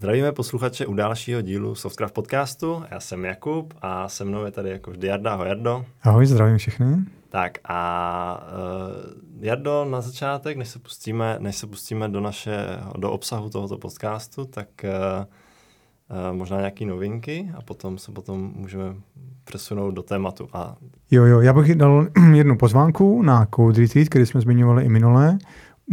Zdravíme 0.00 0.32
posluchače 0.32 0.86
u 0.86 0.94
dalšího 0.94 1.40
dílu 1.40 1.74
Softcraft 1.74 2.14
podcastu. 2.14 2.82
Já 2.90 3.00
jsem 3.00 3.24
Jakub 3.24 3.74
a 3.82 4.08
se 4.08 4.24
mnou 4.24 4.44
je 4.44 4.50
tady 4.50 4.70
jako 4.70 4.90
vždy 4.90 5.06
Jarda. 5.06 5.32
Ahoj 5.32 5.48
Jardo. 5.48 5.84
Ahoj, 6.02 6.26
zdravím 6.26 6.58
všechny. 6.58 6.96
Tak 7.28 7.58
a 7.64 8.42
uh, 9.38 9.44
Jardo, 9.44 9.84
na 9.84 10.00
začátek, 10.00 10.56
než 10.56 10.68
se 10.68 10.78
pustíme, 10.78 11.36
než 11.40 11.56
se 11.56 11.66
pustíme 11.66 12.08
do, 12.08 12.20
naše, 12.20 12.66
do 12.98 13.10
obsahu 13.10 13.50
tohoto 13.50 13.78
podcastu, 13.78 14.44
tak 14.44 14.68
uh, 14.84 14.90
uh, 16.30 16.36
možná 16.36 16.56
nějaké 16.56 16.86
novinky 16.86 17.50
a 17.58 17.62
potom 17.62 17.98
se 17.98 18.12
potom 18.12 18.52
můžeme 18.54 18.94
přesunout 19.44 19.90
do 19.90 20.02
tématu. 20.02 20.48
A... 20.52 20.76
Jo, 21.10 21.24
jo, 21.24 21.40
já 21.40 21.52
bych 21.52 21.74
dal 21.74 22.06
jednu 22.34 22.56
pozvánku 22.56 23.22
na 23.22 23.46
Code 23.54 23.80
Retreat, 23.80 24.08
který 24.08 24.26
jsme 24.26 24.40
zmiňovali 24.40 24.84
i 24.84 24.88
minule. 24.88 25.38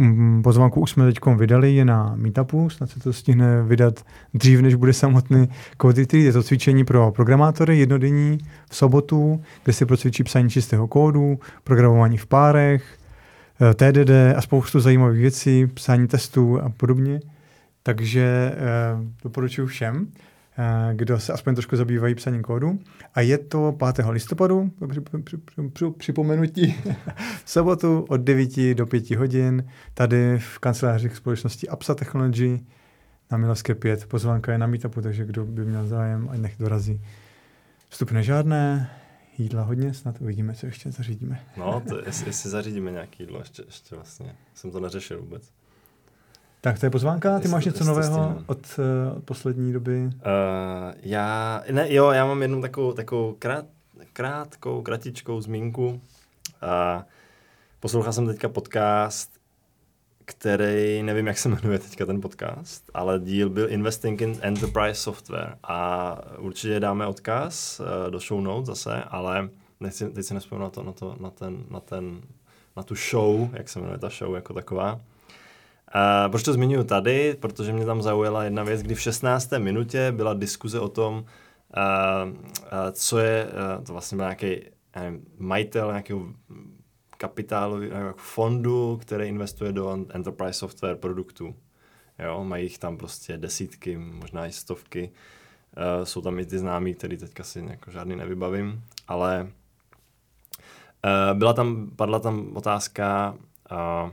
Mm, 0.00 0.42
pozvánku 0.42 0.80
už 0.80 0.90
jsme 0.90 1.06
teď 1.06 1.18
vydali, 1.36 1.74
je 1.74 1.84
na 1.84 2.12
Meetupu, 2.16 2.70
snad 2.70 2.90
se 2.90 3.00
to 3.00 3.12
stihne 3.12 3.62
vydat 3.62 4.04
dřív, 4.34 4.60
než 4.60 4.74
bude 4.74 4.92
samotný 4.92 5.48
Code 5.82 6.00
Retreat. 6.00 6.24
Je 6.24 6.32
to 6.32 6.42
cvičení 6.42 6.84
pro 6.84 7.12
programátory 7.12 7.78
jednodenní 7.78 8.38
v 8.70 8.76
sobotu, 8.76 9.42
kde 9.64 9.72
se 9.72 9.86
procvičí 9.86 10.24
psaní 10.24 10.50
čistého 10.50 10.88
kódu, 10.88 11.38
programování 11.64 12.18
v 12.18 12.26
párech, 12.26 12.98
eh, 13.60 13.74
TDD 13.74 14.34
a 14.36 14.40
spoustu 14.40 14.80
zajímavých 14.80 15.20
věcí, 15.20 15.66
psání 15.66 16.08
testů 16.08 16.60
a 16.60 16.68
podobně. 16.68 17.20
Takže 17.82 18.52
eh, 18.54 18.56
doporučuji 19.22 19.66
všem. 19.66 20.06
Eh, 20.60 20.94
kdo 20.94 21.20
se 21.20 21.32
aspoň 21.32 21.54
trošku 21.54 21.76
zabývají 21.76 22.14
psaním 22.14 22.42
kódu. 22.42 22.78
A 23.14 23.20
je 23.20 23.38
to 23.38 23.76
5. 23.94 24.10
listopadu, 24.10 24.70
připomenutí, 25.98 26.74
v 27.44 27.50
sobotu 27.50 28.06
od 28.08 28.20
9 28.20 28.74
do 28.74 28.86
5 28.86 29.10
hodin, 29.10 29.68
tady 29.94 30.38
v 30.38 30.58
kanceláři 30.58 31.10
společnosti 31.10 31.68
Apsa 31.68 31.94
Technology 31.94 32.60
na 33.30 33.38
Milovské 33.38 33.74
5. 33.74 34.06
Pozvánka 34.06 34.52
je 34.52 34.58
na 34.58 34.66
meetupu, 34.66 35.02
takže 35.02 35.24
kdo 35.24 35.44
by 35.44 35.64
měl 35.64 35.86
zájem, 35.86 36.28
ať 36.32 36.38
nech 36.38 36.56
dorazí. 36.58 37.00
Vstup 37.88 38.10
nežádné, 38.10 38.90
jídla 39.38 39.62
hodně, 39.62 39.94
snad 39.94 40.20
uvidíme, 40.20 40.54
co 40.54 40.66
ještě 40.66 40.90
zařídíme. 40.92 41.40
No, 41.56 41.82
to, 41.88 41.98
jestli, 42.06 42.26
jestli 42.26 42.50
zařídíme 42.50 42.90
nějaké 42.90 43.22
jídlo, 43.22 43.38
ještě, 43.38 43.62
ještě 43.66 43.94
vlastně 43.94 44.36
jsem 44.54 44.70
to 44.70 44.80
neřešil 44.80 45.20
vůbec. 45.20 45.52
Tak 46.60 46.78
to 46.78 46.86
je 46.86 46.90
pozvánka. 46.90 47.38
Ty 47.38 47.48
máš 47.48 47.64
něco 47.64 47.84
nového 47.84 48.42
od, 48.46 48.58
od 49.16 49.24
poslední 49.24 49.72
doby? 49.72 50.04
Uh, 50.04 50.12
já, 51.02 51.62
ne, 51.70 51.94
jo, 51.94 52.10
já 52.10 52.26
mám 52.26 52.42
jednu 52.42 52.62
takovou, 52.62 52.92
takovou 52.92 53.36
krát, 53.38 53.64
krátkou, 54.12 54.82
kratičkou 54.82 55.40
zmínku. 55.40 55.86
Uh, 55.88 57.02
poslouchal 57.80 58.12
jsem 58.12 58.26
teďka 58.26 58.48
podcast, 58.48 59.30
který, 60.24 61.02
nevím, 61.02 61.26
jak 61.26 61.38
se 61.38 61.48
jmenuje 61.48 61.78
teďka 61.78 62.06
ten 62.06 62.20
podcast, 62.20 62.90
ale 62.94 63.20
díl 63.20 63.50
byl 63.50 63.70
Investing 63.70 64.20
in 64.20 64.36
Enterprise 64.40 65.00
Software 65.00 65.56
a 65.62 66.18
určitě 66.38 66.80
dáme 66.80 67.06
odkaz 67.06 67.80
uh, 67.80 68.10
do 68.10 68.18
show 68.18 68.40
notes 68.40 68.66
zase, 68.66 69.02
ale 69.08 69.48
nechci, 69.80 70.10
teď 70.10 70.26
si 70.26 70.34
nespomínám 70.34 70.66
na 70.66 70.70
to, 70.70 70.82
na, 70.82 70.92
to, 70.92 71.16
na, 71.20 71.30
ten, 71.30 71.64
na, 71.70 71.80
ten, 71.80 72.20
na 72.76 72.82
tu 72.82 72.94
show, 72.94 73.48
jak 73.52 73.68
se 73.68 73.80
jmenuje 73.80 73.98
ta 73.98 74.08
show 74.08 74.34
jako 74.34 74.54
taková. 74.54 75.00
Uh, 75.94 76.30
proč 76.30 76.42
to 76.42 76.52
zmiňuji 76.52 76.84
tady? 76.84 77.36
Protože 77.40 77.72
mě 77.72 77.86
tam 77.86 78.02
zaujala 78.02 78.44
jedna 78.44 78.62
věc, 78.62 78.82
kdy 78.82 78.94
v 78.94 79.00
16. 79.00 79.50
minutě 79.58 80.12
byla 80.12 80.34
diskuze 80.34 80.80
o 80.80 80.88
tom, 80.88 81.14
uh, 81.14 81.22
uh, 82.32 82.38
co 82.92 83.18
je, 83.18 83.46
uh, 83.46 83.84
to 83.84 83.92
vlastně 83.92 84.16
byl 84.16 84.24
nějaký 84.24 84.60
nevím, 84.96 85.26
majitel 85.38 85.88
nějakého 85.88 86.26
kapitálu, 87.16 87.82
jako 87.82 88.18
fondu, 88.18 88.98
který 89.02 89.28
investuje 89.28 89.72
do 89.72 90.06
enterprise 90.10 90.52
software 90.52 90.96
produktů. 90.96 91.54
Jo, 92.18 92.44
mají 92.44 92.64
jich 92.64 92.78
tam 92.78 92.96
prostě 92.96 93.36
desítky, 93.36 93.96
možná 93.96 94.46
i 94.46 94.52
stovky. 94.52 95.10
Uh, 95.76 96.04
jsou 96.04 96.20
tam 96.20 96.38
i 96.38 96.46
ty 96.46 96.58
známí, 96.58 96.94
který 96.94 97.16
teďka 97.16 97.44
si 97.44 97.66
jako 97.70 97.90
žádný 97.90 98.16
nevybavím, 98.16 98.84
ale 99.08 99.42
uh, 101.04 101.38
byla 101.38 101.52
tam, 101.52 101.90
padla 101.96 102.18
tam 102.18 102.56
otázka, 102.56 103.34
uh, 103.72 104.10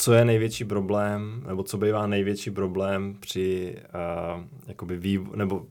co 0.00 0.12
je 0.12 0.24
největší 0.24 0.64
problém, 0.64 1.42
nebo 1.46 1.62
co 1.62 1.78
bývá 1.78 2.06
největší 2.06 2.50
problém 2.50 3.16
při 3.20 3.76
uh, 3.76 4.44
jakoby 4.66 5.00
vývo- 5.00 5.36
nebo 5.36 5.66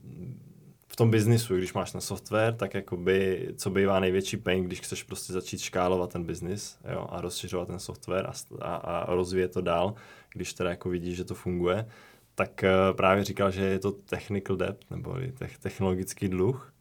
v 0.88 0.96
tom 0.96 1.10
biznisu, 1.10 1.56
když 1.56 1.72
máš 1.72 1.92
na 1.92 2.00
software, 2.00 2.54
tak 2.54 2.74
jakoby, 2.74 3.48
co 3.56 3.70
bývá 3.70 4.00
největší 4.00 4.36
pain, 4.36 4.64
když 4.64 4.80
chceš 4.80 5.02
prostě 5.02 5.32
začít 5.32 5.60
škálovat 5.60 6.12
ten 6.12 6.24
biznis 6.24 6.78
jo, 6.92 7.06
a 7.10 7.20
rozšiřovat 7.20 7.68
ten 7.68 7.78
software 7.78 8.26
a, 8.26 8.32
a, 8.60 8.76
a 8.76 9.14
rozvíjet 9.14 9.52
to 9.52 9.60
dál, 9.60 9.94
když 10.34 10.52
teda 10.52 10.70
jako 10.70 10.88
vidíš, 10.88 11.16
že 11.16 11.24
to 11.24 11.34
funguje, 11.34 11.86
tak 12.34 12.64
uh, 12.64 12.96
právě 12.96 13.24
říkal, 13.24 13.50
že 13.50 13.62
je 13.64 13.78
to 13.78 13.92
technical 13.92 14.56
debt, 14.56 14.90
nebo 14.90 15.16
te- 15.38 15.48
technologický 15.60 16.28
dluh, 16.28 16.72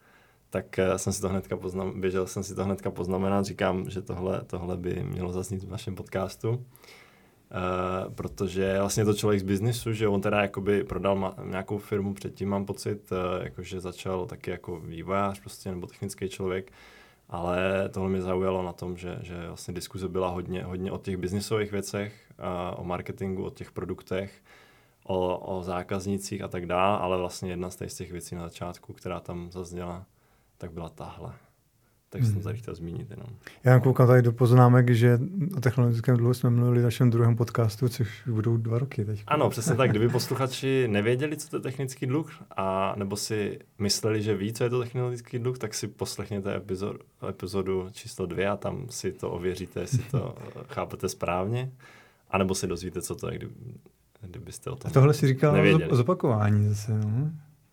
tak 0.50 0.80
uh, 0.90 0.96
jsem 0.96 1.14
si 1.14 1.22
to 1.22 1.30
hnedka 1.30 1.58
poznam, 1.58 2.02
běžel 2.02 2.28
jsem 2.28 2.44
si 2.44 2.56
to 2.56 2.66
hnedka 2.66 2.92
poznamenat, 2.92 3.46
říkám, 3.46 3.90
že 3.90 4.02
tohle, 4.02 4.42
tohle 4.48 4.78
by 4.78 5.04
mělo 5.04 5.34
zaznít 5.34 5.64
v 5.64 5.72
našem 5.72 5.96
podcastu. 5.96 6.66
Uh, 7.52 8.14
protože 8.14 8.80
vlastně 8.80 9.06
to 9.06 9.14
člověk 9.14 9.40
z 9.40 9.44
biznisu, 9.44 9.94
že 9.94 10.08
on 10.08 10.22
teda 10.22 10.42
jakoby 10.42 10.84
prodal 10.84 11.16
ma- 11.16 11.50
nějakou 11.50 11.78
firmu 11.78 12.14
předtím, 12.14 12.50
mám 12.50 12.66
pocit, 12.66 13.12
uh, 13.12 13.44
jakože 13.44 13.80
začal 13.80 14.26
taky 14.26 14.52
jako 14.52 14.80
vývojář 14.80 15.40
prostě, 15.40 15.72
nebo 15.72 15.88
technický 15.88 16.30
člověk, 16.30 16.72
ale 17.30 17.90
tohle 17.90 18.10
mě 18.10 18.22
zaujalo 18.22 18.64
na 18.64 18.74
tom, 18.74 18.98
že, 18.98 19.20
že 19.22 19.48
vlastně 19.48 19.74
diskuze 19.74 20.08
byla 20.08 20.30
hodně, 20.30 20.64
hodně 20.64 20.92
o 20.92 20.98
těch 20.98 21.18
biznisových 21.18 21.72
věcech, 21.72 22.32
uh, 22.40 22.82
o 22.82 22.84
marketingu, 22.84 23.46
o 23.46 23.50
těch 23.50 23.72
produktech, 23.72 24.32
o, 25.06 25.38
o 25.38 25.64
zákaznících 25.64 26.42
a 26.42 26.48
tak 26.48 26.66
dále, 26.66 26.98
ale 26.98 27.18
vlastně 27.18 27.50
jedna 27.50 27.70
z 27.70 27.76
těch 27.76 28.12
věcí 28.12 28.36
na 28.36 28.44
začátku, 28.44 28.94
která 28.94 29.20
tam 29.20 29.52
zazněla, 29.52 30.06
tak 30.58 30.72
byla 30.72 30.90
tahle. 30.90 31.34
Tak 32.10 32.24
jsem 32.24 32.34
to 32.34 32.40
tady 32.40 32.58
chtěl 32.58 32.76
zmínit 32.76 33.10
jenom. 33.10 33.28
Já 33.64 33.80
koukám 33.80 34.08
tady 34.08 34.22
do 34.22 34.32
poznámek, 34.32 34.90
že 34.90 35.20
o 35.58 35.62
technologickém 35.62 36.18
dluhu 36.18 36.34
jsme 36.34 36.50
mluvili 36.50 36.80
v 36.80 36.84
našem 36.84 37.10
druhém 37.10 37.36
podcastu, 37.36 37.90
což 37.90 38.28
budou 38.28 38.58
dva 38.58 38.80
roky 38.80 39.06
teď. 39.06 39.24
Ano, 39.28 39.50
přesně 39.50 39.76
tak. 39.76 39.90
Kdyby 39.90 40.10
posluchači 40.10 40.88
nevěděli, 40.88 41.38
co 41.38 41.50
to 41.50 41.56
je 41.56 41.62
technický 41.62 42.06
dluh, 42.06 42.32
a 42.58 42.96
nebo 42.98 43.18
si 43.18 43.60
mysleli, 43.80 44.22
že 44.22 44.36
ví, 44.36 44.54
co 44.54 44.64
je 44.64 44.70
to 44.70 44.80
technologický 44.80 45.40
dluh, 45.40 45.58
tak 45.58 45.74
si 45.74 45.88
poslechněte 45.88 46.56
epizod, 46.56 46.96
epizodu 47.30 47.88
číslo 47.92 48.26
dvě 48.26 48.48
a 48.50 48.58
tam 48.58 48.86
si 48.90 49.12
to 49.12 49.32
ověříte, 49.32 49.80
jestli 49.80 50.04
to 50.12 50.36
chápete 50.68 51.10
správně. 51.10 51.72
A 52.32 52.38
nebo 52.38 52.56
si 52.56 52.68
dozvíte, 52.68 53.02
co 53.02 53.16
to 53.16 53.32
je, 53.32 53.38
kdyby, 53.38 53.54
kdybyste 54.22 54.70
o 54.70 54.76
tom 54.76 54.92
Tohle 54.92 55.14
si 55.14 55.28
říkal 55.28 55.56
o 55.90 55.96
zopakování 55.96 56.70
zase. 56.70 56.92
No. 56.98 57.32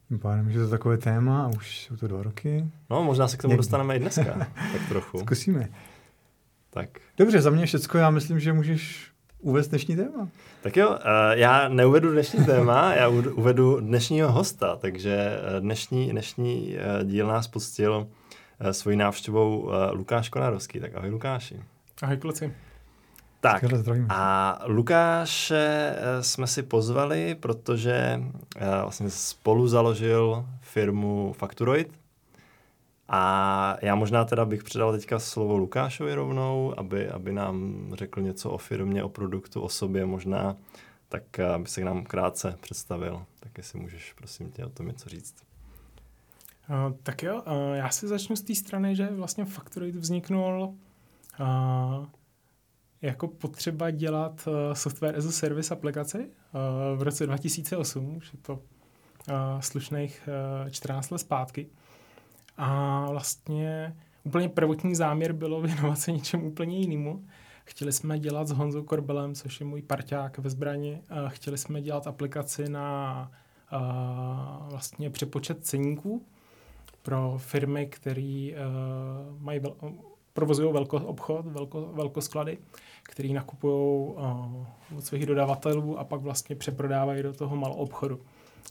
Tím 0.08 0.18
pádem, 0.18 0.50
že 0.50 0.58
to 0.58 0.64
je 0.64 0.70
takové 0.70 0.98
téma 0.98 1.44
a 1.44 1.48
už 1.48 1.80
jsou 1.84 1.96
to 1.96 2.08
dva 2.08 2.22
roky. 2.22 2.64
No, 2.90 3.04
možná 3.04 3.28
se 3.28 3.36
k 3.36 3.42
tomu 3.42 3.52
Někdy. 3.52 3.58
dostaneme 3.58 3.96
i 3.96 3.98
dneska, 3.98 4.24
tak 4.72 4.88
trochu. 4.88 5.18
Zkusíme. 5.18 5.68
Tak. 6.70 6.88
Dobře, 7.18 7.40
za 7.40 7.50
mě 7.50 7.66
všecko, 7.66 7.98
já 7.98 8.10
myslím, 8.10 8.40
že 8.40 8.52
můžeš 8.52 9.10
uvést 9.40 9.68
dnešní 9.68 9.96
téma. 9.96 10.28
Tak 10.62 10.76
jo, 10.76 10.98
eh, 11.00 11.38
já 11.38 11.68
neuvedu 11.68 12.12
dnešní 12.12 12.44
téma, 12.46 12.94
já 12.94 13.08
uvedu 13.08 13.80
dnešního 13.80 14.32
hosta, 14.32 14.76
takže 14.76 15.16
eh, 15.16 15.60
dnešní, 15.60 16.10
dnešní 16.10 16.76
eh, 16.76 17.04
díl 17.04 17.26
nás 17.26 17.48
pustil 17.48 18.06
svojí 18.72 18.96
návštěvou 18.96 19.70
Lukáš 19.92 20.28
Konárovský. 20.28 20.80
Tak 20.80 20.94
ahoj 20.94 21.10
Lukáši. 21.10 21.60
Ahoj 22.02 22.16
kluci. 22.16 22.52
Tak 23.44 23.64
a 24.08 24.60
Lukáše 24.66 25.96
eh, 25.96 26.22
jsme 26.22 26.46
si 26.46 26.62
pozvali, 26.62 27.34
protože 27.34 28.22
eh, 28.56 28.66
vlastně 28.82 29.10
spolu 29.10 29.68
založil 29.68 30.46
firmu 30.60 31.32
Facturoid 31.32 31.92
a 33.08 33.76
já 33.82 33.94
možná 33.94 34.24
teda 34.24 34.44
bych 34.44 34.64
předal 34.64 34.92
teďka 34.92 35.18
slovo 35.18 35.56
Lukášovi 35.56 36.14
rovnou, 36.14 36.74
aby, 36.76 37.08
aby 37.08 37.32
nám 37.32 37.86
řekl 37.94 38.22
něco 38.22 38.50
o 38.50 38.58
firmě, 38.58 39.04
o 39.04 39.08
produktu, 39.08 39.60
o 39.60 39.68
sobě 39.68 40.06
možná, 40.06 40.56
tak 41.08 41.38
eh, 41.38 41.54
aby 41.54 41.68
se 41.68 41.80
k 41.80 41.84
nám 41.84 42.04
krátce 42.04 42.56
představil. 42.60 43.24
Tak 43.40 43.58
jestli 43.58 43.80
můžeš, 43.80 44.12
prosím 44.12 44.50
tě, 44.50 44.64
o 44.64 44.68
tom 44.68 44.86
něco 44.86 45.08
říct. 45.08 45.34
Uh, 46.70 46.96
tak 47.02 47.22
jo, 47.22 47.42
uh, 47.46 47.74
já 47.74 47.90
si 47.90 48.08
začnu 48.08 48.36
z 48.36 48.42
té 48.42 48.54
strany, 48.54 48.96
že 48.96 49.06
vlastně 49.06 49.44
Factorid 49.44 49.96
vzniknul 49.96 50.74
uh, 51.40 52.06
jako 53.04 53.28
potřeba 53.28 53.90
dělat 53.90 54.48
uh, 54.48 54.74
software 54.74 55.16
as 55.16 55.26
a 55.26 55.32
service 55.32 55.74
aplikaci 55.74 56.18
uh, 56.18 56.98
v 56.98 57.02
roce 57.02 57.26
2008, 57.26 58.16
už 58.16 58.32
je 58.32 58.38
to 58.42 58.52
uh, 58.52 58.60
slušných 59.60 60.28
uh, 60.64 60.70
14 60.70 61.10
let 61.10 61.18
zpátky. 61.18 61.66
A 62.56 63.06
vlastně 63.10 63.96
úplně 64.24 64.48
prvotní 64.48 64.94
záměr 64.94 65.32
bylo 65.32 65.60
věnovat 65.62 65.98
se 65.98 66.12
něčemu 66.12 66.48
úplně 66.48 66.78
jinému. 66.78 67.26
Chtěli 67.64 67.92
jsme 67.92 68.18
dělat 68.18 68.48
s 68.48 68.50
Honzou 68.50 68.82
Korbelem, 68.82 69.34
což 69.34 69.60
je 69.60 69.66
můj 69.66 69.82
parťák 69.82 70.38
ve 70.38 70.50
zbrani, 70.50 71.02
chtěli 71.28 71.58
jsme 71.58 71.82
dělat 71.82 72.06
aplikaci 72.06 72.68
na 72.68 73.30
vlastně 74.70 75.10
přepočet 75.10 75.66
ceníků 75.66 76.26
pro 77.02 77.34
firmy, 77.38 77.86
které 77.86 78.50
mají 79.38 79.60
provozují 80.34 80.72
velko 80.72 80.96
obchod, 80.96 81.46
velko, 81.46 81.90
velkosklady, 81.92 82.58
který 83.02 83.32
nakupují 83.32 83.74
uh, 83.74 84.98
od 84.98 85.04
svých 85.04 85.26
dodavatelů 85.26 85.98
a 85.98 86.04
pak 86.04 86.20
vlastně 86.20 86.56
přeprodávají 86.56 87.22
do 87.22 87.32
toho 87.32 87.56
malou 87.56 87.74
obchodu. 87.74 88.20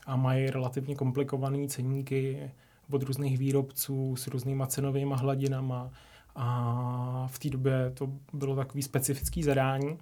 A 0.06 0.16
mají 0.16 0.48
relativně 0.48 0.96
komplikované 0.96 1.68
ceníky 1.68 2.52
od 2.92 3.04
různých 3.04 3.38
výrobců 3.38 4.16
s 4.16 4.28
různýma 4.28 4.68
cenovými 4.68 5.14
hladinama. 5.18 5.92
A 6.36 7.28
v 7.32 7.40
té 7.40 7.50
době 7.50 7.92
to 7.94 8.10
bylo 8.34 8.56
takový 8.56 8.84
specifický 8.84 9.44
zadání. 9.44 9.98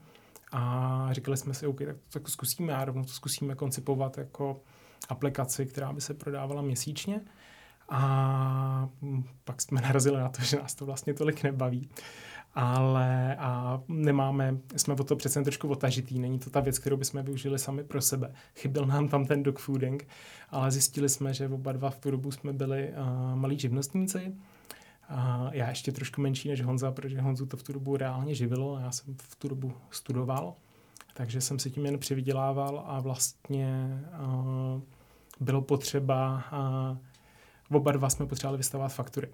A 0.52 1.10
říkali 1.12 1.38
jsme 1.38 1.54
si, 1.54 1.68
OK, 1.68 1.80
tak 1.80 1.96
to 1.96 2.20
tak 2.20 2.30
zkusíme 2.30 2.76
a 2.76 2.86
rovnou 2.86 3.04
to 3.04 3.10
zkusíme 3.10 3.56
koncipovat 3.56 4.18
jako 4.18 4.62
aplikaci, 5.10 5.66
která 5.66 5.94
by 5.94 6.02
se 6.02 6.14
prodávala 6.14 6.62
měsíčně. 6.62 7.22
A 7.92 8.90
pak 9.44 9.62
jsme 9.62 9.82
narazili 9.88 10.18
na 10.18 10.30
to, 10.30 10.42
že 10.42 10.58
nás 10.58 10.76
to 10.76 10.86
vlastně 10.86 11.14
tolik 11.14 11.44
nebaví. 11.44 11.90
Ale 12.54 13.36
a 13.36 13.82
nemáme, 13.88 14.58
jsme 14.76 14.94
o 14.94 15.04
to 15.04 15.16
přece 15.16 15.44
trošku 15.44 15.68
otažitý, 15.68 16.20
není 16.20 16.40
to 16.40 16.50
ta 16.50 16.60
věc, 16.60 16.80
kterou 16.80 16.98
bychom 16.98 17.24
využili 17.24 17.60
sami 17.60 17.84
pro 17.84 18.02
sebe. 18.02 18.34
Chyběl 18.56 18.86
nám 18.86 19.08
tam 19.08 19.26
ten 19.26 19.44
dogfooding, 19.44 20.08
ale 20.50 20.72
zjistili 20.72 21.10
jsme, 21.10 21.34
že 21.34 21.48
oba 21.48 21.72
dva 21.72 21.90
v 21.90 22.00
tu 22.00 22.12
dobu 22.12 22.32
jsme 22.32 22.54
byli 22.54 22.90
uh, 22.90 23.36
malí 23.36 23.60
živnostníci, 23.60 24.34
a 25.12 25.50
já 25.54 25.70
ještě 25.70 25.92
trošku 25.92 26.22
menší 26.22 26.50
než 26.50 26.62
Honza, 26.62 26.92
protože 26.92 27.22
Honzu 27.22 27.46
to 27.46 27.58
v 27.58 27.64
tu 27.64 27.74
dobu 27.74 27.98
reálně 27.98 28.36
živilo. 28.36 28.80
Já 28.80 28.92
jsem 28.92 29.16
v 29.18 29.36
tu 29.36 29.48
dobu 29.48 29.74
studoval, 29.90 30.56
takže 31.14 31.42
jsem 31.42 31.60
si 31.60 31.72
tím 31.72 31.86
jen 31.86 32.00
přivydělával 32.00 32.84
a 32.86 33.00
vlastně 33.00 34.00
uh, 34.20 34.82
bylo 35.40 35.62
potřeba, 35.62 36.44
uh, 36.54 36.98
oba 37.72 37.92
dva 37.92 38.10
jsme 38.10 38.26
potřebovali 38.26 38.58
vystavovat 38.58 38.94
faktury. 38.94 39.28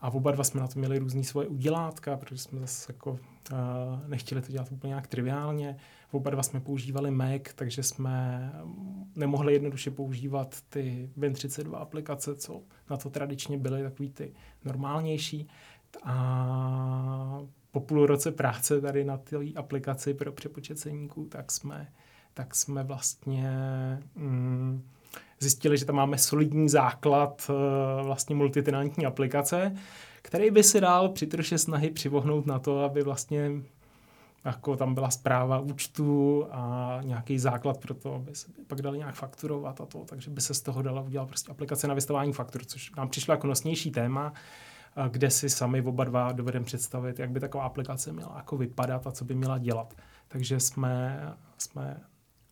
A 0.00 0.10
oba 0.10 0.30
dva 0.30 0.44
jsme 0.44 0.60
na 0.60 0.68
to 0.68 0.78
měli 0.78 0.98
různý 0.98 1.24
svoje 1.24 1.48
udělátka, 1.48 2.16
protože 2.16 2.38
jsme 2.38 2.60
zase 2.60 2.92
jako 2.92 3.10
uh, 3.10 3.18
nechtěli 4.06 4.42
to 4.42 4.52
dělat 4.52 4.72
úplně 4.72 4.88
nějak 4.88 5.06
triviálně. 5.06 5.76
Oba 6.10 6.30
dva 6.30 6.42
jsme 6.42 6.60
používali 6.60 7.10
Mac, 7.10 7.42
takže 7.54 7.82
jsme 7.82 8.52
nemohli 9.16 9.52
jednoduše 9.52 9.90
používat 9.90 10.56
ty 10.68 11.10
Win32 11.18 11.76
aplikace, 11.76 12.36
co 12.36 12.62
na 12.90 12.96
to 12.96 13.10
tradičně 13.10 13.58
byly 13.58 13.82
takový 13.82 14.10
ty 14.10 14.32
normálnější. 14.64 15.48
A 16.02 17.42
po 17.70 17.80
půl 17.80 18.06
roce 18.06 18.32
práce 18.32 18.80
tady 18.80 19.04
na 19.04 19.16
té 19.16 19.36
aplikaci 19.56 20.14
pro 20.14 20.32
přepočet 20.32 20.78
ceníků, 20.78 21.24
tak 21.24 21.52
jsme, 21.52 21.92
tak 22.34 22.54
jsme 22.54 22.82
vlastně 22.82 23.50
mm, 24.14 24.82
zjistili, 25.40 25.78
že 25.78 25.84
tam 25.84 25.96
máme 25.96 26.18
solidní 26.18 26.68
základ 26.68 27.50
eh, 27.50 28.02
vlastně 28.02 28.36
multitenantní 28.36 29.06
aplikace, 29.06 29.76
který 30.22 30.50
by 30.50 30.62
si 30.62 30.80
dal 30.80 31.08
při 31.08 31.26
troše 31.26 31.58
snahy 31.58 31.90
přivohnout 31.90 32.46
na 32.46 32.58
to, 32.58 32.84
aby 32.84 33.02
vlastně 33.02 33.50
jako 34.44 34.76
tam 34.76 34.94
byla 34.94 35.10
zpráva 35.10 35.58
účtu 35.58 36.46
a 36.50 36.98
nějaký 37.02 37.38
základ 37.38 37.78
pro 37.78 37.94
to, 37.94 38.14
aby 38.14 38.34
se 38.34 38.46
pak 38.66 38.82
dali 38.82 38.98
nějak 38.98 39.14
fakturovat 39.14 39.80
a 39.80 39.86
to, 39.86 40.04
takže 40.04 40.30
by 40.30 40.40
se 40.40 40.54
z 40.54 40.62
toho 40.62 40.82
dala 40.82 41.00
udělat 41.00 41.28
prostě 41.28 41.50
aplikace 41.50 41.88
na 41.88 41.94
vystavání 41.94 42.32
faktur, 42.32 42.64
což 42.64 42.94
nám 42.94 43.08
přišlo 43.08 43.34
jako 43.34 43.46
nosnější 43.46 43.90
téma, 43.90 44.32
kde 45.10 45.30
si 45.30 45.50
sami 45.50 45.82
oba 45.82 46.04
dva 46.04 46.32
dovedeme 46.32 46.64
představit, 46.64 47.18
jak 47.18 47.30
by 47.30 47.40
taková 47.40 47.64
aplikace 47.64 48.12
měla 48.12 48.34
jako 48.36 48.56
vypadat 48.56 49.06
a 49.06 49.12
co 49.12 49.24
by 49.24 49.34
měla 49.34 49.58
dělat. 49.58 49.94
Takže 50.28 50.60
jsme, 50.60 51.22
jsme 51.58 52.00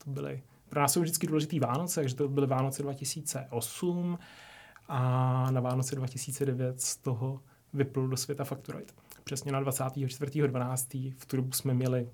to 0.04 0.10
byli, 0.10 0.42
pro 0.74 0.80
nás 0.82 0.92
jsou 0.92 1.00
vždycky 1.00 1.26
důležitý 1.26 1.60
Vánoce, 1.60 2.00
takže 2.00 2.14
to 2.14 2.28
byly 2.28 2.46
Vánoce 2.46 2.82
2008 2.82 4.18
a 4.88 5.50
na 5.50 5.60
Vánoce 5.60 5.96
2009 5.96 6.80
z 6.80 6.96
toho 6.96 7.40
vyplul 7.72 8.08
do 8.08 8.16
světa 8.16 8.44
Factorite 8.44 8.92
přesně 9.24 9.52
na 9.52 9.62
24.12. 9.62 11.14
v 11.18 11.26
tu 11.26 11.36
dobu 11.36 11.52
jsme 11.52 11.74
měli 11.74 12.08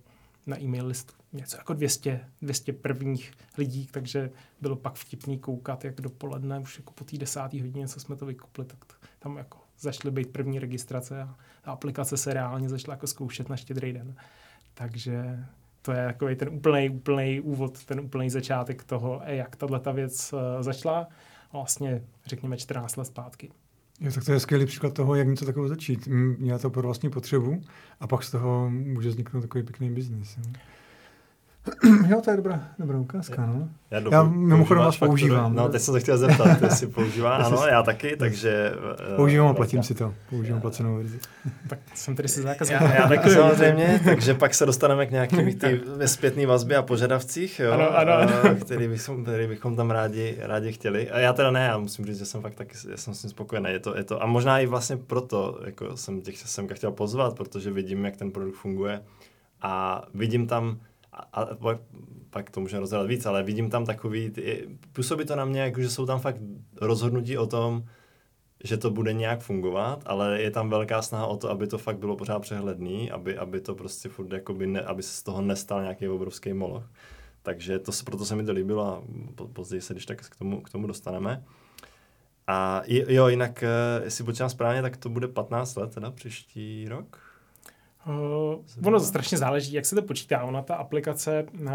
na 0.46 0.60
e-mail 0.60 0.86
listu 0.86 1.14
něco 1.32 1.56
jako 1.56 1.74
200, 1.74 2.28
200 2.42 2.72
prvních 2.72 3.32
lidí, 3.58 3.88
takže 3.90 4.30
bylo 4.60 4.76
pak 4.76 4.94
vtipný 4.94 5.38
koukat, 5.38 5.84
jak 5.84 6.00
dopoledne, 6.00 6.58
už 6.58 6.78
jako 6.78 6.92
po 6.92 7.04
té 7.04 7.18
desáté 7.18 7.60
hodině, 7.60 7.88
co 7.88 8.00
jsme 8.00 8.16
to 8.16 8.26
vykupli, 8.26 8.64
tak 8.64 8.78
tam 9.18 9.36
jako 9.36 9.58
zašly 9.78 10.10
být 10.10 10.32
první 10.32 10.58
registrace 10.58 11.22
a 11.22 11.36
ta 11.62 11.72
aplikace 11.72 12.16
se 12.16 12.34
reálně 12.34 12.68
začala 12.68 12.94
jako 12.94 13.06
zkoušet 13.06 13.48
na 13.48 13.56
štědrý 13.56 13.92
den. 13.92 14.16
Takže 14.74 15.44
to 15.82 15.92
je 15.92 16.06
takový 16.06 16.36
ten 16.36 16.48
úplný, 16.48 16.90
úplný 16.90 17.40
úvod, 17.40 17.84
ten 17.84 18.00
úplný 18.00 18.30
začátek 18.30 18.84
toho, 18.84 19.20
jak 19.24 19.56
tahle 19.56 19.80
ta 19.80 19.92
věc 19.92 20.32
uh, 20.32 20.62
začala. 20.62 21.08
Vlastně, 21.52 22.02
řekněme, 22.26 22.56
14 22.56 22.96
let 22.96 23.04
zpátky. 23.04 23.50
Jo, 24.00 24.12
tak 24.12 24.24
to 24.24 24.32
je 24.32 24.40
skvělý 24.40 24.66
příklad 24.66 24.94
toho, 24.94 25.14
jak 25.14 25.28
něco 25.28 25.46
takového 25.46 25.68
začít. 25.68 26.06
Měla 26.38 26.58
to 26.58 26.70
pro 26.70 26.82
vlastní 26.82 27.10
potřebu 27.10 27.62
a 28.00 28.06
pak 28.06 28.22
z 28.22 28.30
toho 28.30 28.70
může 28.70 29.08
vzniknout 29.08 29.40
takový 29.40 29.64
pěkný 29.64 29.90
biznis. 29.90 30.38
Jo, 32.08 32.20
to 32.20 32.30
je 32.30 32.36
dobrá, 32.36 32.68
dobrá 32.78 32.98
ukázka, 32.98 33.46
no. 33.46 33.68
Já, 33.90 34.02
já 34.12 34.22
mimochodem 34.22 34.84
vás 34.84 34.98
používám. 34.98 35.54
No, 35.54 35.68
teď 35.68 35.82
jsem 35.82 35.94
se 35.94 36.00
chtěl 36.00 36.18
zeptat, 36.18 36.62
jestli 36.62 36.86
používá. 36.86 37.36
ano, 37.36 37.66
já 37.66 37.82
taky, 37.82 38.16
takže... 38.16 38.72
Eh, 39.12 39.16
používám 39.16 39.48
a 39.48 39.54
platím 39.54 39.82
si 39.82 39.94
to. 39.94 40.14
Používám 40.30 40.60
placenou 40.60 40.96
verzi. 40.96 41.18
tak 41.68 41.78
jsem 41.94 42.16
tady 42.16 42.28
si 42.28 42.42
zákaz. 42.42 42.70
Já, 42.70 42.94
já 42.94 43.08
taky 43.08 43.30
samozřejmě, 43.34 44.00
takže 44.04 44.34
pak 44.34 44.54
se 44.54 44.66
dostaneme 44.66 45.06
k 45.06 45.10
nějakým 45.10 45.58
ty 45.58 45.80
zpětný 46.06 46.46
vazby 46.46 46.76
a 46.76 46.82
požadavcích, 46.82 47.60
jo, 47.60 47.72
ano, 47.72 47.98
ano, 47.98 48.12
ano. 48.12 48.54
Který, 48.60 48.88
bychom, 48.88 49.22
který 49.22 49.46
bychom 49.46 49.76
tam 49.76 49.90
rádi, 49.90 50.36
rádi 50.40 50.72
chtěli. 50.72 51.10
A 51.10 51.18
já 51.18 51.32
teda 51.32 51.50
ne, 51.50 51.66
já 51.66 51.78
musím 51.78 52.06
říct, 52.06 52.18
že 52.18 52.24
jsem 52.24 52.42
fakt 52.42 52.54
taky, 52.54 52.76
já 52.90 52.96
jsem 52.96 53.14
s 53.14 53.20
tím 53.20 53.30
spokojený. 53.30 53.70
Je 53.70 53.80
to, 53.80 53.96
je 53.96 54.04
to, 54.04 54.22
a 54.22 54.26
možná 54.26 54.58
i 54.58 54.66
vlastně 54.66 54.96
proto 54.96 55.60
jako 55.64 55.96
jsem 55.96 56.20
tě 56.20 56.32
jsem 56.34 56.68
chtěl 56.68 56.92
pozvat, 56.92 57.36
protože 57.36 57.70
vidím, 57.70 58.04
jak 58.04 58.16
ten 58.16 58.30
produkt 58.30 58.56
funguje 58.56 59.02
a 59.62 60.02
vidím 60.14 60.46
tam, 60.46 60.78
a, 61.12 61.42
a 61.42 61.48
pak 62.30 62.50
to 62.50 62.60
můžeme 62.60 62.80
rozdělat 62.80 63.06
víc, 63.06 63.26
ale 63.26 63.42
vidím 63.42 63.70
tam 63.70 63.86
takový, 63.86 64.30
ty, 64.30 64.68
působí 64.92 65.24
to 65.24 65.36
na 65.36 65.44
mě, 65.44 65.60
jako, 65.60 65.82
že 65.82 65.90
jsou 65.90 66.06
tam 66.06 66.20
fakt 66.20 66.36
rozhodnutí 66.80 67.38
o 67.38 67.46
tom, 67.46 67.84
že 68.64 68.76
to 68.76 68.90
bude 68.90 69.12
nějak 69.12 69.40
fungovat, 69.40 70.02
ale 70.06 70.42
je 70.42 70.50
tam 70.50 70.70
velká 70.70 71.02
snaha 71.02 71.26
o 71.26 71.36
to, 71.36 71.50
aby 71.50 71.66
to 71.66 71.78
fakt 71.78 71.98
bylo 71.98 72.16
pořád 72.16 72.38
přehledný, 72.38 73.10
aby, 73.10 73.38
aby 73.38 73.60
to 73.60 73.74
prostě 73.74 74.08
furt 74.08 74.32
jakoby 74.32 74.66
ne, 74.66 74.82
aby 74.82 75.02
se 75.02 75.14
z 75.14 75.22
toho 75.22 75.42
nestal 75.42 75.82
nějaký 75.82 76.08
obrovský 76.08 76.52
moloch. 76.52 76.90
Takže 77.42 77.78
to, 77.78 77.92
proto 78.04 78.24
se 78.24 78.36
mi 78.36 78.44
to 78.44 78.52
líbilo 78.52 78.86
a 78.86 79.02
později 79.52 79.80
se 79.80 79.94
když 79.94 80.06
tak 80.06 80.20
k 80.20 80.36
tomu, 80.36 80.60
k 80.60 80.70
tomu 80.70 80.86
dostaneme. 80.86 81.44
A 82.46 82.82
jo, 82.86 83.28
jinak, 83.28 83.62
eh, 83.62 84.04
jestli 84.04 84.24
počítám 84.24 84.50
správně, 84.50 84.82
tak 84.82 84.96
to 84.96 85.08
bude 85.08 85.28
15 85.28 85.76
let 85.76 85.94
teda 85.94 86.10
příští 86.10 86.86
rok? 86.88 87.29
Uh, 88.06 88.86
ono 88.86 89.00
strašně 89.00 89.38
záleží, 89.38 89.72
jak 89.72 89.86
se 89.86 89.94
to 89.94 90.02
počítá. 90.02 90.44
Ona 90.44 90.62
ta 90.62 90.74
aplikace, 90.74 91.46
uh, 91.60 91.70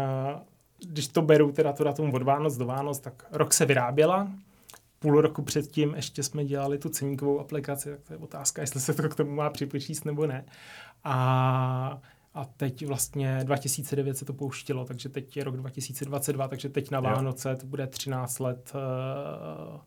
když 0.90 1.08
to 1.08 1.22
beru 1.22 1.52
teda 1.52 1.72
to 1.72 1.84
datum 1.84 2.14
od 2.14 2.22
Vánoc 2.22 2.56
do 2.56 2.66
Vánoc, 2.66 2.98
tak 2.98 3.26
rok 3.32 3.54
se 3.54 3.66
vyráběla, 3.66 4.28
půl 4.98 5.20
roku 5.20 5.42
předtím 5.42 5.94
ještě 5.94 6.22
jsme 6.22 6.44
dělali 6.44 6.78
tu 6.78 6.88
ceníkovou 6.88 7.40
aplikaci, 7.40 7.90
tak 7.90 8.00
to 8.02 8.12
je 8.12 8.18
otázka, 8.18 8.62
jestli 8.62 8.80
se 8.80 8.94
to 8.94 9.08
k 9.08 9.14
tomu 9.14 9.34
má 9.34 9.50
připočíst 9.50 10.04
nebo 10.04 10.26
ne. 10.26 10.44
A, 11.04 12.00
a 12.34 12.44
teď 12.44 12.86
vlastně 12.86 13.40
2009 13.44 14.18
se 14.18 14.24
to 14.24 14.32
pouštilo, 14.32 14.84
takže 14.84 15.08
teď 15.08 15.36
je 15.36 15.44
rok 15.44 15.56
2022, 15.56 16.48
takže 16.48 16.68
teď 16.68 16.90
na 16.90 17.00
Vánoce 17.00 17.56
to 17.56 17.66
bude 17.66 17.86
13 17.86 18.38
let 18.38 18.72
uh, 18.74 19.80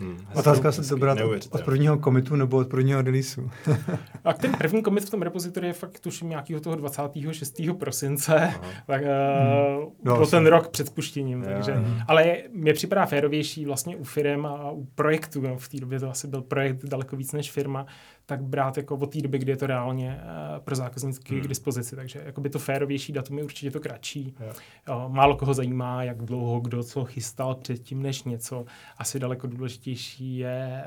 Hmm, 0.00 0.18
Otázka 0.34 0.72
se 0.72 0.88
to 0.88 0.96
brát 0.96 1.18
od 1.50 1.62
prvního 1.64 1.98
komitu 1.98 2.36
nebo 2.36 2.56
od 2.56 2.68
prvního 2.68 3.02
releaseu. 3.02 3.50
a 4.24 4.32
ten 4.32 4.52
první 4.52 4.82
komit 4.82 5.04
v 5.04 5.10
tom 5.10 5.22
repozitori 5.22 5.66
je 5.66 5.72
fakt 5.72 6.00
tuším 6.00 6.28
nějakého 6.28 6.60
toho 6.60 6.76
26. 6.76 7.60
prosince, 7.78 8.54
tak, 8.86 9.02
uh, 9.02 9.84
hmm. 10.04 10.16
pro 10.16 10.26
ten 10.26 10.46
rok 10.46 10.68
před 10.68 10.86
spuštěním. 10.86 11.42
Yeah. 11.42 11.54
Takže, 11.54 11.84
ale 12.08 12.36
mě 12.52 12.72
připadá 12.72 13.06
férovější 13.06 13.64
vlastně 13.64 13.96
u 13.96 14.04
firm 14.04 14.46
a 14.46 14.70
u 14.70 14.84
projektů, 14.84 15.40
no, 15.40 15.58
v 15.58 15.68
té 15.68 15.80
době 15.80 16.00
to 16.00 16.10
asi 16.10 16.28
byl 16.28 16.42
projekt 16.42 16.84
daleko 16.84 17.16
víc 17.16 17.32
než 17.32 17.50
firma, 17.50 17.86
tak 18.28 18.42
brát 18.42 18.76
jako 18.76 18.96
od 18.96 19.12
té 19.12 19.20
doby, 19.20 19.38
kdy 19.38 19.52
je 19.52 19.56
to 19.56 19.66
reálně 19.66 20.20
uh, 20.22 20.64
pro 20.64 20.76
zákazníky 20.76 21.34
hmm. 21.34 21.44
k 21.44 21.48
dispozici. 21.48 21.96
Takže 21.96 22.22
jako 22.24 22.40
by 22.40 22.50
to 22.50 22.58
férovější 22.58 23.12
datum 23.12 23.38
je 23.38 23.44
určitě 23.44 23.70
to 23.70 23.80
kratší. 23.80 24.34
Yeah. 24.40 25.12
Málo 25.12 25.36
koho 25.36 25.54
zajímá, 25.54 26.02
jak 26.02 26.22
dlouho 26.22 26.60
kdo 26.60 26.82
co 26.82 27.04
chystal 27.04 27.54
předtím, 27.54 28.02
než 28.02 28.22
něco. 28.22 28.64
Asi 28.98 29.18
daleko 29.18 29.46
důležitější 29.46 30.38
je 30.38 30.84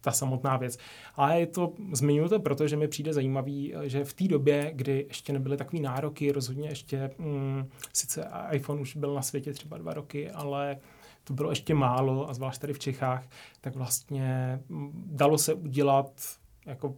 ta 0.00 0.10
samotná 0.10 0.56
věc. 0.56 0.78
Ale 1.14 1.40
je 1.40 1.46
to, 1.46 1.72
zmiňuji 1.92 2.28
to 2.28 2.40
proto, 2.40 2.68
že 2.68 2.76
mi 2.76 2.88
přijde 2.88 3.12
zajímavý, 3.12 3.74
že 3.82 4.04
v 4.04 4.14
té 4.14 4.28
době, 4.28 4.72
kdy 4.74 5.06
ještě 5.08 5.32
nebyly 5.32 5.56
takové 5.56 5.82
nároky, 5.82 6.32
rozhodně 6.32 6.68
ještě, 6.68 7.10
mm, 7.18 7.68
sice 7.92 8.30
iPhone 8.52 8.80
už 8.80 8.96
byl 8.96 9.14
na 9.14 9.22
světě 9.22 9.52
třeba 9.52 9.78
dva 9.78 9.94
roky, 9.94 10.30
ale 10.30 10.78
to 11.24 11.32
bylo 11.32 11.50
ještě 11.50 11.74
málo, 11.74 12.30
a 12.30 12.34
zvlášť 12.34 12.60
tady 12.60 12.72
v 12.72 12.78
Čechách, 12.78 13.28
tak 13.60 13.76
vlastně 13.76 14.60
mm, 14.68 15.04
dalo 15.06 15.38
se 15.38 15.54
udělat 15.54 16.39
jako 16.66 16.96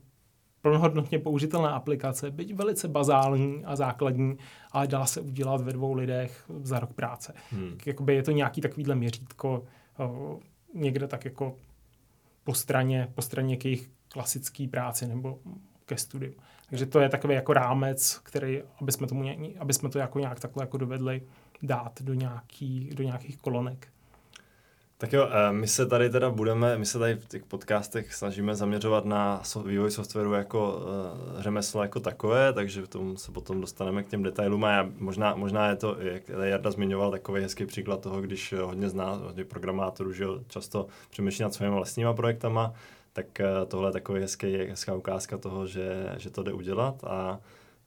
plnohodnotně 0.63 1.19
použitelná 1.19 1.71
aplikace, 1.71 2.31
byť 2.31 2.55
velice 2.55 2.89
bazální 2.89 3.65
a 3.65 3.77
základní, 3.77 4.39
ale 4.73 4.87
dala 4.87 5.07
se 5.07 5.21
udělat 5.21 5.61
ve 5.61 5.73
dvou 5.73 5.93
lidech 5.93 6.51
za 6.63 6.81
rok 6.81 6.93
práce. 6.93 7.35
Hmm. 7.51 7.79
Jakoby 7.87 8.15
je 8.15 8.23
to 8.23 8.31
nějaký 8.31 8.61
takovýhle 8.61 8.95
měřítko, 8.95 9.65
někde 10.75 11.07
tak 11.07 11.25
jako 11.25 11.57
po 12.45 12.55
straně, 12.55 13.09
po 13.15 13.23
straně 13.23 13.55
jakých 13.55 13.91
klasické 14.09 14.69
práci 14.69 15.07
nebo 15.07 15.39
ke 15.87 15.97
studiu. 15.97 16.35
Takže 16.69 16.87
to 16.87 17.01
je 17.01 17.09
takový 17.09 17.35
jako 17.35 17.53
rámec, 17.53 18.21
který, 18.23 18.63
aby 18.81 18.93
jsme, 18.93 19.07
tomu, 19.07 19.25
aby 19.59 19.73
jsme 19.73 19.89
to 19.89 19.99
jako 19.99 20.19
nějak 20.19 20.41
takhle 20.41 20.63
jako 20.63 20.77
dovedli 20.77 21.23
dát 21.63 22.03
do, 22.03 22.15
nějaký, 22.15 22.91
do 22.95 23.03
nějakých 23.03 23.37
kolonek. 23.37 23.89
Tak 25.03 25.13
jo, 25.13 25.29
eh, 25.31 25.53
my 25.53 25.69
se 25.69 25.87
tady 25.87 26.11
teda 26.11 26.31
budeme, 26.31 26.79
my 26.79 26.87
se 26.87 26.99
tady 26.99 27.15
v 27.15 27.29
těch 27.29 27.45
podcastech 27.45 28.15
snažíme 28.15 28.55
zaměřovat 28.55 29.05
na 29.05 29.43
vývoj 29.65 29.91
softwaru 29.91 30.33
jako 30.33 30.77
uh, 30.77 31.43
řemeslo 31.43 31.83
jako 31.83 32.01
takové, 32.01 32.53
takže 32.53 32.83
v 32.83 32.89
tom 32.89 33.17
se 33.17 33.33
potom 33.33 33.61
dostaneme 33.61 34.03
k 34.03 34.09
těm 34.09 34.23
detailům 34.23 34.65
a 34.65 34.73
já, 34.73 34.89
možná, 34.99 35.35
možná 35.35 35.69
je 35.69 35.77
to, 35.77 35.97
jak 35.99 36.29
Jarda 36.29 36.71
zmiňoval, 36.71 37.11
takový 37.11 37.43
hezký 37.43 37.67
příklad 37.67 38.01
toho, 38.01 38.21
když 38.21 38.53
hodně 38.53 38.89
zná, 38.89 39.13
hodně 39.13 39.45
programátorů, 39.45 40.13
že 40.13 40.25
často 40.49 40.87
přemýšlí 41.11 41.43
nad 41.43 41.55
svými 41.55 41.71
vlastníma 41.75 42.15
projektama, 42.15 42.73
tak 43.13 43.27
tohle 43.69 43.89
je 43.89 43.93
takový 43.93 44.21
hezký, 44.21 44.57
hezká 44.57 44.95
ukázka 44.95 45.39
toho, 45.39 45.67
že, 45.67 46.13
že 46.17 46.31
to 46.31 46.43
jde 46.43 46.53
udělat 46.53 47.05
a 47.05 47.39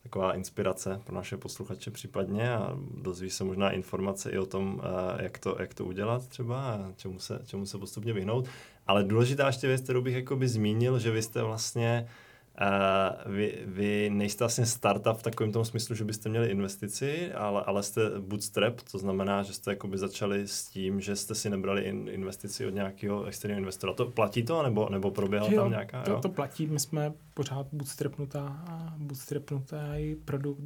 taková 0.05 0.33
inspirace 0.33 1.01
pro 1.03 1.15
naše 1.15 1.37
posluchače 1.37 1.91
případně 1.91 2.53
a 2.53 2.77
dozví 3.01 3.29
se 3.29 3.43
možná 3.43 3.71
informace 3.71 4.31
i 4.31 4.37
o 4.37 4.45
tom, 4.45 4.81
eh, 4.83 5.23
jak 5.23 5.39
to, 5.39 5.55
jak 5.59 5.73
to 5.73 5.85
udělat 5.85 6.27
třeba 6.27 6.61
a 6.61 6.91
čemu 6.95 7.19
se, 7.19 7.39
čemu 7.45 7.65
se 7.65 7.77
postupně 7.77 8.13
vyhnout. 8.13 8.47
Ale 8.87 9.03
důležitá 9.03 9.47
ještě 9.47 9.67
věc, 9.67 9.81
kterou 9.81 10.01
bych 10.01 10.15
jakoby 10.15 10.47
zmínil, 10.47 10.99
že 10.99 11.11
vy 11.11 11.21
jste 11.21 11.43
vlastně 11.43 12.07
Uh, 12.61 13.33
vy, 13.33 13.63
vy 13.65 14.09
nejste 14.09 14.43
vlastně 14.43 14.65
startup 14.65 15.17
v 15.17 15.23
takovém 15.23 15.51
tom 15.51 15.65
smyslu, 15.65 15.95
že 15.95 16.03
byste 16.03 16.29
měli 16.29 16.47
investici, 16.47 17.33
ale, 17.33 17.63
ale 17.65 17.83
jste 17.83 18.01
bootstrap, 18.19 18.81
to 18.91 18.97
znamená, 18.97 19.43
že 19.43 19.53
jste 19.53 19.71
jakoby 19.71 19.97
začali 19.97 20.47
s 20.47 20.67
tím, 20.67 21.01
že 21.01 21.15
jste 21.15 21.35
si 21.35 21.49
nebrali 21.49 21.81
in, 21.81 22.09
investici 22.11 22.65
od 22.65 22.69
nějakého 22.73 23.23
externího 23.23 23.57
investora. 23.57 23.93
To 23.93 24.05
platí 24.05 24.43
to, 24.43 24.63
nebo, 24.63 24.89
nebo 24.89 25.11
proběhla 25.11 25.49
tam 25.55 25.69
nějaká? 25.69 26.01
To, 26.01 26.19
to 26.19 26.29
platí, 26.29 26.67
my 26.67 26.79
jsme 26.79 27.13
pořád 27.33 27.67
bootstrapnutá, 27.71 28.65
bootstrapnutá 28.97 29.83
produkt, 30.25 30.59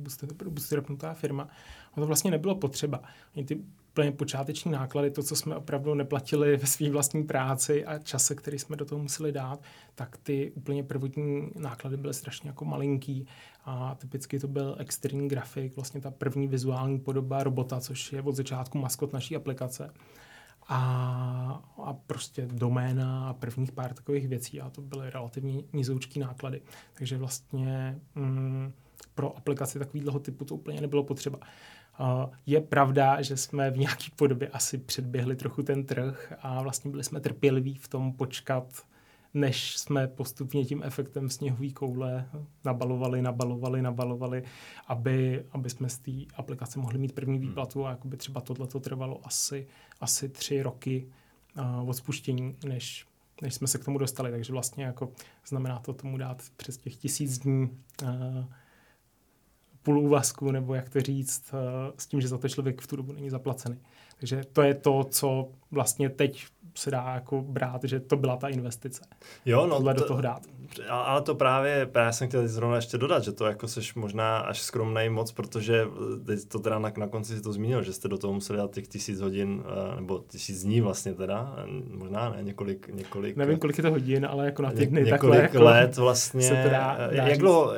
bootstrapnutá 0.44 1.14
firma. 1.14 1.48
A 1.94 2.02
to 2.02 2.08
vlastně 2.08 2.32
nebylo 2.32 2.56
potřeba. 2.56 3.02
Oni 3.36 3.46
ty 3.46 3.62
úplně 4.00 4.12
počáteční 4.12 4.72
náklady, 4.72 5.12
to, 5.12 5.24
co 5.24 5.36
jsme 5.36 5.56
opravdu 5.56 5.94
neplatili 5.94 6.58
ve 6.58 6.68
své 6.68 6.90
vlastní 6.90 7.24
práci 7.24 7.86
a 7.86 8.00
čase, 8.00 8.36
který 8.36 8.60
jsme 8.60 8.76
do 8.76 8.86
toho 8.86 9.02
museli 9.02 9.32
dát, 9.32 9.60
tak 9.96 10.18
ty 10.18 10.52
úplně 10.52 10.84
prvotní 10.84 11.52
náklady 11.56 11.98
byly 11.98 12.14
strašně 12.14 12.50
jako 12.50 12.66
malinký 12.66 13.28
a 13.66 13.96
typicky 13.96 14.40
to 14.40 14.48
byl 14.48 14.76
externí 14.80 15.28
grafik, 15.28 15.76
vlastně 15.76 16.02
ta 16.02 16.12
první 16.12 16.48
vizuální 16.48 17.00
podoba 17.00 17.44
robota, 17.44 17.80
což 17.80 18.14
je 18.14 18.22
od 18.22 18.36
začátku 18.36 18.78
maskot 18.78 19.14
naší 19.14 19.36
aplikace. 19.36 19.94
A, 20.68 21.64
a 21.84 21.94
prostě 21.94 22.48
doména 22.52 23.30
a 23.30 23.34
prvních 23.34 23.72
pár 23.72 23.94
takových 23.94 24.28
věcí 24.28 24.62
a 24.62 24.70
to 24.70 24.82
byly 24.82 25.10
relativně 25.10 25.64
nizoučký 25.74 26.20
náklady. 26.20 26.62
Takže 26.94 27.18
vlastně 27.18 28.00
mm, 28.16 28.74
pro 29.16 29.38
aplikaci 29.38 29.80
takového 29.80 30.20
typu 30.20 30.46
to 30.46 30.56
úplně 30.56 30.82
nebylo 30.82 31.04
potřeba. 31.04 31.40
Je 32.46 32.62
pravda, 32.62 33.22
že 33.22 33.38
jsme 33.38 33.72
v 33.72 33.78
nějaké 33.78 34.06
podobě 34.16 34.48
asi 34.48 34.78
předběhli 34.78 35.36
trochu 35.36 35.64
ten 35.64 35.86
trh 35.86 36.34
a 36.42 36.62
vlastně 36.62 36.92
byli 36.92 37.04
jsme 37.04 37.20
trpěliví 37.20 37.76
v 37.76 37.88
tom 37.88 38.14
počkat, 38.14 38.84
než 39.34 39.78
jsme 39.78 40.08
postupně 40.08 40.66
tím 40.66 40.84
efektem 40.84 41.30
sněhové 41.30 41.70
koule 41.70 42.30
nabalovali, 42.66 43.22
nabalovali, 43.22 43.82
nabalovali, 43.82 44.44
aby, 44.88 45.46
aby 45.52 45.70
jsme 45.70 45.90
z 45.90 45.98
té 45.98 46.12
aplikace 46.36 46.80
mohli 46.80 47.00
mít 47.00 47.16
první 47.16 47.38
hmm. 47.38 47.48
výplatu 47.48 47.86
a 47.86 47.90
jakoby 47.90 48.18
třeba 48.18 48.42
tohle 48.42 48.68
to 48.68 48.80
trvalo 48.80 49.22
asi, 49.24 49.68
asi 50.02 50.30
tři 50.30 50.62
roky 50.62 51.08
uh, 51.58 51.90
od 51.90 51.94
spuštění, 51.94 52.56
než, 52.66 53.06
než 53.42 53.54
jsme 53.54 53.68
se 53.68 53.78
k 53.78 53.86
tomu 53.86 53.98
dostali. 53.98 54.32
Takže 54.32 54.54
vlastně 54.54 54.84
jako 54.84 55.12
znamená 55.48 55.80
to 55.80 55.94
tomu 55.94 56.18
dát 56.18 56.44
přes 56.58 56.78
těch 56.78 56.96
tisíc 56.96 57.40
dní 57.40 57.70
uh, 58.04 58.10
půl 59.90 60.00
úvazku, 60.00 60.52
nebo 60.52 60.74
jak 60.74 60.90
to 60.90 61.02
říct, 61.02 61.44
eh, 61.54 61.92
s 61.98 62.08
tím, 62.08 62.22
že 62.22 62.28
za 62.28 62.38
to 62.38 62.50
člověk 62.50 62.82
v 62.82 62.88
tu 62.88 62.96
dobu 62.96 63.12
není 63.12 63.30
zaplacený. 63.30 63.80
Takže 64.20 64.44
to 64.54 64.62
je 64.62 64.74
to, 64.74 65.04
co 65.04 65.50
vlastně 65.72 66.10
teď 66.10 66.46
se 66.76 66.92
dá 66.92 67.12
jako 67.14 67.42
brát, 67.42 67.84
že 67.84 68.00
to 68.00 68.18
byla 68.18 68.38
ta 68.38 68.48
investice. 68.48 69.02
Jo, 69.46 69.68
no. 69.68 69.76
Tohle 69.76 69.94
to, 69.94 70.00
do 70.00 70.08
toho 70.08 70.22
dát. 70.22 70.42
Ale 70.90 71.22
to 71.22 71.36
právě, 71.36 71.86
právě 71.86 72.14
jsem 72.14 72.28
chtěl 72.28 72.48
zrovna 72.48 72.76
ještě 72.76 72.98
dodat, 72.98 73.24
že 73.24 73.32
to 73.32 73.46
jako 73.46 73.68
seš 73.68 73.96
možná 73.96 74.38
až 74.38 74.62
skromnej 74.62 75.10
moc, 75.10 75.32
protože 75.32 75.86
teď 76.26 76.46
to 76.48 76.60
teda 76.60 76.80
na, 76.80 76.92
na 76.98 77.08
konci 77.08 77.36
si 77.36 77.42
to 77.42 77.54
zmínil, 77.54 77.84
že 77.84 77.94
jste 77.94 78.08
do 78.08 78.18
toho 78.18 78.34
museli 78.34 78.58
dát 78.58 78.72
těch 78.72 78.88
tisíc 78.88 79.22
hodin, 79.22 79.64
eh, 79.66 79.96
nebo 79.96 80.24
tisíc 80.28 80.64
dní 80.64 80.82
vlastně 80.82 81.14
teda, 81.14 81.56
možná 81.90 82.30
ne, 82.30 82.44
několik, 82.44 82.90
několik 82.94 83.36
Nevím, 83.36 83.58
kolik 83.58 83.78
je 83.78 83.82
to 83.82 83.92
hodin, 83.92 84.26
ale 84.26 84.46
jako 84.46 84.62
na 84.62 84.72
ty 84.72 84.86
dny 84.86 85.04
několik 85.04 85.42
takhle, 85.42 85.42
jako 85.42 85.64
let 85.64 85.98
vlastně. 85.98 86.42
Se 86.42 86.64
to 86.64 86.70
dá, 86.70 86.98
dá 87.16 87.28
jak 87.28 87.38
dlouho, 87.38 87.74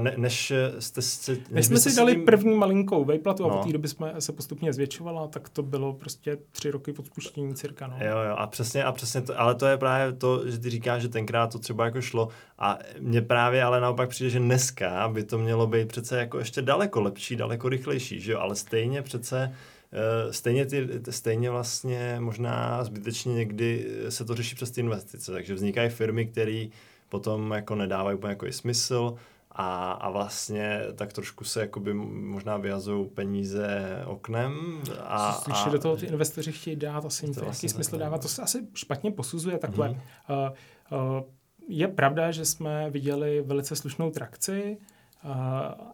ne, 0.00 0.14
než 0.16 0.52
jste 0.78 1.02
si... 1.02 1.32
Než, 1.32 1.48
než 1.50 1.66
jsme 1.66 1.78
si 1.78 1.96
dali 1.96 2.14
tím... 2.14 2.24
první 2.24 2.54
malinkou 2.54 3.04
vejplatu 3.04 3.42
no. 3.42 3.50
a 3.50 3.60
od 3.60 3.66
té 3.66 3.72
doby 3.72 3.88
jsme 3.88 4.14
se 4.18 4.32
postupně 4.32 4.72
zvětšovala, 4.72 5.26
tak 5.26 5.48
to 5.48 5.62
bylo 5.62 5.92
prostě 5.92 6.38
tři 6.52 6.70
roky 6.70 6.94
od 6.98 7.07
spuštění 7.12 7.54
cirka. 7.54 7.86
No. 7.86 7.96
Jo, 8.00 8.18
jo, 8.28 8.34
a 8.36 8.46
přesně, 8.46 8.84
a 8.84 8.92
přesně 8.92 9.20
to, 9.20 9.40
ale 9.40 9.54
to 9.54 9.66
je 9.66 9.76
právě 9.76 10.12
to, 10.12 10.50
že 10.50 10.58
ty 10.58 10.70
říkáš, 10.70 11.02
že 11.02 11.08
tenkrát 11.08 11.52
to 11.52 11.58
třeba 11.58 11.84
jako 11.84 12.00
šlo 12.00 12.28
a 12.58 12.78
mně 13.00 13.22
právě 13.22 13.62
ale 13.62 13.80
naopak 13.80 14.08
přijde, 14.08 14.30
že 14.30 14.38
dneska 14.38 15.08
by 15.08 15.24
to 15.24 15.38
mělo 15.38 15.66
být 15.66 15.88
přece 15.88 16.18
jako 16.18 16.38
ještě 16.38 16.62
daleko 16.62 17.00
lepší, 17.00 17.36
daleko 17.36 17.68
rychlejší, 17.68 18.20
že 18.20 18.32
jo, 18.32 18.38
ale 18.38 18.56
stejně 18.56 19.02
přece 19.02 19.54
Uh, 19.92 20.32
stejně, 20.32 20.66
ty, 20.66 20.88
stejně 21.10 21.50
vlastně 21.50 22.16
možná 22.20 22.84
zbytečně 22.84 23.34
někdy 23.34 23.86
se 24.08 24.24
to 24.24 24.34
řeší 24.34 24.54
přes 24.54 24.70
ty 24.70 24.80
investice, 24.80 25.32
takže 25.32 25.54
vznikají 25.54 25.90
firmy, 25.90 26.26
které 26.26 26.66
potom 27.08 27.50
jako 27.50 27.74
nedávají 27.74 28.16
úplně 28.16 28.30
jako 28.30 28.46
smysl, 28.52 29.14
a, 29.60 29.92
a 29.92 30.10
vlastně 30.10 30.80
tak 30.94 31.12
trošku 31.12 31.44
se 31.44 31.60
jakoby 31.60 31.94
možná 31.94 32.56
vyhazují 32.56 33.08
peníze 33.08 34.02
oknem. 34.06 34.82
A, 35.00 35.32
Slyší, 35.32 35.66
a, 35.66 35.68
do 35.68 35.78
toho 35.78 35.96
ty 35.96 36.06
investoři 36.06 36.52
chtějí 36.52 36.76
dát, 36.76 37.04
asi 37.04 37.26
jim 37.26 37.34
to 37.34 37.40
vlastně 37.40 37.68
smysl 37.68 37.98
dává. 37.98 38.18
To 38.18 38.28
se 38.28 38.42
asi 38.42 38.66
špatně 38.74 39.10
posuzuje 39.10 39.58
takhle. 39.58 39.88
Mm-hmm. 39.88 40.54
Uh, 40.92 41.16
uh, 41.16 41.22
je 41.68 41.88
pravda, 41.88 42.30
že 42.30 42.44
jsme 42.44 42.90
viděli 42.90 43.42
velice 43.42 43.76
slušnou 43.76 44.10
trakci, 44.10 44.78
Uh, 45.24 45.30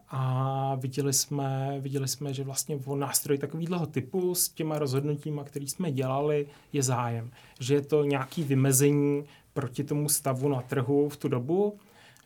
a 0.08 0.74
viděli 0.74 1.12
jsme, 1.12 1.76
viděli 1.80 2.08
jsme, 2.08 2.34
že 2.34 2.44
vlastně 2.44 2.78
o 2.84 2.96
nástroj 2.96 3.38
takového 3.38 3.86
typu 3.86 4.34
s 4.34 4.48
těma 4.48 4.78
rozhodnutíma, 4.78 5.44
který 5.44 5.68
jsme 5.68 5.92
dělali, 5.92 6.46
je 6.72 6.82
zájem. 6.82 7.30
Že 7.60 7.74
je 7.74 7.80
to 7.80 8.04
nějaký 8.04 8.42
vymezení 8.42 9.24
proti 9.52 9.84
tomu 9.84 10.08
stavu 10.08 10.48
na 10.48 10.60
trhu 10.60 11.08
v 11.08 11.16
tu 11.16 11.28
dobu 11.28 11.78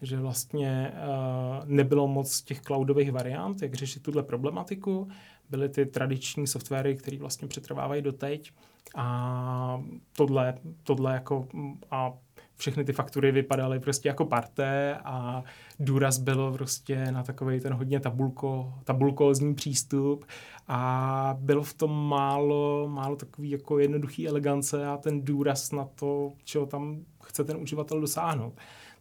že 0.02 0.16
vlastně 0.16 0.92
uh, 0.94 1.64
nebylo 1.64 2.08
moc 2.08 2.42
těch 2.42 2.60
cloudových 2.60 3.12
variant, 3.12 3.62
jak 3.62 3.74
řešit 3.74 4.02
tuhle 4.02 4.22
problematiku. 4.22 5.08
Byly 5.50 5.68
ty 5.68 5.86
tradiční 5.86 6.46
softwary, 6.46 6.96
které 6.96 7.18
vlastně 7.18 7.48
přetrvávají 7.48 8.02
doteď 8.02 8.52
a 8.96 9.82
tohle, 10.16 10.54
tohle 10.82 11.14
jako 11.14 11.48
a 11.90 12.12
všechny 12.56 12.84
ty 12.84 12.92
faktury 12.92 13.32
vypadaly 13.32 13.80
prostě 13.80 14.08
jako 14.08 14.24
parté 14.24 14.98
a 15.04 15.44
důraz 15.80 16.18
bylo 16.18 16.52
prostě 16.52 17.12
na 17.12 17.22
takový 17.22 17.60
ten 17.60 17.72
hodně 17.72 18.00
tabulko, 18.00 18.74
tabulkózní 18.84 19.54
přístup 19.54 20.24
a 20.68 21.36
bylo 21.40 21.62
v 21.62 21.74
tom 21.74 22.08
málo, 22.08 22.88
málo 22.88 23.16
takový 23.16 23.50
jako 23.50 23.78
jednoduchý 23.78 24.28
elegance 24.28 24.86
a 24.86 24.96
ten 24.96 25.24
důraz 25.24 25.72
na 25.72 25.84
to, 25.84 26.32
čeho 26.44 26.66
tam 26.66 26.98
chce 27.22 27.44
ten 27.44 27.56
uživatel 27.56 28.00
dosáhnout. 28.00 28.54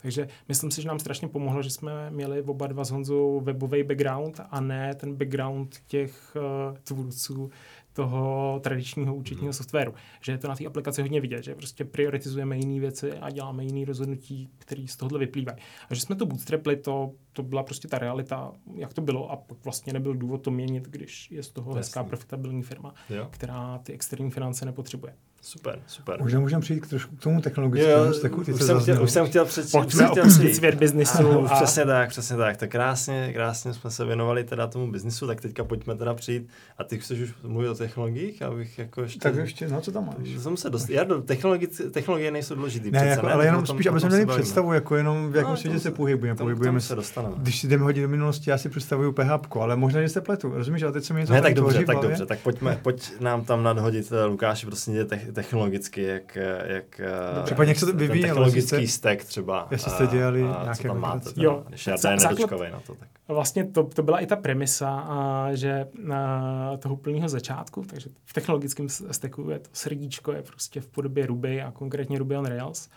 Takže 0.08 0.28
myslím 0.48 0.72
si, 0.72 0.82
že 0.82 0.88
nám 0.88 1.00
strašně 1.00 1.28
pomohlo, 1.28 1.62
že 1.62 1.70
jsme 1.70 2.10
měli 2.10 2.42
oba 2.42 2.68
dva 2.68 2.84
s 2.84 2.92
Honzou 2.92 3.40
webový 3.40 3.84
background 3.84 4.42
a 4.50 4.62
ne 4.62 4.96
ten 4.96 5.16
background 5.16 5.76
těch 5.88 6.36
uh, 6.36 6.78
tvůrců 6.78 7.50
toho 7.94 8.60
tradičního 8.64 9.16
účetního 9.16 9.50
mm. 9.50 9.54
softwaru. 9.54 9.94
Že 10.22 10.32
je 10.32 10.38
to 10.38 10.48
na 10.48 10.56
té 10.56 10.66
aplikaci 10.66 11.02
hodně 11.02 11.22
vidět, 11.22 11.44
že 11.44 11.56
prostě 11.56 11.86
prioritizujeme 11.86 12.58
jiné 12.58 12.80
věci 12.80 13.14
a 13.14 13.30
děláme 13.30 13.66
jiné 13.66 13.86
rozhodnutí, 13.86 14.50
které 14.58 14.86
z 14.88 14.96
tohohle 14.96 15.20
vyplývají. 15.20 15.58
A 15.90 15.96
že 15.96 16.02
jsme 16.02 16.16
to 16.16 16.26
bootstrapli, 16.26 16.76
to, 16.76 17.12
to 17.34 17.44
byla 17.44 17.64
prostě 17.64 17.88
ta 17.88 17.98
realita, 17.98 18.52
jak 18.76 18.94
to 18.94 19.02
bylo 19.02 19.32
a 19.32 19.36
pak 19.36 19.58
vlastně 19.64 19.94
nebyl 19.94 20.14
důvod 20.14 20.38
to 20.38 20.52
měnit, 20.52 20.84
když 20.84 21.32
je 21.32 21.44
z 21.44 21.50
toho 21.50 21.72
Jasný. 21.72 21.80
hezká 21.80 22.04
profitabilní 22.04 22.64
firma, 22.64 22.94
jo. 23.10 23.28
která 23.32 23.78
ty 23.78 23.94
externí 23.94 24.32
finance 24.32 24.66
nepotřebuje. 24.66 25.16
Super, 25.48 25.80
super. 25.88 26.22
Možná 26.22 26.40
můžeme 26.40 26.62
přijít 26.62 26.80
k, 26.80 26.88
trošku 26.88 27.16
k 27.16 27.20
tomu 27.20 27.42
technologickému 27.42 28.14
steku. 28.14 28.42
Už, 28.54 28.62
jsem 28.62 28.80
chtěl, 28.80 29.04
už 29.04 29.12
jsem 29.12 29.28
chtěl 29.28 29.46
před 29.46 29.72
Pojďme 29.72 30.10
opustit 30.10 30.56
svět 30.56 30.76
biznisu. 30.76 31.48
A... 31.48 31.56
Přesně 31.56 31.86
tak, 31.86 32.10
přesně 32.10 32.38
tak. 32.38 32.58
Tak 32.58 32.70
krásně, 32.70 33.34
krásně 33.34 33.74
jsme 33.74 33.92
se 33.92 34.06
věnovali 34.06 34.44
teda 34.44 34.68
tomu 34.68 34.92
biznisu, 34.92 35.28
tak 35.28 35.42
teďka 35.42 35.64
pojďme 35.64 35.96
teda 35.96 36.14
přijít. 36.14 36.50
A 36.78 36.84
ty 36.84 37.00
chceš 37.00 37.20
už 37.20 37.34
mluvit 37.44 37.70
o 37.70 37.76
technologiích, 37.76 38.42
abych 38.42 38.80
jako 38.80 39.02
ještě... 39.02 39.20
Tak 39.20 39.36
ještě, 39.36 39.68
no 39.68 39.82
co 39.82 39.92
tam 39.92 40.06
máš? 40.06 40.30
Jsem 40.42 40.58
se 40.58 40.70
dost... 40.70 40.90
Já 40.90 41.04
do 41.04 41.22
technologie, 41.22 41.68
technologie 41.92 42.32
nejsou 42.32 42.56
důležitý. 42.56 42.92
Ne, 42.92 43.00
přece, 43.00 43.10
jako, 43.10 43.26
ne, 43.26 43.34
ale 43.34 43.46
jenom 43.46 43.66
spíš, 43.66 43.86
aby 43.86 44.00
jsme 44.00 44.10
měli 44.10 44.26
představu, 44.26 44.74
jako 44.74 44.96
jenom 44.96 45.32
v 45.32 45.36
jakém 45.36 45.52
no, 45.52 45.58
světě 45.58 45.80
se 45.80 45.92
pohybujeme. 45.92 46.38
pohybujeme 46.38 46.82
se 46.82 46.96
dostaneme. 46.96 47.36
Když 47.38 47.60
si 47.60 47.68
jdeme 47.68 47.84
hodit 47.84 48.02
do 48.02 48.08
minulosti, 48.08 48.50
já 48.50 48.58
si 48.58 48.70
představuju 48.70 49.12
PHP, 49.12 49.56
ale 49.56 49.76
možná, 49.76 50.02
že 50.02 50.10
se 50.10 50.22
pletu. 50.22 50.50
Rozumíš, 50.50 50.84
ale 50.84 50.92
teď 50.92 51.04
se 51.04 51.14
mi 51.14 51.26
to 51.26 51.34
Ne, 51.34 51.42
tak 51.42 51.54
dobře, 51.54 51.86
tak 51.86 51.98
dobře, 52.02 52.26
tak 52.26 52.40
pojďme, 52.40 52.80
pojď 52.82 53.12
nám 53.20 53.46
tam 53.46 53.64
nadhodit, 53.64 54.12
eh, 54.12 54.26
Lukáši, 54.26 54.66
prostě 54.66 54.92
technologicky, 55.42 56.04
jak, 56.04 56.38
jak 56.66 57.02
Případně 57.44 57.72
jak 57.72 57.80
se 57.80 57.86
to 57.86 57.94
vyvíjí, 57.94 58.22
technologický 58.22 58.88
jste, 58.88 58.88
stack 58.88 59.24
třeba. 59.24 59.68
Jestli 59.72 59.92
jste 59.92 60.08
dělali 60.08 60.44
a, 60.44 60.64
nějaké 60.64 60.82
co 60.82 60.88
tam 60.88 61.00
máte, 61.00 61.30
jo, 61.36 61.64
když 61.68 61.90
nedočkavej 62.04 62.72
na 62.72 62.80
to. 62.80 62.96
Tak. 62.96 63.10
Vlastně 63.28 63.66
to, 63.66 63.84
to 63.84 64.04
byla 64.04 64.20
i 64.20 64.26
ta 64.26 64.36
premisa, 64.36 64.90
a, 65.00 65.50
že 65.54 65.88
a, 66.14 66.78
toho 66.78 66.96
plného 66.96 67.30
začátku, 67.30 67.86
takže 67.90 68.10
v 68.26 68.34
technologickém 68.34 68.90
stacku 68.90 69.50
je 69.50 69.60
to 69.60 69.70
srdíčko 69.74 70.32
je 70.32 70.42
prostě 70.42 70.82
v 70.82 70.88
podobě 70.88 71.26
Ruby 71.26 71.62
a 71.62 71.72
konkrétně 71.72 72.20
Ruby 72.20 72.38
on 72.38 72.46
Rails. 72.46 72.90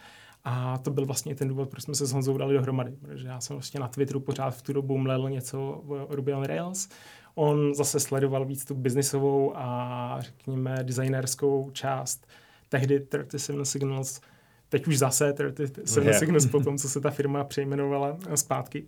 A 0.45 0.79
to 0.79 0.91
byl 0.91 1.07
vlastně 1.07 1.35
ten 1.35 1.49
důvod, 1.49 1.69
proč 1.69 1.83
jsme 1.83 1.95
se 1.95 2.07
s 2.07 2.13
Honzou 2.13 2.39
dali 2.39 2.55
dohromady. 2.55 2.93
Protože 3.03 3.29
já 3.29 3.41
jsem 3.41 3.57
vlastně 3.57 3.81
na 3.81 3.89
Twitteru 3.89 4.21
pořád 4.21 4.51
v 4.51 4.63
tu 4.63 4.73
dobu 4.73 4.99
mlel 4.99 5.31
něco 5.31 5.83
o 5.89 6.07
Ruby 6.11 6.35
on 6.35 6.45
Rails. 6.45 6.89
On 7.35 7.75
zase 7.75 8.01
sledoval 8.01 8.45
víc 8.45 8.65
tu 8.65 8.75
biznisovou 8.75 9.53
a 9.57 10.17
řekněme 10.21 10.79
designerskou 10.83 11.71
část. 11.73 12.27
Tehdy 12.69 13.01
37 13.01 13.65
Signals, 13.65 14.21
teď 14.69 14.87
už 14.87 14.99
zase 14.99 15.33
37 15.33 16.07
yeah. 16.07 16.19
Signals 16.19 16.47
po 16.47 16.61
tom, 16.65 16.79
co 16.79 16.89
se 16.89 17.01
ta 17.01 17.11
firma 17.11 17.45
přejmenovala 17.45 18.19
zpátky. 18.35 18.87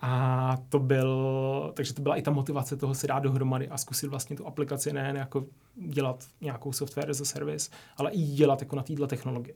A 0.00 0.56
to 0.68 0.78
byl, 0.78 1.72
takže 1.74 1.94
to 1.94 2.02
byla 2.02 2.16
i 2.16 2.22
ta 2.22 2.30
motivace 2.30 2.76
toho 2.76 2.94
si 2.94 3.06
dát 3.06 3.18
dohromady 3.18 3.68
a 3.68 3.76
zkusit 3.76 4.06
vlastně 4.06 4.36
tu 4.36 4.46
aplikaci 4.46 4.92
nejen 4.92 5.16
jako 5.16 5.46
dělat 5.76 6.24
nějakou 6.40 6.72
software 6.72 7.10
as 7.10 7.20
a 7.20 7.24
service, 7.24 7.70
ale 7.96 8.10
i 8.10 8.22
dělat 8.22 8.60
jako 8.60 8.76
na 8.76 8.82
této 8.82 9.06
technologii. 9.06 9.54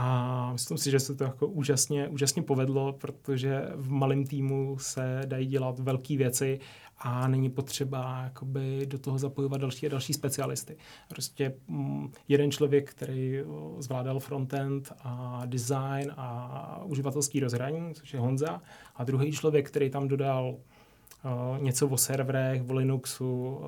A 0.00 0.52
myslím 0.52 0.78
si, 0.78 0.90
že 0.90 1.00
se 1.00 1.14
to 1.14 1.24
jako 1.24 1.46
úžasně, 1.46 2.08
úžasně 2.08 2.42
povedlo, 2.42 2.92
protože 2.92 3.62
v 3.74 3.90
malém 3.90 4.26
týmu 4.26 4.78
se 4.78 5.22
dají 5.24 5.46
dělat 5.46 5.78
velké 5.78 6.16
věci 6.16 6.60
a 6.98 7.28
není 7.28 7.50
potřeba 7.50 8.20
jakoby, 8.24 8.86
do 8.86 8.98
toho 8.98 9.18
zapojovat 9.18 9.60
další 9.60 9.86
a 9.86 9.88
další 9.88 10.12
specialisty. 10.12 10.76
Prostě 11.08 11.54
mm, 11.68 12.12
jeden 12.28 12.50
člověk, 12.50 12.90
který 12.90 13.38
zvládal 13.78 14.20
frontend 14.20 14.92
a 15.02 15.42
design 15.46 16.12
a 16.16 16.82
uživatelský 16.84 17.40
rozhraní, 17.40 17.94
což 17.94 18.14
je 18.14 18.20
Honza, 18.20 18.62
a 18.96 19.04
druhý 19.04 19.32
člověk, 19.32 19.68
který 19.68 19.90
tam 19.90 20.08
dodal 20.08 20.54
uh, 20.54 21.62
něco 21.62 21.88
o 21.88 21.96
serverech, 21.96 22.62
o 22.68 22.74
Linuxu 22.74 23.58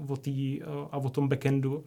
uh, 0.00 0.12
o 0.12 0.16
tý, 0.16 0.60
uh, 0.62 0.66
a 0.92 0.96
o 0.96 1.10
tom 1.10 1.28
backendu, 1.28 1.84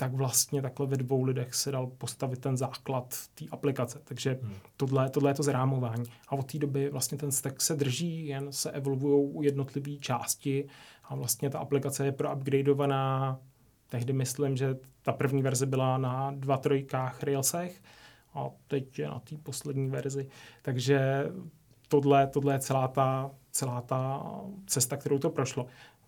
tak 0.00 0.12
vlastně 0.12 0.62
takhle 0.62 0.86
ve 0.86 0.96
dvou 0.96 1.22
lidech 1.22 1.54
se 1.54 1.70
dal 1.70 1.86
postavit 1.86 2.38
ten 2.40 2.56
základ 2.56 3.14
té 3.34 3.44
aplikace. 3.50 4.00
Takže 4.04 4.38
hmm. 4.42 4.54
tohle, 4.76 5.10
tohle 5.10 5.30
je 5.30 5.34
to 5.34 5.42
zrámování. 5.42 6.04
A 6.28 6.32
od 6.32 6.52
té 6.52 6.58
doby 6.58 6.90
vlastně 6.90 7.18
ten 7.18 7.32
stack 7.32 7.60
se 7.60 7.76
drží, 7.76 8.26
jen 8.26 8.52
se 8.52 8.70
evolvují 8.70 9.46
jednotlivé 9.46 9.96
části 9.96 10.68
a 11.04 11.14
vlastně 11.14 11.50
ta 11.50 11.58
aplikace 11.58 12.04
je 12.04 12.12
proupgradeovaná. 12.12 13.38
Tehdy 13.88 14.12
myslím, 14.12 14.56
že 14.56 14.76
ta 15.02 15.12
první 15.12 15.42
verze 15.42 15.66
byla 15.66 15.98
na 15.98 16.30
dva 16.30 16.56
trojkách 16.56 17.22
Railsech 17.22 17.82
a 18.34 18.44
teď 18.68 18.98
je 18.98 19.08
na 19.08 19.20
té 19.20 19.36
poslední 19.36 19.90
verzi. 19.90 20.28
Takže 20.62 21.26
tohle, 21.88 22.26
tohle 22.26 22.54
je 22.54 22.58
celá 22.58 22.88
ta, 22.88 23.30
celá 23.50 23.80
ta 23.80 24.30
cesta, 24.66 24.96
kterou 24.96 25.18
to 25.18 25.30
prošlo. 25.30 25.66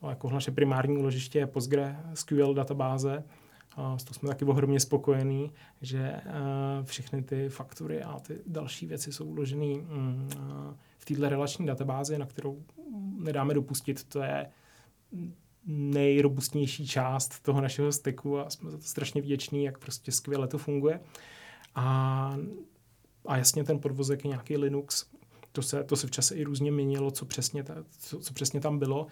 Jako 0.08 0.30
naše 0.30 0.50
primární 0.50 0.98
úložiště 0.98 1.38
je 1.38 1.46
PostgreSQL 1.46 2.54
databáze, 2.54 3.24
a 3.80 3.98
s 3.98 4.04
to 4.04 4.14
jsme 4.14 4.28
taky 4.28 4.44
ohromně 4.44 4.80
spokojení, 4.80 5.52
že 5.82 6.20
uh, 6.26 6.84
všechny 6.84 7.22
ty 7.22 7.48
faktury 7.48 8.02
a 8.02 8.20
ty 8.20 8.38
další 8.46 8.86
věci 8.86 9.12
jsou 9.12 9.24
uložené 9.24 9.66
um, 9.66 10.28
v 10.98 11.04
této 11.04 11.28
relační 11.28 11.66
databázi, 11.66 12.18
na 12.18 12.26
kterou 12.26 12.62
nedáme 13.18 13.54
dopustit. 13.54 14.04
To 14.04 14.22
je 14.22 14.46
nejrobustnější 15.66 16.86
část 16.86 17.42
toho 17.42 17.60
našeho 17.60 17.92
styku 17.92 18.38
a 18.38 18.50
jsme 18.50 18.70
za 18.70 18.76
to 18.76 18.84
strašně 18.84 19.22
vděční, 19.22 19.64
jak 19.64 19.78
prostě 19.78 20.12
skvěle 20.12 20.48
to 20.48 20.58
funguje. 20.58 21.00
A, 21.74 22.36
a 23.26 23.36
jasně 23.36 23.64
ten 23.64 23.78
podvozek 23.78 24.24
je 24.24 24.28
nějaký 24.28 24.56
Linux, 24.56 25.06
to 25.52 25.62
se, 25.62 25.84
to 25.84 25.96
se 25.96 26.06
v 26.06 26.10
čase 26.10 26.34
i 26.34 26.44
různě 26.44 26.72
měnilo, 26.72 27.10
co 27.10 27.24
přesně, 27.24 27.64
ta, 27.64 27.74
co, 27.98 28.20
co 28.20 28.34
přesně 28.34 28.60
tam 28.60 28.78
bylo. 28.78 29.06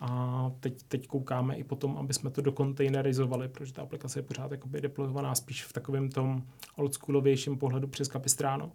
A 0.00 0.50
teď, 0.60 0.82
teď 0.82 1.06
koukáme 1.06 1.56
i 1.56 1.64
potom, 1.64 1.98
aby 1.98 2.14
jsme 2.14 2.30
to 2.30 2.40
dokontejnerizovali, 2.40 3.48
protože 3.48 3.72
ta 3.72 3.82
aplikace 3.82 4.18
je 4.18 4.22
pořád 4.22 4.50
jakoby 4.50 4.80
deployovaná 4.80 5.34
spíš 5.34 5.64
v 5.64 5.72
takovém 5.72 6.08
tom 6.08 6.42
oldschoolovějším 6.76 7.58
pohledu 7.58 7.88
přes 7.88 8.08
Capistrano. 8.08 8.72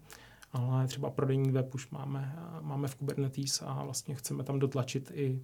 Ale 0.51 0.88
třeba 0.88 1.10
prodejní 1.10 1.51
web 1.51 1.75
už 1.75 1.89
máme, 1.89 2.36
máme 2.62 2.88
v 2.88 2.95
Kubernetes 2.95 3.62
a 3.65 3.84
vlastně 3.84 4.15
chceme 4.15 4.43
tam 4.43 4.60
dotlačit 4.60 5.12
i, 5.13 5.41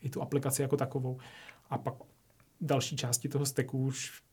i 0.00 0.10
tu 0.10 0.22
aplikaci 0.22 0.62
jako 0.62 0.76
takovou. 0.76 1.18
A 1.70 1.78
pak 1.78 1.94
další 2.60 2.96
části 2.96 3.28
toho 3.28 3.46
stacku 3.46 3.78
už 3.78 4.23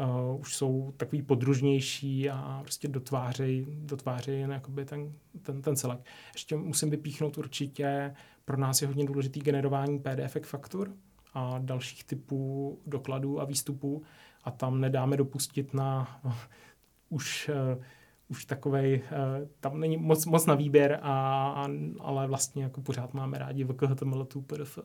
uh, 0.00 0.40
už 0.40 0.54
jsou 0.54 0.94
takový 0.96 1.22
podružnější 1.22 2.30
a 2.30 2.58
prostě 2.62 2.88
dotvářejí 2.88 3.66
dotvářej 3.70 4.40
jen 4.40 4.50
jakoby 4.50 4.84
ten, 4.84 5.12
ten, 5.42 5.62
ten 5.62 5.76
celek. 5.76 6.00
Ještě 6.32 6.56
musím 6.56 6.90
vypíchnout 6.90 7.38
určitě, 7.38 8.14
pro 8.44 8.56
nás 8.56 8.82
je 8.82 8.88
hodně 8.88 9.04
důležitý 9.04 9.40
generování 9.40 9.98
PDF 9.98 10.36
faktur 10.42 10.92
a 11.34 11.58
dalších 11.58 12.04
typů 12.04 12.78
dokladů 12.86 13.40
a 13.40 13.44
výstupů 13.44 14.02
a 14.44 14.50
tam 14.50 14.80
nedáme 14.80 15.16
dopustit 15.16 15.74
na 15.74 16.20
uh, 16.24 16.32
už 17.08 17.50
uh, 17.76 17.82
už 18.28 18.44
takovej, 18.44 19.02
uh, 19.02 19.48
tam 19.60 19.80
není 19.80 19.96
moc, 19.96 20.26
moc 20.26 20.46
na 20.46 20.54
výběr, 20.54 20.98
a, 21.02 21.50
a, 21.50 21.68
ale 22.00 22.26
vlastně 22.26 22.62
jako 22.62 22.80
pořád 22.80 23.14
máme 23.14 23.38
rádi 23.38 23.64
VKHTML 23.64 24.24
PDF, 24.24 24.78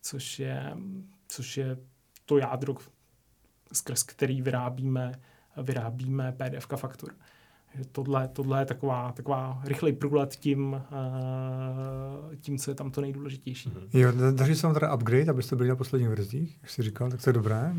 což 0.00 0.38
je, 0.38 0.76
což 1.28 1.56
je 1.56 1.78
to 2.24 2.38
jádro 2.38 2.74
skrz 3.72 4.02
který 4.02 4.42
vyrábíme, 4.42 5.12
vyrábíme 5.62 6.32
PDF 6.32 6.66
faktur. 6.76 7.14
Tohle, 7.92 8.28
tohle 8.28 8.62
je 8.62 8.66
taková, 8.66 9.12
taková 9.12 9.62
rychlej 9.64 9.92
průlet 9.92 10.36
tím, 10.36 10.72
uh, 10.72 12.34
tím, 12.40 12.58
co 12.58 12.70
je 12.70 12.74
tam 12.74 12.90
to 12.90 13.00
nejdůležitější. 13.00 13.68
Mhm. 13.68 13.88
Jo, 13.92 14.12
daří 14.30 14.54
se 14.54 14.66
vám 14.66 14.74
teda 14.74 14.94
upgrade, 14.94 15.30
abyste 15.30 15.56
byli 15.56 15.68
na 15.68 15.76
posledních 15.76 16.08
verzích, 16.08 16.58
jak 16.62 16.70
jsi 16.70 16.82
říkal, 16.82 17.10
tak 17.10 17.22
to 17.22 17.30
je 17.30 17.34
dobré. 17.34 17.74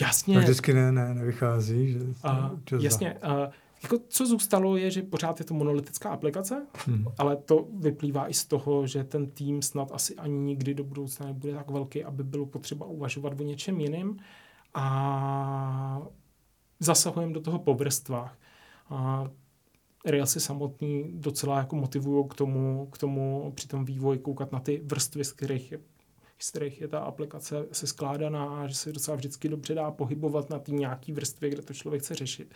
Jasně. 0.00 0.34
To 0.34 0.40
vždycky 0.40 0.72
ne, 0.72 0.92
ne, 0.92 1.14
nevychází. 1.14 1.92
Že 1.92 1.98
uh, 1.98 2.82
jasně. 2.82 3.18
Uh, 3.24 3.52
jako, 3.82 3.98
co 4.08 4.26
zůstalo 4.26 4.76
je, 4.76 4.90
že 4.90 5.02
pořád 5.02 5.38
je 5.38 5.44
to 5.44 5.54
monolitická 5.54 6.10
aplikace, 6.10 6.66
hmm. 6.86 7.04
ale 7.18 7.36
to 7.36 7.68
vyplývá 7.78 8.28
i 8.28 8.34
z 8.34 8.44
toho, 8.44 8.86
že 8.86 9.04
ten 9.04 9.26
tým 9.26 9.62
snad 9.62 9.92
asi 9.92 10.14
ani 10.14 10.38
nikdy 10.38 10.74
do 10.74 10.84
budoucna 10.84 11.26
nebude 11.26 11.54
tak 11.54 11.70
velký, 11.70 12.04
aby 12.04 12.24
bylo 12.24 12.46
potřeba 12.46 12.86
uvažovat 12.86 13.40
o 13.40 13.42
něčem 13.42 13.80
jiným 13.80 14.16
a 14.74 16.02
zasahujeme 16.80 17.32
do 17.32 17.40
toho 17.40 17.58
po 17.58 17.74
vrstvách. 17.74 18.38
A 18.88 19.24
Railsy 20.06 20.40
samotný 20.40 21.12
docela 21.14 21.58
jako 21.58 21.76
motivují 21.76 22.28
k 22.28 22.34
tomu, 22.34 22.86
k 22.86 22.98
tomu 22.98 23.52
při 23.54 23.68
tom 23.68 23.84
vývoji 23.84 24.18
koukat 24.18 24.52
na 24.52 24.60
ty 24.60 24.82
vrstvy, 24.84 25.24
z 25.24 25.32
kterých 25.32 25.72
je 25.72 25.80
z 26.42 26.50
kterých 26.50 26.80
je 26.80 26.88
ta 26.88 26.98
aplikace 26.98 27.66
se 27.72 27.86
skládaná 27.86 28.62
a 28.62 28.66
že 28.66 28.74
se 28.74 28.92
docela 28.92 29.16
vždycky 29.16 29.48
dobře 29.48 29.74
dá 29.74 29.90
pohybovat 29.90 30.50
na 30.50 30.58
té 30.58 30.72
nějaký 30.72 31.12
vrstvě, 31.12 31.50
kde 31.50 31.62
to 31.62 31.74
člověk 31.74 32.02
chce 32.02 32.14
řešit. 32.14 32.54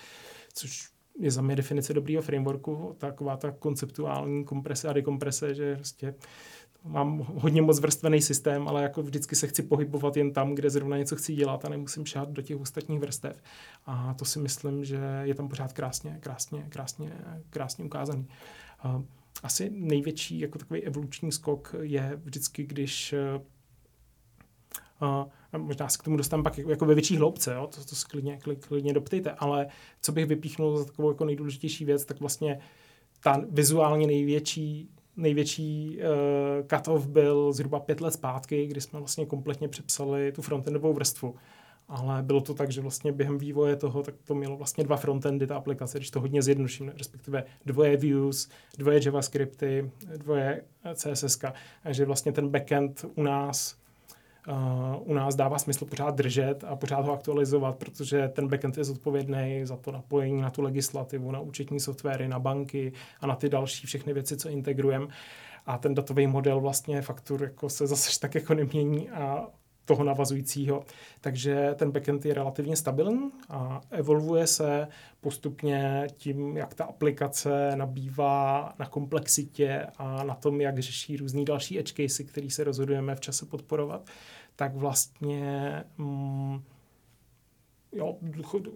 Což 0.52 0.88
je 1.18 1.30
za 1.30 1.42
mě 1.42 1.56
definice 1.56 1.94
dobrého 1.94 2.22
frameworku, 2.22 2.96
taková 2.98 3.36
ta 3.36 3.50
konceptuální 3.50 4.44
komprese 4.44 4.88
a 4.88 4.92
dekomprese, 4.92 5.54
že 5.54 5.74
prostě 5.74 6.14
mám 6.84 7.18
hodně 7.18 7.62
moc 7.62 7.80
vrstvený 7.80 8.22
systém, 8.22 8.68
ale 8.68 8.82
jako 8.82 9.02
vždycky 9.02 9.36
se 9.36 9.46
chci 9.46 9.62
pohybovat 9.62 10.16
jen 10.16 10.32
tam, 10.32 10.54
kde 10.54 10.70
zrovna 10.70 10.96
něco 10.98 11.16
chci 11.16 11.34
dělat 11.34 11.64
a 11.64 11.68
nemusím 11.68 12.06
šát 12.06 12.30
do 12.30 12.42
těch 12.42 12.60
ostatních 12.60 13.00
vrstev. 13.00 13.42
A 13.86 14.14
to 14.14 14.24
si 14.24 14.38
myslím, 14.38 14.84
že 14.84 15.20
je 15.22 15.34
tam 15.34 15.48
pořád 15.48 15.72
krásně, 15.72 16.18
krásně, 16.20 16.66
krásně, 16.68 17.12
krásně 17.50 17.84
ukázaný. 17.84 18.28
Asi 19.42 19.70
největší 19.70 20.40
jako 20.40 20.58
takový 20.58 20.82
evoluční 20.82 21.32
skok 21.32 21.74
je 21.80 22.20
vždycky, 22.24 22.64
když 22.64 23.14
Uh, 25.02 25.60
možná 25.60 25.88
se 25.88 25.98
k 25.98 26.02
tomu 26.02 26.16
dostanu 26.16 26.42
pak 26.42 26.58
jako, 26.58 26.70
jako 26.70 26.86
ve 26.86 26.94
větší 26.94 27.16
hloubce, 27.16 27.54
jo? 27.54 27.66
to, 27.74 27.84
to 27.84 27.96
se 27.96 28.06
klidně, 28.10 28.38
klidně 28.60 28.92
doptejte, 28.92 29.30
ale 29.30 29.66
co 30.00 30.12
bych 30.12 30.26
vypíchnul 30.26 30.76
za 30.76 30.84
takovou 30.84 31.10
jako 31.10 31.24
nejdůležitější 31.24 31.84
věc, 31.84 32.04
tak 32.04 32.20
vlastně 32.20 32.60
ta 33.22 33.42
vizuálně 33.50 34.06
největší 34.06 34.88
největší 35.16 35.98
uh, 35.98 36.66
cut-off 36.66 37.06
byl 37.06 37.52
zhruba 37.52 37.80
pět 37.80 38.00
let 38.00 38.10
zpátky, 38.10 38.66
kdy 38.66 38.80
jsme 38.80 38.98
vlastně 38.98 39.26
kompletně 39.26 39.68
přepsali 39.68 40.32
tu 40.32 40.42
frontendovou 40.42 40.92
vrstvu. 40.92 41.34
Ale 41.88 42.22
bylo 42.22 42.40
to 42.40 42.54
tak, 42.54 42.72
že 42.72 42.80
vlastně 42.80 43.12
během 43.12 43.38
vývoje 43.38 43.76
toho, 43.76 44.02
tak 44.02 44.14
to 44.24 44.34
mělo 44.34 44.56
vlastně 44.56 44.84
dva 44.84 44.96
frontendy, 44.96 45.46
ta 45.46 45.56
aplikace, 45.56 45.98
když 45.98 46.10
to 46.10 46.20
hodně 46.20 46.42
zjednoduším, 46.42 46.92
respektive 46.98 47.44
dvoje 47.66 47.96
views, 47.96 48.48
dvoje 48.78 49.00
JavaScripty, 49.04 49.90
dvoje 50.16 50.62
CSS, 50.94 51.38
takže 51.82 52.04
vlastně 52.04 52.32
ten 52.32 52.48
backend 52.48 53.04
u 53.14 53.22
nás 53.22 53.83
u 54.98 55.14
nás 55.14 55.34
dává 55.34 55.58
smysl 55.58 55.84
pořád 55.84 56.14
držet 56.14 56.64
a 56.64 56.76
pořád 56.76 57.06
ho 57.06 57.12
aktualizovat, 57.12 57.76
protože 57.76 58.28
ten 58.28 58.48
backend 58.48 58.78
je 58.78 58.84
zodpovědný 58.84 59.60
za 59.64 59.76
to 59.76 59.92
napojení 59.92 60.40
na 60.40 60.50
tu 60.50 60.62
legislativu, 60.62 61.30
na 61.30 61.40
účetní 61.40 61.80
softwary, 61.80 62.28
na 62.28 62.38
banky 62.38 62.92
a 63.20 63.26
na 63.26 63.36
ty 63.36 63.48
další 63.48 63.86
všechny 63.86 64.12
věci, 64.12 64.36
co 64.36 64.48
integrujeme. 64.48 65.06
A 65.66 65.78
ten 65.78 65.94
datový 65.94 66.26
model 66.26 66.60
vlastně 66.60 67.02
faktur 67.02 67.42
jako 67.42 67.68
se 67.68 67.86
zase 67.86 68.20
tak 68.20 68.34
jako 68.34 68.54
nemění 68.54 69.10
a 69.10 69.46
toho 69.84 70.04
navazujícího. 70.04 70.84
Takže 71.20 71.74
ten 71.74 71.90
backend 71.90 72.24
je 72.24 72.34
relativně 72.34 72.76
stabilní 72.76 73.30
a 73.48 73.80
evolvuje 73.90 74.46
se 74.46 74.88
postupně 75.20 76.06
tím, 76.16 76.56
jak 76.56 76.74
ta 76.74 76.84
aplikace 76.84 77.76
nabývá 77.76 78.74
na 78.78 78.86
komplexitě 78.86 79.86
a 79.98 80.24
na 80.24 80.34
tom, 80.34 80.60
jak 80.60 80.78
řeší 80.78 81.16
různý 81.16 81.44
další 81.44 81.78
edge 81.78 81.92
casey, 81.92 82.26
který 82.26 82.50
se 82.50 82.64
rozhodujeme 82.64 83.14
v 83.14 83.20
čase 83.20 83.46
podporovat, 83.46 84.10
tak 84.56 84.74
vlastně 84.74 85.84
mm, 85.98 86.62
jo, 87.94 88.16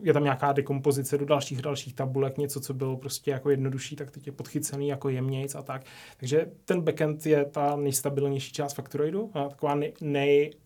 je 0.02 0.12
tam 0.12 0.24
nějaká 0.24 0.52
dekompozice 0.52 1.18
do 1.18 1.24
dalších 1.24 1.62
dalších 1.62 1.94
tabulek, 1.94 2.38
něco, 2.38 2.60
co 2.60 2.74
bylo 2.74 2.96
prostě 2.96 3.30
jako 3.30 3.50
jednodušší, 3.50 3.96
tak 3.96 4.10
teď 4.10 4.26
je 4.26 4.32
podchycený 4.32 4.88
jako 4.88 5.08
jemnějc 5.08 5.54
a 5.54 5.62
tak. 5.62 5.82
Takže 6.16 6.46
ten 6.64 6.80
backend 6.80 7.26
je 7.26 7.44
ta 7.44 7.76
nejstabilnější 7.76 8.52
část 8.52 8.74
Factoroidu 8.74 9.30
a 9.34 9.48
taková 9.48 9.74
nej, 9.74 9.92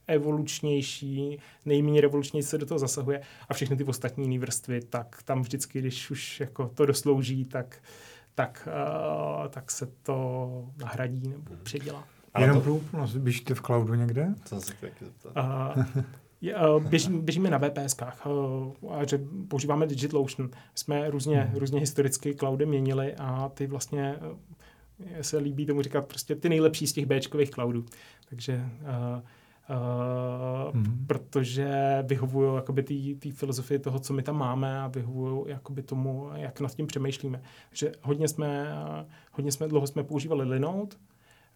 nejevolučnější, 0.09 1.39
nejméně 1.65 2.01
revolučnější 2.01 2.49
se 2.49 2.59
do 2.59 2.67
toho 2.67 2.79
zasahuje 2.79 3.21
a 3.49 3.55
všechny 3.55 3.77
ty 3.77 3.85
ostatní 3.85 4.25
jiné 4.25 4.39
vrstvy, 4.39 4.81
tak 4.81 5.23
tam 5.25 5.43
vždycky, 5.43 5.79
když 5.79 6.11
už 6.11 6.41
jako 6.41 6.71
to 6.75 6.87
doslouží, 6.87 7.45
tak, 7.45 7.83
tak, 8.35 8.69
uh, 9.43 9.49
tak 9.49 9.71
se 9.71 9.87
to 9.87 10.69
nahradí 10.77 11.29
nebo 11.29 11.51
předělá. 11.63 12.05
Jenom 12.39 12.57
to... 12.57 12.63
pro 12.63 12.75
úplnost, 12.75 13.17
běžíte 13.17 13.55
v 13.55 13.61
cloudu 13.61 13.95
někde? 13.95 14.35
To 14.49 14.61
se 14.61 14.75
taky 14.75 15.05
zeptat. 15.05 15.37
Uh, 15.77 15.85
Eh, 15.97 16.05
běží, 16.89 17.19
běžíme 17.19 17.51
na 17.51 17.59
VPSkách, 17.59 18.27
eh, 18.27 18.89
a 18.89 19.05
že 19.05 19.21
používáme 19.49 19.87
DigitalOcean. 19.87 20.51
Jsme 20.75 21.11
různě, 21.11 21.41
hmm. 21.41 21.59
různě 21.59 21.81
historicky 21.81 22.35
cloudy 22.35 22.67
měnili 22.67 23.15
a 23.15 23.49
ty 23.55 23.67
vlastně 23.67 24.17
eh, 25.17 25.25
se 25.25 25.39
líbí 25.39 25.67
tomu 25.67 25.83
říkat 25.83 26.07
prostě 26.07 26.35
ty 26.35 26.49
nejlepší 26.49 26.87
z 26.87 26.93
těch 26.93 27.07
Bčkových 27.07 27.51
cloudů. 27.51 27.85
Takže 28.29 28.65
uh, 28.81 29.21
Uh, 29.71 30.75
mm-hmm. 30.75 31.07
protože 31.07 31.99
vyhovují 32.07 32.55
jakoby 32.55 32.83
té 33.19 33.31
filozofii 33.31 33.79
toho, 33.79 33.99
co 33.99 34.13
my 34.13 34.23
tam 34.23 34.39
máme 34.39 34.81
a 34.81 34.89
vyhovují 34.89 35.45
jakoby 35.47 35.83
tomu, 35.83 36.31
jak 36.35 36.61
nad 36.61 36.75
tím 36.75 36.87
přemýšlíme. 36.87 37.43
Takže 37.69 37.93
hodně 38.03 38.29
jsme, 38.29 38.75
hodně 39.33 39.53
jsme, 39.53 39.69
dlouho 39.69 39.87
jsme 39.87 40.05
používali 40.05 40.45
Linode 40.45 40.97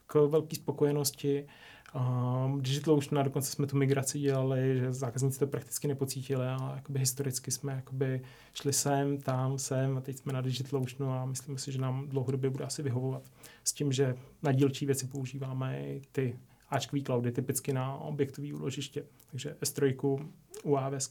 k 0.06 0.14
velké 0.14 0.56
spokojenosti. 0.56 1.46
Um, 1.94 2.60
Digital 2.62 3.00
na 3.10 3.22
dokonce 3.22 3.50
jsme 3.50 3.66
tu 3.66 3.76
migraci 3.76 4.18
dělali, 4.18 4.78
že 4.78 4.92
zákazníci 4.92 5.38
to 5.38 5.46
prakticky 5.46 5.88
nepocítili, 5.88 6.46
ale 6.46 6.72
jakoby 6.76 6.98
historicky 6.98 7.50
jsme 7.50 7.72
jakoby 7.72 8.20
šli 8.54 8.72
sem, 8.72 9.18
tam, 9.18 9.58
sem 9.58 9.96
a 9.98 10.00
teď 10.00 10.16
jsme 10.16 10.32
na 10.32 10.40
Digital 10.40 10.82
Oceanu 10.82 11.12
a 11.12 11.24
myslím 11.24 11.58
si, 11.58 11.72
že 11.72 11.78
nám 11.78 12.08
dlouhodobě 12.08 12.50
bude 12.50 12.64
asi 12.64 12.82
vyhovovat. 12.82 13.22
S 13.64 13.72
tím, 13.72 13.92
že 13.92 14.14
na 14.42 14.52
dílčí 14.52 14.86
věci 14.86 15.06
používáme 15.06 15.80
i 15.80 16.02
ty 16.12 16.38
Ačkový 16.68 17.04
cloudy, 17.04 17.32
typicky 17.32 17.72
na 17.72 17.94
objektový 17.94 18.54
úložiště. 18.54 19.04
Takže 19.30 19.56
S3 19.60 20.18
u 20.64 20.76
AWS 20.76 21.10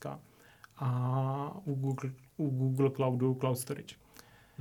a 0.78 1.62
u 1.66 1.76
Google, 1.76 2.12
u 2.38 2.50
Google 2.50 2.90
Cloudu 2.90 3.38
Cloud 3.40 3.58
Storage. 3.58 3.96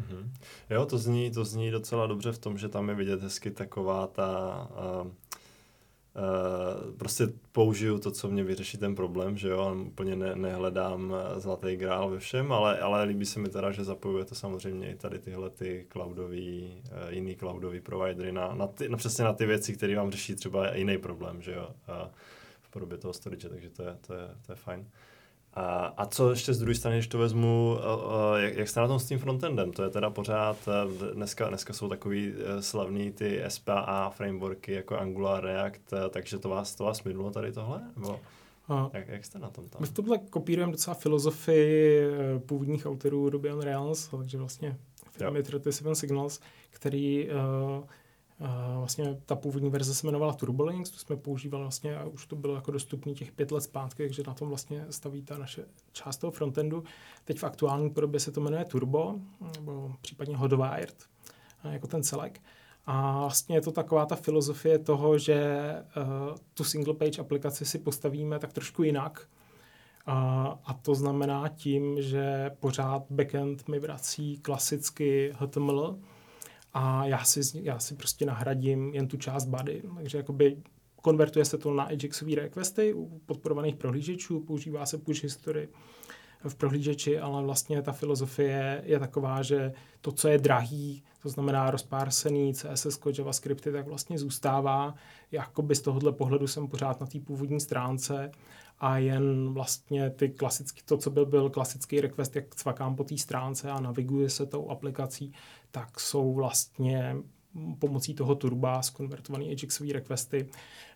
Mm-hmm. 0.01 0.31
Jo, 0.71 0.87
to 0.87 0.99
zní, 0.99 1.31
to 1.31 1.45
zní 1.45 1.71
docela 1.71 2.07
dobře 2.07 2.33
v 2.33 2.39
tom, 2.39 2.59
že 2.59 2.69
tam 2.69 2.89
je 2.89 2.95
vidět 2.95 3.23
hezky 3.23 3.51
taková 3.51 4.07
ta 4.07 4.69
uh, 5.03 5.11
Uh, 6.17 6.97
prostě 6.97 7.29
použiju 7.53 7.99
to, 7.99 8.11
co 8.11 8.29
mě 8.29 8.45
vyřeší 8.45 8.79
ten 8.79 8.95
problém, 8.95 9.37
že 9.37 9.49
jo, 9.49 9.77
úplně 9.87 10.17
ne, 10.17 10.37
nehledám 10.37 11.15
eh, 11.15 11.41
zlatý 11.41 11.77
grál 11.77 12.11
ve 12.11 12.19
všem, 12.19 12.53
ale, 12.53 12.79
ale 12.79 13.05
líbí 13.05 13.27
se 13.27 13.41
mi 13.41 13.49
teda, 13.49 13.73
že 13.73 13.85
zapojuje 13.85 14.25
to 14.25 14.35
samozřejmě 14.35 14.91
i 14.91 14.95
tady 14.95 15.19
tyhle 15.19 15.51
ty 15.51 15.87
cloudový, 15.93 16.83
uh, 16.85 17.13
jiný 17.13 17.37
cloudový 17.37 17.81
providery 17.81 18.33
na, 18.33 18.55
na, 18.55 18.67
ty, 18.67 18.89
na 18.89 18.97
přesně 18.97 19.25
na 19.25 19.33
ty 19.33 19.47
věci, 19.47 19.73
které 19.73 19.97
vám 19.97 20.11
řeší 20.11 20.35
třeba 20.35 20.75
jiný 20.75 20.99
problém, 20.99 21.43
že 21.43 21.53
jo, 21.53 21.69
uh, 21.89 22.11
v 22.63 22.71
podobě 22.71 22.99
toho 22.99 23.15
storage, 23.15 23.49
takže 23.49 23.71
to 23.71 23.83
je, 23.83 23.97
to 24.07 24.15
je, 24.15 24.29
to 24.47 24.53
je 24.53 24.57
fajn. 24.57 24.81
A, 24.81 25.14
a 25.97 26.07
co 26.07 26.31
ještě 26.31 26.55
z 26.55 26.59
druhé 26.59 26.75
strany, 26.75 26.97
když 26.97 27.09
to 27.09 27.19
vezmu, 27.19 27.79
jak, 28.37 28.55
jak 28.57 28.69
jste 28.69 28.81
na 28.81 28.89
tom 28.89 28.99
s 28.99 29.07
tím 29.07 29.19
frontendem? 29.19 29.73
To 29.73 29.83
je 29.83 29.91
teda 29.91 30.11
pořád, 30.11 30.57
e, 30.69 31.15
dneska, 31.15 31.49
dneska 31.49 31.73
jsou 31.73 31.89
takový 31.89 32.33
e, 32.37 32.63
slavný 32.63 33.13
ty 33.13 33.43
SPA 33.49 34.11
frameworky 34.11 34.73
jako 34.73 34.99
Angular, 34.99 35.45
React, 35.45 35.93
e, 35.93 36.09
takže 36.11 36.39
to 36.39 36.49
vás, 36.49 36.75
to 36.75 36.85
vás 36.85 37.05
minulo 37.05 37.31
tady 37.31 37.53
tohle? 37.53 37.81
Nebo 37.97 38.21
jak, 38.93 39.09
jak 39.09 39.25
jste 39.25 39.39
na 39.39 39.51
tom 39.51 39.69
tam? 39.69 39.81
My 39.81 39.87
v 39.87 39.93
tomhle 39.93 40.19
kopírujeme 40.19 40.73
docela 40.73 40.95
filozofii 40.95 42.07
původních 42.47 42.87
autorů 42.87 43.31
Ruby 43.31 43.53
on 43.53 43.61
Rails, 43.61 44.09
takže 44.09 44.39
vlastně 44.39 44.77
firmy 45.11 45.43
37 45.43 45.95
Signals, 45.95 46.41
který 46.71 47.29
uh, 47.29 47.85
vlastně 48.79 49.21
ta 49.27 49.37
původní 49.37 49.71
verze 49.71 49.95
se 49.95 50.07
jmenovala 50.07 50.33
TurboLinks, 50.33 50.91
to 50.91 50.99
jsme 50.99 51.17
používali 51.17 51.65
vlastně 51.65 51.97
a 51.97 52.05
už 52.05 52.27
to 52.27 52.37
bylo 52.37 52.55
jako 52.55 52.71
dostupný 52.71 53.15
těch 53.15 53.33
pět 53.33 53.53
let 53.53 53.61
zpátky, 53.61 54.03
takže 54.03 54.23
na 54.27 54.35
tom 54.35 54.49
vlastně 54.49 54.87
staví 54.91 55.23
ta 55.23 55.39
naše 55.39 55.65
část 55.93 56.17
toho 56.17 56.31
frontendu. 56.31 56.85
Teď 57.25 57.39
v 57.39 57.45
aktuální 57.45 57.91
podobě 57.91 58.21
se 58.21 58.33
to 58.33 58.41
jmenuje 58.41 58.65
Turbo, 58.65 59.15
nebo 59.57 59.93
případně 60.01 60.37
Hotwired, 60.37 61.05
jako 61.65 61.87
ten 61.87 62.03
celek. 62.03 62.41
A 62.87 63.19
vlastně 63.21 63.57
je 63.57 63.61
to 63.61 63.73
taková 63.73 64.07
ta 64.07 64.17
filozofie 64.17 64.79
toho, 64.79 65.19
že 65.19 65.59
uh, 65.97 66.37
tu 66.55 66.65
single 66.65 66.95
page 66.95 67.21
aplikaci 67.21 67.65
si 67.65 67.79
postavíme 67.79 68.39
tak 68.39 68.53
trošku 68.53 68.83
jinak. 68.83 69.29
Uh, 70.09 70.15
a 70.65 70.79
to 70.83 70.95
znamená 70.95 71.49
tím, 71.49 72.03
že 72.03 72.51
pořád 72.61 73.03
backend 73.11 73.69
mi 73.69 73.79
vrací 73.79 74.39
klasicky 74.39 75.33
HTML, 75.39 75.99
a 76.75 77.07
já 77.07 77.25
si, 77.25 77.41
já 77.63 77.79
si 77.79 77.95
prostě 77.95 78.27
nahradím 78.27 78.95
jen 78.95 79.09
tu 79.09 79.17
část 79.17 79.45
body. 79.45 79.83
Takže 79.97 80.19
jakoby 80.19 80.57
konvertuje 81.03 81.45
se 81.45 81.59
to 81.59 81.75
na 81.75 81.83
Ajaxové 81.85 82.35
requesty 82.35 82.95
u 82.95 83.21
podporovaných 83.27 83.77
prohlížečů, 83.77 84.41
používá 84.41 84.87
se 84.87 84.99
push 84.99 85.23
history 85.23 85.69
v 86.49 86.55
prohlížeči, 86.55 87.19
ale 87.19 87.43
vlastně 87.43 87.83
ta 87.83 87.93
filozofie 87.93 88.83
je 88.85 88.99
taková, 88.99 89.43
že 89.43 89.73
to, 90.01 90.13
co 90.13 90.29
je 90.29 90.39
drahý, 90.39 91.03
to 91.23 91.29
znamená 91.29 91.71
rozpársený 91.71 92.55
CSS, 92.55 93.01
JavaScripty, 93.19 93.73
tak 93.73 93.87
vlastně 93.87 94.19
zůstává. 94.19 94.95
Jakoby 95.33 95.75
z 95.75 95.81
tohohle 95.81 96.13
pohledu 96.13 96.47
jsem 96.47 96.69
pořád 96.69 97.01
na 97.01 97.07
té 97.07 97.21
původní 97.21 97.61
stránce 97.61 98.31
a 98.79 98.99
jen 98.99 99.53
vlastně 99.55 100.11
ty 100.11 100.29
klasický, 100.29 100.83
to, 100.85 100.97
co 100.97 101.11
byl, 101.11 101.27
byl 101.27 101.51
klasický 101.51 102.01
request, 102.01 102.37
jak 102.37 102.55
cvakám 102.55 102.97
po 102.97 103.05
té 103.05 103.19
stránce 103.19 103.71
a 103.71 103.81
naviguje 103.81 104.31
se 104.31 104.47
tou 104.47 104.69
aplikací, 104.69 105.33
tak 105.71 106.01
jsou 106.01 106.35
vlastně 106.35 107.17
pomocí 107.79 108.15
toho 108.15 108.35
turba 108.35 108.83
skonvertovaný 108.83 109.49
Ajaxové 109.49 109.93
requesty 109.93 110.49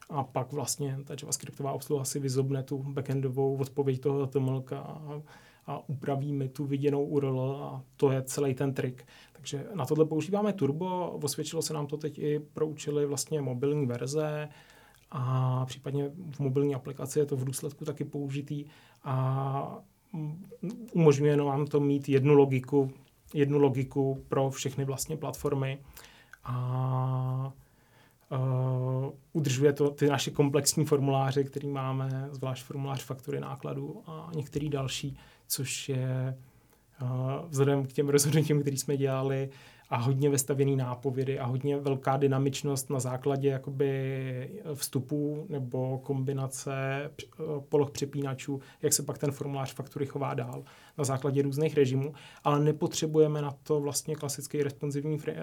a 0.09 0.25
pak 0.25 0.53
vlastně 0.53 0.99
ta 1.05 1.15
JavaScriptová 1.23 1.73
obsluha 1.73 2.05
si 2.05 2.21
vyzobne 2.21 2.63
tu 2.63 2.83
backendovou 2.83 3.57
odpověď 3.57 4.01
toho 4.01 4.27
HTML 4.27 4.65
a, 4.77 5.23
a 5.67 5.89
upraví 5.89 6.33
mi 6.33 6.49
tu 6.49 6.65
viděnou 6.65 7.05
URL 7.05 7.61
a 7.63 7.83
to 7.97 8.13
je 8.13 8.23
celý 8.23 8.55
ten 8.55 8.75
trik. 8.75 9.07
Takže 9.33 9.67
na 9.75 9.87
tohle 9.87 10.05
používáme 10.05 10.53
Turbo, 10.53 11.11
osvědčilo 11.23 11.63
se 11.63 11.75
nám 11.75 11.87
to 11.87 11.97
teď 11.97 12.19
i 12.19 12.39
pro 12.39 12.67
účely 12.67 13.07
vlastně 13.07 13.41
mobilní 13.41 13.87
verze, 13.87 14.49
a 15.11 15.65
případně 15.67 16.11
v 16.31 16.41
mobilní 16.41 16.75
aplikaci 16.75 17.19
je 17.19 17.27
to 17.27 17.37
v 17.37 17.45
důsledku 17.45 17.85
taky 17.85 18.05
použitý 18.05 18.65
a 19.05 19.79
umožňuje 20.93 21.37
nám 21.37 21.67
to 21.67 21.81
mít 21.81 22.09
jednu 22.09 22.35
logiku, 22.35 22.91
jednu 23.35 23.59
logiku 23.59 24.25
pro 24.29 24.51
všechny 24.51 24.85
vlastně 24.85 25.17
platformy 25.17 25.79
a 26.45 27.53
uh, 28.31 29.13
udržuje 29.33 29.73
to 29.73 29.91
ty 29.91 30.07
naše 30.07 30.31
komplexní 30.31 30.85
formuláře, 30.85 31.45
které 31.45 31.69
máme, 31.69 32.29
zvlášť 32.33 32.65
formulář 32.65 33.05
faktury 33.05 33.41
nákladů 33.41 34.03
a 34.07 34.31
některý 34.37 34.69
další, 34.69 35.17
což 35.47 35.89
je 35.89 36.39
uh, 37.03 37.09
vzhledem 37.49 37.87
k 37.87 37.93
těm 37.93 38.09
rozhodnutím, 38.09 38.61
které 38.61 38.77
jsme 38.77 38.97
dělali, 38.97 39.51
a 39.91 39.97
hodně 39.97 40.31
vestavěný 40.31 40.77
nápovědy 40.77 41.39
a 41.39 41.47
hodně 41.47 41.77
velká 41.77 42.17
dynamičnost 42.17 42.91
na 42.91 43.01
základě 43.01 43.49
jakoby 43.49 44.61
vstupů 44.75 45.47
nebo 45.49 45.99
kombinace 45.99 46.73
eh, 47.03 47.43
poloh 47.69 47.91
přepínačů, 47.91 48.61
jak 48.83 48.93
se 48.93 49.03
pak 49.03 49.19
ten 49.19 49.33
formulář 49.33 49.75
faktury 49.75 50.07
chová 50.07 50.35
dál 50.35 50.65
na 50.99 51.05
základě 51.05 51.43
různých 51.43 51.77
režimů, 51.77 52.15
ale 52.45 52.61
nepotřebujeme 52.61 53.43
na 53.43 53.51
to 53.63 53.81
vlastně 53.81 54.17
klasický 54.17 54.63
responsivní, 54.63 55.19
eh, 55.29 55.35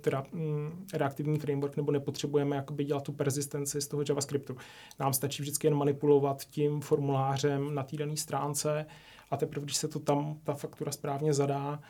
teda 0.00 0.24
mm, 0.32 0.86
reaktivní 0.94 1.38
framework, 1.38 1.76
nebo 1.76 1.92
nepotřebujeme 1.92 2.56
jakoby 2.56 2.84
dělat 2.84 3.02
tu 3.02 3.12
persistenci 3.12 3.80
z 3.80 3.88
toho 3.88 4.02
JavaScriptu. 4.08 4.56
Nám 5.00 5.12
stačí 5.12 5.42
vždycky 5.42 5.66
jen 5.66 5.74
manipulovat 5.74 6.44
tím 6.44 6.80
formulářem 6.80 7.74
na 7.74 7.82
té 7.82 7.96
dané 7.96 8.16
stránce 8.16 8.86
a 9.30 9.36
teprve, 9.36 9.64
když 9.64 9.76
se 9.76 9.88
to 9.88 9.98
tam, 9.98 10.36
ta 10.44 10.54
faktura 10.54 10.92
správně 10.92 11.34
zadá, 11.34 11.80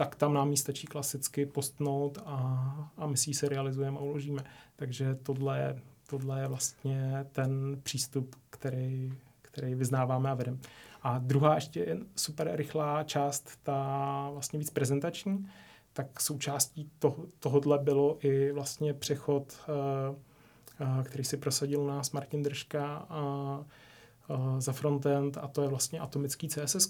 tak 0.00 0.14
tam 0.14 0.34
nám 0.34 0.50
ji 0.50 0.56
stačí 0.56 0.86
klasicky 0.86 1.46
postnout 1.46 2.18
a, 2.24 2.90
a 2.96 3.06
my 3.06 3.16
si 3.16 3.30
ji 3.30 3.34
se 3.34 3.48
realizujeme 3.48 3.98
a 3.98 4.00
uložíme. 4.00 4.44
Takže 4.76 5.14
tohle 5.14 5.58
je, 5.58 5.80
tohle 6.10 6.40
je 6.40 6.48
vlastně 6.48 7.26
ten 7.32 7.80
přístup, 7.82 8.36
který, 8.50 9.12
který 9.42 9.74
vyznáváme 9.74 10.30
a 10.30 10.34
vedeme. 10.34 10.58
A 11.02 11.18
druhá 11.18 11.54
ještě 11.54 11.98
super 12.16 12.56
rychlá 12.56 13.04
část, 13.04 13.58
ta 13.62 14.30
vlastně 14.32 14.58
víc 14.58 14.70
prezentační, 14.70 15.48
tak 15.92 16.20
součástí 16.20 16.90
toho, 16.98 17.26
tohohle 17.38 17.78
bylo 17.78 18.18
i 18.20 18.52
vlastně 18.52 18.94
přechod, 18.94 19.60
uh, 19.68 20.16
uh, 20.88 21.02
který 21.02 21.24
si 21.24 21.36
prosadil 21.36 21.86
nás 21.86 22.12
Martin 22.12 22.42
Držka 22.42 23.06
a 23.08 23.64
za 24.58 24.72
frontend 24.72 25.36
a 25.36 25.48
to 25.48 25.62
je 25.62 25.68
vlastně 25.68 26.00
atomický 26.00 26.48
CSS. 26.48 26.88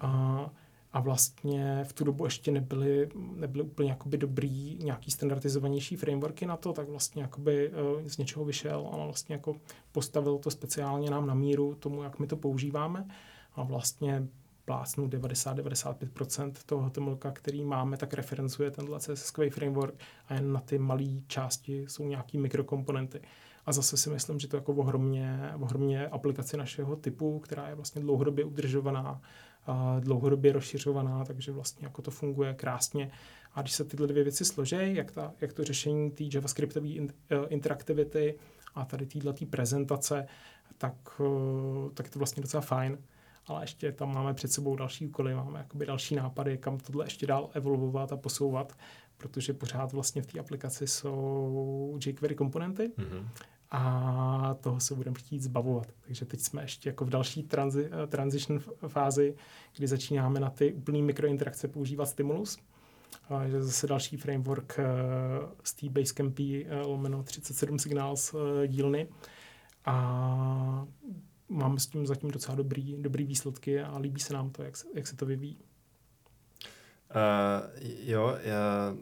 A, 0.00 0.50
a 0.92 1.00
vlastně 1.00 1.84
v 1.84 1.92
tu 1.92 2.04
dobu 2.04 2.24
ještě 2.24 2.50
nebyly, 2.50 3.08
nebyly 3.14 3.64
úplně 3.64 3.90
jakoby 3.90 4.18
dobrý 4.18 4.78
nějaký 4.82 5.10
standardizovanější 5.10 5.96
frameworky 5.96 6.46
na 6.46 6.56
to, 6.56 6.72
tak 6.72 6.88
vlastně 6.88 7.22
jakoby 7.22 7.68
uh, 7.68 8.08
z 8.08 8.18
něčeho 8.18 8.44
vyšel 8.44 8.90
a 8.92 8.96
vlastně 8.96 9.34
jako 9.34 9.56
postavil 9.92 10.38
to 10.38 10.50
speciálně 10.50 11.10
nám 11.10 11.26
na 11.26 11.34
míru 11.34 11.74
tomu, 11.74 12.02
jak 12.02 12.18
my 12.18 12.26
to 12.26 12.36
používáme 12.36 13.06
a 13.54 13.62
vlastně 13.62 14.28
plácnu 14.64 15.08
90-95% 15.08 16.52
toho 16.66 16.82
HTML, 16.82 17.18
který 17.32 17.64
máme, 17.64 17.96
tak 17.96 18.14
referencuje 18.14 18.70
tenhle 18.70 19.00
CSS 19.00 19.32
framework 19.50 19.94
a 20.28 20.34
jen 20.34 20.52
na 20.52 20.60
ty 20.60 20.78
malé 20.78 21.20
části 21.26 21.84
jsou 21.88 22.06
nějaký 22.06 22.38
mikrokomponenty. 22.38 23.20
A 23.66 23.72
zase 23.72 23.96
si 23.96 24.10
myslím, 24.10 24.38
že 24.38 24.48
to 24.48 24.56
jako 24.56 24.72
ohromně, 24.72 25.52
ohromně 25.60 26.06
aplikace 26.06 26.56
našeho 26.56 26.96
typu, 26.96 27.38
která 27.38 27.68
je 27.68 27.74
vlastně 27.74 28.02
dlouhodobě 28.02 28.44
udržovaná, 28.44 29.20
dlouhodobě 30.00 30.52
rozšiřovaná, 30.52 31.24
takže 31.24 31.52
vlastně 31.52 31.86
jako 31.86 32.02
to 32.02 32.10
funguje 32.10 32.54
krásně. 32.54 33.10
A 33.54 33.62
když 33.62 33.72
se 33.72 33.84
tyhle 33.84 34.06
dvě 34.06 34.22
věci 34.22 34.44
složí, 34.44 34.76
jak, 34.94 35.12
ta, 35.12 35.32
jak 35.40 35.52
to 35.52 35.64
řešení 35.64 36.10
té 36.10 36.24
javascriptové 36.34 36.88
uh, 36.88 37.06
interaktivity 37.48 38.34
a 38.74 38.84
tady 38.84 39.06
téhle 39.06 39.34
prezentace, 39.50 40.26
tak, 40.78 41.20
uh, 41.20 41.90
tak 41.94 42.06
je 42.06 42.10
to 42.10 42.18
vlastně 42.18 42.40
docela 42.40 42.60
fajn. 42.60 42.98
Ale 43.46 43.62
ještě 43.62 43.92
tam 43.92 44.14
máme 44.14 44.34
před 44.34 44.52
sebou 44.52 44.76
další 44.76 45.06
úkoly, 45.06 45.34
máme 45.34 45.58
jakoby 45.58 45.86
další 45.86 46.14
nápady, 46.14 46.58
kam 46.58 46.78
tohle 46.78 47.06
ještě 47.06 47.26
dál 47.26 47.50
evolvovat 47.52 48.12
a 48.12 48.16
posouvat, 48.16 48.72
protože 49.16 49.52
pořád 49.52 49.92
vlastně 49.92 50.22
v 50.22 50.26
té 50.26 50.38
aplikaci 50.38 50.86
jsou 50.86 51.98
jQuery 52.06 52.34
komponenty. 52.34 52.92
Mm-hmm 52.98 53.24
a 53.74 54.56
toho 54.60 54.80
se 54.80 54.94
budeme 54.94 55.18
chtít 55.18 55.42
zbavovat. 55.42 55.86
Takže 56.00 56.24
teď 56.24 56.40
jsme 56.40 56.62
ještě 56.62 56.88
jako 56.88 57.04
v 57.04 57.10
další 57.10 57.42
transi, 57.42 57.90
eh, 58.04 58.06
transition 58.06 58.60
fázi, 58.88 59.34
kdy 59.76 59.86
začínáme 59.86 60.40
na 60.40 60.50
ty 60.50 60.72
úplný 60.72 61.02
mikrointerakce 61.02 61.68
používat 61.68 62.06
stimulus. 62.06 62.58
A 63.28 63.42
je 63.42 63.62
zase 63.62 63.86
další 63.86 64.16
framework 64.16 64.78
z 65.64 65.74
té 65.74 65.88
Basecampy 65.88 66.66
uh, 66.66 66.90
lomeno 66.90 67.22
37 67.22 67.78
Signals 67.78 68.34
uh, 68.34 68.40
dílny. 68.66 69.08
A 69.84 70.86
máme 71.48 71.80
s 71.80 71.86
tím 71.86 72.06
zatím 72.06 72.30
docela 72.30 72.54
dobrý, 72.54 72.96
dobrý 73.02 73.24
výsledky 73.24 73.80
a 73.80 73.98
líbí 73.98 74.20
se 74.20 74.34
nám 74.34 74.50
to, 74.50 74.62
jak 74.62 74.76
se, 74.76 74.86
jak 74.94 75.06
se 75.06 75.16
to 75.16 75.26
vyvíjí. 75.26 75.58
Uh, 77.14 77.82
jo, 78.04 78.36
já, 78.44 78.94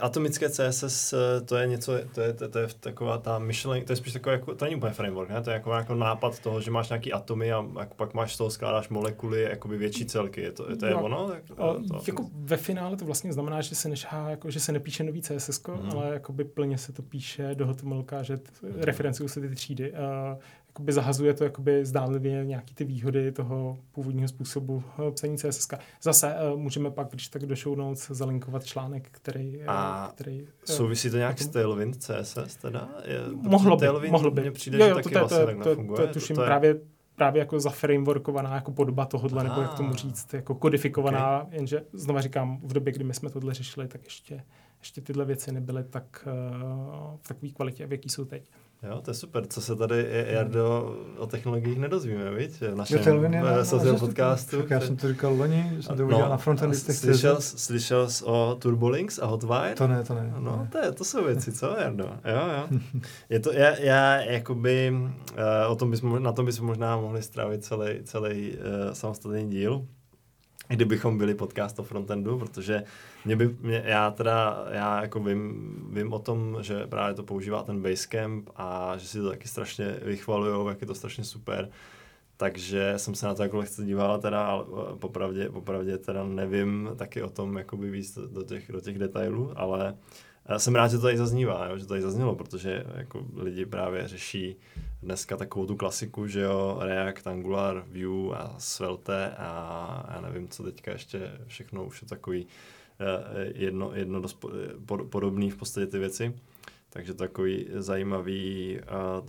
atomické 0.00 0.48
CSS, 0.50 1.12
eh, 1.12 1.40
to 1.40 1.56
je 1.56 1.66
něco, 1.66 1.92
to 2.14 2.20
je, 2.20 2.32
to, 2.32 2.48
to 2.48 2.58
je 2.58 2.68
taková 2.80 3.18
ta 3.18 3.38
myšlenka, 3.38 3.86
to 3.86 3.92
je 3.92 3.96
spíš 3.96 4.12
takový, 4.12 4.32
jako, 4.32 4.54
to 4.54 4.64
není 4.64 4.76
úplně 4.76 4.92
framework, 4.92 5.30
ne? 5.30 5.42
to 5.42 5.50
je 5.50 5.54
jako, 5.54 5.72
jako 5.72 5.94
nápad 5.94 6.38
toho, 6.38 6.60
že 6.60 6.70
máš 6.70 6.88
nějaký 6.88 7.12
atomy 7.12 7.52
a 7.52 7.66
jako 7.78 7.94
pak 7.94 8.14
máš 8.14 8.34
z 8.34 8.38
toho 8.38 8.50
skládáš 8.50 8.88
molekuly, 8.88 9.42
jakoby 9.42 9.78
větší 9.78 10.06
celky, 10.06 10.40
je 10.40 10.52
to, 10.52 10.70
je 10.70 10.76
to 10.76 10.86
je 10.86 10.92
no, 10.92 11.02
ono? 11.02 11.28
Tak, 11.28 11.42
to, 11.48 11.54
to, 11.88 12.02
jako 12.06 12.26
ve 12.32 12.56
finále 12.56 12.96
to 12.96 13.04
vlastně 13.04 13.32
znamená, 13.32 13.60
že 13.60 13.74
se 13.74 13.88
nešá, 13.88 14.30
jako, 14.30 14.50
že 14.50 14.60
se 14.60 14.72
nepíše 14.72 15.04
nový 15.04 15.22
CSS, 15.22 15.62
mm. 15.66 15.90
ale 15.90 16.12
jakoby 16.12 16.44
plně 16.44 16.78
se 16.78 16.92
to 16.92 17.02
píše 17.02 17.54
do 17.54 17.66
HTML, 17.66 18.04
že 18.22 18.36
t, 18.36 18.50
mm. 18.62 18.72
referencují 18.76 19.28
se 19.28 19.40
ty 19.40 19.54
třídy. 19.54 19.92
Uh, 19.92 20.38
jakoby 20.68 20.92
zahazuje 20.92 21.34
to 21.34 21.44
jakoby 21.44 21.84
zdánlivě 21.84 22.44
nějaký 22.44 22.74
ty 22.74 22.84
výhody 22.84 23.32
toho 23.32 23.78
původního 23.92 24.28
způsobu 24.28 24.82
eh, 25.08 25.10
psaní 25.10 25.38
CSS. 25.38 25.68
Zase 26.02 26.34
uh, 26.52 26.58
můžeme 26.60 26.90
pak, 26.90 27.08
když 27.10 27.28
tak 27.28 27.46
do 27.46 27.56
show 27.56 27.78
notes, 27.78 28.10
zalinkovat 28.10 28.64
článek, 28.64 29.08
který... 29.10 29.60
Eh, 29.60 29.66
A 29.66 30.10
který, 30.14 30.46
souvisí 30.64 31.10
to 31.10 31.16
nějak 31.16 31.38
s 31.38 31.48
Tailwind 31.48 32.02
CSS 32.02 32.56
teda? 32.56 32.88
Je, 33.04 33.20
mohlo 33.32 33.76
by, 33.76 33.80
Tailwind 33.80 34.12
mohlo 34.12 34.30
by. 34.30 34.40
Mně 34.40 34.50
přijde, 34.50 34.78
jo, 34.78 34.86
jo, 34.86 34.90
že 34.90 34.94
taky 35.02 35.14
to, 35.14 35.20
vlastně 35.20 35.38
to, 35.38 35.46
to, 35.46 35.76
to, 35.76 35.96
to, 35.96 36.06
to, 36.06 36.12
tuším 36.12 36.36
to 36.36 36.42
je... 36.42 36.46
právě 36.46 36.80
právě 37.18 37.40
jako 37.40 37.60
za 37.60 37.70
frameworkovaná 37.70 38.54
jako 38.54 38.72
podoba 38.72 39.04
tohohle, 39.04 39.44
nebo 39.44 39.60
jak 39.60 39.74
tomu 39.74 39.94
říct, 39.94 40.34
jako 40.34 40.54
kodifikovaná, 40.54 41.42
okay. 41.42 41.56
jenže 41.56 41.84
znova 41.92 42.20
říkám, 42.20 42.60
v 42.62 42.72
době, 42.72 42.92
kdy 42.92 43.04
my 43.04 43.14
jsme 43.14 43.30
tohle 43.30 43.54
řešili, 43.54 43.88
tak 43.88 44.04
ještě, 44.04 44.42
ještě 44.78 45.00
tyhle 45.00 45.24
věci 45.24 45.52
nebyly 45.52 45.84
tak 45.84 46.26
uh, 46.26 47.16
v 47.22 47.28
takové 47.28 47.52
kvalitě, 47.52 47.86
v 47.86 47.92
jaký 47.92 48.08
jsou 48.08 48.24
teď. 48.24 48.50
Jo, 48.82 49.00
to 49.00 49.10
je 49.10 49.14
super, 49.14 49.46
co 49.46 49.60
se 49.60 49.76
tady, 49.76 50.06
Jardo, 50.26 50.96
o 51.16 51.26
technologiích 51.26 51.78
nedozvíme, 51.78 52.30
viď? 52.30 52.60
V 52.60 52.74
našem 52.74 52.98
jo, 52.98 53.98
podcastu. 53.98 54.60
Tak 54.60 54.70
já 54.70 54.80
jsem 54.80 54.96
to 54.96 55.08
říkal 55.08 55.34
loni, 55.34 55.70
že 55.76 55.82
jsem 55.82 55.96
to 55.96 56.04
udělal 56.04 56.22
no, 56.22 56.28
na 56.30 56.36
frontendistech. 56.36 56.96
Slyšel, 56.96 57.40
slyšel 57.40 58.10
jsi 58.10 58.24
o 58.24 58.56
Turbolinks 58.58 59.18
a 59.18 59.26
Hotwire? 59.26 59.74
To 59.74 59.86
ne, 59.88 60.04
to 60.04 60.14
ne. 60.14 60.34
No, 60.38 60.68
to, 60.72 60.78
je, 60.78 60.92
to 60.92 61.04
jsou 61.04 61.24
věci, 61.24 61.52
co, 61.52 61.76
Jardo? 61.80 62.04
Jo, 62.04 62.40
jo. 62.56 62.78
Je 63.28 63.40
to, 63.40 63.52
já, 63.52 63.78
já 63.78 64.16
jakoby, 64.20 64.92
uh, 64.92 65.72
o 65.72 65.76
tom 65.76 65.90
bychom, 65.90 66.22
na 66.22 66.32
tom 66.32 66.46
bychom 66.46 66.66
možná 66.66 66.96
mohli 66.96 67.22
strávit 67.22 67.64
celý, 67.64 68.02
celý 68.04 68.56
uh, 68.56 68.92
samostatný 68.92 69.50
díl, 69.50 69.86
kdybychom 70.74 71.18
byli 71.18 71.34
podcast 71.34 71.78
o 71.78 71.82
frontendu, 71.82 72.38
protože 72.38 72.84
mě 73.24 73.36
by, 73.36 73.56
mě, 73.60 73.82
já 73.86 74.10
teda, 74.10 74.66
já 74.70 75.02
jako 75.02 75.20
vím, 75.20 75.74
vím 75.92 76.12
o 76.12 76.18
tom, 76.18 76.56
že 76.60 76.86
právě 76.86 77.14
to 77.14 77.22
používá 77.22 77.62
ten 77.62 77.82
Basecamp 77.82 78.50
a 78.56 78.96
že 78.96 79.08
si 79.08 79.18
to 79.18 79.28
taky 79.28 79.48
strašně 79.48 80.00
vychvalujou, 80.02 80.68
jak 80.68 80.80
je 80.80 80.86
to 80.86 80.94
strašně 80.94 81.24
super. 81.24 81.70
Takže 82.36 82.94
jsem 82.96 83.14
se 83.14 83.26
na 83.26 83.34
to 83.34 83.42
jako 83.42 83.56
lehce 83.56 83.84
díval, 83.84 84.18
teda, 84.18 84.46
ale 84.46 84.64
popravdě, 84.98 85.50
popravdě 85.50 85.98
teda 85.98 86.24
nevím 86.24 86.90
taky 86.96 87.22
o 87.22 87.30
tom 87.30 87.56
jakoby 87.56 87.90
víc 87.90 88.18
do 88.18 88.42
těch, 88.42 88.72
do 88.72 88.80
těch 88.80 88.98
detailů, 88.98 89.52
ale 89.56 89.94
já 90.48 90.58
jsem 90.58 90.74
rád, 90.74 90.88
že 90.88 90.96
to 90.96 91.02
tady 91.02 91.16
zaznívá, 91.16 91.66
jo, 91.66 91.78
že 91.78 91.84
to 91.84 91.88
tady 91.88 92.02
zaznělo, 92.02 92.34
protože 92.34 92.84
jako 92.94 93.26
lidi 93.36 93.66
právě 93.66 94.08
řeší 94.08 94.56
dneska 95.02 95.36
takovou 95.36 95.66
tu 95.66 95.76
klasiku, 95.76 96.26
že 96.26 96.40
jo, 96.40 96.78
React, 96.80 97.26
Angular, 97.26 97.84
Vue 97.86 98.36
a 98.36 98.54
Svelte 98.58 99.30
a 99.38 100.10
já 100.14 100.20
nevím, 100.20 100.48
co 100.48 100.62
teďka 100.62 100.92
ještě 100.92 101.32
všechno 101.46 101.84
už 101.84 102.02
je 102.02 102.08
takový 102.08 102.46
eh, 103.00 103.52
jedno, 103.54 103.90
jedno 103.94 104.20
dost 104.20 104.44
podobný 105.10 105.50
v 105.50 105.56
podstatě 105.56 105.86
ty 105.86 105.98
věci. 105.98 106.34
Takže 106.90 107.14
takový 107.14 107.66
zajímavý, 107.72 108.80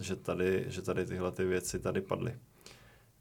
že 0.01 0.15
tady, 0.15 0.65
že 0.67 0.81
tady 0.81 1.05
tyhle 1.05 1.31
ty 1.31 1.45
věci 1.45 1.79
tady 1.79 2.01
padly. 2.01 2.35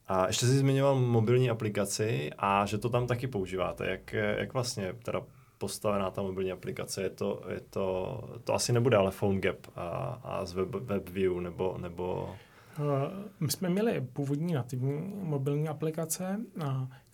A 0.07 0.27
ještě 0.27 0.47
jsi 0.47 0.59
zmiňoval 0.59 0.95
mobilní 1.01 1.51
aplikaci 1.51 2.31
a 2.39 2.67
že 2.67 2.79
to 2.79 2.89
tam 2.89 3.07
taky 3.07 3.27
používáte. 3.27 3.91
Jak, 3.91 4.13
jak 4.13 4.55
vlastně 4.55 4.95
teda 5.03 5.23
postavená 5.59 6.11
ta 6.11 6.23
mobilní 6.23 6.53
aplikace. 6.53 7.03
Je 7.03 7.11
to, 7.11 7.43
je 7.49 7.61
to, 7.61 8.21
to 8.45 8.55
asi 8.55 8.73
nebude 8.73 8.97
ale 8.97 9.11
PhoneGap 9.11 9.67
a, 9.77 9.89
a 10.23 10.45
z 10.45 10.53
web, 10.53 10.69
WebView 10.69 11.41
nebo, 11.41 11.77
nebo... 11.79 12.37
Eh, 12.79 13.29
my 13.41 13.51
jsme 13.51 13.69
měli 13.69 14.01
původní 14.13 14.55
nativní 14.55 15.13
mobilní 15.23 15.69
aplikace, 15.69 16.41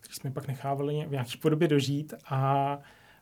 které 0.01 0.15
jsme 0.15 0.31
pak 0.31 0.49
nechávali 0.49 1.07
v 1.07 1.11
nějaké 1.11 1.31
podobě 1.43 1.69
dožít 1.69 2.15
a 2.29 2.79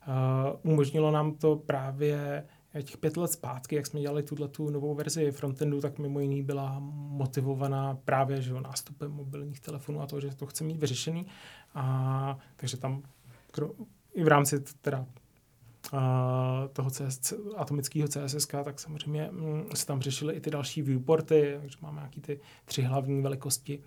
uh, 0.09 0.73
umožnilo 0.73 1.11
nám 1.11 1.35
to 1.35 1.57
právě 1.57 2.45
těch 2.83 2.97
pět 2.97 3.17
let 3.17 3.33
zpátky, 3.33 3.77
jak 3.77 3.87
jsme 3.87 4.01
dělali 4.01 4.23
tuhle 4.23 4.49
tu 4.49 4.71
novou 4.71 4.95
verzi 4.95 5.31
frontendu, 5.31 5.81
tak 5.81 5.99
mimo 5.99 6.21
jiný 6.21 6.43
byla 6.43 6.77
motivovaná 6.95 7.99
právě 8.05 8.43
že 8.43 8.55
nástupem 8.55 9.11
mobilních 9.11 9.61
telefonů 9.61 10.01
a 10.01 10.07
to, 10.07 10.21
že 10.21 10.37
to 10.37 10.47
chce 10.47 10.65
mít 10.65 10.77
vyřešený. 10.77 11.27
A, 11.75 12.39
takže 12.57 12.77
tam 12.77 13.03
i 14.15 14.25
v 14.25 14.29
rámci 14.29 14.61
teda 14.61 15.07
toho 16.73 16.91
CS, 16.91 17.35
atomického 17.57 18.09
CSS, 18.09 18.47
tak 18.47 18.81
samozřejmě 18.81 19.29
mm, 19.31 19.65
se 19.75 19.87
tam 19.87 20.01
řešily 20.01 20.35
i 20.35 20.41
ty 20.41 20.51
další 20.51 20.83
viewporty, 20.83 21.57
takže 21.61 21.79
máme 21.83 21.97
nějaký 21.97 22.21
ty 22.21 22.41
tři 22.65 22.83
hlavní 22.83 23.23
velikosti 23.23 23.83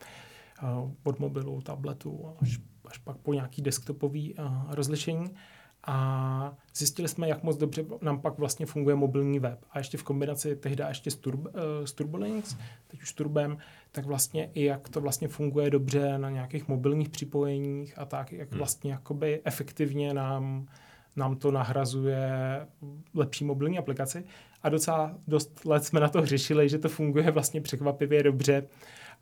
od 1.03 1.19
mobilu, 1.19 1.61
tabletu 1.61 2.35
až, 2.41 2.59
až 2.85 2.97
pak 2.97 3.17
po 3.17 3.33
nějaký 3.33 3.61
desktopový 3.61 4.35
rozlišení 4.69 5.35
a 5.85 6.57
zjistili 6.75 7.07
jsme, 7.07 7.27
jak 7.27 7.43
moc 7.43 7.57
dobře 7.57 7.85
nám 8.01 8.21
pak 8.21 8.37
vlastně 8.37 8.65
funguje 8.65 8.95
mobilní 8.95 9.39
web. 9.39 9.59
A 9.71 9.77
ještě 9.77 9.97
v 9.97 10.03
kombinaci 10.03 10.55
tehdy 10.55 10.83
ještě 10.87 11.11
s, 11.11 11.15
Turb, 11.15 11.39
s 11.85 11.93
Turbolinks, 11.93 12.57
teď 12.87 13.01
už 13.01 13.13
Turbem, 13.13 13.57
tak 13.91 14.05
vlastně 14.05 14.49
i 14.53 14.63
jak 14.63 14.89
to 14.89 15.01
vlastně 15.01 15.27
funguje 15.27 15.69
dobře 15.69 16.17
na 16.17 16.29
nějakých 16.29 16.67
mobilních 16.67 17.09
připojeních 17.09 17.99
a 17.99 18.05
tak, 18.05 18.31
jak 18.31 18.51
hmm. 18.51 18.57
vlastně 18.57 18.91
jakoby 18.91 19.41
efektivně 19.43 20.13
nám, 20.13 20.67
nám 21.15 21.35
to 21.35 21.51
nahrazuje 21.51 22.29
lepší 23.13 23.45
mobilní 23.45 23.77
aplikaci. 23.77 24.23
A 24.63 24.69
docela 24.69 25.15
dost 25.27 25.65
let 25.65 25.85
jsme 25.85 25.99
na 25.99 26.09
to 26.09 26.25
řešili, 26.25 26.69
že 26.69 26.77
to 26.77 26.89
funguje 26.89 27.31
vlastně 27.31 27.61
překvapivě 27.61 28.23
dobře 28.23 28.67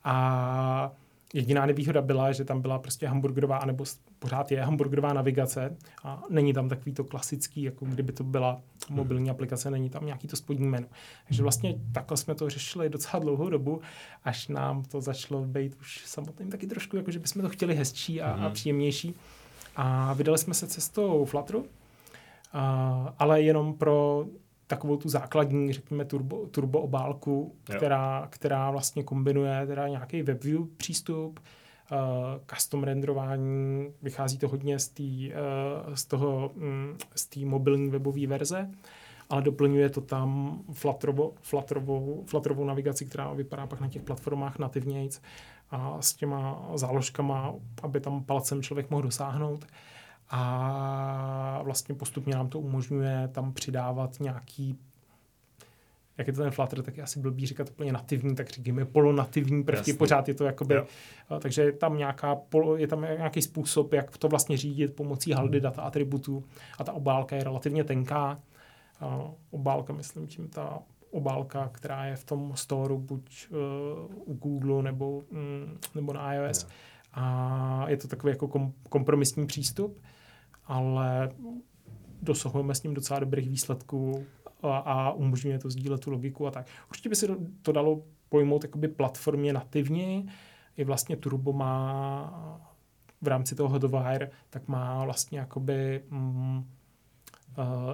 a 0.04 0.92
Jediná 1.34 1.66
nevýhoda 1.66 2.02
byla, 2.02 2.32
že 2.32 2.46
tam 2.46 2.62
byla 2.62 2.80
prostě 2.80 3.08
hamburgerová, 3.08 3.58
anebo 3.58 3.86
pořád 4.20 4.52
je 4.52 4.62
hamburgerová 4.62 5.14
navigace 5.14 5.78
a 6.04 6.24
není 6.30 6.54
tam 6.54 6.70
takový 6.70 6.94
to 6.94 7.04
klasický, 7.04 7.64
jako 7.64 7.86
kdyby 7.86 8.14
to 8.14 8.24
byla 8.24 8.62
mobilní 8.90 9.30
aplikace, 9.30 9.72
není 9.72 9.90
tam 9.90 10.06
nějaký 10.06 10.28
to 10.28 10.36
spodní 10.36 10.68
menu. 10.68 10.88
Takže 11.28 11.44
vlastně 11.44 11.76
takhle 11.92 12.18
jsme 12.18 12.36
to 12.36 12.50
řešili 12.50 12.90
docela 12.90 13.24
dlouhou 13.24 13.50
dobu, 13.50 13.82
až 14.24 14.48
nám 14.48 14.84
to 14.84 15.02
začalo 15.02 15.46
být 15.46 15.76
už 15.80 16.04
samotným 16.06 16.50
taky 16.50 16.68
trošku, 16.68 16.98
jako 16.98 17.12
že 17.12 17.20
bychom 17.20 17.42
to 17.42 17.50
chtěli 17.50 17.76
hezčí 17.76 18.22
a, 18.22 18.38
mm-hmm. 18.38 18.46
a 18.46 18.50
příjemnější. 18.50 19.16
A 19.76 20.14
vydali 20.14 20.38
jsme 20.38 20.54
se 20.54 20.68
cestou 20.68 21.26
Flutteru, 21.26 21.66
a, 22.54 23.14
ale 23.20 23.42
jenom 23.42 23.74
pro 23.74 24.26
takovou 24.76 24.98
tu 24.98 25.10
základní, 25.10 25.74
řekněme, 25.74 26.06
turbo, 26.06 26.48
turbo 26.48 26.82
obálku, 26.82 27.56
která, 27.64 28.28
která 28.30 28.72
vlastně 28.72 29.04
kombinuje 29.04 29.68
teda 29.68 29.88
nějaký 29.88 30.24
WebView 30.24 30.62
přístup, 30.78 31.40
uh, 31.40 31.98
custom 32.54 32.84
renderování, 32.84 33.88
vychází 34.02 34.38
to 34.38 34.48
hodně 34.48 34.80
z, 34.80 34.88
tý, 34.88 35.32
uh, 35.32 35.94
z 35.94 36.06
toho, 36.06 36.52
um, 36.56 36.98
z 37.16 37.26
té 37.26 37.40
mobilní 37.40 37.90
webové 37.90 38.28
verze, 38.28 38.70
ale 39.30 39.42
doplňuje 39.42 39.90
to 39.90 40.02
tam 40.02 40.60
Flutterovo, 40.72 41.34
Flutterovou, 41.42 42.24
Flutterovou 42.26 42.66
navigaci, 42.66 43.06
která 43.06 43.34
vypadá 43.34 43.68
pak 43.68 43.82
na 43.82 43.90
těch 43.90 44.02
platformách 44.02 44.60
nativnějc 44.60 45.22
a 45.72 46.02
s 46.02 46.14
těma 46.14 46.70
záložkama, 46.76 47.54
aby 47.84 48.00
tam 48.00 48.24
palcem 48.24 48.62
člověk 48.62 48.90
mohl 48.90 49.04
dosáhnout. 49.04 49.66
A 50.36 51.62
vlastně 51.64 51.96
postupně 51.96 52.36
nám 52.36 52.50
to 52.50 52.60
umožňuje 52.60 53.28
tam 53.28 53.54
přidávat 53.54 54.20
nějaký 54.20 54.80
jak 56.18 56.28
je 56.28 56.34
to 56.34 56.42
ten 56.42 56.52
Flutter, 56.52 56.82
tak 56.82 56.98
je 56.98 57.04
asi 57.04 57.20
blbý 57.20 57.46
říkat 57.46 57.70
úplně 57.70 57.92
nativní, 57.92 58.36
tak 58.36 58.50
říkáme 58.50 58.86
polonativní 58.86 59.64
prvky, 59.64 59.90
Jasný. 59.90 59.98
pořád 59.98 60.28
je 60.28 60.34
to 60.34 60.44
jakoby, 60.46 60.76
jo. 60.76 60.86
takže 61.40 61.62
je 61.62 61.72
tam, 61.72 61.98
nějaká, 61.98 62.38
je 62.76 62.88
tam 62.88 63.02
nějaký 63.02 63.42
způsob, 63.42 63.94
jak 63.94 64.18
to 64.18 64.28
vlastně 64.28 64.58
řídit 64.58 64.96
pomocí 64.96 65.32
haldy 65.32 65.62
data 65.62 65.82
atributů 65.82 66.44
a 66.78 66.84
ta 66.84 66.94
obálka 66.94 67.36
je 67.36 67.44
relativně 67.44 67.84
tenká. 67.84 68.40
Obálka, 69.52 69.94
myslím 69.94 70.28
tím, 70.28 70.48
ta 70.48 70.80
obálka, 71.12 71.70
která 71.74 72.06
je 72.06 72.16
v 72.16 72.24
tom 72.24 72.52
storu 72.56 72.98
buď 72.98 73.48
uh, 73.50 73.58
u 74.26 74.34
Google 74.34 74.84
nebo, 74.84 75.24
mm, 75.32 75.78
nebo 75.96 76.14
na 76.14 76.34
iOS. 76.34 76.64
Yeah. 76.64 76.74
A 77.14 77.86
je 77.88 77.98
to 77.98 78.08
takový 78.08 78.32
jako 78.32 78.48
kom, 78.48 78.74
kompromisní 78.90 79.48
přístup, 79.48 80.02
ale 80.66 81.30
dosahujeme 82.22 82.76
s 82.76 82.84
ním 82.84 82.94
docela 82.94 83.20
dobrých 83.20 83.50
výsledků 83.50 84.26
a, 84.64 84.78
a 84.78 85.12
umožňuje 85.12 85.60
to 85.60 85.70
sdílet 85.70 86.02
tu 86.02 86.12
logiku 86.12 86.48
a 86.48 86.52
tak. 86.52 86.68
Určitě 86.90 87.10
by 87.10 87.16
se 87.16 87.28
to 87.62 87.72
dalo 87.72 88.02
pojmout 88.30 88.64
jakoby 88.64 88.88
platformě 88.88 89.54
nativně. 89.54 90.26
I 90.78 90.84
vlastně 90.84 91.16
Turbo 91.16 91.54
má 91.54 92.70
v 93.22 93.28
rámci 93.28 93.56
toho 93.56 93.70
Hotwire, 93.70 94.32
tak 94.50 94.68
má 94.68 95.06
vlastně 95.06 95.40
jakoby 95.40 96.04
mm, 96.10 96.58
uh, 96.58 96.64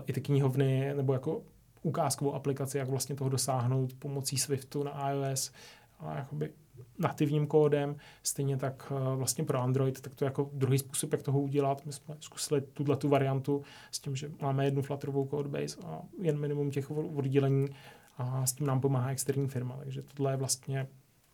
i 0.08 0.13
ty 0.13 0.21
knihovny, 0.21 0.93
nebo 0.95 1.13
jako 1.13 1.41
ukázkovou 1.82 2.34
aplikaci, 2.34 2.77
jak 2.77 2.89
vlastně 2.89 3.15
toho 3.15 3.29
dosáhnout 3.29 3.93
pomocí 3.93 4.38
Swiftu 4.38 4.84
na 4.84 5.12
iOS 5.12 5.51
a 5.99 6.15
jakoby 6.15 6.51
nativním 6.99 7.47
kódem, 7.47 7.95
stejně 8.23 8.57
tak 8.57 8.93
eh, 8.95 9.15
vlastně 9.15 9.43
pro 9.43 9.59
Android, 9.59 10.01
tak 10.01 10.15
to 10.15 10.25
je 10.25 10.27
jako 10.27 10.49
druhý 10.53 10.79
způsob, 10.79 11.12
jak 11.12 11.21
toho 11.21 11.41
udělat. 11.41 11.85
My 11.85 11.93
jsme 11.93 12.15
zkusili 12.19 12.62
tuhle 12.62 12.97
tu 12.97 13.09
variantu 13.09 13.62
s 13.91 13.99
tím, 13.99 14.15
že 14.15 14.31
máme 14.41 14.65
jednu 14.65 14.81
Flutterovou 14.81 15.27
codebase 15.27 15.77
a 15.85 16.01
jen 16.21 16.39
minimum 16.39 16.71
těch 16.71 16.91
oddělení 16.91 17.67
a 18.17 18.45
s 18.45 18.53
tím 18.53 18.67
nám 18.67 18.81
pomáhá 18.81 19.12
externí 19.12 19.47
firma. 19.47 19.77
Takže 19.77 20.01
tohle 20.01 20.33
je 20.33 20.38
vlastně 20.38 20.88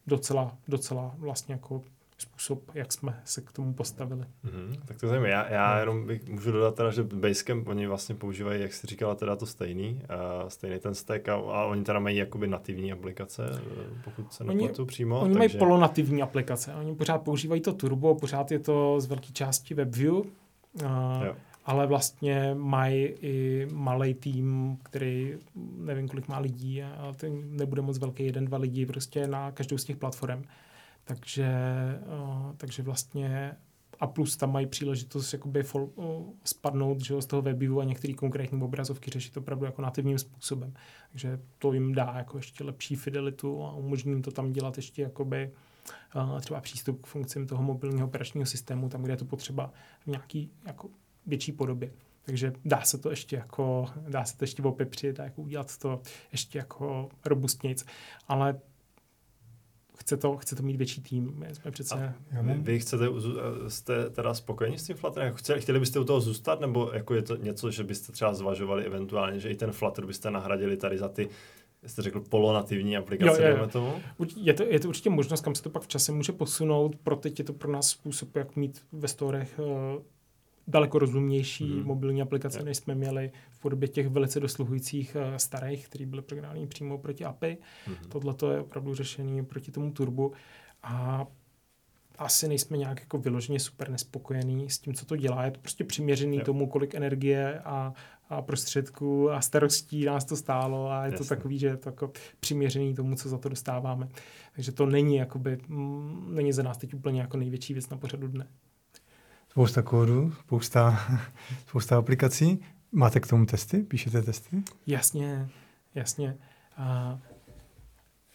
docela, 0.08 0.58
docela 0.68 1.16
vlastně 1.18 1.54
jako 1.54 1.82
způsob, 2.18 2.72
jak 2.74 2.92
jsme 2.92 3.22
se 3.26 3.42
k 3.42 3.52
tomu 3.52 3.74
postavili. 3.74 4.22
Mm-hmm, 4.22 4.80
tak 4.86 5.00
to 5.00 5.08
zajímavé. 5.08 5.32
Já, 5.32 5.52
já 5.52 5.80
jenom 5.80 6.08
bych, 6.08 6.30
můžu 6.30 6.52
dodat 6.52 6.76
teda, 6.76 6.92
že 6.92 7.04
Basecamp 7.04 7.68
oni 7.68 7.88
vlastně 7.88 8.16
používají, 8.16 8.62
jak 8.62 8.74
jsi 8.74 8.88
říkala, 8.88 9.16
teda 9.16 9.36
to 9.36 9.46
stejný, 9.46 10.02
uh, 10.42 10.50
stejný 10.50 10.80
ten 10.80 10.96
stack 10.96 11.30
a, 11.30 11.34
a 11.34 11.66
oni 11.66 11.84
teda 11.84 12.00
mají 12.00 12.18
jakoby 12.18 12.48
nativní 12.48 12.92
aplikace, 12.92 13.50
eh, 13.54 14.02
pokud 14.04 14.34
se 14.34 14.44
nepletu 14.44 14.86
přímo. 14.86 15.20
Oni 15.20 15.34
takže... 15.34 15.38
mají 15.38 15.60
polonativní 15.60 16.22
aplikace. 16.22 16.76
Oni 16.76 16.96
pořád 16.96 17.18
používají 17.18 17.62
to 17.62 17.74
Turbo, 17.74 18.16
pořád 18.16 18.52
je 18.52 18.60
to 18.60 19.02
z 19.02 19.06
velké 19.06 19.32
části 19.34 19.74
WebView. 19.74 20.14
Uh, 20.14 21.26
ale 21.66 21.88
vlastně 21.88 22.56
mají 22.58 23.04
i 23.04 23.68
malý 23.72 24.14
tým, 24.14 24.78
který 24.84 25.34
nevím, 25.78 26.08
kolik 26.08 26.28
má 26.28 26.40
lidí, 26.40 26.84
ale 26.84 27.14
ten 27.14 27.58
nebude 27.58 27.82
moc 27.82 27.98
velký, 27.98 28.26
jeden, 28.26 28.46
dva 28.46 28.58
lidi 28.58 28.86
prostě 28.86 29.28
na 29.28 29.52
každou 29.52 29.78
z 29.78 29.84
těch 29.84 29.98
platform. 29.98 30.44
Takže, 31.06 31.50
uh, 32.06 32.54
takže 32.58 32.84
vlastně 32.84 33.58
a 34.00 34.08
plus 34.08 34.38
tam 34.38 34.52
mají 34.52 34.68
příležitost 34.68 35.34
jakoby 35.34 35.64
fol, 35.64 35.90
uh, 35.96 36.34
spadnout 36.44 37.02
že, 37.02 37.22
z 37.22 37.26
toho 37.26 37.42
webu 37.42 37.80
a 37.80 37.84
některé 37.84 38.14
konkrétní 38.14 38.62
obrazovky 38.62 39.12
řešit 39.12 39.38
opravdu 39.38 39.66
jako 39.66 39.82
nativním 39.82 40.18
způsobem. 40.18 40.74
Takže 41.12 41.40
to 41.58 41.74
jim 41.74 41.94
dá 41.94 42.14
jako 42.18 42.38
ještě 42.38 42.64
lepší 42.64 42.96
fidelitu 42.96 43.64
a 43.64 43.74
umožní 43.74 44.12
jim 44.12 44.22
to 44.22 44.32
tam 44.32 44.52
dělat 44.52 44.78
ještě 44.78 45.02
jakoby 45.02 45.52
uh, 46.16 46.40
třeba 46.40 46.62
přístup 46.62 47.02
k 47.02 47.08
funkcím 47.08 47.48
toho 47.48 47.64
mobilního 47.64 48.08
operačního 48.08 48.46
systému, 48.46 48.90
tam, 48.90 49.04
kde 49.04 49.14
je 49.14 49.18
to 49.18 49.26
potřeba 49.26 49.72
v 50.04 50.08
nějaký 50.08 50.52
jako 50.66 50.90
větší 51.26 51.52
podobě. 51.52 51.92
Takže 52.26 52.54
dá 52.66 52.82
se 52.82 52.98
to 52.98 53.10
ještě 53.10 53.36
jako, 53.36 53.90
dá 54.10 54.26
se 54.26 54.38
to 54.38 54.44
ještě 54.44 54.64
opepřit 54.64 55.20
a 55.20 55.24
jako 55.24 55.42
udělat 55.42 55.78
to 55.78 56.02
ještě 56.32 56.58
jako 56.58 57.10
robustnějc. 57.26 57.86
Ale 58.28 58.60
chce 59.98 60.18
to, 60.18 60.38
chce 60.38 60.56
to 60.56 60.64
mít 60.64 60.76
větší 60.76 61.02
tým. 61.02 61.34
My 61.36 61.56
jsme 61.56 61.72
přece... 61.72 62.16
A 62.40 62.42
vy, 62.42 62.54
vy 62.54 62.80
chcete, 62.80 63.06
jste 63.68 64.10
teda 64.10 64.34
spokojeni 64.34 64.80
s 64.80 64.84
tím 64.84 64.96
Flutterem? 64.96 65.34
Chtěli, 65.34 65.62
chtěli 65.62 65.80
byste 65.80 66.00
u 66.00 66.04
toho 66.04 66.22
zůstat, 66.22 66.60
nebo 66.60 66.92
jako 66.94 67.16
je 67.16 67.22
to 67.22 67.36
něco, 67.36 67.72
že 67.72 67.84
byste 67.84 68.12
třeba 68.12 68.34
zvažovali 68.34 68.86
eventuálně, 68.86 69.40
že 69.40 69.50
i 69.50 69.56
ten 69.56 69.72
Flutter 69.72 70.06
byste 70.06 70.32
nahradili 70.32 70.78
tady 70.78 70.98
za 70.98 71.10
ty 71.10 71.30
jste 71.86 72.02
řekl 72.02 72.20
polonativní 72.20 72.98
aplikace, 72.98 73.50
jo, 73.50 73.58
jo. 73.58 73.68
tomu? 73.68 73.94
Je 74.36 74.54
to, 74.54 74.64
je 74.64 74.80
to 74.80 74.88
určitě 74.88 75.10
možnost, 75.10 75.42
kam 75.42 75.56
se 75.56 75.64
to 75.64 75.70
pak 75.70 75.84
v 75.84 75.88
čase 75.88 76.12
může 76.12 76.32
posunout. 76.32 76.96
Pro 76.96 77.16
teď 77.16 77.40
je 77.40 77.46
to 77.46 77.54
pro 77.54 77.72
nás 77.72 77.90
způsob, 77.90 78.36
jak 78.36 78.56
mít 78.56 78.82
ve 78.92 79.08
storech 79.08 79.60
uh, 79.60 80.02
daleko 80.68 81.00
rozumnější 81.00 81.74
hmm. 81.74 81.84
mobilní 81.84 82.22
aplikace, 82.22 82.64
než 82.64 82.78
jsme 82.78 82.96
měli 82.96 83.32
v 83.50 83.60
podobě 83.60 83.88
těch 83.88 84.08
velice 84.08 84.40
dosluhujících 84.40 85.16
uh, 85.16 85.36
starých, 85.36 85.88
které 85.88 86.06
byly 86.06 86.22
programovány 86.22 86.68
přímo 86.68 86.98
proti 86.98 87.26
API. 87.26 87.58
Hmm. 87.86 87.96
Tohle 88.10 88.34
to 88.34 88.52
je 88.52 88.60
opravdu 88.60 88.96
řešení 88.96 89.46
proti 89.46 89.72
tomu 89.72 89.92
turbu. 89.92 90.34
A 90.84 91.26
asi 92.18 92.48
nejsme 92.48 92.78
nějak 92.78 93.00
jako 93.00 93.18
vyloženě 93.18 93.60
super 93.60 93.90
nespokojení 93.90 94.70
s 94.70 94.80
tím, 94.80 94.94
co 94.94 95.06
to 95.06 95.16
dělá. 95.16 95.46
Je 95.46 95.52
to 95.52 95.60
prostě 95.60 95.84
přiměřený 95.84 96.38
jo. 96.38 96.44
tomu, 96.44 96.68
kolik 96.68 96.96
energie 96.96 97.60
a, 97.60 97.94
a 98.30 98.42
prostředků 98.42 99.32
a 99.32 99.42
starostí 99.42 100.06
nás 100.06 100.26
to 100.26 100.36
stálo 100.36 100.92
a 100.92 101.06
je 101.06 101.12
Jasně. 101.12 101.18
to 101.28 101.36
takový, 101.36 101.60
že 101.60 101.68
je 101.68 101.78
to 101.78 101.90
jako 101.90 102.12
přiměřený 102.40 102.96
tomu, 102.96 103.16
co 103.16 103.30
za 103.30 103.38
to 103.38 103.50
dostáváme. 103.50 104.10
Takže 104.56 104.72
to 104.72 104.86
není, 104.86 105.16
jakoby, 105.16 105.58
m, 105.70 105.76
mm, 105.76 106.36
není 106.36 106.54
za 106.54 106.64
nás 106.64 106.78
teď 106.78 106.94
úplně 106.94 107.22
jako 107.22 107.38
největší 107.38 107.74
věc 107.74 107.90
na 107.90 107.98
pořadu 107.98 108.28
dne 108.28 108.48
spousta 109.56 109.82
kódu, 109.82 110.34
spousta, 110.40 111.00
spousta 111.68 111.98
aplikací. 111.98 112.60
Máte 112.92 113.20
k 113.20 113.28
tomu 113.28 113.46
testy? 113.46 113.84
Píšete 113.84 114.22
testy? 114.22 114.64
Jasně, 114.88 115.50
jasně. 115.96 116.38
A 116.78 117.20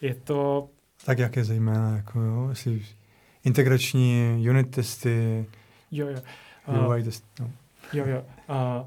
je 0.01 0.15
to... 0.15 0.69
Tak 1.05 1.19
jak 1.19 1.37
je 1.37 1.45
zejména, 1.45 1.97
jako 1.97 2.21
jo, 2.21 2.49
jestli 2.49 2.83
integrační 3.45 4.47
unit 4.51 4.71
testy, 4.71 5.47
jo, 5.91 6.09
jo. 6.09 6.21
UI 6.89 7.03
testy. 7.03 7.27
No. 7.41 7.51
Jo, 7.93 8.05
jo. 8.07 8.25
A 8.49 8.85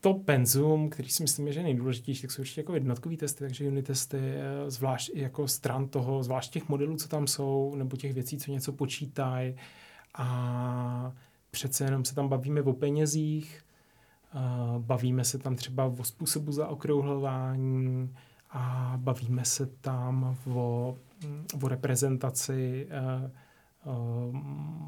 to 0.00 0.14
penzum, 0.14 0.90
který 0.90 1.08
si 1.08 1.22
myslím, 1.22 1.52
že 1.52 1.60
je 1.60 1.64
nejdůležitější, 1.64 2.22
tak 2.22 2.30
jsou 2.30 2.42
určitě 2.42 2.60
jako 2.60 2.74
jednotkový 2.74 3.16
testy, 3.16 3.38
takže 3.38 3.68
unit 3.68 3.86
testy, 3.86 4.18
eh, 4.18 4.70
zvlášť 4.70 5.10
jako 5.14 5.48
stran 5.48 5.88
toho, 5.88 6.22
zvlášť 6.22 6.52
těch 6.52 6.68
modelů, 6.68 6.96
co 6.96 7.08
tam 7.08 7.26
jsou, 7.26 7.74
nebo 7.76 7.96
těch 7.96 8.12
věcí, 8.12 8.38
co 8.38 8.50
něco 8.50 8.72
počítají. 8.72 9.56
A 10.14 11.12
přece 11.50 11.84
jenom 11.84 12.04
se 12.04 12.14
tam 12.14 12.28
bavíme 12.28 12.62
o 12.62 12.72
penězích, 12.72 13.62
bavíme 14.78 15.24
se 15.24 15.38
tam 15.38 15.56
třeba 15.56 15.84
o 15.84 16.04
způsobu 16.04 16.52
zaokrouhlování 16.52 18.14
a 18.50 18.94
bavíme 18.96 19.44
se 19.44 19.66
tam 19.66 20.36
o, 20.54 20.96
o 21.62 21.68
reprezentaci 21.68 22.86
eh, 22.90 23.30
eh, 23.86 23.90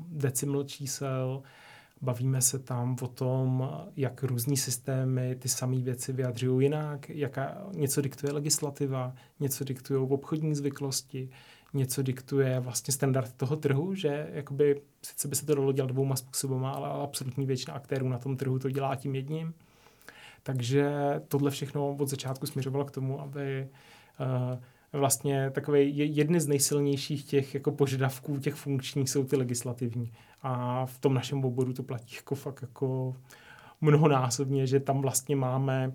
decimal 0.08 0.64
čísel, 0.64 1.42
bavíme 2.02 2.42
se 2.42 2.58
tam 2.58 2.96
o 3.02 3.08
tom, 3.08 3.70
jak 3.96 4.22
různý 4.22 4.56
systémy 4.56 5.36
ty 5.36 5.48
samé 5.48 5.76
věci 5.76 6.12
vyjadřují 6.12 6.66
jinak, 6.66 7.10
jaká 7.10 7.66
něco 7.72 8.00
diktuje 8.00 8.32
legislativa, 8.32 9.14
něco 9.40 9.64
diktují 9.64 10.08
obchodní 10.10 10.54
zvyklosti, 10.54 11.28
něco 11.74 12.02
diktuje 12.02 12.60
vlastně 12.60 12.94
standard 12.94 13.32
toho 13.32 13.56
trhu, 13.56 13.94
že 13.94 14.30
jakoby 14.32 14.82
sice 15.02 15.28
by 15.28 15.36
se 15.36 15.46
to 15.46 15.54
dalo 15.54 15.72
dělat 15.72 15.90
dvouma 15.90 16.16
způsobama, 16.16 16.70
ale 16.70 16.88
absolutní 16.88 17.46
většina 17.46 17.74
aktérů 17.74 18.08
na 18.08 18.18
tom 18.18 18.36
trhu 18.36 18.58
to 18.58 18.70
dělá 18.70 18.96
tím 18.96 19.14
jedním. 19.14 19.54
Takže 20.42 20.90
tohle 21.28 21.50
všechno 21.50 21.96
od 21.96 22.08
začátku 22.08 22.46
směřovalo 22.46 22.84
k 22.84 22.90
tomu, 22.90 23.20
aby 23.20 23.68
uh, 24.20 25.00
vlastně 25.00 25.50
takové 25.50 25.82
jedny 25.82 26.40
z 26.40 26.48
nejsilnějších 26.48 27.24
těch 27.24 27.54
jako 27.54 27.72
požadavků 27.72 28.38
těch 28.38 28.54
funkčních 28.54 29.10
jsou 29.10 29.24
ty 29.24 29.36
legislativní. 29.36 30.12
A 30.42 30.86
v 30.86 30.98
tom 30.98 31.14
našem 31.14 31.44
oboru 31.44 31.72
to 31.72 31.82
platí 31.82 32.16
jako 32.16 32.34
fakt 32.34 32.62
jako 32.62 33.16
mnohonásobně, 33.80 34.66
že 34.66 34.80
tam 34.80 35.00
vlastně 35.00 35.36
máme 35.36 35.92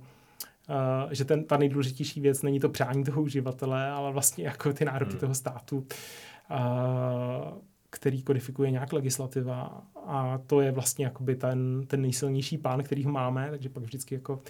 Uh, 0.69 1.11
že 1.11 1.25
ten, 1.25 1.43
ta 1.43 1.57
nejdůležitější 1.57 2.21
věc 2.21 2.41
není 2.41 2.59
to 2.59 2.69
přání 2.69 3.03
toho 3.03 3.21
uživatele, 3.21 3.89
ale 3.89 4.11
vlastně 4.11 4.45
jako 4.45 4.73
ty 4.73 4.85
nároky 4.85 5.11
hmm. 5.11 5.19
toho 5.19 5.33
státu, 5.33 5.77
uh, 5.77 7.57
který 7.89 8.23
kodifikuje 8.23 8.71
nějak 8.71 8.93
legislativa 8.93 9.83
a 10.05 10.37
to 10.47 10.61
je 10.61 10.71
vlastně 10.71 11.05
jakoby 11.05 11.35
ten, 11.35 11.83
ten 11.87 12.01
nejsilnější 12.01 12.57
pán, 12.57 12.83
který 12.83 13.03
ho 13.03 13.11
máme, 13.11 13.47
takže 13.49 13.69
pak 13.69 13.83
vždycky 13.83 14.15
jako 14.15 14.41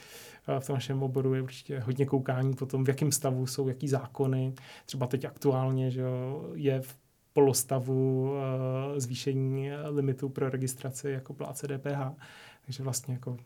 eh, 0.47 0.59
v 0.59 0.67
tom 0.67 0.73
našem 0.73 1.03
oboru 1.03 1.33
je 1.33 1.41
určitě 1.41 1.79
hodně 1.79 2.05
koukání 2.05 2.53
po 2.53 2.65
tom, 2.65 2.83
v 2.83 2.87
jakém 2.87 3.11
stavu 3.11 3.47
jsou, 3.47 3.67
jaký 3.67 3.87
zákony. 3.87 4.53
Třeba 4.85 5.07
teď 5.07 5.25
aktuálně 5.25 5.91
že 5.91 6.03
je 6.53 6.81
v 6.81 6.95
polostavu 7.33 8.33
zvýšení 8.97 9.69
limitu 9.89 10.29
pro 10.29 10.49
registraci 10.49 11.09
jako 11.09 11.33
pláce 11.33 11.67
DPH. 11.67 11.99
Takže 12.65 12.83
vlastně 12.83 13.13
jako 13.13 13.37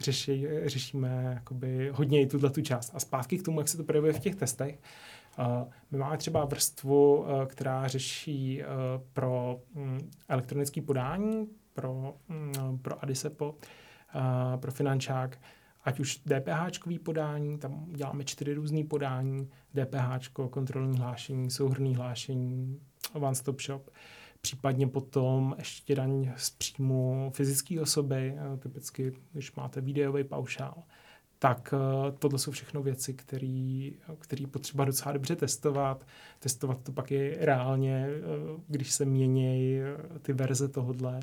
řeši, 0.00 0.48
řešíme 0.64 1.32
jakoby 1.34 1.90
hodně 1.94 2.22
i 2.22 2.26
tuhle 2.26 2.50
tu 2.50 2.60
část. 2.60 2.90
A 2.94 3.00
zpátky 3.00 3.38
k 3.38 3.42
tomu, 3.42 3.60
jak 3.60 3.68
se 3.68 3.76
to 3.76 3.84
projevuje 3.84 4.12
v 4.12 4.20
těch 4.20 4.34
testech. 4.34 4.78
Uh, 5.38 5.68
my 5.90 5.98
máme 5.98 6.16
třeba 6.16 6.44
vrstvu, 6.44 7.16
uh, 7.16 7.44
která 7.46 7.88
řeší 7.88 8.62
uh, 8.62 8.66
pro 9.12 9.60
um, 9.74 9.98
elektronické 10.28 10.82
podání, 10.82 11.48
pro, 11.72 12.14
um, 12.30 12.78
pro 12.78 13.02
Adisepo, 13.02 13.54
pro 14.60 14.72
finančák, 14.72 15.38
ať 15.84 16.00
už 16.00 16.16
DPH 16.16 16.98
podání, 17.02 17.58
tam 17.58 17.86
děláme 17.88 18.24
čtyři 18.24 18.54
různé 18.54 18.84
podání, 18.84 19.50
DPH, 19.74 20.28
kontrolní 20.50 20.98
hlášení, 20.98 21.50
souhrný 21.50 21.94
hlášení, 21.94 22.80
one 23.12 23.34
stop 23.34 23.62
shop, 23.62 23.90
případně 24.40 24.86
potom 24.86 25.54
ještě 25.58 25.94
daň 25.94 26.32
z 26.36 26.50
příjmu 26.50 27.30
fyzické 27.34 27.80
osoby, 27.80 28.34
eh, 28.36 28.56
typicky, 28.56 29.12
když 29.32 29.54
máte 29.54 29.80
videový 29.80 30.24
paušál, 30.24 30.82
tak 31.38 31.74
eh, 31.74 32.12
tohle 32.18 32.38
jsou 32.38 32.50
všechno 32.50 32.82
věci, 32.82 33.14
které 33.14 34.46
potřeba 34.50 34.84
docela 34.84 35.12
dobře 35.12 35.36
testovat. 35.36 36.06
Testovat 36.38 36.82
to 36.82 36.92
pak 36.92 37.10
je 37.10 37.36
reálně, 37.40 38.06
eh, 38.08 38.20
když 38.68 38.92
se 38.92 39.04
mění 39.04 39.78
ty 40.22 40.32
verze 40.32 40.68
tohodle. 40.68 41.20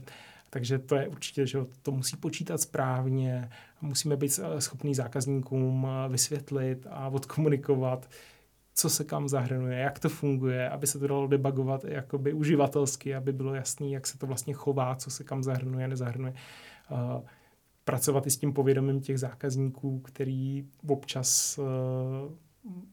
Takže 0.49 0.79
to 0.79 0.95
je 0.95 1.07
určitě, 1.07 1.47
že 1.47 1.59
to 1.81 1.91
musí 1.91 2.17
počítat 2.17 2.61
správně, 2.61 3.49
musíme 3.81 4.17
být 4.17 4.39
schopní 4.59 4.95
zákazníkům 4.95 5.87
vysvětlit 6.09 6.87
a 6.89 7.07
odkomunikovat, 7.07 8.09
co 8.75 8.89
se 8.89 9.03
kam 9.03 9.27
zahrnuje, 9.27 9.77
jak 9.77 9.99
to 9.99 10.09
funguje, 10.09 10.69
aby 10.69 10.87
se 10.87 10.99
to 10.99 11.07
dalo 11.07 11.27
debugovat 11.27 11.83
jakoby 11.83 12.33
uživatelsky, 12.33 13.15
aby 13.15 13.33
bylo 13.33 13.53
jasný, 13.53 13.91
jak 13.91 14.07
se 14.07 14.17
to 14.17 14.27
vlastně 14.27 14.53
chová, 14.53 14.95
co 14.95 15.11
se 15.11 15.23
kam 15.23 15.43
zahrnuje, 15.43 15.87
nezahrnuje. 15.87 16.33
Uh, 16.91 17.23
pracovat 17.83 18.27
i 18.27 18.31
s 18.31 18.37
tím 18.37 18.53
povědomím 18.53 19.01
těch 19.01 19.19
zákazníků, 19.19 19.99
který 19.99 20.65
občas 20.87 21.57
uh, 21.57 22.31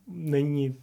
není 0.06 0.76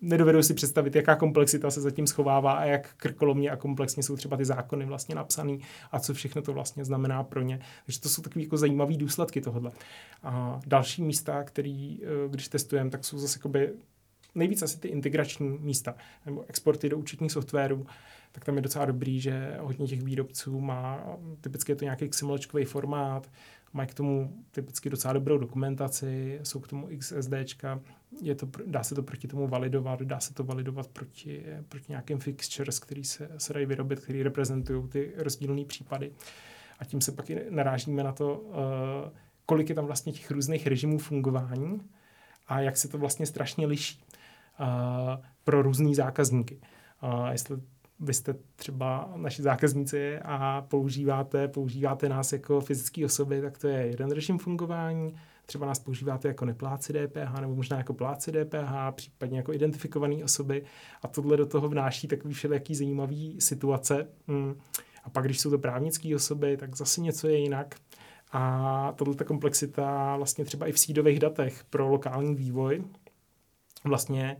nedovedu 0.00 0.42
si 0.42 0.54
představit, 0.54 0.96
jaká 0.96 1.16
komplexita 1.16 1.70
se 1.70 1.80
zatím 1.80 2.06
schovává 2.06 2.52
a 2.52 2.64
jak 2.64 2.94
krkolomně 2.96 3.50
a 3.50 3.56
komplexně 3.56 4.02
jsou 4.02 4.16
třeba 4.16 4.36
ty 4.36 4.44
zákony 4.44 4.84
vlastně 4.86 5.14
napsaný 5.14 5.60
a 5.92 6.00
co 6.00 6.14
všechno 6.14 6.42
to 6.42 6.52
vlastně 6.52 6.84
znamená 6.84 7.24
pro 7.24 7.42
ně. 7.42 7.60
Takže 7.86 8.00
to 8.00 8.08
jsou 8.08 8.22
takové 8.22 8.42
jako 8.42 8.56
zajímavé 8.56 8.96
důsledky 8.96 9.40
tohohle. 9.40 9.72
A 10.22 10.60
další 10.66 11.02
místa, 11.02 11.44
který, 11.44 12.00
eh, 12.02 12.28
když 12.28 12.48
testujeme, 12.48 12.90
tak 12.90 13.04
jsou 13.04 13.18
zase 13.18 13.38
nejvíc 14.34 14.62
asi 14.62 14.80
ty 14.80 14.88
integrační 14.88 15.58
místa 15.60 15.94
nebo 16.26 16.44
exporty 16.48 16.88
do 16.88 16.98
účetních 16.98 17.32
softwarů, 17.32 17.86
tak 18.32 18.44
tam 18.44 18.56
je 18.56 18.62
docela 18.62 18.84
dobrý, 18.84 19.20
že 19.20 19.56
hodně 19.60 19.86
těch 19.86 20.02
výrobců 20.02 20.60
má, 20.60 21.16
typicky 21.40 21.72
je 21.72 21.76
to 21.76 21.84
nějaký 21.84 22.08
XML 22.08 22.38
formát, 22.64 23.30
mají 23.72 23.88
k 23.88 23.94
tomu 23.94 24.44
typicky 24.50 24.90
docela 24.90 25.12
dobrou 25.12 25.38
dokumentaci, 25.38 26.40
jsou 26.42 26.60
k 26.60 26.68
tomu 26.68 26.88
XSDčka, 26.98 27.80
je 28.22 28.34
to, 28.34 28.48
dá 28.66 28.82
se 28.82 28.94
to 28.94 29.02
proti 29.02 29.28
tomu 29.28 29.48
validovat, 29.48 30.02
dá 30.02 30.20
se 30.20 30.34
to 30.34 30.44
validovat 30.44 30.86
proti, 30.86 31.46
proti 31.68 31.84
nějakým 31.88 32.18
fixtures, 32.18 32.78
který 32.78 33.04
se, 33.04 33.30
se 33.38 33.52
dají 33.52 33.66
vyrobit, 33.66 34.00
který 34.00 34.22
reprezentují 34.22 34.88
ty 34.88 35.12
rozdílné 35.16 35.64
případy. 35.64 36.12
A 36.78 36.84
tím 36.84 37.00
se 37.00 37.12
pak 37.12 37.30
i 37.30 37.40
narážíme 37.50 38.04
na 38.04 38.12
to, 38.12 38.36
uh, 38.38 38.54
kolik 39.46 39.68
je 39.68 39.74
tam 39.74 39.86
vlastně 39.86 40.12
těch 40.12 40.30
různých 40.30 40.66
režimů 40.66 40.98
fungování 40.98 41.80
a 42.46 42.60
jak 42.60 42.76
se 42.76 42.88
to 42.88 42.98
vlastně 42.98 43.26
strašně 43.26 43.66
liší 43.66 44.02
pro 45.44 45.62
různý 45.62 45.94
zákazníky. 45.94 46.60
Jestli 47.30 47.56
vy 48.00 48.14
jste 48.14 48.34
třeba 48.56 49.12
naši 49.16 49.42
zákazníci 49.42 50.18
a 50.18 50.66
používáte, 50.68 51.48
používáte 51.48 52.08
nás 52.08 52.32
jako 52.32 52.60
fyzické 52.60 53.04
osoby, 53.04 53.42
tak 53.42 53.58
to 53.58 53.68
je 53.68 53.86
jeden 53.86 54.10
režim 54.10 54.38
fungování. 54.38 55.14
Třeba 55.46 55.66
nás 55.66 55.78
používáte 55.78 56.28
jako 56.28 56.44
nepláci 56.44 56.92
DPH 56.92 57.40
nebo 57.40 57.54
možná 57.54 57.78
jako 57.78 57.94
pláci 57.94 58.32
DPH, 58.32 58.72
případně 58.90 59.38
jako 59.38 59.52
identifikované 59.52 60.24
osoby 60.24 60.64
a 61.02 61.08
tohle 61.08 61.36
do 61.36 61.46
toho 61.46 61.68
vnáší 61.68 62.08
takový 62.08 62.34
všelijaký 62.34 62.74
zajímavý 62.74 63.40
situace. 63.40 64.08
Hmm. 64.28 64.54
A 65.04 65.10
pak, 65.10 65.24
když 65.24 65.40
jsou 65.40 65.50
to 65.50 65.58
právnické 65.58 66.16
osoby, 66.16 66.56
tak 66.56 66.76
zase 66.76 67.00
něco 67.00 67.28
je 67.28 67.38
jinak. 67.38 67.74
A 68.32 68.94
tato 68.96 69.24
komplexita 69.24 70.16
vlastně 70.16 70.44
třeba 70.44 70.66
i 70.66 70.72
v 70.72 70.78
sídových 70.78 71.18
datech 71.18 71.64
pro 71.64 71.88
lokální 71.88 72.34
vývoj 72.34 72.84
vlastně 73.84 74.36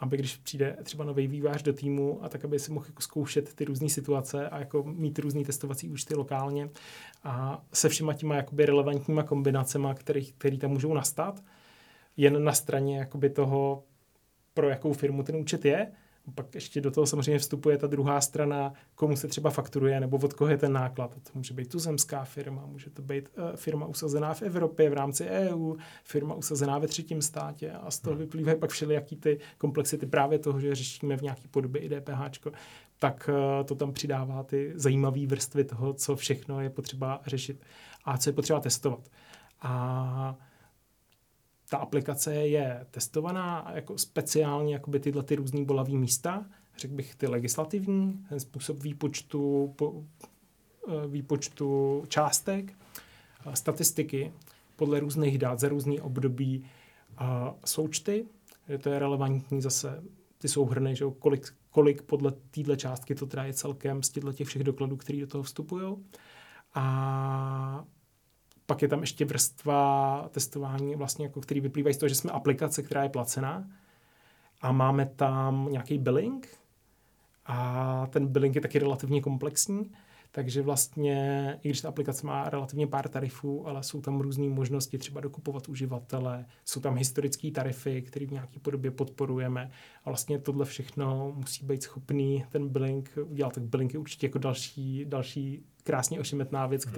aby 0.00 0.16
když 0.16 0.36
přijde 0.36 0.76
třeba 0.82 1.04
nový 1.04 1.26
vývář 1.26 1.62
do 1.62 1.72
týmu 1.72 2.24
a 2.24 2.28
tak, 2.28 2.44
aby 2.44 2.58
si 2.58 2.72
mohl 2.72 2.86
jako 2.86 3.02
zkoušet 3.02 3.54
ty 3.54 3.64
různé 3.64 3.88
situace 3.88 4.48
a 4.48 4.58
jako 4.58 4.82
mít 4.82 5.18
různé 5.18 5.44
testovací 5.44 5.90
účty 5.90 6.14
lokálně 6.14 6.70
a 7.24 7.64
se 7.72 7.88
všema 7.88 8.14
těma 8.14 8.36
jakoby 8.36 8.66
relevantníma 8.66 9.22
kombinacemi, 9.22 9.88
který, 9.94 10.32
který 10.32 10.58
tam 10.58 10.70
můžou 10.70 10.94
nastat, 10.94 11.44
jen 12.16 12.44
na 12.44 12.52
straně 12.52 12.98
jakoby 12.98 13.30
toho, 13.30 13.84
pro 14.54 14.68
jakou 14.68 14.92
firmu 14.92 15.22
ten 15.22 15.36
účet 15.36 15.64
je, 15.64 15.92
pak 16.34 16.54
ještě 16.54 16.80
do 16.80 16.90
toho 16.90 17.06
samozřejmě 17.06 17.38
vstupuje 17.38 17.78
ta 17.78 17.86
druhá 17.86 18.20
strana, 18.20 18.72
komu 18.94 19.16
se 19.16 19.28
třeba 19.28 19.50
fakturuje 19.50 20.00
nebo 20.00 20.16
od 20.16 20.32
koho 20.32 20.50
je 20.50 20.56
ten 20.56 20.72
náklad. 20.72 21.14
To 21.14 21.30
může 21.34 21.54
být 21.54 21.70
tuzemská 21.70 22.24
firma, 22.24 22.66
může 22.66 22.90
to 22.90 23.02
být 23.02 23.28
uh, 23.38 23.56
firma 23.56 23.86
usazená 23.86 24.34
v 24.34 24.42
Evropě 24.42 24.90
v 24.90 24.92
rámci 24.92 25.26
EU, 25.26 25.74
firma 26.04 26.34
usazená 26.34 26.78
ve 26.78 26.86
třetím 26.86 27.22
státě 27.22 27.72
a 27.72 27.90
z 27.90 27.98
toho 27.98 28.14
hmm. 28.14 28.24
vyplývají 28.24 28.58
pak 28.58 28.70
všelijaký 28.70 29.16
ty 29.16 29.40
komplexity 29.58 30.06
právě 30.06 30.38
toho, 30.38 30.60
že 30.60 30.74
řešíme 30.74 31.16
v 31.16 31.22
nějaký 31.22 31.48
podobě 31.48 31.80
i 31.80 31.88
DPH, 31.88 32.50
tak 32.98 33.30
uh, 33.32 33.66
to 33.66 33.74
tam 33.74 33.92
přidává 33.92 34.42
ty 34.42 34.72
zajímavé 34.74 35.26
vrstvy 35.26 35.64
toho, 35.64 35.92
co 35.92 36.16
všechno 36.16 36.60
je 36.60 36.70
potřeba 36.70 37.20
řešit 37.26 37.62
a 38.04 38.18
co 38.18 38.30
je 38.30 38.34
potřeba 38.34 38.60
testovat. 38.60 39.10
A 39.62 40.36
ta 41.70 41.76
aplikace 41.76 42.34
je 42.34 42.86
testovaná 42.90 43.70
jako 43.74 43.98
speciálně 43.98 44.74
jakoby 44.74 45.00
tyhle 45.00 45.22
ty 45.22 45.36
různý 45.36 45.64
bolavý 45.64 45.96
místa, 45.96 46.46
řekl 46.78 46.94
bych 46.94 47.14
ty 47.14 47.26
legislativní, 47.26 48.26
ten 48.28 48.40
způsob 48.40 48.82
výpočtu, 48.82 49.72
po, 49.76 50.04
eh, 50.88 51.06
výpočtu 51.06 52.02
částek, 52.08 52.72
eh, 53.46 53.56
statistiky 53.56 54.32
podle 54.76 55.00
různých 55.00 55.38
dát 55.38 55.60
za 55.60 55.68
různý 55.68 56.00
období 56.00 56.64
a 57.18 57.54
součty. 57.64 58.26
To 58.80 58.88
je 58.88 58.98
relevantní 58.98 59.62
zase 59.62 60.02
ty 60.38 60.48
souhrny, 60.48 60.96
že 60.96 61.04
kolik, 61.18 61.54
kolik 61.70 62.02
podle 62.02 62.32
téhle 62.50 62.76
částky 62.76 63.14
to 63.14 63.26
teda 63.26 63.44
je 63.44 63.52
celkem 63.52 64.02
z 64.02 64.10
těch 64.32 64.48
všech 64.48 64.64
dokladů, 64.64 64.96
které 64.96 65.20
do 65.20 65.26
toho 65.26 65.42
vstupují. 65.42 65.96
A 66.74 67.84
pak 68.70 68.82
je 68.82 68.88
tam 68.88 69.00
ještě 69.00 69.24
vrstva 69.24 70.28
testování, 70.30 70.96
vlastně, 70.96 71.26
jako, 71.26 71.40
který 71.40 71.60
vyplývají 71.60 71.94
z 71.94 71.98
toho, 71.98 72.08
že 72.08 72.14
jsme 72.14 72.30
aplikace, 72.30 72.82
která 72.82 73.02
je 73.02 73.08
placená. 73.08 73.68
A 74.60 74.72
máme 74.72 75.06
tam 75.06 75.68
nějaký 75.70 75.98
billing. 75.98 76.48
A 77.46 78.06
ten 78.10 78.26
billing 78.26 78.54
je 78.54 78.60
taky 78.60 78.78
relativně 78.78 79.20
komplexní, 79.20 79.90
takže 80.30 80.62
vlastně, 80.62 81.58
i 81.62 81.68
když 81.68 81.80
ta 81.80 81.88
aplikace 81.88 82.26
má 82.26 82.50
relativně 82.50 82.86
pár 82.86 83.08
tarifů, 83.08 83.68
ale 83.68 83.82
jsou 83.82 84.00
tam 84.00 84.20
různé 84.20 84.48
možnosti 84.48 84.98
třeba 84.98 85.20
dokupovat 85.20 85.68
uživatele, 85.68 86.46
jsou 86.64 86.80
tam 86.80 86.96
historické 86.96 87.50
tarify, 87.50 88.02
které 88.02 88.26
v 88.26 88.32
nějaké 88.32 88.60
podobě 88.60 88.90
podporujeme. 88.90 89.70
A 90.04 90.10
vlastně 90.10 90.38
tohle 90.38 90.64
všechno 90.64 91.32
musí 91.36 91.66
být 91.66 91.82
schopný 91.82 92.44
ten 92.48 92.68
billing 92.68 93.18
udělat. 93.24 93.52
Tak 93.52 93.62
billing 93.62 93.92
je 93.92 94.00
určitě 94.00 94.26
jako 94.26 94.38
další, 94.38 95.04
další 95.04 95.62
krásně 95.82 96.20
ošemetná 96.20 96.66
věc 96.66 96.84
k 96.84 96.88
hmm. 96.88 96.94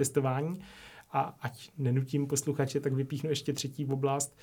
A 1.13 1.21
ať 1.41 1.71
nenutím 1.77 2.27
posluchače, 2.27 2.79
tak 2.79 2.93
vypíchnu 2.93 3.29
ještě 3.29 3.53
třetí 3.53 3.85
oblast. 3.85 4.37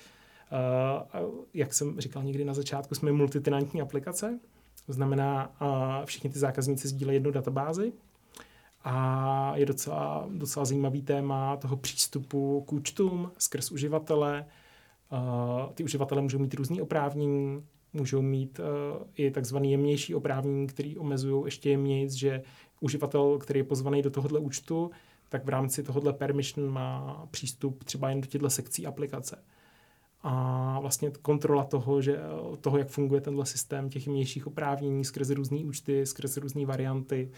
Uh, 1.21 1.35
jak 1.53 1.73
jsem 1.73 1.99
říkal 1.99 2.23
někdy 2.23 2.45
na 2.45 2.53
začátku, 2.53 2.95
jsme 2.95 3.11
multitenantní 3.11 3.81
aplikace, 3.81 4.39
to 4.85 4.93
znamená, 4.93 5.55
uh, 5.61 6.05
všichni 6.05 6.29
ty 6.29 6.39
zákazníci 6.39 6.87
sdílejí 6.87 7.15
jednu 7.15 7.31
databázi 7.31 7.93
a 8.83 9.53
je 9.55 9.65
docela, 9.65 10.29
docela 10.31 10.65
zajímavý 10.65 11.01
téma 11.01 11.57
toho 11.57 11.77
přístupu 11.77 12.61
k 12.67 12.73
účtům 12.73 13.31
skrz 13.37 13.71
uživatele. 13.71 14.45
Uh, 15.11 15.73
ty 15.73 15.83
uživatele 15.83 16.21
můžou 16.21 16.39
mít 16.39 16.53
různý 16.53 16.81
oprávnění, 16.81 17.63
můžou 17.93 18.21
mít 18.21 18.59
i 19.15 19.31
takzvaný 19.31 19.71
jemnější 19.71 20.15
oprávnění, 20.15 20.67
který 20.67 20.97
omezují 20.97 21.45
ještě 21.45 21.69
jemnějc, 21.69 22.13
že 22.13 22.41
uživatel, 22.79 23.37
který 23.37 23.59
je 23.59 23.63
pozvaný 23.63 24.01
do 24.01 24.09
tohohle 24.09 24.39
účtu, 24.39 24.91
tak 25.31 25.45
v 25.45 25.49
rámci 25.49 25.83
tohohle 25.83 26.13
permission 26.13 26.69
má 26.69 27.27
přístup 27.31 27.83
třeba 27.83 28.09
jen 28.09 28.21
do 28.21 28.27
těchto 28.27 28.49
sekcí 28.49 28.85
aplikace. 28.85 29.43
a 30.23 30.79
vlastně 30.79 31.11
kontrola 31.21 31.63
toho, 31.63 32.01
že, 32.01 32.19
toho, 32.61 32.77
jak 32.77 32.87
funguje 32.87 33.21
tenhle 33.21 33.45
systém 33.45 33.89
těch 33.89 34.07
mějších 34.07 34.47
oprávnění 34.47 35.05
skrze 35.05 35.33
různé 35.33 35.59
účty, 35.59 36.05
skrze 36.05 36.39
různé 36.39 36.65
varianty 36.65 37.31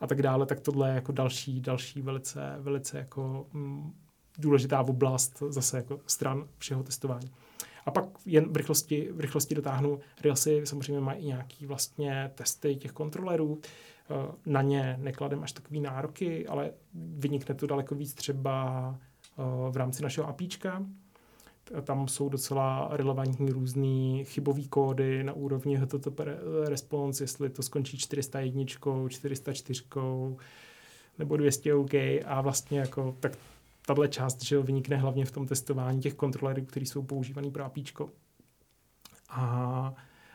a 0.00 0.06
tak 0.06 0.22
dále, 0.22 0.46
tak 0.46 0.60
tohle 0.60 0.88
je 0.88 0.94
jako 0.94 1.12
další, 1.12 1.60
další 1.60 2.02
velice, 2.02 2.56
velice 2.58 2.98
jako 2.98 3.46
mm, 3.52 3.92
důležitá 4.38 4.80
oblast 4.80 5.42
zase 5.48 5.76
jako 5.76 6.00
stran 6.06 6.48
všeho 6.58 6.82
testování. 6.82 7.30
A 7.86 7.90
pak 7.90 8.04
jen 8.26 8.52
v 8.52 8.56
rychlosti, 8.56 9.08
v 9.12 9.20
rychlosti 9.20 9.54
dotáhnu, 9.54 10.00
Railsy 10.24 10.60
samozřejmě 10.64 11.00
mají 11.00 11.22
i 11.22 11.26
nějaký 11.26 11.66
vlastně 11.66 12.30
testy 12.34 12.76
těch 12.76 12.92
kontrolerů, 12.92 13.60
na 14.46 14.62
ně 14.62 14.96
nekladem 15.00 15.42
až 15.42 15.52
takový 15.52 15.80
nároky, 15.80 16.46
ale 16.46 16.70
vynikne 16.94 17.54
to 17.54 17.66
daleko 17.66 17.94
víc 17.94 18.14
třeba 18.14 18.94
eh, 19.38 19.42
v 19.70 19.76
rámci 19.76 20.02
našeho 20.02 20.28
APIčka, 20.28 20.82
tam 21.82 22.08
jsou 22.08 22.28
docela 22.28 22.88
relevantní 22.90 23.50
různý 23.50 24.24
chybový 24.24 24.68
kódy 24.68 25.24
na 25.24 25.32
úrovni 25.32 25.76
HTTP 25.76 26.20
response, 26.64 27.24
jestli 27.24 27.50
to 27.50 27.62
skončí 27.62 27.98
401, 27.98 28.64
404 29.08 29.84
nebo 31.18 31.36
200 31.36 31.74
OK 31.74 31.94
a 32.24 32.40
vlastně 32.40 32.78
jako 32.78 33.16
tak 33.20 33.32
tahle 33.86 34.08
část 34.08 34.44
že 34.44 34.62
vynikne 34.62 34.96
hlavně 34.96 35.24
v 35.24 35.30
tom 35.30 35.46
testování 35.46 36.00
těch 36.00 36.14
kontrolerů, 36.14 36.64
které 36.64 36.86
jsou 36.86 37.02
používaný 37.02 37.50
pro 37.50 37.64
APIčko. 37.64 38.10
A, 39.28 39.94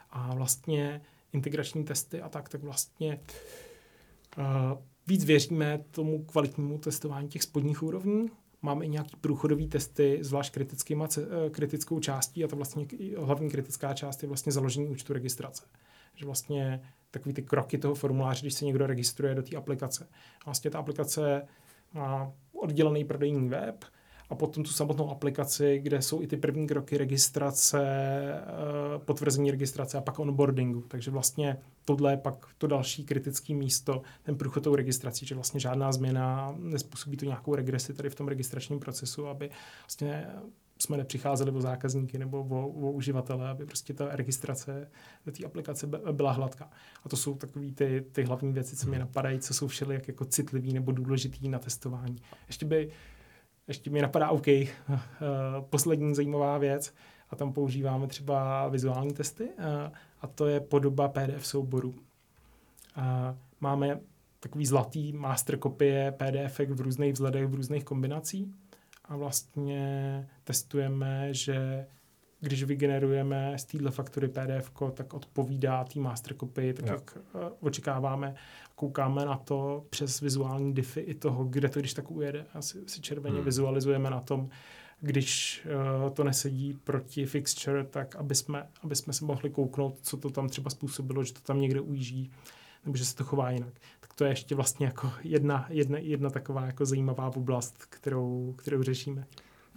a 0.09 0.36
vlastně 0.36 1.01
integrační 1.34 1.84
testy 1.84 2.22
a 2.22 2.30
tak, 2.30 2.50
tak 2.50 2.64
vlastně 2.64 3.20
uh, 4.38 4.44
víc 5.08 5.24
věříme 5.24 5.84
tomu 5.92 6.24
kvalitnímu 6.24 6.78
testování 6.78 7.28
těch 7.28 7.44
spodních 7.44 7.84
úrovní, 7.84 8.30
máme 8.64 8.86
i 8.86 8.90
nějaký 8.90 9.16
průchodový 9.22 9.68
testy, 9.68 10.18
zvlášť 10.22 10.58
eh, 10.58 11.50
kritickou 11.50 12.00
částí 12.00 12.44
a 12.44 12.48
to 12.48 12.56
vlastně 12.56 12.88
hlavní 13.18 13.50
kritická 13.50 13.94
část 13.94 14.24
je 14.24 14.28
vlastně 14.28 14.52
založení 14.52 14.88
účtu 14.88 15.14
registrace. 15.14 15.66
Že 16.16 16.26
vlastně 16.26 16.82
takový 17.12 17.34
ty 17.34 17.42
kroky 17.42 17.78
toho 17.78 17.96
formuláře, 17.96 18.42
když 18.42 18.54
se 18.54 18.66
někdo 18.66 18.88
registruje 18.88 19.36
do 19.36 19.44
té 19.44 19.56
aplikace. 19.56 20.10
Vlastně 20.46 20.72
ta 20.72 20.80
aplikace 20.80 21.48
má 21.94 22.32
oddělený 22.54 23.06
prodejní 23.06 23.50
web, 23.50 23.86
a 24.30 24.36
potom 24.36 24.63
tu 24.63 24.69
samotnou 24.69 25.09
aplikaci, 25.09 25.80
kde 25.80 26.01
jsou 26.01 26.21
i 26.21 26.28
ty 26.28 26.38
první 26.38 26.67
kroky 26.67 26.97
registrace, 26.97 27.84
eh, 27.84 28.99
potvrzení 29.05 29.51
registrace 29.51 29.97
a 29.97 30.01
pak 30.01 30.19
onboardingu. 30.19 30.82
Takže 30.82 31.11
vlastně 31.11 31.57
tohle 31.86 32.13
je 32.13 32.17
pak 32.17 32.45
to 32.57 32.67
další 32.67 33.05
kritické 33.05 33.53
místo, 33.53 34.01
ten 34.24 34.38
průchod 34.38 34.63
tou 34.63 34.76
registrací, 34.76 35.26
že 35.26 35.36
vlastně 35.36 35.59
žádná 35.59 35.91
změna 35.91 36.55
nespůsobí 36.57 37.17
to 37.17 37.26
nějakou 37.26 37.55
regresi 37.55 37.93
tady 37.93 38.09
v 38.09 38.15
tom 38.15 38.28
registračním 38.28 38.80
procesu, 38.80 39.28
aby 39.28 39.49
vlastně 39.82 40.28
jsme 40.80 40.97
nepřicházeli 40.97 41.51
o 41.51 41.61
zákazníky 41.61 42.17
nebo 42.17 42.43
o, 42.43 42.67
o 42.67 42.91
uživatele, 42.91 43.49
aby 43.49 43.65
prostě 43.65 43.93
ta 43.93 44.15
registrace 44.15 44.89
do 45.26 45.32
té 45.32 45.45
aplikace 45.45 45.88
byla 46.11 46.32
hladká. 46.32 46.69
A 47.03 47.09
to 47.09 47.17
jsou 47.17 47.36
takové 47.36 47.71
ty, 47.71 48.05
ty 48.11 48.24
hlavní 48.24 48.53
věci, 48.53 48.76
co 48.76 48.89
mě 48.89 48.99
napadají, 48.99 49.39
co 49.39 49.53
jsou 49.53 49.67
všelijak 49.67 50.07
jako 50.07 50.26
citlivý 50.26 50.74
nebo 50.74 50.91
důležitý 50.91 51.49
na 51.49 51.59
testování. 51.59 52.17
Ještě 52.47 52.65
by 52.65 52.91
ještě 53.68 53.89
mi 53.89 54.01
napadá 54.01 54.30
OK, 54.30 54.47
eh, 54.47 54.70
poslední 55.70 56.16
zajímavá 56.16 56.57
věc, 56.57 56.93
a 57.30 57.36
tam 57.36 57.53
používáme 57.53 58.07
třeba 58.07 58.68
vizuální 58.68 59.14
testy, 59.14 59.49
eh, 59.57 59.91
a 60.22 60.28
to 60.28 60.47
je 60.47 60.59
podoba 60.59 61.07
PDF 61.07 61.47
souboru. 61.47 61.95
Máme 63.59 63.99
takový 64.39 64.66
zlatý 64.66 65.14
master 65.14 65.57
kopie 65.57 66.11
PDF 66.11 66.59
v 66.59 66.82
různých 66.82 67.14
vzhledech, 67.14 67.47
v 67.47 67.53
různých 67.53 67.84
kombinacích 67.84 68.47
a 69.05 69.18
vlastně 69.18 70.28
testujeme, 70.43 71.34
že 71.34 71.88
když 72.44 72.64
vygenerujeme 72.64 73.58
z 73.58 73.66
téhle 73.66 73.91
faktury 73.91 74.28
PDF, 74.28 74.72
tak 74.94 75.14
odpovídá 75.14 75.84
té 75.84 76.00
master 76.00 76.34
kopii, 76.34 76.74
tak 76.74 76.86
jak 76.86 77.18
uh, 77.18 77.41
očekáváme. 77.60 78.36
Koukáme 78.76 79.26
na 79.26 79.38
to 79.38 79.86
přes 79.89 80.22
vizuální 80.22 80.74
diffy 80.74 81.00
i 81.00 81.14
toho, 81.14 81.44
kde 81.44 81.70
to 81.70 81.80
když 81.80 81.94
tak 81.94 82.12
ujede. 82.12 82.46
Asi 82.54 82.84
si 82.88 83.02
červeně 83.02 83.36
hmm. 83.36 83.46
vizualizujeme 83.46 84.10
na 84.10 84.20
tom, 84.20 84.50
když 85.02 85.62
uh, 86.06 86.10
to 86.10 86.24
nesedí 86.24 86.80
proti 86.84 87.26
fixture, 87.26 87.84
tak 87.84 88.16
aby 88.16 88.36
jsme, 88.36 88.68
aby 88.84 88.96
jsme 88.96 89.14
se 89.14 89.26
mohli 89.26 89.50
kouknout, 89.50 89.96
co 90.02 90.18
to 90.18 90.30
tam 90.30 90.50
třeba 90.50 90.70
způsobilo, 90.70 91.24
že 91.24 91.34
to 91.34 91.41
tam 91.41 91.62
někde 91.62 91.82
ujíždí, 91.82 92.32
nebo 92.86 92.98
že 92.98 93.06
se 93.06 93.16
to 93.16 93.24
chová 93.24 93.52
jinak. 93.52 93.74
Tak 94.00 94.14
to 94.14 94.24
je 94.24 94.32
ještě 94.32 94.56
vlastně 94.56 94.86
jako 94.86 95.12
jedna, 95.24 95.66
jedna, 95.70 95.98
jedna 95.98 96.30
taková 96.30 96.66
jako 96.66 96.86
zajímavá 96.86 97.36
oblast, 97.36 97.86
kterou, 97.86 98.54
kterou 98.58 98.84
řešíme. 98.84 99.26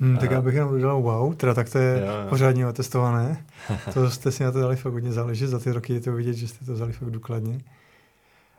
Hmm, 0.01 0.17
tak 0.17 0.31
já 0.31 0.43
bych 0.43 0.55
jenom 0.55 0.71
dodal 0.71 1.03
wow, 1.03 1.35
teda 1.35 1.55
tak 1.55 1.71
to 1.71 1.79
je 1.79 2.01
jo, 2.01 2.07
jo. 2.07 2.29
pořádně 2.29 2.67
otestované. 2.67 3.45
to 3.95 4.11
jste 4.11 4.33
si 4.33 4.45
na 4.45 4.53
to 4.53 4.61
dali 4.61 4.77
fakt 4.77 4.93
hodně 4.93 5.13
záležet, 5.13 5.47
za 5.47 5.59
ty 5.59 5.73
roky 5.73 5.93
je 5.93 6.01
to 6.01 6.13
vidět, 6.13 6.35
že 6.35 6.49
jste 6.49 6.65
to 6.65 6.73
vzali 6.73 6.93
fakt 6.93 7.11
důkladně. 7.11 7.61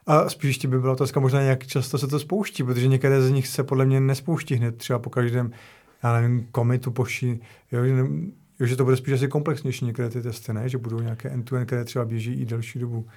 A 0.08 0.30
spíš 0.30 0.48
ještě 0.48 0.68
by 0.68 0.80
byla 0.80 0.94
otázka 0.94 1.20
možná, 1.20 1.42
jak 1.42 1.68
často 1.68 1.98
se 1.98 2.08
to 2.08 2.20
spouští, 2.20 2.64
protože 2.64 2.88
některé 2.88 3.22
z 3.22 3.32
nich 3.32 3.48
se 3.48 3.64
podle 3.64 3.86
mě 3.86 4.00
nespouští 4.00 4.56
hned, 4.56 4.78
třeba 4.78 5.00
po 5.00 5.10
každém, 5.10 5.52
já 6.04 6.14
nevím, 6.14 6.48
komitu, 6.52 6.92
poší, 6.92 7.40
jo, 7.72 7.86
že, 7.86 7.94
ne, 7.94 8.10
jo, 8.60 8.68
že 8.68 8.76
to 8.76 8.84
bude 8.84 8.98
spíš 8.98 9.14
asi 9.14 9.28
komplexnější 9.28 9.86
některé 9.86 10.10
ty 10.10 10.22
testy, 10.22 10.54
ne? 10.54 10.70
že 10.70 10.78
budou 10.78 11.00
nějaké 11.00 11.30
end-to-end, 11.30 11.68
které 11.68 11.86
třeba 11.86 12.06
běží 12.06 12.34
i 12.34 12.46
delší 12.46 12.80
dobu. 12.80 13.08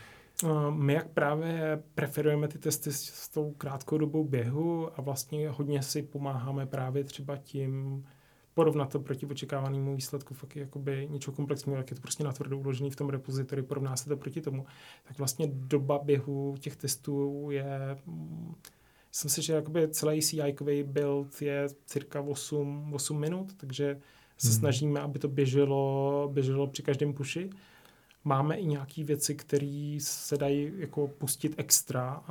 My 0.71 0.93
jak 0.93 1.09
právě 1.09 1.83
preferujeme 1.95 2.49
ty 2.49 2.59
testy 2.59 2.93
s 2.93 3.29
tou 3.29 3.51
krátkou 3.51 3.99
dobou 3.99 4.25
běhu 4.25 4.99
a 4.99 5.03
vlastně 5.03 5.49
hodně 5.49 5.83
si 5.83 6.03
pomáháme 6.03 6.67
právě 6.67 7.05
třeba 7.05 7.37
tím 7.37 8.05
porovnat 8.55 8.93
to 8.93 9.01
proti 9.01 9.27
očekávanému 9.27 9.97
výsledku 9.97 10.35
fakt 10.35 10.57
jakoby 10.57 11.09
něčeho 11.11 11.35
komplexního, 11.35 11.79
jak 11.79 11.91
je 11.91 11.97
to 11.97 12.03
prostě 12.03 12.25
natvrdo 12.25 12.59
uložený 12.59 12.91
v 12.91 12.97
tom 12.97 13.09
repozitori, 13.09 13.63
porovná 13.63 13.97
se 13.97 14.09
to 14.09 14.17
proti 14.17 14.41
tomu, 14.41 14.67
tak 15.05 15.19
vlastně 15.19 15.47
doba 15.53 15.99
běhu 15.99 16.55
těch 16.61 16.77
testů 16.77 17.49
je 17.51 17.97
myslím 19.11 19.31
si, 19.31 19.43
že 19.43 19.53
jakoby 19.53 19.89
celý 19.89 20.21
CI 20.23 20.55
build 20.83 21.43
je 21.43 21.67
cirka 21.87 22.21
8, 22.21 22.95
8 22.95 23.21
minut, 23.21 23.53
takže 23.57 24.01
se 24.39 24.49
hmm. 24.49 24.59
snažíme, 24.59 25.01
aby 25.01 25.19
to 25.19 25.29
běželo, 25.29 26.31
běželo 26.33 26.67
při 26.67 26.83
každém 26.83 27.15
puši 27.15 27.51
Máme 28.25 28.57
i 28.57 28.67
nějaké 28.67 29.05
věci, 29.05 29.35
které 29.35 29.99
se 30.01 30.37
dají 30.37 30.73
jako 30.77 31.09
pustit 31.09 31.55
extra, 31.57 32.23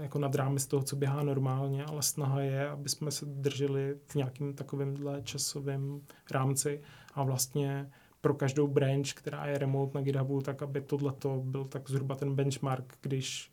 jako 0.00 0.18
nad 0.18 0.34
rámec 0.34 0.66
toho, 0.66 0.82
co 0.82 0.96
běhá 0.96 1.22
normálně, 1.22 1.84
ale 1.84 2.02
snaha 2.02 2.40
je, 2.40 2.68
aby 2.68 2.88
jsme 2.88 3.10
se 3.10 3.26
drželi 3.26 3.96
v 4.06 4.14
nějakém 4.14 4.54
takovémhle 4.54 5.22
časovém 5.22 6.00
rámci 6.30 6.80
a 7.14 7.22
vlastně 7.22 7.90
pro 8.20 8.34
každou 8.34 8.66
branch, 8.66 9.12
která 9.14 9.46
je 9.46 9.58
remote 9.58 9.98
na 9.98 10.04
GitHubu, 10.04 10.40
tak 10.40 10.62
aby 10.62 10.80
tohleto 10.80 11.42
byl 11.44 11.64
tak 11.64 11.90
zhruba 11.90 12.14
ten 12.14 12.34
benchmark, 12.34 12.94
když 13.00 13.50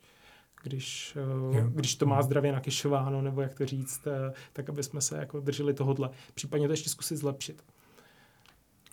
když, 0.64 1.18
eh, 1.18 1.70
když 1.70 1.96
to 1.96 2.06
má 2.06 2.22
zdravě 2.22 2.52
nakešováno, 2.52 3.22
nebo 3.22 3.42
jak 3.42 3.54
to 3.54 3.66
říct, 3.66 4.08
eh, 4.08 4.34
tak 4.54 4.70
aby 4.70 4.84
jsme 4.84 5.02
se 5.02 5.18
jako 5.18 5.40
drželi 5.40 5.74
tohodle. 5.74 6.10
Případně 6.34 6.68
to 6.68 6.74
ještě 6.74 6.90
zkusit 6.90 7.18
zlepšit. 7.18 7.64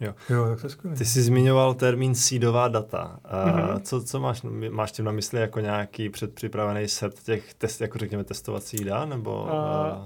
Jo. 0.00 0.14
jo, 0.30 0.48
tak 0.48 0.60
to 0.60 0.66
je 0.66 0.70
skvělé. 0.70 0.96
Ty 0.96 1.04
jsi 1.04 1.22
zmiňoval 1.22 1.74
termín 1.74 2.14
sídová 2.14 2.68
data. 2.68 3.20
A 3.24 3.46
mm-hmm. 3.46 3.80
co, 3.80 4.02
co 4.02 4.20
máš, 4.20 4.42
máš 4.70 4.92
tím 4.92 5.04
na 5.04 5.12
mysli 5.12 5.40
jako 5.40 5.60
nějaký 5.60 6.08
předpřipravený 6.08 6.88
set 6.88 7.20
těch 7.22 7.54
test, 7.54 7.80
jako 7.80 7.98
řekněme 7.98 8.24
testovací 8.24 8.84
dá? 8.84 9.04
Nebo, 9.04 9.42
uh, 9.42 9.48
uh... 9.48 9.54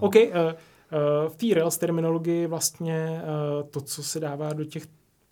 OK, 0.00 0.14
uh, 0.14 0.22
uh, 0.22 1.28
v 1.28 1.36
té 1.36 1.54
Rails 1.54 1.78
terminologii 1.78 2.46
vlastně 2.46 3.22
uh, 3.22 3.68
to, 3.68 3.80
co 3.80 4.02
se 4.02 4.20
dává 4.20 4.52
do 4.52 4.64
těch 4.64 4.86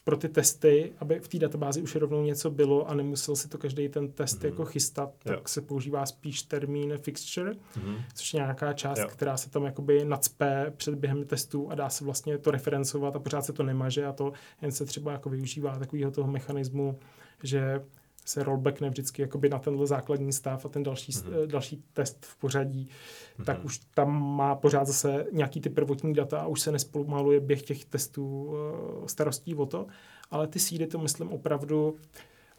pro 0.04 0.16
ty 0.16 0.28
testy, 0.28 0.92
aby 0.98 1.20
v 1.20 1.28
té 1.28 1.38
databázi 1.38 1.82
už 1.82 1.94
rovnou 1.94 2.22
něco 2.22 2.50
bylo 2.50 2.90
a 2.90 2.94
nemusel 2.94 3.36
si 3.36 3.48
to 3.48 3.58
každý 3.58 3.88
ten 3.88 4.12
test 4.12 4.40
mm-hmm. 4.40 4.46
jako 4.46 4.64
chystat, 4.64 5.14
tak 5.18 5.38
jo. 5.38 5.42
se 5.46 5.60
používá 5.60 6.06
spíš 6.06 6.42
termín 6.42 6.98
fixture, 6.98 7.52
mm-hmm. 7.52 8.04
což 8.14 8.34
je 8.34 8.38
nějaká 8.38 8.72
část, 8.72 8.98
jo. 8.98 9.08
která 9.08 9.36
se 9.36 9.50
tam 9.50 9.64
jakoby 9.64 10.04
nacpe 10.04 10.72
před 10.76 10.94
během 10.94 11.24
testů 11.24 11.70
a 11.70 11.74
dá 11.74 11.88
se 11.88 12.04
vlastně 12.04 12.38
to 12.38 12.50
referencovat 12.50 13.16
a 13.16 13.18
pořád 13.18 13.44
se 13.44 13.52
to 13.52 13.62
nemaže 13.62 14.06
a 14.06 14.12
to 14.12 14.32
jen 14.62 14.72
se 14.72 14.84
třeba 14.84 15.12
jako 15.12 15.30
využívá 15.30 15.78
takového 15.78 16.10
toho 16.10 16.30
mechanismu, 16.30 16.98
že 17.42 17.80
se 18.24 18.42
rollbackne 18.42 18.88
vždycky 18.88 19.22
jakoby 19.22 19.48
na 19.48 19.58
tenhle 19.58 19.86
základní 19.86 20.32
stav 20.32 20.66
a 20.66 20.68
ten 20.68 20.82
další, 20.82 21.12
mm-hmm. 21.12 21.46
další 21.46 21.84
test 21.92 22.26
v 22.26 22.36
pořadí, 22.36 22.88
mm-hmm. 22.88 23.44
tak 23.44 23.64
už 23.64 23.80
tam 23.94 24.36
má 24.36 24.54
pořád 24.54 24.86
zase 24.86 25.26
nějaký 25.32 25.60
ty 25.60 25.70
prvotní 25.70 26.14
data 26.14 26.40
a 26.40 26.46
už 26.46 26.60
se 26.60 26.72
nespomaluje 26.72 27.40
běh 27.40 27.62
těch 27.62 27.84
testů 27.84 28.44
uh, 28.44 29.06
starostí 29.06 29.54
o 29.54 29.66
to, 29.66 29.86
ale 30.30 30.46
ty 30.46 30.58
sídy 30.58 30.86
to 30.86 30.98
myslím 30.98 31.28
opravdu 31.28 31.90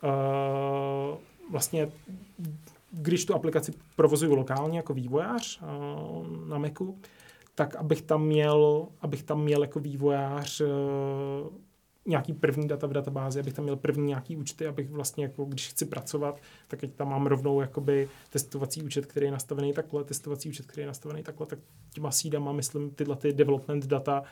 uh, 0.03 1.17
vlastně 1.51 1.91
když 2.91 3.25
tu 3.25 3.35
aplikaci 3.35 3.73
provozuju 3.95 4.35
lokálně 4.35 4.77
jako 4.77 4.93
vývojář 4.93 5.61
uh, 5.61 6.47
na 6.47 6.57
Macu, 6.57 6.97
tak 7.55 7.75
abych 7.75 8.01
tam 8.01 8.25
měl, 8.25 8.87
abych 9.01 9.23
tam 9.23 9.41
měl 9.41 9.61
jako 9.61 9.79
vývojář 9.79 10.61
uh, 10.61 10.67
nějaký 12.05 12.33
první 12.33 12.67
data 12.67 12.87
v 12.87 12.93
databázi, 12.93 13.39
abych 13.39 13.53
tam 13.53 13.63
měl 13.63 13.75
první 13.75 14.07
nějaký 14.07 14.37
účty, 14.37 14.67
abych 14.67 14.89
vlastně 14.89 15.23
jako, 15.23 15.45
když 15.45 15.67
chci 15.67 15.85
pracovat, 15.85 16.41
tak 16.67 16.79
teď 16.79 16.93
tam 16.93 17.09
mám 17.09 17.27
rovnou 17.27 17.61
jakoby 17.61 18.09
testovací 18.29 18.83
účet, 18.83 19.05
který 19.05 19.25
je 19.25 19.31
nastavený 19.31 19.73
takhle, 19.73 20.03
testovací 20.03 20.49
účet, 20.49 20.65
který 20.65 20.81
je 20.81 20.87
nastavený 20.87 21.23
takhle, 21.23 21.45
tak 21.45 21.59
těma 21.93 22.11
sídama, 22.11 22.51
myslím, 22.51 22.91
tyhle 22.91 23.15
ty 23.15 23.33
development 23.33 23.85
data 23.85 24.23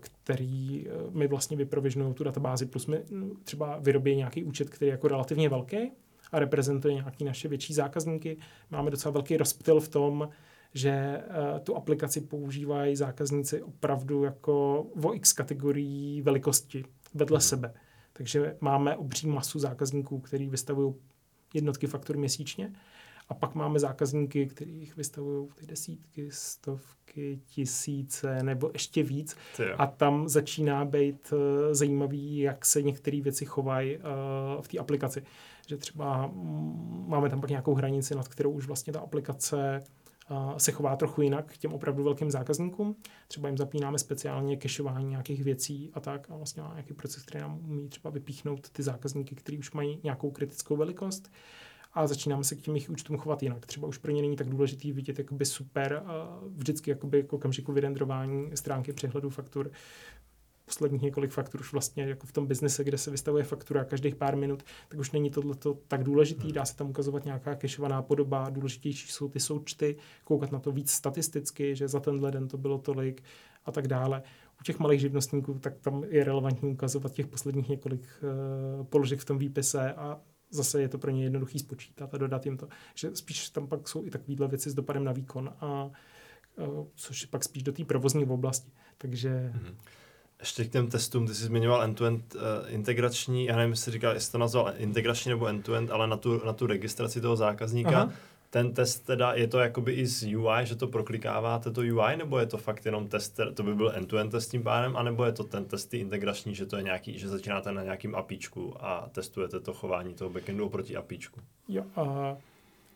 který 0.00 0.88
mi 1.10 1.26
vlastně 1.26 1.56
vyprovižnují 1.56 2.14
tu 2.14 2.24
databázi, 2.24 2.66
plus 2.66 2.86
mi 2.86 3.02
třeba 3.44 3.78
vyrobí 3.78 4.16
nějaký 4.16 4.44
účet, 4.44 4.70
který 4.70 4.88
je 4.88 4.92
jako 4.92 5.08
relativně 5.08 5.48
velký 5.48 5.92
a 6.32 6.38
reprezentuje 6.38 6.94
nějaký 6.94 7.24
naše 7.24 7.48
větší 7.48 7.74
zákazníky. 7.74 8.36
Máme 8.70 8.90
docela 8.90 9.12
velký 9.12 9.36
rozptyl 9.36 9.80
v 9.80 9.88
tom, 9.88 10.28
že 10.74 11.22
uh, 11.28 11.58
tu 11.58 11.76
aplikaci 11.76 12.20
používají 12.20 12.96
zákazníci 12.96 13.62
opravdu 13.62 14.24
jako 14.24 14.82
o 15.02 15.14
x 15.14 15.32
kategorií 15.32 16.22
velikosti 16.22 16.84
vedle 17.14 17.36
hmm. 17.36 17.42
sebe. 17.42 17.74
Takže 18.12 18.56
máme 18.60 18.96
obří 18.96 19.26
masu 19.26 19.58
zákazníků, 19.58 20.20
který 20.20 20.48
vystavují 20.48 20.94
jednotky 21.54 21.86
faktur 21.86 22.16
měsíčně. 22.16 22.72
A 23.28 23.34
pak 23.34 23.54
máme 23.54 23.78
zákazníky, 23.78 24.46
kterých 24.46 24.96
vystavují 24.96 25.48
ty 25.54 25.66
desítky, 25.66 26.30
stovky, 26.30 27.40
tisíce 27.46 28.42
nebo 28.42 28.70
ještě 28.72 29.02
víc. 29.02 29.36
A 29.78 29.86
tam 29.86 30.28
začíná 30.28 30.84
být 30.84 31.32
uh, 31.32 31.38
zajímavý, 31.72 32.38
jak 32.38 32.66
se 32.66 32.82
některé 32.82 33.20
věci 33.20 33.44
chovají 33.44 33.96
uh, 33.96 34.02
v 34.60 34.68
té 34.68 34.78
aplikaci. 34.78 35.22
Že 35.66 35.76
třeba 35.76 36.26
mm, 36.26 37.04
máme 37.08 37.30
tam 37.30 37.40
pak 37.40 37.50
nějakou 37.50 37.74
hranici, 37.74 38.14
nad 38.14 38.28
kterou 38.28 38.50
už 38.50 38.66
vlastně 38.66 38.92
ta 38.92 39.00
aplikace 39.00 39.82
se 40.56 40.72
chová 40.72 40.96
trochu 40.96 41.22
jinak 41.22 41.52
k 41.52 41.56
těm 41.56 41.72
opravdu 41.72 42.04
velkým 42.04 42.30
zákazníkům. 42.30 42.96
Třeba 43.28 43.48
jim 43.48 43.58
zapínáme 43.58 43.98
speciálně 43.98 44.56
kešování 44.56 45.08
nějakých 45.08 45.44
věcí 45.44 45.90
a 45.94 46.00
tak 46.00 46.30
a 46.30 46.36
vlastně 46.36 46.62
má 46.62 46.70
nějaký 46.72 46.94
proces, 46.94 47.22
který 47.22 47.42
nám 47.42 47.60
umí 47.64 47.88
třeba 47.88 48.10
vypíchnout 48.10 48.70
ty 48.70 48.82
zákazníky, 48.82 49.34
kteří 49.34 49.58
už 49.58 49.72
mají 49.72 50.00
nějakou 50.04 50.30
kritickou 50.30 50.76
velikost 50.76 51.32
a 51.92 52.06
začínáme 52.06 52.44
se 52.44 52.54
k 52.54 52.60
těm 52.60 52.74
jejich 52.74 52.90
účtům 52.90 53.16
chovat 53.16 53.42
jinak. 53.42 53.66
Třeba 53.66 53.88
už 53.88 53.98
pro 53.98 54.12
ně 54.12 54.22
není 54.22 54.36
tak 54.36 54.48
důležitý 54.48 54.92
vidět 54.92 55.18
jakoby 55.18 55.44
super 55.44 56.02
vždycky 56.54 56.90
jakoby 56.90 57.22
k 57.22 57.32
okamžiku 57.32 57.72
vyrendrování 57.72 58.50
stránky 58.54 58.92
přehledu 58.92 59.30
faktur 59.30 59.70
posledních 60.66 61.02
několik 61.02 61.30
faktur 61.30 61.60
už 61.60 61.72
vlastně 61.72 62.04
jako 62.04 62.26
v 62.26 62.32
tom 62.32 62.46
biznise, 62.46 62.84
kde 62.84 62.98
se 62.98 63.10
vystavuje 63.10 63.44
faktura 63.44 63.84
každých 63.84 64.14
pár 64.14 64.36
minut, 64.36 64.62
tak 64.88 65.00
už 65.00 65.10
není 65.10 65.30
tohle 65.30 65.54
tak 65.88 66.04
důležitý, 66.04 66.52
dá 66.52 66.64
se 66.64 66.76
tam 66.76 66.90
ukazovat 66.90 67.24
nějaká 67.24 67.54
kešovaná 67.54 68.02
podoba, 68.02 68.50
důležitější 68.50 69.08
jsou 69.08 69.28
ty 69.28 69.40
součty, 69.40 69.96
koukat 70.24 70.52
na 70.52 70.58
to 70.58 70.72
víc 70.72 70.90
statisticky, 70.90 71.76
že 71.76 71.88
za 71.88 72.00
tenhle 72.00 72.30
den 72.30 72.48
to 72.48 72.58
bylo 72.58 72.78
tolik 72.78 73.22
a 73.64 73.72
tak 73.72 73.88
dále. 73.88 74.22
U 74.60 74.62
těch 74.62 74.78
malých 74.78 75.00
živnostníků, 75.00 75.58
tak 75.58 75.78
tam 75.80 76.04
je 76.08 76.24
relevantní 76.24 76.72
ukazovat 76.72 77.12
těch 77.12 77.26
posledních 77.26 77.68
několik 77.68 78.02
uh, 78.22 78.86
položek 78.86 79.20
v 79.20 79.24
tom 79.24 79.38
výpise 79.38 79.92
a 79.92 80.20
zase 80.50 80.80
je 80.80 80.88
to 80.88 80.98
pro 80.98 81.10
ně 81.10 81.22
jednoduchý 81.22 81.58
spočítat 81.58 82.14
a 82.14 82.18
dodat 82.18 82.46
jim 82.46 82.56
to. 82.56 82.68
Že 82.94 83.16
spíš 83.16 83.50
tam 83.50 83.66
pak 83.66 83.88
jsou 83.88 84.04
i 84.04 84.10
takovéhle 84.10 84.48
věci 84.48 84.70
s 84.70 84.74
dopadem 84.74 85.04
na 85.04 85.12
výkon 85.12 85.52
a 85.60 85.90
uh, 86.56 86.86
což 86.94 87.22
je 87.22 87.28
pak 87.28 87.44
spíš 87.44 87.62
do 87.62 87.72
té 87.72 87.84
provozní 87.84 88.24
oblasti. 88.24 88.70
Takže 88.98 89.52
mm-hmm. 89.54 89.74
Ještě 90.40 90.64
k 90.64 90.72
těm 90.72 90.86
testům, 90.86 91.26
ty 91.26 91.34
jsi 91.34 91.44
zmiňoval 91.44 91.82
end-to-end 91.82 92.34
uh, 92.34 92.40
integrační, 92.68 93.44
já 93.44 93.56
nevím, 93.56 93.70
jestli 93.70 93.92
říkal, 93.92 94.14
jestli 94.14 94.32
to 94.32 94.38
nazval 94.38 94.72
integrační 94.76 95.28
nebo 95.28 95.46
end-to-end, 95.46 95.90
ale 95.90 96.06
na 96.06 96.16
tu, 96.16 96.46
na 96.46 96.52
tu 96.52 96.66
registraci 96.66 97.20
toho 97.20 97.36
zákazníka. 97.36 97.90
Aha. 97.90 98.12
Ten 98.50 98.74
test 98.74 99.06
teda, 99.06 99.34
je 99.34 99.48
to 99.48 99.58
jakoby 99.58 99.92
i 99.92 100.06
z 100.06 100.36
UI, 100.36 100.66
že 100.66 100.76
to 100.76 100.86
proklikáváte 100.86 101.70
to 101.70 101.80
UI, 101.80 102.16
nebo 102.16 102.38
je 102.38 102.46
to 102.46 102.58
fakt 102.58 102.86
jenom 102.86 103.08
test, 103.08 103.40
to 103.54 103.62
by 103.62 103.74
byl 103.74 103.92
end-to-end 103.94 104.30
test 104.30 104.48
tím 104.48 104.62
pádem, 104.62 104.96
anebo 104.96 105.24
je 105.24 105.32
to 105.32 105.44
ten 105.44 105.64
test 105.64 105.94
integrační, 105.94 106.54
že 106.54 106.66
to 106.66 106.76
je 106.76 106.82
nějaký, 106.82 107.18
že 107.18 107.28
začínáte 107.28 107.72
na 107.72 107.82
nějakým 107.82 108.14
APIčku 108.14 108.74
a 108.80 109.08
testujete 109.12 109.60
to 109.60 109.74
chování 109.74 110.14
toho 110.14 110.30
backendu 110.30 110.66
oproti 110.66 110.96
APIčku? 110.96 111.40
Jo, 111.68 111.84
uh, 111.96 112.06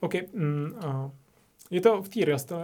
OK. 0.00 0.14
Mm, 0.32 0.74
uh, 0.84 1.10
je 1.70 1.80
to 1.80 2.02
v 2.02 2.08
té 2.08 2.20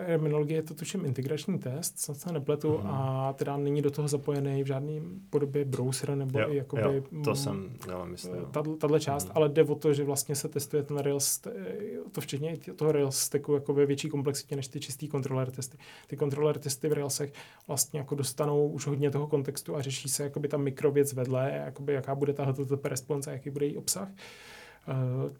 terminologii, 0.06 0.56
je 0.56 0.62
to 0.62 0.74
tuším 0.74 1.04
integrační 1.04 1.58
test, 1.58 1.98
snad 1.98 2.16
se 2.16 2.32
nepletu, 2.32 2.72
mm-hmm. 2.72 2.86
a 2.86 3.32
teda 3.32 3.56
není 3.56 3.82
do 3.82 3.90
toho 3.90 4.08
zapojený 4.08 4.62
v 4.62 4.66
žádné 4.66 4.92
podobě 5.30 5.64
browser 5.64 6.14
nebo 6.14 6.40
jo, 6.40 6.48
i 6.50 6.56
jakoby, 6.56 6.82
jo, 6.82 7.02
to 7.24 7.30
mm, 7.30 7.36
jsem 7.36 7.70
měla 7.84 8.04
myslet. 8.04 8.40
Tato 8.78 8.98
část, 8.98 9.28
mm-hmm. 9.28 9.32
ale 9.34 9.48
jde 9.48 9.64
o 9.64 9.74
to, 9.74 9.94
že 9.94 10.04
vlastně 10.04 10.36
se 10.36 10.48
testuje 10.48 10.82
ten 10.82 10.98
Rails, 10.98 11.40
to 12.12 12.20
včetně 12.20 12.56
toho 12.76 12.92
Rails 12.92 13.18
stacku 13.18 13.54
jako 13.54 13.74
ve 13.74 13.86
větší 13.86 14.08
komplexitě 14.08 14.56
než 14.56 14.68
ty 14.68 14.80
čistý 14.80 15.08
kontroler 15.08 15.50
testy. 15.50 15.78
Ty 16.06 16.16
kontroler 16.16 16.58
testy 16.58 16.88
v 16.88 16.92
Railsech 16.92 17.32
vlastně 17.66 17.98
jako 17.98 18.14
dostanou 18.14 18.68
už 18.68 18.86
hodně 18.86 19.10
toho 19.10 19.26
kontextu 19.26 19.76
a 19.76 19.82
řeší 19.82 20.08
se 20.08 20.22
jakoby 20.22 20.48
ta 20.48 20.56
mikrověc 20.56 21.12
vedle, 21.12 21.62
jakoby 21.64 21.92
jaká 21.92 22.14
bude 22.14 22.32
ta 22.32 22.44
HTTP 22.44 22.84
response 22.84 23.30
a 23.30 23.32
jaký 23.32 23.50
bude 23.50 23.66
její 23.66 23.76
obsah. 23.76 24.08
Eh, 24.08 24.55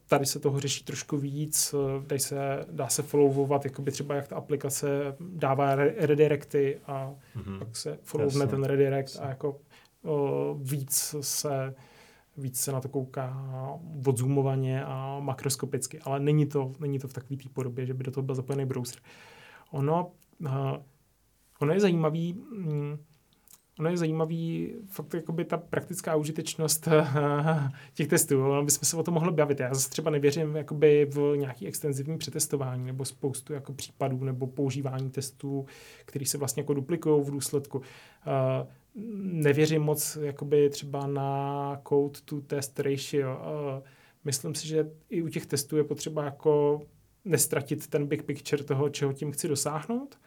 tady 0.06 0.26
se 0.26 0.38
toho 0.38 0.60
řeší 0.60 0.84
trošku 0.84 1.16
víc, 1.16 1.74
eh, 1.74 2.06
dá 2.06 2.18
se, 2.18 2.66
dá 2.70 2.88
se 2.88 3.02
followovat, 3.02 3.64
jakoby 3.64 3.90
třeba 3.90 4.14
jak 4.14 4.28
ta 4.28 4.36
aplikace 4.36 5.16
dává 5.20 5.74
redirecty 5.74 6.80
a 6.86 7.14
mm-hmm. 7.36 7.58
pak 7.58 7.76
se 7.76 7.98
followne 8.02 8.46
ten 8.46 8.64
redirect 8.64 9.18
a 9.20 9.28
jako 9.28 9.60
o, 10.04 10.54
víc 10.60 11.14
se 11.20 11.74
víc 12.36 12.60
se 12.60 12.72
na 12.72 12.80
to 12.80 12.88
kouká 12.88 13.36
odzoomovaně 14.06 14.84
a 14.84 15.20
makroskopicky, 15.20 16.00
ale 16.00 16.20
není 16.20 16.46
to, 16.46 16.72
není 16.80 16.98
to 16.98 17.08
v 17.08 17.12
takové 17.12 17.36
té 17.36 17.48
podobě, 17.48 17.86
že 17.86 17.94
by 17.94 18.04
do 18.04 18.10
toho 18.10 18.24
byl 18.24 18.34
zapojený 18.34 18.64
browser. 18.64 19.00
Ono, 19.70 20.12
uh, 20.40 20.50
ono 21.60 21.72
je 21.72 21.80
zajímavý, 21.80 22.32
mm, 22.32 22.98
ono 23.78 23.90
je 23.90 23.96
zajímavý 23.96 24.74
fakt 24.86 25.14
jakoby 25.14 25.44
ta 25.44 25.56
praktická 25.56 26.16
užitečnost 26.16 26.88
těch 27.94 28.08
testů. 28.08 28.44
Ono 28.44 28.64
bychom 28.64 28.84
se 28.84 28.96
o 28.96 29.02
tom 29.02 29.14
mohli 29.14 29.32
bavit. 29.32 29.60
Já 29.60 29.74
zase 29.74 29.90
třeba 29.90 30.10
nevěřím 30.10 30.56
jakoby 30.56 31.06
v 31.10 31.36
nějaký 31.36 31.66
extenzivní 31.66 32.18
přetestování 32.18 32.86
nebo 32.86 33.04
spoustu 33.04 33.52
jako 33.52 33.72
případů 33.72 34.24
nebo 34.24 34.46
používání 34.46 35.10
testů, 35.10 35.66
které 36.04 36.26
se 36.26 36.38
vlastně 36.38 36.60
jako 36.60 36.74
duplikují 36.74 37.24
v 37.24 37.30
důsledku. 37.30 37.78
Uh, 37.78 37.84
nevěřím 39.22 39.82
moc 39.82 40.18
jakoby 40.20 40.70
třeba 40.70 41.06
na 41.06 41.80
code 41.88 42.20
to 42.24 42.40
test 42.40 42.80
ratio. 42.80 43.38
Myslím 44.24 44.54
si, 44.54 44.68
že 44.68 44.90
i 45.10 45.22
u 45.22 45.28
těch 45.28 45.46
testů 45.46 45.76
je 45.76 45.84
potřeba 45.84 46.24
jako 46.24 46.82
nestratit 47.24 47.86
ten 47.86 48.06
big 48.06 48.22
picture 48.22 48.64
toho, 48.64 48.88
čeho 48.88 49.12
tím 49.12 49.32
chci 49.32 49.48
dosáhnout 49.48 50.18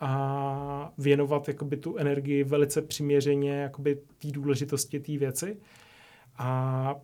a 0.00 0.92
věnovat 0.98 1.48
jakoby 1.48 1.76
tu 1.76 1.96
energii 1.96 2.44
velice 2.44 2.82
přiměřeně 2.82 3.52
jakoby 3.52 3.94
té 3.94 4.28
důležitosti 4.30 5.00
té 5.00 5.18
věci. 5.18 5.56
A, 6.38 6.94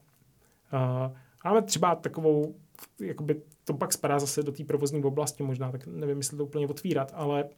a 0.72 1.12
máme 1.44 1.62
třeba 1.62 1.94
takovou, 1.94 2.54
jakoby 3.00 3.40
to 3.64 3.74
pak 3.74 3.92
spadá 3.92 4.18
zase 4.18 4.42
do 4.42 4.52
té 4.52 4.64
provozní 4.64 5.04
oblasti 5.04 5.42
možná, 5.42 5.72
tak 5.72 5.86
nevím, 5.86 6.16
jestli 6.16 6.36
to 6.36 6.44
úplně 6.44 6.66
otvírat, 6.66 7.12
ale 7.14 7.44
uh, 7.44 7.50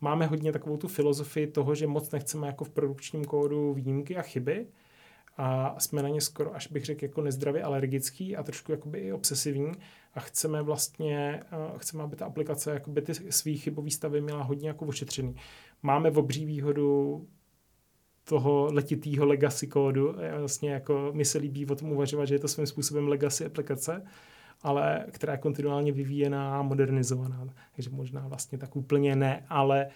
máme 0.00 0.26
hodně 0.26 0.52
takovou 0.52 0.76
tu 0.76 0.88
filozofii 0.88 1.46
toho, 1.46 1.74
že 1.74 1.86
moc 1.86 2.10
nechceme 2.10 2.46
jako 2.46 2.64
v 2.64 2.70
produkčním 2.70 3.24
kódu 3.24 3.74
výjimky 3.74 4.16
a 4.16 4.22
chyby, 4.22 4.66
a 5.36 5.74
jsme 5.80 6.02
na 6.02 6.08
ně 6.08 6.20
skoro, 6.20 6.54
až 6.54 6.66
bych 6.66 6.84
řekl, 6.84 7.04
jako 7.04 7.22
nezdravě 7.22 7.62
alergický 7.62 8.36
a 8.36 8.42
trošku 8.42 8.72
jakoby 8.72 8.98
i 8.98 9.12
obsesivní 9.12 9.72
a 10.14 10.20
chceme 10.20 10.62
vlastně, 10.62 11.42
uh, 11.72 11.78
chceme, 11.78 12.02
aby 12.02 12.16
ta 12.16 12.26
aplikace 12.26 12.70
jakoby 12.70 13.02
ty 13.02 13.14
svý 13.14 13.58
chybový 13.58 13.90
stavy 13.90 14.20
měla 14.20 14.42
hodně 14.42 14.68
jako 14.68 14.86
ošetřený. 14.86 15.36
Máme 15.82 16.10
v 16.10 16.18
obří 16.18 16.46
výhodu 16.46 17.26
toho 18.24 18.68
letitýho 18.72 19.26
legacy 19.26 19.66
kódu. 19.66 20.14
Vlastně 20.38 20.70
jako 20.70 21.10
mi 21.14 21.24
se 21.24 21.38
líbí 21.38 21.66
o 21.66 21.74
tom 21.74 21.92
uvažovat, 21.92 22.24
že 22.24 22.34
je 22.34 22.38
to 22.38 22.48
svým 22.48 22.66
způsobem 22.66 23.08
legacy 23.08 23.46
aplikace, 23.46 24.04
ale 24.62 25.06
která 25.10 25.32
je 25.32 25.38
kontinuálně 25.38 25.92
vyvíjená 25.92 26.58
a 26.58 26.62
modernizovaná. 26.62 27.48
Takže 27.74 27.90
možná 27.90 28.28
vlastně 28.28 28.58
tak 28.58 28.76
úplně 28.76 29.16
ne, 29.16 29.46
ale 29.48 29.88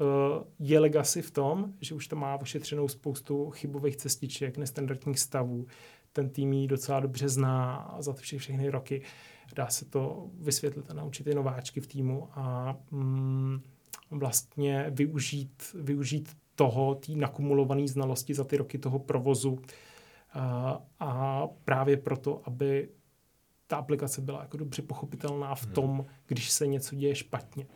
Eh, 0.00 0.44
je 0.58 0.80
legacy 0.80 1.22
v 1.22 1.30
tom, 1.30 1.72
že 1.80 1.94
už 1.94 2.08
to 2.08 2.16
má 2.16 2.36
ošetřenou 2.36 2.88
spoustu 2.88 3.50
chybových 3.50 3.96
cestiček, 3.96 4.56
nestandardních 4.56 5.18
stavů. 5.18 5.66
Ten 6.12 6.30
tým 6.30 6.52
ji 6.52 6.66
docela 6.66 7.00
dobře 7.00 7.28
zná 7.28 7.94
za 7.98 8.12
ty 8.12 8.22
vše, 8.22 8.38
všechny 8.38 8.70
roky. 8.70 9.02
Dá 9.54 9.68
se 9.68 9.84
to 9.84 10.30
vysvětlit 10.38 10.90
a 10.90 10.94
naučit 10.94 11.26
i 11.26 11.34
nováčky 11.34 11.80
v 11.80 11.86
týmu 11.86 12.28
a 12.32 12.76
mm, 12.90 13.60
vlastně 14.10 14.86
využít, 14.90 15.62
využít 15.74 16.36
toho, 16.54 16.94
té 16.94 17.12
nakumulované 17.12 17.88
znalosti 17.88 18.34
za 18.34 18.44
ty 18.44 18.56
roky 18.56 18.78
toho 18.78 18.98
provozu 18.98 19.58
a, 20.32 20.78
a 21.00 21.42
právě 21.64 21.96
proto, 21.96 22.42
aby 22.44 22.88
ta 23.66 23.76
aplikace 23.76 24.20
byla 24.20 24.40
jako 24.40 24.56
dobře 24.56 24.82
pochopitelná 24.82 25.54
v 25.54 25.64
hmm. 25.64 25.74
tom, 25.74 26.06
když 26.26 26.50
se 26.50 26.66
něco 26.66 26.96
děje 26.96 27.14
špatně 27.14 27.66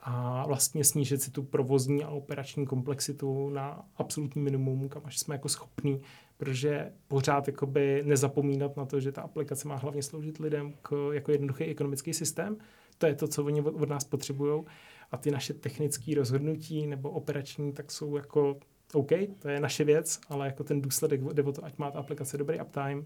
a 0.00 0.46
vlastně 0.46 0.84
snížit 0.84 1.22
si 1.22 1.30
tu 1.30 1.42
provozní 1.42 2.04
a 2.04 2.08
operační 2.08 2.66
komplexitu 2.66 3.48
na 3.48 3.84
absolutní 3.96 4.42
minimum, 4.42 4.88
kam 4.88 5.02
až 5.04 5.18
jsme 5.18 5.34
jako 5.34 5.48
schopní, 5.48 6.00
protože 6.38 6.92
pořád 7.08 7.46
jakoby 7.46 8.02
nezapomínat 8.06 8.76
na 8.76 8.84
to, 8.84 9.00
že 9.00 9.12
ta 9.12 9.22
aplikace 9.22 9.68
má 9.68 9.76
hlavně 9.76 10.02
sloužit 10.02 10.38
lidem 10.38 10.72
k, 10.82 11.10
jako 11.12 11.32
jednoduchý 11.32 11.64
ekonomický 11.64 12.14
systém. 12.14 12.56
To 12.98 13.06
je 13.06 13.14
to, 13.14 13.28
co 13.28 13.44
oni 13.44 13.60
od, 13.60 13.74
od 13.74 13.88
nás 13.88 14.04
potřebují. 14.04 14.62
A 15.10 15.16
ty 15.16 15.30
naše 15.30 15.54
technické 15.54 16.14
rozhodnutí 16.14 16.86
nebo 16.86 17.10
operační, 17.10 17.72
tak 17.72 17.92
jsou 17.92 18.16
jako 18.16 18.56
OK, 18.92 19.10
to 19.38 19.48
je 19.48 19.60
naše 19.60 19.84
věc, 19.84 20.20
ale 20.28 20.46
jako 20.46 20.64
ten 20.64 20.82
důsledek 20.82 21.20
jde 21.20 21.42
o 21.42 21.52
to, 21.52 21.64
ať 21.64 21.78
má 21.78 21.90
ta 21.90 21.98
aplikace 21.98 22.38
dobrý 22.38 22.60
uptime, 22.60 23.02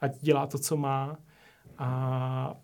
ať 0.00 0.20
dělá 0.20 0.46
to, 0.46 0.58
co 0.58 0.76
má 0.76 1.18
a 1.78 2.60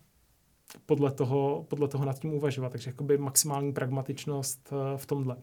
podle 0.87 1.11
toho, 1.11 1.67
podle 1.69 1.89
toho 1.89 2.05
nad 2.05 2.19
tím 2.19 2.35
uvažovat. 2.35 2.73
Takže 2.73 2.91
jakoby 2.91 3.19
maximální 3.19 3.73
pragmatičnost 3.73 4.73
eh, 4.73 4.99
v 4.99 5.07
tomhle. 5.07 5.37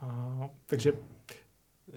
A, 0.00 0.48
takže 0.66 0.92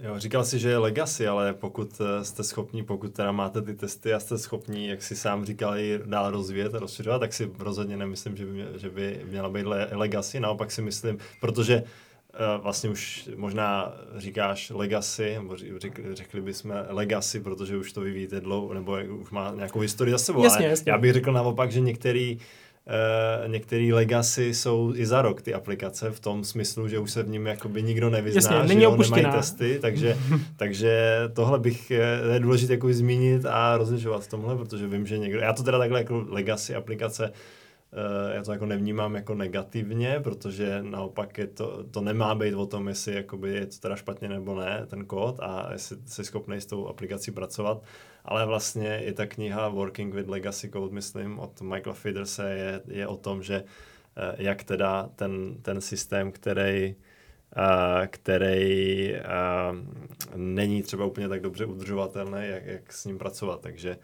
Jo, 0.02 0.20
říkal 0.20 0.46
si, 0.46 0.60
že 0.60 0.70
je 0.70 0.78
legacy, 0.78 1.28
ale 1.28 1.54
pokud 1.54 2.02
eh, 2.02 2.26
jste 2.26 2.44
schopni, 2.44 2.84
pokud 2.84 3.14
teda 3.14 3.32
máte 3.32 3.62
ty 3.62 3.74
testy 3.74 4.14
a 4.14 4.20
jste 4.20 4.38
schopni, 4.38 4.90
jak 4.90 5.04
si 5.04 5.16
sám 5.16 5.46
říkal, 5.46 5.78
i 5.78 6.00
dál 6.06 6.32
rozvíjet 6.32 6.76
a 6.76 6.80
rozšiřovat, 6.80 7.20
tak 7.20 7.34
si 7.34 7.52
rozhodně 7.60 7.98
nemyslím, 7.98 8.38
že 8.38 8.46
by, 8.46 8.52
mě, 8.52 8.68
že 8.76 8.90
by 8.90 9.22
měla 9.30 9.50
být 9.50 9.66
le, 9.66 9.88
legacy. 9.92 10.40
Naopak 10.40 10.72
si 10.72 10.82
myslím, 10.82 11.18
protože 11.42 11.84
uh, 11.84 12.64
vlastně 12.64 12.90
už 12.90 13.30
možná 13.36 13.94
říkáš 14.18 14.70
legacy, 14.70 15.34
nebo 15.34 15.56
řekli, 15.78 16.16
řekli 16.16 16.42
bychom 16.42 16.74
legacy, 16.88 17.40
protože 17.40 17.78
už 17.78 17.94
to 17.94 18.02
vyvíjíte 18.02 18.42
dlouho, 18.42 18.74
nebo 18.74 18.98
už 19.22 19.30
má 19.30 19.52
nějakou 19.56 19.80
historii 19.80 20.12
za 20.12 20.18
sebou. 20.18 20.44
Jasně, 20.44 20.66
ale 20.66 20.70
jasně. 20.70 20.92
Já 20.92 20.98
bych 20.98 21.14
řekl 21.14 21.32
naopak, 21.32 21.72
že 21.72 21.80
některý 21.80 22.40
Uh, 22.88 23.52
některé 23.52 23.94
legacy 23.94 24.54
jsou 24.54 24.94
i 24.96 25.06
za 25.06 25.22
rok 25.22 25.42
ty 25.42 25.54
aplikace 25.54 26.12
v 26.12 26.20
tom 26.20 26.44
smyslu, 26.44 26.88
že 26.88 27.00
už 27.00 27.12
se 27.12 27.24
v 27.24 27.30
ním 27.30 27.48
jakoby 27.48 27.84
nikdo 27.84 28.10
nevyzná, 28.10 28.38
Jasně, 28.38 28.58
že 28.58 28.68
není 28.68 28.84
jo, 28.84 28.98
nemají 28.98 29.26
testy, 29.26 29.80
takže, 29.82 30.18
takže 30.56 31.20
tohle 31.34 31.60
bych 31.60 31.92
eh, 31.92 32.34
je 32.34 32.40
důležité 32.40 32.74
jako 32.74 32.94
zmínit 32.94 33.46
a 33.46 33.78
rozlišovat 33.78 34.24
v 34.24 34.28
tomhle, 34.28 34.56
protože 34.56 34.88
vím, 34.88 35.08
že 35.08 35.18
někdo, 35.18 35.40
já 35.40 35.54
to 35.54 35.64
teda 35.64 35.78
takhle 35.78 36.00
jako 36.00 36.26
legacy 36.30 36.76
aplikace 36.76 37.30
uh, 37.30 38.36
já 38.36 38.44
to 38.44 38.52
jako 38.52 38.66
nevnímám 38.66 39.16
jako 39.16 39.36
negativně, 39.36 40.20
protože 40.24 40.80
naopak 40.82 41.38
je 41.38 41.48
to, 41.48 41.84
to 41.92 42.02
nemá 42.02 42.36
být 42.36 42.54
o 42.54 42.66
tom, 42.66 42.88
jestli 42.88 43.16
jakoby 43.16 43.54
je 43.54 43.66
to 43.66 43.78
teda 43.80 43.96
špatně 43.96 44.30
nebo 44.30 44.56
ne, 44.56 44.86
ten 44.90 45.06
kód 45.06 45.40
a 45.40 45.70
jestli 45.74 45.98
jsi 46.06 46.24
schopný 46.24 46.62
s 46.62 46.66
tou 46.66 46.88
aplikací 46.88 47.32
pracovat, 47.32 47.82
ale 48.26 48.46
vlastně 48.46 49.04
i 49.04 49.14
ta 49.14 49.26
kniha 49.26 49.70
Working 49.70 50.14
with 50.14 50.28
Legacy 50.28 50.70
Code, 50.70 50.96
myslím, 50.96 51.40
od 51.40 51.62
Michaela 51.62 51.94
Fiderse 51.94 52.52
je, 52.52 52.82
je 52.88 53.08
o 53.08 53.18
tom, 53.18 53.44
že 53.44 53.64
uh, 53.64 53.68
jak 54.38 54.64
teda 54.64 55.10
ten, 55.16 55.56
ten 55.62 55.82
systém, 55.82 56.32
který 56.32 56.96
Uh, 57.58 58.06
který 58.08 59.14
uh, 59.14 59.78
není 60.36 60.84
třeba 60.84 61.06
úplně 61.06 61.30
tak 61.30 61.42
dobře 61.42 61.66
udržovatelný, 61.66 62.40
jak, 62.42 62.66
jak 62.66 62.94
s 62.94 63.06
ním 63.06 63.18
pracovat, 63.18 63.62
takže 63.62 63.98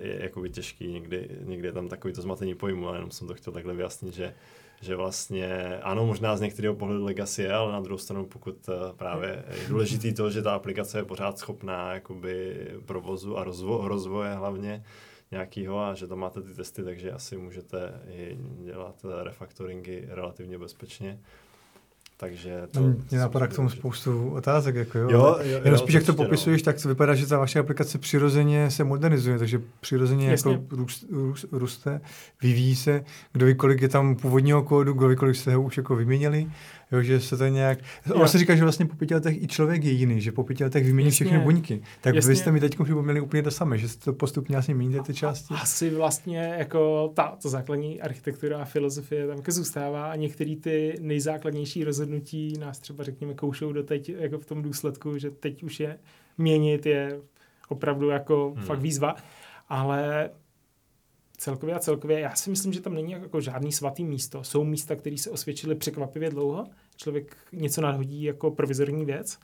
je 0.00 0.22
jakoby 0.22 0.50
těžký, 0.50 0.88
někdy, 0.88 1.28
někdy 1.40 1.68
je 1.68 1.72
tam 1.72 1.88
takový 1.88 2.14
to 2.14 2.22
zmatení 2.22 2.54
pojmu, 2.54 2.88
ale 2.88 2.96
jenom 2.96 3.10
jsem 3.10 3.28
to 3.28 3.34
chtěl 3.34 3.52
takhle 3.52 3.74
vyjasnit, 3.74 4.14
že, 4.14 4.34
že 4.80 4.96
vlastně, 4.96 5.78
ano, 5.82 6.06
možná 6.06 6.36
z 6.36 6.40
některého 6.40 6.74
pohledu 6.74 7.04
legacy 7.04 7.42
je, 7.42 7.52
ale 7.52 7.72
na 7.72 7.80
druhou 7.80 7.98
stranu, 7.98 8.26
pokud 8.26 8.68
uh, 8.68 8.74
právě 8.96 9.44
je 9.62 9.68
důležitý 9.68 10.14
to, 10.14 10.30
že 10.30 10.42
ta 10.42 10.54
aplikace 10.54 10.98
je 10.98 11.04
pořád 11.04 11.38
schopná 11.38 11.94
jakoby 11.94 12.66
provozu 12.86 13.38
a 13.38 13.44
rozvo- 13.44 13.86
rozvoje 13.86 14.34
hlavně 14.34 14.84
nějakýho 15.30 15.80
a 15.80 15.94
že 15.94 16.06
tam 16.06 16.18
máte 16.18 16.42
ty 16.42 16.54
testy, 16.54 16.82
takže 16.84 17.12
asi 17.12 17.36
můžete 17.36 18.00
i 18.10 18.38
dělat 18.64 19.04
refaktoringy 19.22 20.04
relativně 20.08 20.58
bezpečně. 20.58 21.20
Takže 22.20 22.62
to... 22.70 22.80
Mě 22.80 23.18
napadá 23.18 23.46
k 23.46 23.54
tomu 23.54 23.68
spoustu 23.68 24.30
otázek, 24.30 24.74
jako 24.74 24.98
jo. 24.98 25.08
Jo, 25.10 25.38
jo, 25.42 25.60
Jenom 25.64 25.78
spíš, 25.78 25.94
jak 25.94 26.04
to 26.04 26.12
určitě, 26.12 26.26
popisuješ, 26.26 26.62
tak 26.62 26.82
to 26.82 26.88
vypadá, 26.88 27.14
že 27.14 27.26
ta 27.26 27.38
vaše 27.38 27.58
aplikace 27.58 27.98
přirozeně 27.98 28.70
se 28.70 28.84
modernizuje, 28.84 29.38
takže 29.38 29.60
přirozeně 29.80 30.30
Jasně. 30.30 30.52
jako 30.52 30.64
růst, 30.70 31.04
růst, 31.10 31.46
roste, 31.52 32.00
vyvíjí 32.42 32.76
se, 32.76 33.04
kdo 33.32 33.46
ví, 33.46 33.54
kolik 33.54 33.82
je 33.82 33.88
tam 33.88 34.16
původního 34.16 34.62
kódu, 34.62 34.92
kdo 34.92 35.08
ví, 35.08 35.16
kolik 35.16 35.36
jste 35.36 35.54
ho 35.54 35.62
už 35.62 35.76
jako 35.76 35.96
vyměnili, 35.96 36.46
jo, 36.92 37.02
že 37.02 37.20
se 37.20 37.36
to 37.36 37.46
nějak... 37.46 37.78
Ono 38.14 38.28
se 38.28 38.38
říká, 38.38 38.54
že 38.54 38.62
vlastně 38.62 38.86
po 38.86 38.96
pěti 38.96 39.14
letech 39.14 39.42
i 39.42 39.46
člověk 39.46 39.84
je 39.84 39.90
jiný, 39.90 40.20
že 40.20 40.32
po 40.32 40.44
pěti 40.44 40.64
letech 40.64 40.84
vymění 40.84 41.08
Jasně. 41.08 41.26
všechny 41.26 41.44
buňky. 41.44 41.82
Tak 42.00 42.14
Jasně. 42.14 42.28
vy 42.28 42.36
jste 42.36 42.52
mi 42.52 42.60
teď 42.60 42.78
připomněli 42.82 43.20
úplně 43.20 43.42
to 43.42 43.50
samé, 43.50 43.78
že 43.78 43.98
to 43.98 44.12
postupně 44.12 44.56
asi 44.56 44.74
měníte 44.74 45.02
ty 45.02 45.14
části. 45.14 45.54
asi 45.54 45.90
vlastně 45.90 46.54
jako 46.58 47.12
ta, 47.14 47.36
ta 47.42 47.48
základní 47.48 48.00
architektura 48.00 48.58
a 48.58 48.64
filozofie 48.64 49.26
tam 49.26 49.42
zůstává 49.48 50.10
a 50.10 50.16
některé 50.16 50.56
ty 50.56 50.94
nejzákladnější 51.00 51.84
rozhodnutí 51.84 52.58
nás 52.58 52.78
třeba 52.78 53.04
řekněme 53.04 53.34
koušou 53.34 53.72
doteď 53.72 54.08
jako 54.08 54.38
v 54.38 54.46
tom 54.46 54.62
důsledku, 54.62 55.18
že 55.18 55.30
teď 55.30 55.62
už 55.62 55.80
je 55.80 55.98
měnit 56.38 56.86
je 56.86 57.20
opravdu 57.68 58.08
jako 58.08 58.52
hmm. 58.56 58.64
fakt 58.64 58.80
výzva, 58.80 59.16
ale 59.68 60.30
celkově 61.38 61.74
a 61.74 61.78
celkově, 61.78 62.20
já 62.20 62.34
si 62.34 62.50
myslím, 62.50 62.72
že 62.72 62.80
tam 62.80 62.94
není 62.94 63.12
jako 63.12 63.40
žádný 63.40 63.72
svatý 63.72 64.04
místo. 64.04 64.44
Jsou 64.44 64.64
místa, 64.64 64.96
které 64.96 65.18
se 65.18 65.30
osvědčily 65.30 65.74
překvapivě 65.74 66.30
dlouho. 66.30 66.66
Člověk 66.96 67.36
něco 67.52 67.80
nadhodí 67.80 68.22
jako 68.22 68.50
provizorní 68.50 69.04
věc. 69.04 69.38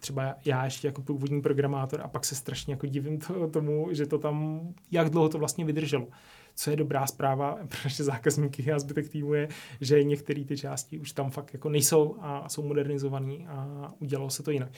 Třeba 0.00 0.34
já 0.44 0.64
ještě 0.64 0.88
jako 0.88 1.02
původní 1.02 1.42
programátor 1.42 2.00
a 2.00 2.08
pak 2.08 2.24
se 2.24 2.34
strašně 2.34 2.74
jako 2.74 2.86
divím 2.86 3.18
to, 3.18 3.48
tomu, 3.48 3.88
že 3.92 4.06
to 4.06 4.18
tam, 4.18 4.68
jak 4.90 5.10
dlouho 5.10 5.28
to 5.28 5.38
vlastně 5.38 5.64
vydrželo. 5.64 6.08
Co 6.54 6.70
je 6.70 6.76
dobrá 6.76 7.06
zpráva 7.06 7.58
pro 7.68 7.78
naše 7.84 8.04
zákazníky 8.04 8.72
a 8.72 8.78
zbytek 8.78 9.08
týmu 9.08 9.34
je, 9.34 9.48
že 9.80 10.02
některé 10.02 10.44
ty 10.44 10.56
části 10.56 10.98
už 10.98 11.12
tam 11.12 11.30
fakt 11.30 11.52
jako 11.52 11.68
nejsou 11.68 12.16
a 12.20 12.48
jsou 12.48 12.62
modernizované 12.62 13.34
a 13.48 13.88
udělalo 13.98 14.30
se 14.30 14.42
to 14.42 14.50
jinak. 14.50 14.70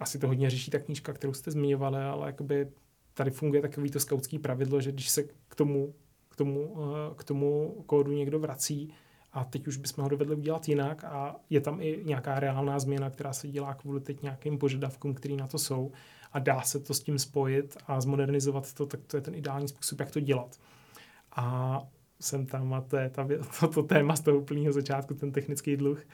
Asi 0.00 0.18
to 0.18 0.26
hodně 0.26 0.50
řeší 0.50 0.70
ta 0.70 0.78
knížka, 0.78 1.12
kterou 1.12 1.32
jste 1.32 1.50
zmiňovali, 1.50 1.98
ale 1.98 2.26
jakoby 2.26 2.68
tady 3.14 3.30
funguje 3.30 3.62
takový 3.62 3.90
to 3.90 4.00
skautský 4.00 4.38
pravidlo, 4.38 4.80
že 4.80 4.92
když 4.92 5.08
se 5.08 5.22
k 5.22 5.54
tomu, 5.54 5.94
k 6.28 6.36
tomu, 6.36 6.76
k 7.16 7.24
tomu 7.24 7.82
kódu 7.86 8.12
někdo 8.12 8.38
vrací 8.38 8.94
a 9.32 9.44
teď 9.44 9.66
už 9.66 9.76
bychom 9.76 10.02
ho 10.02 10.08
dovedli 10.08 10.36
udělat 10.36 10.68
jinak 10.68 11.04
a 11.04 11.36
je 11.50 11.60
tam 11.60 11.80
i 11.80 12.00
nějaká 12.04 12.40
reálná 12.40 12.78
změna, 12.78 13.10
která 13.10 13.32
se 13.32 13.48
dělá 13.48 13.74
kvůli 13.74 14.00
teď 14.00 14.22
nějakým 14.22 14.58
požadavkům, 14.58 15.14
který 15.14 15.36
na 15.36 15.46
to 15.46 15.58
jsou 15.58 15.92
a 16.32 16.38
dá 16.38 16.62
se 16.62 16.80
to 16.80 16.94
s 16.94 17.00
tím 17.00 17.18
spojit 17.18 17.76
a 17.86 18.00
zmodernizovat 18.00 18.72
to, 18.72 18.86
tak 18.86 19.00
to 19.06 19.16
je 19.16 19.20
ten 19.20 19.34
ideální 19.34 19.68
způsob, 19.68 20.00
jak 20.00 20.10
to 20.10 20.20
dělat. 20.20 20.60
A 21.36 21.78
jsem 22.20 22.46
tam 22.46 22.74
a 22.74 22.80
to 22.80 22.96
je 22.96 23.10
ta, 23.10 23.28
to, 23.60 23.68
to 23.68 23.82
téma 23.82 24.16
z 24.16 24.20
toho 24.20 24.38
úplného 24.38 24.72
začátku, 24.72 25.14
ten 25.14 25.32
technický 25.32 25.76
dluh, 25.76 26.04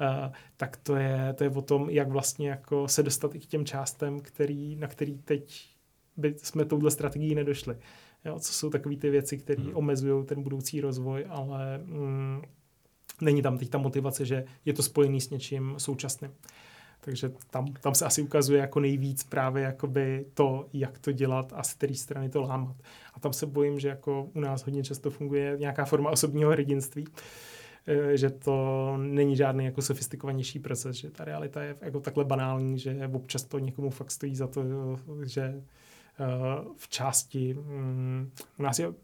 Uh, 0.00 0.32
tak 0.56 0.76
to 0.76 0.96
je, 0.96 1.34
to 1.34 1.44
je 1.44 1.50
o 1.50 1.62
tom, 1.62 1.90
jak 1.90 2.08
vlastně 2.08 2.48
jako 2.48 2.88
se 2.88 3.02
dostat 3.02 3.34
i 3.34 3.40
k 3.40 3.46
těm 3.46 3.64
částem, 3.64 4.20
který, 4.20 4.76
na 4.76 4.88
který 4.88 5.18
teď 5.18 5.73
by 6.16 6.34
jsme 6.36 6.64
touhle 6.64 6.90
strategií 6.90 7.34
nedošli. 7.34 7.76
Jo, 8.24 8.38
co 8.38 8.52
jsou 8.52 8.70
takové 8.70 8.96
ty 8.96 9.10
věci, 9.10 9.38
které 9.38 9.62
hmm. 9.62 9.76
omezují 9.76 10.24
ten 10.26 10.42
budoucí 10.42 10.80
rozvoj, 10.80 11.26
ale 11.28 11.78
mm, 11.78 12.42
není 13.20 13.42
tam 13.42 13.58
teď 13.58 13.70
ta 13.70 13.78
motivace, 13.78 14.24
že 14.24 14.44
je 14.64 14.72
to 14.72 14.82
spojený 14.82 15.20
s 15.20 15.30
něčím 15.30 15.74
současným. 15.78 16.30
Takže 17.00 17.32
tam, 17.50 17.66
tam 17.66 17.94
se 17.94 18.04
asi 18.04 18.22
ukazuje 18.22 18.60
jako 18.60 18.80
nejvíc 18.80 19.24
právě 19.24 19.62
jakoby 19.62 20.26
to, 20.34 20.66
jak 20.72 20.98
to 20.98 21.12
dělat 21.12 21.52
a 21.56 21.62
z 21.62 21.74
které 21.74 21.94
strany 21.94 22.28
to 22.28 22.42
lámat. 22.42 22.76
A 23.14 23.20
tam 23.20 23.32
se 23.32 23.46
bojím, 23.46 23.80
že 23.80 23.88
jako 23.88 24.28
u 24.34 24.40
nás 24.40 24.64
hodně 24.64 24.84
často 24.84 25.10
funguje 25.10 25.56
nějaká 25.58 25.84
forma 25.84 26.10
osobního 26.10 26.50
hrdinství, 26.50 27.06
že 28.14 28.30
to 28.30 28.96
není 28.96 29.36
žádný 29.36 29.64
jako 29.64 29.82
sofistikovanější 29.82 30.58
proces, 30.58 30.96
že 30.96 31.10
ta 31.10 31.24
realita 31.24 31.62
je 31.62 31.76
jako 31.80 32.00
takhle 32.00 32.24
banální, 32.24 32.78
že 32.78 33.10
občas 33.12 33.42
to 33.42 33.58
někomu 33.58 33.90
fakt 33.90 34.10
stojí 34.10 34.36
za 34.36 34.46
to, 34.46 34.62
že 35.24 35.62
v 36.76 36.88
části 36.88 37.54
mm, 37.54 38.30
u 38.58 38.62
nás 38.62 38.78
je 38.78 38.94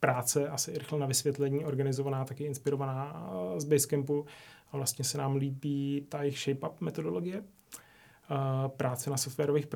práce 0.00 0.48
asi 0.48 0.78
rychle 0.78 0.98
na 0.98 1.06
vysvětlení 1.06 1.64
organizovaná, 1.64 2.24
taky 2.24 2.44
inspirovaná 2.44 3.30
z 3.56 3.64
Basecampu 3.64 4.26
a 4.72 4.76
vlastně 4.76 5.04
se 5.04 5.18
nám 5.18 5.36
líbí 5.36 6.06
ta 6.08 6.22
jejich 6.22 6.38
shape-up 6.38 6.72
metodologie, 6.80 7.44
práce 8.68 9.10
na 9.10 9.16
softwarových 9.16 9.66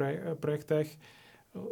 projektech. 0.41 0.99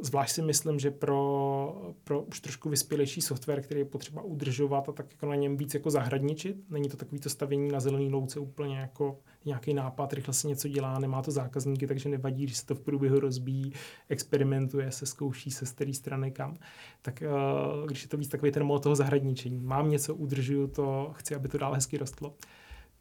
Zvlášť 0.02 0.34
si 0.34 0.42
myslím, 0.42 0.78
že 0.78 0.90
pro, 0.90 1.94
pro 2.04 2.22
už 2.22 2.40
trošku 2.40 2.68
vyspělejší 2.68 3.20
software, 3.20 3.62
který 3.62 3.80
je 3.80 3.84
potřeba 3.84 4.22
udržovat 4.22 4.88
a 4.88 4.92
tak 4.92 5.10
jako 5.10 5.26
na 5.26 5.34
něm 5.34 5.56
víc 5.56 5.74
jako 5.74 5.90
zahradničit. 5.90 6.70
Není 6.70 6.88
to 6.88 6.96
takový 6.96 7.20
to 7.20 7.30
stavění 7.30 7.70
na 7.70 7.80
zelený 7.80 8.10
louce 8.10 8.40
úplně 8.40 8.78
jako 8.78 9.20
nějaký 9.46 9.74
nápad, 9.74 10.12
rychle 10.12 10.34
se 10.34 10.48
něco 10.48 10.68
dělá, 10.68 10.98
nemá 10.98 11.22
to 11.22 11.30
zákazníky, 11.30 11.86
takže 11.86 12.08
nevadí, 12.08 12.44
když 12.44 12.56
se 12.56 12.66
to 12.66 12.74
v 12.74 12.80
průběhu 12.80 13.20
rozbíjí, 13.20 13.72
experimentuje 14.08 14.90
se, 14.90 15.06
zkouší 15.06 15.50
se 15.50 15.66
z 15.66 15.72
té 15.72 15.92
strany 15.92 16.30
kam. 16.30 16.56
Tak 17.02 17.22
uh, 17.26 17.86
když 17.86 18.02
je 18.02 18.08
to 18.08 18.16
víc 18.16 18.28
takový 18.28 18.52
ten 18.52 18.64
mod 18.64 18.82
toho 18.82 18.96
zahradničení, 18.96 19.60
mám 19.60 19.90
něco, 19.90 20.14
udržuju 20.14 20.66
to, 20.66 21.12
chci, 21.16 21.34
aby 21.34 21.48
to 21.48 21.58
dál 21.58 21.74
hezky 21.74 21.98
rostlo, 21.98 22.34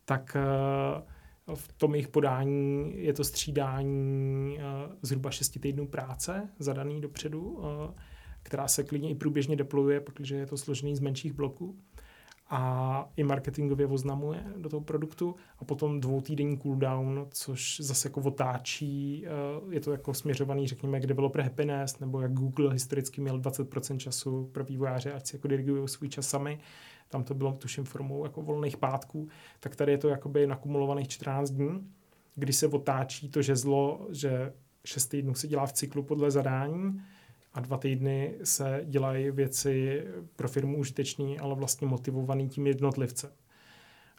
tak 0.06 0.38
uh, 1.48 1.56
v 1.56 1.74
tom 1.74 1.96
jejich 1.96 2.08
podání 2.08 2.94
je 2.96 3.14
to 3.14 3.24
střídání 3.24 4.58
uh, 4.58 4.96
zhruba 5.02 5.32
6 5.32 5.60
týdnů 5.60 5.88
práce, 5.88 6.50
zadaný 6.60 7.02
dopředu, 7.02 7.64
která 8.44 8.68
se 8.68 8.84
klidně 8.84 9.10
i 9.10 9.16
průběžně 9.16 9.56
deployuje, 9.56 10.00
protože 10.00 10.36
je 10.36 10.46
to 10.46 10.58
složený 10.58 10.96
z 10.96 11.00
menších 11.00 11.34
bloků 11.34 11.78
a 12.50 13.10
i 13.18 13.24
marketingově 13.24 13.88
oznamuje 13.88 14.44
do 14.58 14.70
toho 14.70 14.82
produktu. 14.82 15.36
A 15.60 15.66
potom 15.66 16.00
dvoutýdenní 16.00 16.58
cooldown, 16.58 17.28
což 17.30 17.80
zase 17.80 18.08
jako 18.08 18.22
otáčí, 18.22 19.26
je 19.70 19.80
to 19.80 19.92
jako 19.92 20.14
směřovaný, 20.14 20.68
řekněme, 20.68 20.98
jak 20.98 21.08
developer 21.08 21.42
happiness, 21.42 22.00
nebo 22.00 22.22
jak 22.22 22.34
Google 22.34 22.74
historicky 22.74 23.22
měl 23.22 23.40
20% 23.40 23.98
času 23.98 24.50
pro 24.52 24.64
vývojáře, 24.64 25.14
ať 25.14 25.28
si 25.28 25.36
jako 25.36 25.48
dirigují 25.48 25.88
svůj 25.88 26.10
čas 26.10 26.28
sami, 26.28 26.60
tam 27.10 27.24
to 27.24 27.34
bylo 27.34 27.54
tuším 27.54 27.84
formou 27.84 28.24
jako 28.24 28.42
volných 28.42 28.78
pátků, 28.78 29.28
tak 29.60 29.76
tady 29.76 29.92
je 29.92 29.98
to 29.98 30.10
jakoby 30.10 30.48
nakumulovaných 30.48 31.08
14 31.08 31.50
dní, 31.50 31.88
kdy 32.36 32.54
se 32.54 32.68
otáčí 32.68 33.30
to 33.30 33.42
žezlo, 33.42 34.08
že 34.12 34.54
6 34.86 35.08
týdnů 35.08 35.34
se 35.34 35.48
dělá 35.48 35.66
v 35.66 35.74
cyklu 35.74 36.04
podle 36.04 36.32
zadání, 36.32 37.02
a 37.54 37.60
dva 37.60 37.78
týdny 37.78 38.36
se 38.44 38.82
dělají 38.86 39.32
věci 39.32 40.04
pro 40.36 40.48
firmu 40.48 40.78
užitečný, 40.78 41.40
ale 41.40 41.56
vlastně 41.56 41.88
motivovaný 41.88 42.50
tím 42.50 42.68
jednotlivcem. 42.68 43.32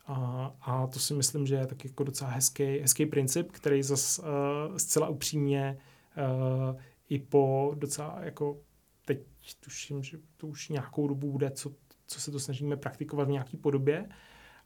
A, 0.07 0.55
a 0.61 0.87
to 0.87 0.99
si 0.99 1.15
myslím, 1.15 1.47
že 1.47 1.55
je 1.55 1.67
tak 1.67 1.85
jako 1.85 2.05
docela 2.05 2.31
hezký, 2.31 2.79
hezký 2.79 3.07
princip, 3.07 3.53
který 3.53 3.83
zase 3.83 4.23
uh, 4.23 4.29
zcela 4.77 5.09
upřímně 5.09 5.79
uh, 6.71 6.81
i 7.09 7.19
po 7.19 7.73
docela 7.75 8.19
jako 8.21 8.59
teď 9.05 9.21
tuším, 9.61 10.03
že 10.03 10.19
to 10.37 10.47
už 10.47 10.69
nějakou 10.69 11.09
dobu 11.09 11.33
bude, 11.33 11.51
co, 11.51 11.73
co 12.07 12.21
se 12.21 12.31
to 12.31 12.41
snažíme 12.41 12.77
praktikovat 12.77 13.29
v 13.29 13.31
nějaké 13.31 13.57
podobě. 13.57 14.09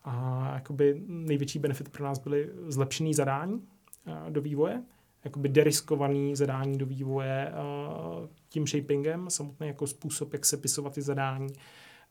A 0.04 0.50
jakoby 0.54 1.02
největší 1.06 1.58
benefit 1.58 1.88
pro 1.88 2.04
nás 2.04 2.18
byly 2.18 2.50
zlepšený 2.66 3.14
zadání 3.14 3.54
uh, 3.54 4.30
do 4.30 4.40
vývoje, 4.40 4.82
jakoby 5.28 5.48
deriskovaný 5.48 6.36
zadání 6.36 6.78
do 6.78 6.86
vývoje 6.86 7.52
uh, 7.52 8.28
tím 8.48 8.66
shapingem, 8.66 9.30
samotný 9.30 9.66
jako 9.66 9.86
způsob, 9.86 10.32
jak 10.32 10.46
sepisovat 10.46 10.94
ty 10.94 11.02
zadání 11.02 11.48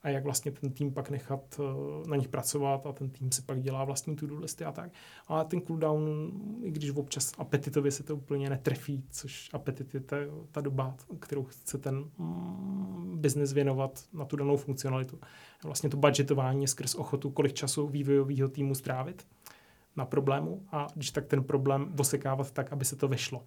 a 0.02 0.08
jak 0.08 0.24
vlastně 0.24 0.50
ten 0.50 0.72
tým 0.72 0.92
pak 0.92 1.10
nechat 1.10 1.60
uh, 1.60 2.06
na 2.06 2.16
nich 2.16 2.28
pracovat 2.28 2.86
a 2.86 2.92
ten 2.92 3.10
tým 3.10 3.32
si 3.32 3.42
pak 3.42 3.62
dělá 3.62 3.84
vlastní 3.84 4.16
to-do 4.16 4.38
listy 4.38 4.64
a 4.64 4.72
tak. 4.72 4.90
A 5.28 5.44
ten 5.44 5.60
cooldown, 5.60 6.30
i 6.62 6.70
když 6.70 6.90
občas 6.90 7.32
apetitově 7.38 7.90
se 7.90 8.02
to 8.02 8.16
úplně 8.16 8.50
netrefí, 8.50 9.04
což 9.10 9.50
apetit 9.52 9.94
je 9.94 10.00
ta, 10.00 10.16
ta 10.52 10.60
doba, 10.60 10.96
kterou 11.20 11.44
chce 11.44 11.78
ten 11.78 12.04
mm, 12.18 13.18
biznes 13.20 13.52
věnovat 13.52 14.04
na 14.12 14.24
tu 14.24 14.36
danou 14.36 14.56
funkcionalitu. 14.56 15.18
Vlastně 15.64 15.90
to 15.90 15.96
budgetování 15.96 16.62
je 16.62 16.68
skrz 16.68 16.94
ochotu, 16.94 17.30
kolik 17.30 17.52
času 17.52 17.86
vývojového 17.86 18.48
týmu 18.48 18.74
strávit 18.74 19.26
na 19.98 20.04
problému 20.04 20.62
a 20.72 20.86
když 20.94 21.10
tak 21.10 21.26
ten 21.26 21.44
problém 21.44 21.94
osekávat 21.98 22.50
tak, 22.50 22.72
aby 22.72 22.84
se 22.84 22.96
to 22.96 23.08
vešlo. 23.08 23.42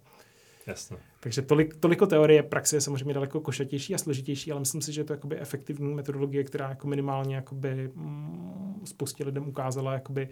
Jasně. 0.66 0.96
Takže 1.20 1.42
tolik, 1.42 1.76
toliko 1.76 2.06
teorie, 2.06 2.42
praxe 2.42 2.76
je 2.76 2.80
samozřejmě 2.80 3.14
daleko 3.14 3.40
košatější 3.40 3.94
a 3.94 3.98
složitější, 3.98 4.52
ale 4.52 4.60
myslím 4.60 4.82
si, 4.82 4.92
že 4.92 5.00
je 5.00 5.04
to 5.04 5.12
jakoby 5.12 5.40
efektivní 5.40 5.94
metodologie, 5.94 6.44
která 6.44 6.68
jako 6.68 6.88
minimálně 6.88 7.34
jakoby, 7.34 7.90
mm, 7.94 8.82
spoustě 8.84 9.24
lidem 9.24 9.48
ukázala 9.48 9.92
jakoby, 9.92 10.28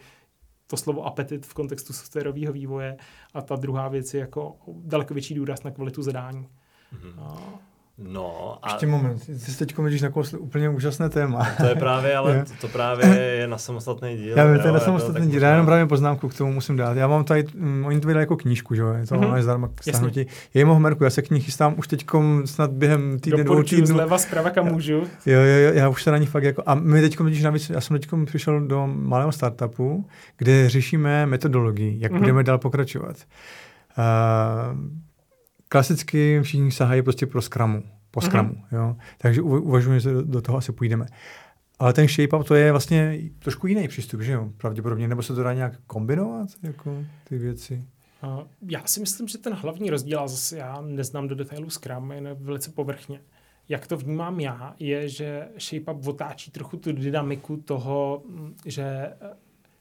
to 0.66 0.77
slovo 0.77 1.07
apetit 1.07 1.47
v 1.47 1.55
kontextu 1.55 1.93
softwarového 1.93 2.53
vývoje 2.53 2.97
a 3.35 3.43
ta 3.43 3.57
druhá 3.57 3.89
věc 3.89 4.14
je 4.14 4.21
jako 4.21 4.57
daleko 4.66 5.14
větší 5.14 5.35
důraz 5.35 5.62
na 5.62 5.71
kvalitu 5.71 6.03
zadání. 6.03 6.49
Mm-hmm. 6.95 7.23
A 7.23 7.59
No 8.03 8.59
a... 8.62 8.72
Ještě 8.72 8.86
moment, 8.86 9.26
ty 9.26 9.38
jsi 9.38 9.59
teď 9.59 9.78
vidíš 9.78 10.03
nakousli 10.03 10.38
úplně 10.38 10.68
úžasné 10.68 11.09
téma. 11.09 11.48
To 11.57 11.66
je 11.66 11.74
právě, 11.74 12.16
ale 12.16 12.44
to, 12.44 12.53
to 12.61 12.68
právě 12.68 13.07
je 13.18 13.46
na 13.46 13.59
samostatný 13.59 14.16
díl. 14.16 14.36
Já 14.36 14.46
vím, 14.46 14.61
to 14.61 14.66
je 14.66 14.72
na 14.72 14.80
samostatný 14.80 15.30
díl, 15.30 15.42
já 15.42 15.51
jenom 15.51 15.66
právě 15.66 15.86
poznámku 15.86 16.28
k 16.28 16.34
tomu 16.34 16.53
musím 16.53 16.76
dát. 16.76 16.96
Já 16.96 17.07
mám 17.07 17.24
tady, 17.24 17.44
um, 17.44 17.84
oni 17.84 18.01
to 18.01 18.09
vydali 18.09 18.22
jako 18.22 18.36
knížku, 18.36 18.74
že 18.74 18.82
jo, 18.82 18.92
je 18.92 19.07
to 19.07 19.14
mm-hmm. 19.14 19.42
zdarma 19.42 19.68
k 19.74 19.82
stáhnutí. 19.82 20.26
Je 20.55 20.64
mohu 20.64 20.80
Merku, 20.80 21.05
já 21.05 21.11
se 21.11 21.22
k 21.22 21.30
ní 21.30 21.40
chystám 21.40 21.74
už 21.76 21.88
teď 21.88 22.07
snad 22.44 22.70
během 22.70 23.18
týdne, 23.18 23.44
dvou 23.44 23.62
týdnů. 23.62 23.86
zleva, 23.86 24.18
zprava, 24.18 24.51
kam 24.51 24.66
můžu. 24.66 24.92
Jo, 25.26 25.40
jo, 25.40 25.57
jo, 25.64 25.72
já 25.74 25.88
už 25.88 26.03
se 26.03 26.11
na 26.11 26.18
ní 26.18 26.26
fakt 26.26 26.44
jako, 26.44 26.62
a 26.66 26.74
my 26.74 27.01
teď 27.01 27.20
vidíš 27.20 27.42
navíc, 27.42 27.70
já 27.70 27.80
jsem 27.80 27.98
teď 27.98 28.11
přišel 28.24 28.61
do 28.61 28.86
malého 28.86 29.32
startupu, 29.32 30.07
kde 30.36 30.68
řešíme 30.68 31.26
metodologii, 31.26 31.96
jak 32.01 32.12
mm-hmm. 32.12 32.18
budeme 32.18 32.42
dál 32.42 32.59
pokračovat. 32.59 33.16
Uh, 33.98 35.10
klasicky 35.71 36.41
všichni 36.43 36.73
sahají 36.73 37.03
prostě 37.03 37.27
pro 37.27 37.43
Scrumu 37.43 37.83
po 38.11 38.21
Scrumu. 38.21 38.53
Mm-hmm. 38.53 38.77
Jo? 38.77 38.97
Takže 39.18 39.43
uvažujeme, 39.43 40.01
že 40.01 40.11
do 40.23 40.43
toho 40.43 40.59
asi 40.59 40.73
půjdeme. 40.73 41.07
Ale 41.79 41.93
ten 41.93 42.07
shape-up 42.07 42.45
to 42.45 42.55
je 42.55 42.71
vlastně 42.71 43.18
trošku 43.39 43.66
jiný 43.66 43.89
přístup, 43.89 44.21
že 44.21 44.33
jo? 44.33 44.49
Pravděpodobně, 44.57 45.09
nebo 45.09 45.23
se 45.23 45.35
to 45.35 45.43
dá 45.43 45.53
nějak 45.53 45.81
kombinovat, 45.87 46.49
jako 46.62 47.05
ty 47.25 47.39
věci? 47.39 47.85
Uh, 48.23 48.43
já 48.68 48.87
si 48.87 49.01
myslím, 49.01 49.29
že 49.29 49.39
ten 49.39 49.53
hlavní 49.53 49.91
rozdíl, 49.91 50.21
a 50.21 50.29
zase 50.29 50.59
já 50.59 50.81
neznám 50.81 51.29
do 51.29 51.35
detailů 51.35 51.71
Scrum, 51.71 52.12
jen 52.12 52.29
velice 52.41 52.71
povrchně. 52.71 53.21
Jak 53.68 53.87
to 53.87 53.97
vnímám 53.97 54.41
já, 54.41 54.75
je, 54.79 55.09
že 55.09 55.49
shape-up 55.59 56.09
otáčí 56.09 56.51
trochu 56.51 56.77
tu 56.77 56.93
dynamiku 56.93 57.57
toho, 57.57 58.23
že 58.66 58.83
eh, 58.83 59.14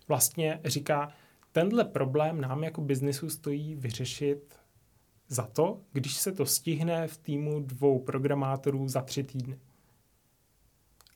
vlastně 0.08 0.60
říká, 0.66 1.10
tenhle 1.52 1.84
problém 1.84 2.42
nám 2.42 2.64
jako 2.64 2.82
biznisu 2.82 3.30
stojí 3.30 3.76
vyřešit 3.76 4.59
za 5.30 5.44
to, 5.44 5.80
když 5.92 6.14
se 6.14 6.32
to 6.32 6.46
stihne 6.46 7.08
v 7.08 7.18
týmu 7.18 7.60
dvou 7.60 8.00
programátorů 8.00 8.88
za 8.88 9.02
tři 9.02 9.24
týdny. 9.24 9.60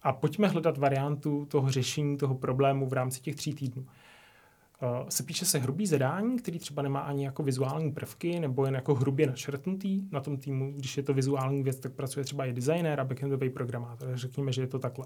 A 0.02 0.14
pojďme 0.14 0.48
hledat 0.48 0.78
variantu 0.78 1.46
toho 1.46 1.72
řešení 1.72 2.18
toho 2.18 2.36
problému 2.36 2.88
v 2.88 2.94
rámci 2.94 3.22
těch 3.22 3.36
tří 3.36 3.54
týdnů. 3.54 3.82
Uh, 3.82 5.10
se 5.10 5.24
píše 5.24 5.46
se 5.46 5.60
hrubý 5.60 5.88
zadání, 5.88 6.38
který 6.38 6.60
třeba 6.60 6.82
nemá 6.82 7.00
ani 7.00 7.26
jako 7.26 7.44
vizuální 7.44 7.92
prvky, 7.92 8.40
nebo 8.40 8.66
jen 8.66 8.76
jako 8.76 8.96
hrubě 8.96 9.28
našrtnutý 9.28 10.04
na 10.12 10.20
tom 10.20 10.38
týmu. 10.38 10.72
Když 10.72 10.98
je 10.98 11.04
to 11.04 11.14
vizuální 11.14 11.64
věc, 11.64 11.80
tak 11.80 11.94
pracuje 11.94 12.24
třeba 12.24 12.46
i 12.46 12.54
designer 12.54 13.00
a 13.00 13.04
backendový 13.04 13.50
programátor. 13.50 14.10
Řekněme, 14.14 14.52
že 14.52 14.62
je 14.62 14.68
to 14.68 14.80
takhle. 14.80 15.06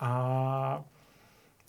A 0.00 0.84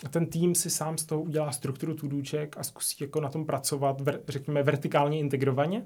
ten 0.10 0.26
tým 0.26 0.55
si 0.55 0.70
sám 0.70 0.97
z 0.97 1.05
toho 1.05 1.22
udělá 1.22 1.51
strukturu 1.51 1.95
tudůček 1.95 2.58
a 2.58 2.64
zkusí 2.64 3.03
jako 3.03 3.22
na 3.22 3.30
tom 3.30 3.45
pracovat, 3.45 4.01
řekněme, 4.28 4.64
vertikálně 4.64 5.20
integrovaně 5.20 5.84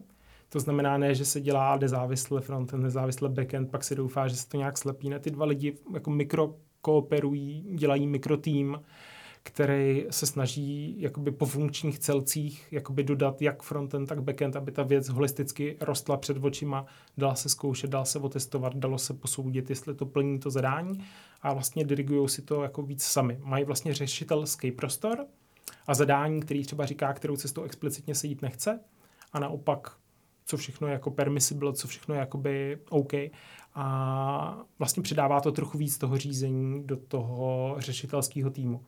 to 0.53 0.59
znamená 0.59 0.97
ne, 0.97 1.15
že 1.15 1.25
se 1.25 1.41
dělá 1.41 1.77
nezávisle 1.77 2.41
frontend, 2.41 2.83
nezávisle 2.83 3.29
backend, 3.29 3.71
pak 3.71 3.83
se 3.83 3.95
doufá, 3.95 4.27
že 4.27 4.35
se 4.35 4.49
to 4.49 4.57
nějak 4.57 4.77
slepí. 4.77 5.09
Ne, 5.09 5.19
ty 5.19 5.31
dva 5.31 5.45
lidi 5.45 5.77
jako 5.93 6.09
mikro 6.09 6.55
kooperují, 6.81 7.65
dělají 7.75 8.07
mikrotým, 8.07 8.81
který 9.43 10.05
se 10.09 10.25
snaží 10.25 10.95
jakoby 11.01 11.31
po 11.31 11.45
funkčních 11.45 11.99
celcích 11.99 12.67
jakoby 12.71 13.03
dodat 13.03 13.41
jak 13.41 13.63
frontend, 13.63 14.09
tak 14.09 14.23
backend, 14.23 14.55
aby 14.55 14.71
ta 14.71 14.83
věc 14.83 15.09
holisticky 15.09 15.77
rostla 15.81 16.17
před 16.17 16.43
očima, 16.43 16.85
dala 17.17 17.35
se 17.35 17.49
zkoušet, 17.49 17.89
dala 17.89 18.05
se 18.05 18.19
otestovat, 18.19 18.75
dalo 18.75 18.97
se 18.97 19.13
posoudit, 19.13 19.69
jestli 19.69 19.95
to 19.95 20.05
plní 20.05 20.39
to 20.39 20.49
zadání 20.49 21.05
a 21.41 21.53
vlastně 21.53 21.83
dirigují 21.83 22.29
si 22.29 22.41
to 22.41 22.63
jako 22.63 22.81
víc 22.81 23.03
sami. 23.03 23.39
Mají 23.43 23.63
vlastně 23.63 23.93
řešitelský 23.93 24.71
prostor 24.71 25.25
a 25.87 25.93
zadání, 25.93 26.41
který 26.41 26.63
třeba 26.63 26.85
říká, 26.85 27.13
kterou 27.13 27.35
cestou 27.35 27.63
explicitně 27.63 28.15
se 28.15 28.27
jít 28.27 28.41
nechce 28.41 28.79
a 29.33 29.39
naopak 29.39 30.00
co 30.51 30.57
všechno 30.57 30.87
je 30.87 30.93
jako 30.93 31.11
permissible, 31.11 31.73
co 31.73 31.87
všechno 31.87 32.15
je 32.15 32.19
jakoby 32.19 32.77
OK. 32.89 33.13
A 33.75 34.63
vlastně 34.79 35.03
přidává 35.03 35.41
to 35.41 35.51
trochu 35.51 35.77
víc 35.77 35.97
toho 35.97 36.17
řízení 36.17 36.83
do 36.83 36.97
toho 36.97 37.75
řešitelského 37.77 38.49
týmu. 38.49 38.81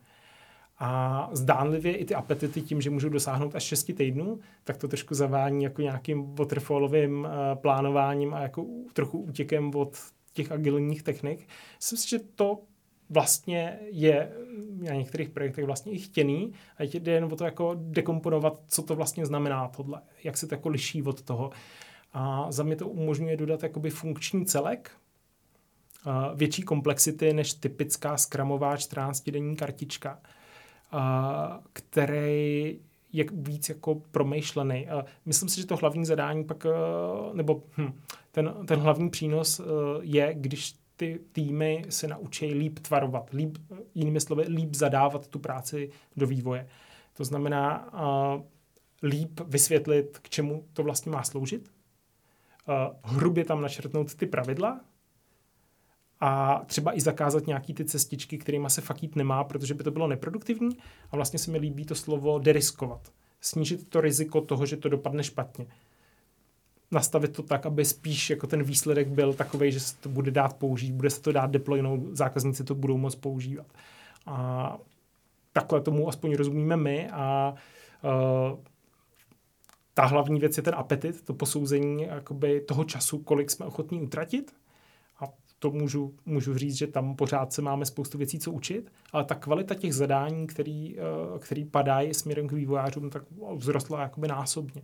A 0.78 1.28
zdánlivě 1.32 1.96
i 1.96 2.04
ty 2.04 2.14
apetity 2.14 2.62
tím, 2.62 2.80
že 2.80 2.90
můžou 2.90 3.08
dosáhnout 3.08 3.54
až 3.54 3.62
6 3.62 3.90
týdnů, 3.96 4.40
tak 4.64 4.76
to 4.76 4.88
trošku 4.88 5.14
zavání 5.14 5.64
jako 5.64 5.82
nějakým 5.82 6.34
waterfallovým 6.34 7.20
uh, 7.20 7.28
plánováním 7.54 8.34
a 8.34 8.40
jako 8.40 8.66
trochu 8.92 9.18
útěkem 9.18 9.74
od 9.74 9.96
těch 10.32 10.52
agilních 10.52 11.02
technik. 11.02 11.48
Myslím 11.78 11.98
si, 11.98 12.08
že 12.08 12.18
to 12.18 12.60
vlastně 13.10 13.78
je 13.90 14.32
na 14.88 14.94
některých 14.94 15.28
projektech 15.28 15.64
vlastně 15.64 15.92
i 15.92 15.98
chtěný 15.98 16.52
a 16.78 16.82
jde 16.82 17.12
jen 17.12 17.24
o 17.24 17.36
to 17.36 17.44
jako 17.44 17.76
dekomponovat, 17.78 18.62
co 18.68 18.82
to 18.82 18.96
vlastně 18.96 19.26
znamená 19.26 19.68
tohle, 19.68 20.00
jak 20.24 20.36
se 20.36 20.46
to 20.46 20.54
jako 20.54 20.68
liší 20.68 21.02
od 21.02 21.22
toho. 21.22 21.50
A 22.12 22.52
za 22.52 22.62
mě 22.62 22.76
to 22.76 22.88
umožňuje 22.88 23.36
dodat 23.36 23.62
jakoby 23.62 23.90
funkční 23.90 24.46
celek, 24.46 24.90
větší 26.34 26.62
komplexity 26.62 27.32
než 27.32 27.54
typická 27.54 28.16
skramová 28.16 28.76
14-denní 28.76 29.56
kartička, 29.56 30.18
který 31.72 32.78
je 33.12 33.24
víc 33.32 33.68
jako 33.68 33.94
promyšlený. 33.94 34.86
Myslím 35.26 35.48
si, 35.48 35.60
že 35.60 35.66
to 35.66 35.76
hlavní 35.76 36.04
zadání 36.04 36.44
pak, 36.44 36.66
nebo 37.32 37.62
hm, 37.78 38.00
ten, 38.32 38.54
ten 38.66 38.80
hlavní 38.80 39.10
přínos 39.10 39.60
je, 40.00 40.34
když 40.34 40.74
ty 40.96 41.20
týmy 41.32 41.84
se 41.88 42.08
naučí 42.08 42.54
líp 42.54 42.78
tvarovat, 42.78 43.30
líp, 43.32 43.58
jinými 43.94 44.20
slovy, 44.20 44.44
líp 44.48 44.74
zadávat 44.74 45.26
tu 45.28 45.38
práci 45.38 45.90
do 46.16 46.26
vývoje. 46.26 46.68
To 47.16 47.24
znamená 47.24 47.92
uh, 47.92 48.42
líp 49.02 49.40
vysvětlit, 49.46 50.18
k 50.18 50.28
čemu 50.28 50.64
to 50.72 50.82
vlastně 50.82 51.12
má 51.12 51.22
sloužit, 51.22 51.68
uh, 52.68 52.74
hrubě 53.02 53.44
tam 53.44 53.62
načrtnout 53.62 54.14
ty 54.14 54.26
pravidla 54.26 54.80
a 56.20 56.62
třeba 56.66 56.96
i 56.96 57.00
zakázat 57.00 57.46
nějaký 57.46 57.74
ty 57.74 57.84
cestičky, 57.84 58.38
kterými 58.38 58.70
se 58.70 58.80
fakt 58.80 59.02
jít 59.02 59.16
nemá, 59.16 59.44
protože 59.44 59.74
by 59.74 59.84
to 59.84 59.90
bylo 59.90 60.06
neproduktivní 60.06 60.78
a 61.10 61.16
vlastně 61.16 61.38
se 61.38 61.50
mi 61.50 61.58
líbí 61.58 61.84
to 61.84 61.94
slovo 61.94 62.38
deriskovat. 62.38 63.12
Snížit 63.40 63.88
to 63.88 64.00
riziko 64.00 64.40
toho, 64.40 64.66
že 64.66 64.76
to 64.76 64.88
dopadne 64.88 65.24
špatně 65.24 65.66
nastavit 66.94 67.32
to 67.32 67.42
tak, 67.42 67.66
aby 67.66 67.84
spíš 67.84 68.30
jako 68.30 68.46
ten 68.46 68.62
výsledek 68.62 69.08
byl 69.08 69.34
takový, 69.34 69.72
že 69.72 69.80
se 69.80 69.96
to 69.96 70.08
bude 70.08 70.30
dát 70.30 70.56
použít, 70.56 70.92
bude 70.92 71.10
se 71.10 71.22
to 71.22 71.32
dát 71.32 71.50
deploynout, 71.50 72.00
zákazníci 72.12 72.64
to 72.64 72.74
budou 72.74 72.98
moct 72.98 73.14
používat. 73.14 73.66
A 74.26 74.78
takhle 75.52 75.80
tomu 75.80 76.08
aspoň 76.08 76.34
rozumíme 76.34 76.76
my 76.76 77.08
a 77.10 77.54
uh, 78.04 78.58
ta 79.94 80.06
hlavní 80.06 80.40
věc 80.40 80.56
je 80.56 80.62
ten 80.62 80.74
apetit, 80.74 81.24
to 81.24 81.34
posouzení 81.34 82.02
jakoby 82.02 82.60
toho 82.60 82.84
času, 82.84 83.18
kolik 83.18 83.50
jsme 83.50 83.66
ochotní 83.66 84.02
utratit. 84.02 84.54
A 85.20 85.24
to 85.58 85.70
můžu, 85.70 86.14
můžu 86.26 86.54
říct, 86.54 86.74
že 86.74 86.86
tam 86.86 87.16
pořád 87.16 87.52
se 87.52 87.62
máme 87.62 87.86
spoustu 87.86 88.18
věcí, 88.18 88.38
co 88.38 88.52
učit, 88.52 88.92
ale 89.12 89.24
ta 89.24 89.34
kvalita 89.34 89.74
těch 89.74 89.94
zadání, 89.94 90.46
který, 90.46 90.96
uh, 90.96 91.38
který 91.38 91.64
padají 91.64 92.14
směrem 92.14 92.48
k 92.48 92.52
vývojářům, 92.52 93.10
tak 93.10 93.22
vzrostla 93.58 94.02
jakoby 94.02 94.28
násobně. 94.28 94.82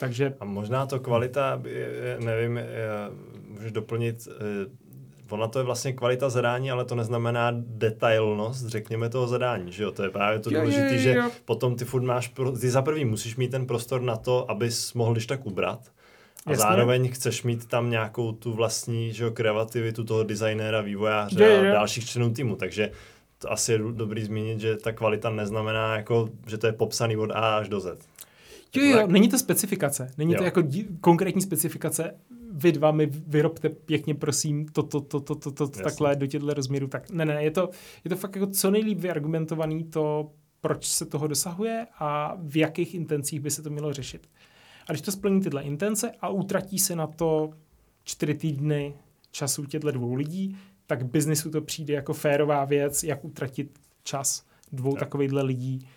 Takže... 0.00 0.34
A 0.40 0.44
možná 0.44 0.86
to 0.86 1.00
kvalita, 1.00 1.62
nevím, 2.18 2.60
můžeš 3.48 3.72
doplnit, 3.72 4.28
ona 5.30 5.48
to 5.48 5.58
je 5.58 5.64
vlastně 5.64 5.92
kvalita 5.92 6.28
zadání, 6.28 6.70
ale 6.70 6.84
to 6.84 6.94
neznamená 6.94 7.52
detailnost, 7.56 8.66
řekněme, 8.66 9.08
toho 9.08 9.28
zadání, 9.28 9.72
že 9.72 9.82
jo? 9.82 9.92
To 9.92 10.02
je 10.02 10.10
právě 10.10 10.38
to 10.38 10.50
důležité, 10.50 10.98
že 10.98 11.16
potom 11.44 11.76
ty 11.76 11.84
furt 11.84 12.02
máš, 12.02 12.32
ty 12.60 12.70
za 12.70 12.82
prvý 12.82 13.04
musíš 13.04 13.36
mít 13.36 13.50
ten 13.50 13.66
prostor 13.66 14.02
na 14.02 14.16
to, 14.16 14.50
abys 14.50 14.94
mohl 14.94 15.12
když 15.12 15.26
tak 15.26 15.46
ubrat, 15.46 15.80
a 16.46 16.50
Jasně. 16.50 16.62
zároveň 16.62 17.10
chceš 17.12 17.42
mít 17.42 17.66
tam 17.66 17.90
nějakou 17.90 18.32
tu 18.32 18.52
vlastní 18.52 19.12
že 19.12 19.24
jo, 19.24 19.30
kreativitu 19.30 20.04
toho 20.04 20.22
designéra, 20.22 20.80
vývojáře 20.80 21.44
je, 21.44 21.50
je. 21.50 21.70
a 21.70 21.74
dalších 21.74 22.06
členů 22.06 22.32
týmu, 22.32 22.56
takže 22.56 22.90
to 23.38 23.52
asi 23.52 23.72
je 23.72 23.78
dobrý 23.78 24.24
zmínit, 24.24 24.60
že 24.60 24.76
ta 24.76 24.92
kvalita 24.92 25.30
neznamená, 25.30 25.96
jako, 25.96 26.28
že 26.46 26.58
to 26.58 26.66
je 26.66 26.72
popsaný 26.72 27.16
od 27.16 27.30
A 27.30 27.56
až 27.56 27.68
do 27.68 27.80
Z. 27.80 27.98
Jo, 28.76 28.84
jo, 28.84 29.06
není 29.06 29.28
to 29.28 29.38
specifikace. 29.38 30.10
Není 30.18 30.32
jo. 30.32 30.38
to 30.38 30.44
jako 30.44 30.60
dí, 30.60 30.88
konkrétní 31.00 31.42
specifikace. 31.42 32.14
Vy 32.52 32.72
dva 32.72 32.92
mi 32.92 33.06
vyrobte 33.06 33.68
pěkně, 33.68 34.14
prosím, 34.14 34.68
to, 34.68 34.82
to, 34.82 35.00
to, 35.00 35.20
to, 35.20 35.34
to, 35.34 35.50
to 35.50 35.68
takhle 35.68 36.16
do 36.16 36.26
těchto 36.26 36.54
rozměrů. 36.54 36.86
Tak 36.86 37.10
ne, 37.10 37.24
ne, 37.24 37.44
je 37.44 37.50
to, 37.50 37.70
je 38.04 38.08
to 38.08 38.16
fakt 38.16 38.36
jako 38.36 38.46
co 38.46 38.70
nejlíp 38.70 38.98
vyargumentovaný 38.98 39.84
to, 39.84 40.30
proč 40.60 40.86
se 40.86 41.06
toho 41.06 41.26
dosahuje 41.26 41.86
a 41.98 42.36
v 42.42 42.56
jakých 42.56 42.94
intencích 42.94 43.40
by 43.40 43.50
se 43.50 43.62
to 43.62 43.70
mělo 43.70 43.92
řešit. 43.92 44.28
A 44.88 44.92
když 44.92 45.02
to 45.02 45.12
splní 45.12 45.40
tyhle 45.40 45.62
intence 45.62 46.12
a 46.20 46.28
utratí 46.28 46.78
se 46.78 46.96
na 46.96 47.06
to 47.06 47.50
čtyři 48.04 48.34
týdny 48.34 48.94
času 49.30 49.64
těchto 49.64 49.90
dvou 49.90 50.14
lidí, 50.14 50.56
tak 50.86 51.06
biznisu 51.06 51.50
to 51.50 51.60
přijde 51.60 51.94
jako 51.94 52.12
férová 52.12 52.64
věc, 52.64 53.04
jak 53.04 53.24
utratit 53.24 53.78
čas 54.02 54.46
dvou 54.72 54.96
takovýchhle 54.96 55.42
lidí 55.42 55.88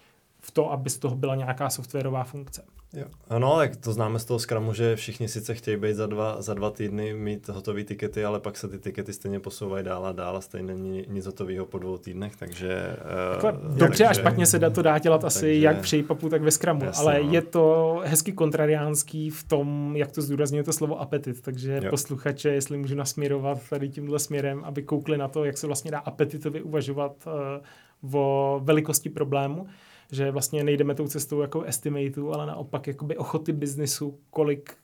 v 0.46 0.52
to, 0.52 0.72
aby 0.72 0.90
z 0.90 0.98
toho 0.98 1.16
byla 1.16 1.36
nějaká 1.36 1.70
softwarová 1.70 2.24
funkce. 2.24 2.64
Jo. 2.94 3.06
Ano, 3.30 3.56
tak 3.58 3.76
to 3.76 3.94
známe 3.94 4.20
z 4.20 4.26
toho 4.26 4.40
Scrumu, 4.40 4.74
že 4.74 4.96
všichni 4.96 5.28
sice 5.28 5.54
chtějí 5.54 5.78
být 5.78 5.94
za 5.94 6.08
dva, 6.08 6.42
za 6.42 6.54
dva 6.54 6.72
týdny 6.72 7.14
mít 7.14 7.50
hotové 7.50 7.84
tikety, 7.84 8.26
ale 8.26 8.40
pak 8.40 8.58
se 8.58 8.68
ty 8.68 8.80
tikety 8.80 9.14
stejně 9.14 9.40
posouvají 9.40 9.86
dál 9.86 10.06
a 10.06 10.12
dál 10.12 10.38
a 10.38 10.42
stejně 10.42 10.68
není 10.68 11.06
nic 11.08 11.26
hotového 11.26 11.66
po 11.66 11.80
dvou 11.80 11.98
týdnech, 11.98 12.36
takže... 12.36 12.96
Uh, 13.44 13.78
dobře 13.78 14.06
a 14.06 14.14
špatně 14.14 14.46
se 14.46 14.60
dá 14.60 14.70
to 14.70 14.82
dá 14.82 15.00
dělat 15.00 15.26
asi 15.26 15.40
takže, 15.40 15.60
jak 15.60 15.82
při 15.82 16.04
papu, 16.04 16.30
tak 16.30 16.42
ve 16.42 16.52
Scrumu, 16.52 16.84
jasně, 16.84 17.02
ale 17.02 17.24
no. 17.24 17.32
je 17.32 17.42
to 17.42 18.02
hezky 18.06 18.32
kontrariánský 18.32 19.30
v 19.30 19.44
tom, 19.44 19.94
jak 19.96 20.12
to 20.12 20.22
zdůrazňuje 20.22 20.64
to 20.64 20.74
slovo 20.74 21.02
apetit, 21.02 21.42
takže 21.42 21.80
jo. 21.84 21.90
posluchače, 21.90 22.50
jestli 22.50 22.78
můžu 22.78 22.96
nasměrovat 22.96 23.70
tady 23.70 23.90
tímhle 23.90 24.20
směrem, 24.20 24.64
aby 24.64 24.84
koukli 24.84 25.18
na 25.18 25.28
to, 25.28 25.46
jak 25.46 25.58
se 25.58 25.68
vlastně 25.68 25.92
dá 25.92 26.00
apetitově 26.00 26.62
uvažovat 26.62 27.28
uh, 27.28 28.16
o 28.16 28.62
velikosti 28.64 29.10
problému, 29.10 29.68
že 30.14 30.32
vlastně 30.32 30.64
nejdeme 30.64 30.96
tou 30.96 31.08
cestou 31.08 31.42
jako 31.42 31.62
estimateu, 31.62 32.32
ale 32.32 32.46
naopak 32.46 32.88
jakoby 32.88 33.18
ochoty 33.18 33.52
biznisu, 33.52 34.20
kolik 34.30 34.76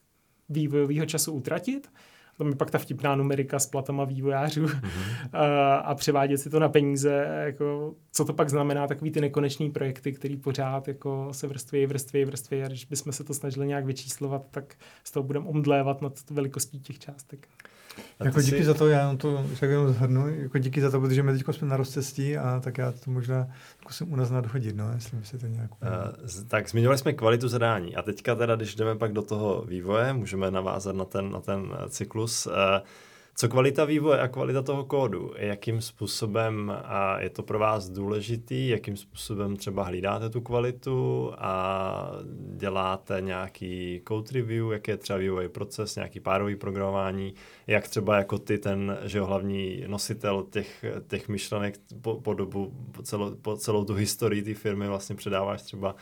vývojového 0.49 1.05
času 1.05 1.33
utratit. 1.33 1.91
To 2.37 2.45
mi 2.45 2.55
pak 2.55 2.71
ta 2.71 2.77
vtipná 2.77 3.15
numerika 3.15 3.59
s 3.59 3.67
platama 3.67 4.05
vývojářů 4.05 4.65
mm-hmm. 4.65 5.29
a, 5.33 5.75
a 5.75 5.95
převádět 5.95 6.39
si 6.39 6.49
to 6.49 6.59
na 6.59 6.69
peníze, 6.69 7.43
jako, 7.45 7.95
co 8.11 8.25
to 8.25 8.33
pak 8.33 8.49
znamená, 8.49 8.87
takový 8.87 9.11
ty 9.11 9.21
nekonečný 9.21 9.71
projekty, 9.71 10.13
který 10.13 10.37
pořád 10.37 10.87
jako 10.87 11.27
se 11.31 11.47
vrství, 11.47 11.85
vrství, 11.85 12.25
vrství 12.25 12.63
a 12.63 12.67
když 12.67 12.85
bychom 12.85 13.13
se 13.13 13.23
to 13.23 13.33
snažili 13.33 13.67
nějak 13.67 13.85
vyčíslovat, 13.85 14.47
tak 14.51 14.75
z 15.03 15.11
toho 15.11 15.23
budeme 15.23 15.47
omdlévat 15.47 16.01
nad 16.01 16.13
velikostí 16.29 16.79
těch 16.79 16.99
částek. 16.99 17.47
Jako 18.19 18.41
díky 18.41 18.57
si... 18.57 18.63
za 18.63 18.73
to, 18.73 18.87
já 18.87 19.15
to 19.15 19.45
však 19.53 19.69
jenom 19.69 19.93
zhrnu, 19.93 20.29
jako 20.29 20.57
díky 20.57 20.81
za 20.81 20.91
to, 20.91 20.99
protože 20.99 21.23
my 21.23 21.31
teď 21.31 21.43
jsme 21.51 21.67
na 21.67 21.77
rozcestí 21.77 22.37
a 22.37 22.59
tak 22.63 22.77
já 22.77 22.91
to 22.91 23.11
možná 23.11 23.47
zkusím 23.81 24.13
u 24.13 24.15
nás 24.15 24.29
nadhodit, 24.29 24.75
no, 24.75 24.91
jestli 24.95 25.17
si 25.23 25.37
to 25.37 25.47
nějak... 25.47 25.71
Uh, 25.71 25.87
tak 26.47 26.69
zmiňovali 26.69 26.97
jsme 26.97 27.13
kvalitu 27.13 27.47
zadání 27.47 27.95
a 27.95 28.01
teďka 28.01 28.35
teda, 28.35 28.55
když 28.55 28.75
jdeme 28.75 28.95
pak 28.95 29.13
do 29.13 29.21
toho 29.21 29.61
vývoje, 29.67 30.13
můžeme 30.13 30.51
navázat 30.51 30.95
na 30.95 31.05
ten, 31.05 31.31
na 31.31 31.39
ten 31.39 31.77
cyklus. 31.89 32.45
Uh, 32.45 32.53
co 33.39 33.49
kvalita 33.49 33.85
vývoje 33.85 34.19
a 34.19 34.27
kvalita 34.27 34.61
toho 34.61 34.85
kódu? 34.85 35.33
Jakým 35.37 35.81
způsobem 35.81 36.73
a 36.83 37.19
je 37.19 37.29
to 37.29 37.43
pro 37.43 37.59
vás 37.59 37.89
důležitý? 37.89 38.67
Jakým 38.67 38.97
způsobem 38.97 39.55
třeba 39.55 39.83
hlídáte 39.83 40.29
tu 40.29 40.41
kvalitu 40.41 41.31
a 41.37 42.11
děláte 42.55 43.21
nějaký 43.21 44.01
code 44.07 44.31
review? 44.33 44.71
Jak 44.71 44.87
je 44.87 44.97
třeba 44.97 45.19
vývojový 45.19 45.49
proces, 45.49 45.95
nějaký 45.95 46.19
párový 46.19 46.55
programování? 46.55 47.33
Jak 47.67 47.87
třeba 47.87 48.17
jako 48.17 48.39
ty 48.39 48.57
ten 48.57 48.97
že 49.03 49.17
jo, 49.17 49.25
hlavní 49.25 49.83
nositel 49.87 50.45
těch, 50.49 50.85
těch 51.07 51.29
myšlenek 51.29 51.79
po, 52.01 52.21
po 52.21 52.33
dobu, 52.33 52.73
po 52.91 53.03
celou, 53.03 53.35
po 53.35 53.57
celou 53.57 53.85
tu 53.85 53.93
historii 53.93 54.41
té 54.41 54.53
firmy 54.53 54.87
vlastně 54.87 55.15
předáváš 55.15 55.61
třeba 55.61 55.95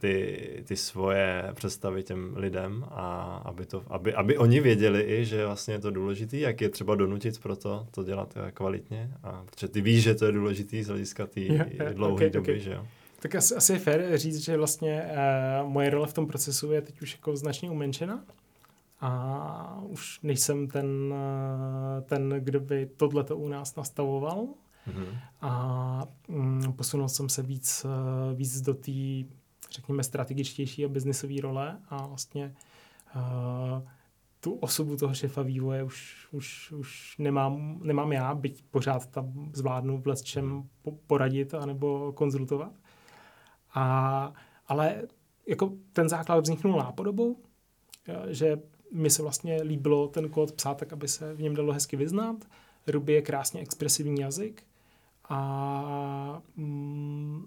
ty, 0.00 0.48
ty 0.64 0.76
svoje 0.76 1.50
představy 1.54 2.02
těm 2.02 2.32
lidem 2.36 2.84
a 2.90 3.36
aby, 3.44 3.66
to, 3.66 3.84
aby, 3.88 4.14
aby 4.14 4.38
oni 4.38 4.60
věděli 4.60 5.02
i, 5.02 5.24
že 5.24 5.46
vlastně 5.46 5.74
je 5.74 5.80
to 5.80 5.90
důležité, 5.90 6.36
jak 6.36 6.60
je 6.60 6.68
třeba 6.68 6.94
donutit 6.94 7.40
pro 7.42 7.56
to, 7.56 7.86
to 7.90 8.04
dělat 8.04 8.34
eh, 8.36 8.52
kvalitně. 8.52 9.10
A, 9.22 9.44
protože 9.50 9.68
ty 9.68 9.80
víš, 9.80 10.02
že 10.02 10.14
to 10.14 10.24
je 10.24 10.32
důležité 10.32 10.84
z 10.84 10.88
hlediska 10.88 11.26
té 11.26 11.40
dlouhé 11.92 12.14
okay, 12.14 12.30
doby, 12.30 12.52
okay. 12.52 12.60
že 12.60 12.72
jo. 12.72 12.86
Tak 13.20 13.34
asi, 13.34 13.54
asi 13.54 13.72
je 13.72 13.78
fér 13.78 14.18
říct, 14.18 14.38
že 14.38 14.56
vlastně 14.56 15.10
uh, 15.62 15.70
moje 15.70 15.90
role 15.90 16.06
v 16.06 16.12
tom 16.12 16.26
procesu 16.26 16.72
je 16.72 16.82
teď 16.82 17.02
už 17.02 17.12
jako 17.12 17.36
značně 17.36 17.70
umenšena 17.70 18.24
a 19.00 19.82
už 19.88 20.20
nejsem 20.22 20.68
ten, 20.68 20.86
uh, 21.12 22.04
ten 22.04 22.34
kdo 22.38 22.60
by 22.60 22.88
tohleto 22.96 23.36
u 23.36 23.48
nás 23.48 23.76
nastavoval, 23.76 24.48
Mm-hmm. 24.88 25.18
A 25.40 26.08
mm, 26.28 26.72
posunul 26.72 27.08
jsem 27.08 27.28
se 27.28 27.42
víc, 27.42 27.86
eh, 27.86 28.34
víc 28.34 28.60
do 28.60 28.74
té, 28.74 28.92
řekněme, 29.70 30.02
strategičtější 30.02 30.84
a 30.84 30.88
biznisové 30.88 31.40
role 31.40 31.78
a 31.88 32.06
vlastně 32.06 32.54
uh, 33.16 33.88
tu 34.40 34.54
osobu 34.54 34.96
toho 34.96 35.14
šefa 35.14 35.42
vývoje 35.42 35.82
už, 35.82 36.28
už, 36.32 36.72
už 36.72 37.18
nemám, 37.18 37.80
nemám 37.82 38.12
já, 38.12 38.34
byť 38.34 38.64
pořád 38.70 39.06
tam 39.06 39.50
zvládnu 39.54 40.02
v 40.06 40.22
čem 40.22 40.68
poradit 41.06 41.54
anebo 41.54 42.12
konzultovat. 42.12 42.72
A, 43.74 44.32
ale 44.66 45.02
jako 45.46 45.72
ten 45.92 46.08
základ 46.08 46.40
vzniknul 46.40 46.78
nápodobou, 46.78 47.42
eh, 48.08 48.34
že 48.34 48.56
mi 48.92 49.10
se 49.10 49.22
vlastně 49.22 49.62
líbilo 49.62 50.08
ten 50.08 50.28
kód 50.28 50.52
psát 50.52 50.74
tak, 50.74 50.92
aby 50.92 51.08
se 51.08 51.34
v 51.34 51.42
něm 51.42 51.54
dalo 51.54 51.72
hezky 51.72 51.96
vyznat. 51.96 52.36
Ruby 52.86 53.12
je 53.12 53.22
krásně 53.22 53.60
expresivní 53.60 54.20
jazyk, 54.20 54.62
a 55.28 56.42
mm, 56.56 57.46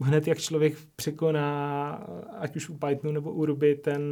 hned 0.00 0.26
jak 0.26 0.38
člověk 0.38 0.76
překoná, 0.96 1.92
ať 2.38 2.56
už 2.56 2.68
u 2.68 2.78
Pythonu 2.78 3.12
nebo 3.12 3.32
u 3.32 3.44
Ruby, 3.44 3.74
ten, 3.74 4.02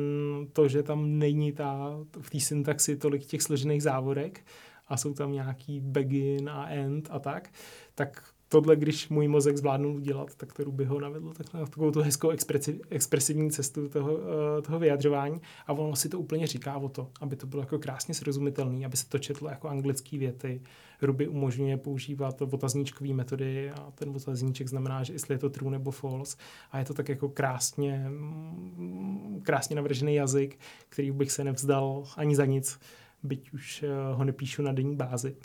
to, 0.53 0.69
že 0.69 0.83
tam 0.83 1.19
není 1.19 1.53
ta, 1.53 1.99
v 2.21 2.31
té 2.31 2.41
syntaxi 2.41 2.97
tolik 2.97 3.27
těch 3.27 3.43
složených 3.43 3.83
závorek 3.83 4.45
a 4.89 4.97
jsou 4.97 5.15
tam 5.15 5.33
nějaký 5.33 5.81
begin 5.81 6.51
a 6.51 6.69
end 6.69 7.09
a 7.11 7.19
tak, 7.19 7.51
tak 7.95 8.25
tohle, 8.49 8.77
když 8.77 9.09
můj 9.09 9.29
mozek 9.29 9.57
zvládnul 9.57 9.95
udělat, 9.95 10.35
tak 10.35 10.53
to 10.53 10.65
Ruby 10.65 10.85
ho 10.85 11.01
navedlo 11.01 11.33
tak 11.33 11.55
na 11.55 11.67
takovou 11.67 11.91
tu 11.91 12.03
hezkou 12.03 12.31
expresi, 12.31 12.81
expresivní 12.91 13.51
cestu 13.51 13.89
toho, 13.89 14.15
uh, 14.15 14.21
toho 14.63 14.79
vyjadřování 14.79 15.41
a 15.67 15.73
ono 15.73 15.97
si 15.97 16.09
to 16.09 16.19
úplně 16.19 16.47
říká 16.47 16.77
o 16.77 16.89
to, 16.89 17.11
aby 17.21 17.37
to 17.37 17.47
bylo 17.47 17.63
jako 17.63 17.79
krásně 17.79 18.15
srozumitelné, 18.15 18.87
aby 18.87 18.97
se 18.97 19.09
to 19.09 19.19
četlo 19.19 19.49
jako 19.49 19.69
anglické 19.69 20.19
věty. 20.19 20.63
Ruby 21.03 21.29
umožňuje 21.29 21.77
používat 21.77 22.43
otazníčkové 22.43 23.15
metody 23.15 23.71
a 23.71 23.91
ten 23.95 24.11
otazníček 24.17 24.69
znamená, 24.69 25.03
že 25.03 25.13
jestli 25.13 25.35
je 25.35 25.39
to 25.39 25.51
true 25.51 25.71
nebo 25.71 25.91
false 25.91 26.37
a 26.71 26.79
je 26.79 26.85
to 26.85 26.95
tak 26.95 27.09
jako 27.09 27.29
krásně, 27.29 28.05
mm, 28.09 29.41
krásně 29.43 29.77
navržený 29.77 30.15
jazyk, 30.15 30.59
který 30.89 31.11
bych 31.11 31.33
se 31.33 31.45
nevzdal 31.45 32.05
ani 32.17 32.37
za 32.37 32.45
nic, 32.45 32.81
byť 33.23 33.53
už 33.53 33.83
uh, 33.83 34.19
ho 34.19 34.25
nepíšu 34.25 34.63
na 34.63 34.73
denní 34.73 34.97
bázi. 34.97 35.37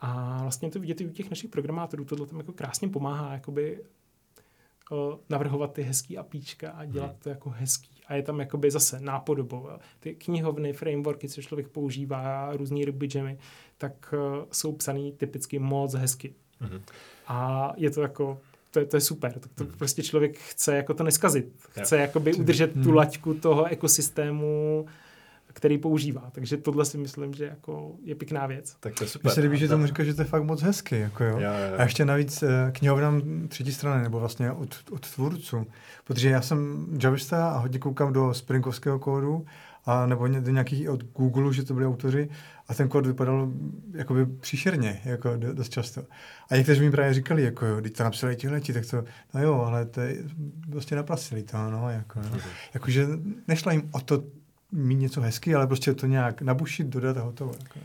A 0.00 0.38
vlastně 0.42 0.70
to 0.70 0.80
vidět 0.80 1.00
i 1.00 1.06
u 1.06 1.10
těch 1.10 1.30
našich 1.30 1.50
programátorů, 1.50 2.04
tohle 2.04 2.26
tam 2.26 2.38
jako 2.38 2.52
krásně 2.52 2.88
pomáhá, 2.88 3.32
jakoby 3.32 3.84
o, 4.90 5.18
navrhovat 5.28 5.72
ty 5.72 5.82
hezký 5.82 6.18
apíčka 6.18 6.70
a 6.70 6.84
dělat 6.84 7.10
hmm. 7.10 7.20
to 7.22 7.28
jako 7.28 7.50
hezký. 7.50 7.90
A 8.06 8.14
je 8.14 8.22
tam 8.22 8.40
jakoby 8.40 8.70
zase 8.70 9.00
nápodobou. 9.00 9.68
Ty 10.00 10.14
knihovny, 10.14 10.72
frameworky, 10.72 11.28
co 11.28 11.42
člověk 11.42 11.68
používá, 11.68 12.56
různý 12.56 12.84
ruby 12.84 13.08
jamy, 13.14 13.38
tak 13.78 14.14
uh, 14.14 14.44
jsou 14.52 14.72
psaný 14.72 15.12
typicky 15.12 15.58
moc 15.58 15.94
hezky. 15.94 16.34
Hmm. 16.60 16.82
A 17.26 17.72
je 17.76 17.90
to 17.90 18.02
jako 18.02 18.40
to 18.70 18.80
je, 18.80 18.86
to 18.86 18.96
je 18.96 19.00
super. 19.00 19.32
Tak 19.32 19.52
to 19.54 19.64
hmm. 19.64 19.72
prostě 19.78 20.02
člověk 20.02 20.38
chce 20.38 20.76
jako 20.76 20.94
to 20.94 21.04
neskazit. 21.04 21.52
Chce 21.68 21.98
jakoby 21.98 22.34
udržet 22.34 22.74
hmm. 22.74 22.84
tu 22.84 22.90
laťku 22.90 23.34
toho 23.34 23.64
ekosystému 23.64 24.86
který 25.56 25.78
používá. 25.78 26.30
Takže 26.32 26.56
tohle 26.56 26.84
si 26.84 26.98
myslím, 26.98 27.34
že 27.34 27.44
jako 27.44 27.92
je 28.02 28.14
pěkná 28.14 28.46
věc. 28.46 28.76
Tak 28.80 28.94
to 28.94 29.04
je 29.04 29.08
super. 29.08 29.28
Mně 29.28 29.34
se 29.34 29.40
líbí, 29.40 29.58
že 29.58 29.68
tomu 29.68 29.86
říká, 29.86 30.04
že 30.04 30.14
to 30.14 30.20
je 30.22 30.26
fakt 30.26 30.42
moc 30.42 30.62
hezky. 30.62 30.98
Jako 30.98 31.24
jo. 31.24 31.30
Jo, 31.30 31.50
jo. 31.70 31.78
A 31.78 31.82
ještě 31.82 32.04
navíc 32.04 32.42
eh, 32.42 32.72
knihovnám 32.72 33.22
třetí 33.48 33.72
strany, 33.72 34.02
nebo 34.02 34.20
vlastně 34.20 34.52
od, 34.52 34.76
od 34.90 35.10
tvůrců. 35.10 35.66
Protože 36.04 36.30
já 36.30 36.42
jsem 36.42 36.86
javista 37.02 37.48
a 37.48 37.58
hodně 37.58 37.78
koukám 37.78 38.12
do 38.12 38.34
Springovského 38.34 38.98
kódu, 38.98 39.46
a 39.86 40.06
nebo 40.06 40.28
do 40.28 40.50
nějakých 40.50 40.90
od 40.90 41.04
Google, 41.04 41.52
že 41.52 41.64
to 41.64 41.74
byli 41.74 41.86
autoři, 41.86 42.28
a 42.68 42.74
ten 42.74 42.88
kód 42.88 43.06
vypadal 43.06 43.52
jakoby 43.92 44.26
příšerně, 44.26 45.00
jako 45.04 45.30
dost 45.36 45.68
často. 45.68 46.02
A 46.50 46.56
někteří 46.56 46.80
mi 46.80 46.90
právě 46.90 47.14
říkali, 47.14 47.42
jako 47.42 47.66
jo, 47.66 47.80
když 47.80 47.92
to 47.92 48.04
napsali 48.04 48.36
leti, 48.50 48.72
tak 48.72 48.86
to, 48.86 49.04
no 49.34 49.42
jo, 49.42 49.54
ale 49.54 49.86
to 49.86 50.00
je 50.00 50.16
prostě 50.70 50.96
naprasili 50.96 51.42
to, 51.42 51.70
no, 51.70 51.90
jako, 51.90 52.20
no. 52.20 52.38
Jakože 52.74 53.06
nešlo 53.48 53.72
jim 53.72 53.88
o 53.92 54.00
to 54.00 54.22
mít 54.72 54.94
něco 54.96 55.20
hezky, 55.20 55.54
ale 55.54 55.66
prostě 55.66 55.94
to 55.94 56.06
nějak 56.06 56.42
nabušit, 56.42 56.86
dodat 56.86 57.16
a 57.16 57.22
hotovo. 57.22 57.52
Jako. 57.62 57.78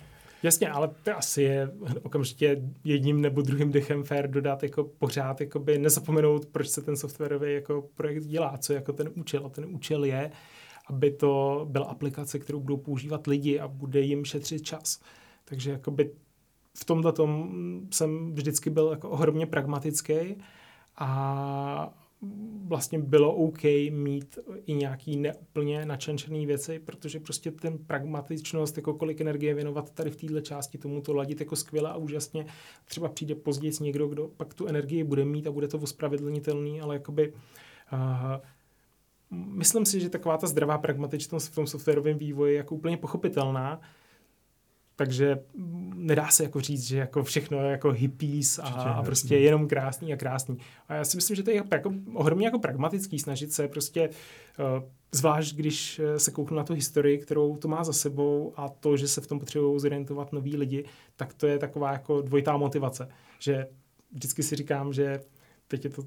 Jasně, 0.43 0.69
ale 0.69 0.89
to 1.03 1.17
asi 1.17 1.41
je 1.41 1.71
okamžitě 2.03 2.61
jedním 2.84 3.21
nebo 3.21 3.41
druhým 3.41 3.71
dechem 3.71 4.03
fair 4.03 4.27
dodat 4.29 4.63
jako 4.63 4.84
pořád, 4.84 5.41
jakoby 5.41 5.77
nezapomenout, 5.77 6.45
proč 6.45 6.69
se 6.69 6.82
ten 6.82 6.97
softwarový 6.97 7.53
jako 7.53 7.89
projekt 7.95 8.25
dělá, 8.25 8.57
co 8.57 8.73
jako 8.73 8.93
ten 8.93 9.09
účel. 9.15 9.45
A 9.45 9.49
ten 9.49 9.65
účel 9.65 10.03
je, 10.03 10.32
aby 10.88 11.11
to 11.11 11.65
byla 11.69 11.86
aplikace, 11.86 12.39
kterou 12.39 12.59
budou 12.59 12.77
používat 12.77 13.27
lidi 13.27 13.59
a 13.59 13.67
bude 13.67 13.99
jim 14.01 14.25
šetřit 14.25 14.61
čas. 14.61 14.99
Takže 15.45 15.71
jakoby 15.71 16.11
v 16.73 16.86
tomhle 16.86 17.13
tom 17.13 17.51
jsem 17.91 18.34
vždycky 18.34 18.69
byl 18.69 18.89
jako 18.91 19.09
ohromně 19.09 19.45
pragmatický 19.45 20.36
a 20.97 22.01
vlastně 22.63 22.99
bylo 22.99 23.36
OK 23.36 23.63
mít 23.89 24.39
i 24.65 24.74
nějaký 24.74 25.17
neúplně 25.17 25.86
načenčený 25.86 26.45
věci, 26.45 26.80
protože 26.80 27.19
prostě 27.19 27.51
ten 27.51 27.78
pragmatičnost, 27.78 28.78
jako 28.78 28.93
kolik 28.93 29.22
energie 29.22 29.53
věnovat 29.53 29.93
tady 29.93 30.09
v 30.09 30.15
této 30.15 30.41
části 30.41 30.78
tomu 30.78 31.01
to 31.01 31.13
ladit 31.13 31.39
jako 31.39 31.55
skvěle 31.55 31.89
a 31.89 31.97
úžasně. 31.97 32.45
Třeba 32.86 33.09
přijde 33.09 33.36
později 33.36 33.74
někdo, 33.82 34.07
kdo 34.07 34.28
pak 34.38 34.53
tu 34.53 34.67
energii 34.67 35.03
bude 35.03 35.26
mít 35.26 35.47
a 35.47 35.51
bude 35.51 35.67
to 35.67 35.78
ospravedlnitelný, 35.78 36.82
ale 36.82 36.95
jakoby 36.95 37.34
uh, 37.34 37.99
myslím 39.32 39.86
si, 39.86 39.99
že 39.99 40.09
taková 40.09 40.38
ta 40.38 40.47
zdravá 40.47 40.78
pragmatičnost 40.78 41.51
v 41.51 41.55
tom 41.55 41.67
softwarovém 41.67 42.17
vývoji 42.17 42.53
je 42.53 42.57
jako 42.57 42.76
úplně 42.76 42.97
pochopitelná, 42.97 43.82
takže 45.02 45.39
nedá 45.95 46.28
se 46.28 46.43
jako 46.43 46.62
říct, 46.62 46.88
že 46.88 46.97
jako 46.97 47.24
všechno 47.24 47.64
je 47.64 47.72
jako 47.72 47.91
hippies 47.91 48.60
a, 48.60 48.64
a 48.64 49.04
prostě 49.04 49.38
jenom 49.38 49.68
krásný 49.68 50.14
a 50.14 50.18
krásný. 50.18 50.58
A 50.88 50.93
já 50.93 51.04
si 51.04 51.18
myslím, 51.18 51.36
že 51.36 51.43
to 51.43 51.49
je 51.49 51.64
jako 51.72 51.93
ohromně 52.14 52.45
jako 52.45 52.60
pragmatický 52.60 53.20
snažit 53.20 53.54
se 53.54 53.68
prostě, 53.68 54.10
uh, 54.10 54.84
zvlášť 55.12 55.56
když 55.56 56.02
se 56.18 56.32
kouknu 56.32 56.58
na 56.58 56.64
tu 56.64 56.74
historii, 56.74 57.18
kterou 57.18 57.58
to 57.58 57.68
má 57.68 57.84
za 57.84 57.93
sebou 57.93 58.54
a 58.56 58.70
to, 58.70 58.97
že 58.97 59.08
se 59.08 59.22
v 59.22 59.28
tom 59.28 59.39
potřebují 59.39 59.80
zorientovat 59.80 60.34
noví 60.34 60.58
lidi, 60.58 60.86
tak 61.16 61.34
to 61.34 61.47
je 61.47 61.58
taková 61.58 61.91
jako 61.91 62.22
dvojitá 62.22 62.58
motivace, 62.58 63.08
že 63.39 63.68
vždycky 64.12 64.43
si 64.43 64.56
říkám, 64.56 64.93
že 64.93 65.20
teď 65.68 65.84
je 65.84 65.89
to 65.89 66.04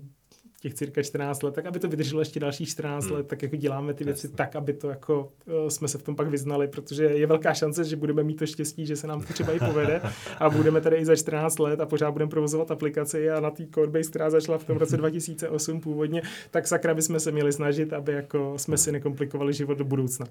těch 0.64 0.74
cirka 0.74 1.02
14 1.02 1.42
let, 1.42 1.54
tak 1.54 1.66
aby 1.66 1.78
to 1.78 1.88
vydrželo 1.88 2.20
ještě 2.20 2.40
dalších 2.40 2.68
14 2.68 3.04
hmm. 3.04 3.14
let, 3.14 3.26
tak 3.26 3.42
jako 3.42 3.56
děláme 3.56 3.94
ty 3.94 4.04
věci 4.04 4.26
Jasně. 4.26 4.36
tak, 4.36 4.56
aby 4.56 4.72
to 4.72 4.88
jako 4.88 5.32
uh, 5.46 5.68
jsme 5.68 5.88
se 5.88 5.98
v 5.98 6.02
tom 6.02 6.16
pak 6.16 6.28
vyznali, 6.28 6.68
protože 6.68 7.04
je 7.04 7.26
velká 7.26 7.54
šance, 7.54 7.84
že 7.84 7.96
budeme 7.96 8.22
mít 8.22 8.34
to 8.34 8.46
štěstí, 8.46 8.86
že 8.86 8.96
se 8.96 9.06
nám 9.06 9.22
to 9.22 9.32
třeba 9.32 9.52
i 9.52 9.58
povede 9.58 10.00
a 10.38 10.50
budeme 10.50 10.80
tady 10.80 10.96
i 10.96 11.04
za 11.04 11.16
14 11.16 11.58
let 11.58 11.80
a 11.80 11.86
pořád 11.86 12.10
budeme 12.10 12.30
provozovat 12.30 12.70
aplikaci 12.70 13.30
a 13.30 13.40
na 13.40 13.50
té 13.50 13.66
Codebase, 13.74 14.10
která 14.10 14.30
začala 14.30 14.58
v 14.58 14.64
tom 14.64 14.76
roce 14.76 14.96
2008 14.96 15.80
původně, 15.80 16.22
tak 16.50 16.66
sakra 16.66 16.94
bychom 16.94 17.20
se 17.20 17.32
měli 17.32 17.52
snažit, 17.52 17.92
aby 17.92 18.12
jako 18.12 18.54
jsme 18.58 18.78
si 18.78 18.92
nekomplikovali 18.92 19.52
život 19.52 19.78
do 19.78 19.84
budoucna. 19.84 20.26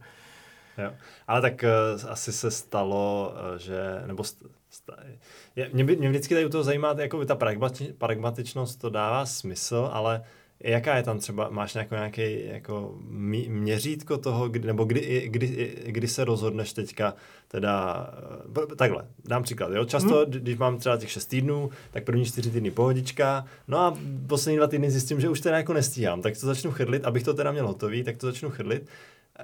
Jo. 0.77 0.91
Ale 1.27 1.41
tak 1.41 1.63
uh, 1.63 2.11
asi 2.11 2.33
se 2.33 2.51
stalo, 2.51 3.33
uh, 3.33 3.57
že, 3.57 4.03
nebo 4.05 4.23
st- 4.23 4.47
mě, 5.73 5.83
by, 5.83 5.95
mě 5.95 6.09
vždycky 6.09 6.33
tady 6.33 6.45
u 6.45 6.49
toho 6.49 6.63
zajímá, 6.63 6.95
jako 6.97 7.25
ta 7.25 7.35
pragmati, 7.35 7.93
pragmatičnost, 7.97 8.81
to 8.81 8.89
dává 8.89 9.25
smysl, 9.25 9.89
ale 9.91 10.23
jaká 10.63 10.97
je 10.97 11.03
tam 11.03 11.19
třeba, 11.19 11.49
máš 11.49 11.73
nějaký, 11.73 11.95
nějaký 11.95 12.45
jako 12.45 12.95
měřítko 13.47 14.17
toho, 14.17 14.49
kdy, 14.49 14.67
nebo 14.67 14.83
kdy, 14.83 15.27
kdy, 15.29 15.77
kdy 15.85 16.07
se 16.07 16.25
rozhodneš 16.25 16.73
teďka, 16.73 17.13
teda, 17.47 18.07
eh, 18.71 18.75
takhle, 18.75 19.07
dám 19.25 19.43
příklad, 19.43 19.71
jo, 19.71 19.85
často, 19.85 20.15
hmm. 20.15 20.31
když 20.31 20.57
mám 20.57 20.77
třeba 20.77 20.97
těch 20.97 21.11
šest 21.11 21.25
týdnů, 21.25 21.69
tak 21.91 22.03
první 22.03 22.25
čtyři 22.25 22.51
týdny 22.51 22.71
pohodička, 22.71 23.45
no 23.67 23.77
a 23.77 23.97
poslední 24.27 24.57
dva 24.57 24.67
týdny 24.67 24.91
zjistím, 24.91 25.21
že 25.21 25.29
už 25.29 25.41
teda 25.41 25.57
jako 25.57 25.73
nestíhám, 25.73 26.21
tak 26.21 26.33
to 26.39 26.45
začnu 26.45 26.71
chrlit, 26.71 27.05
abych 27.05 27.23
to 27.23 27.33
teda 27.33 27.51
měl 27.51 27.67
hotový, 27.67 28.03
tak 28.03 28.17
to 28.17 28.27
začnu 28.27 28.49
chrlit 28.49 28.89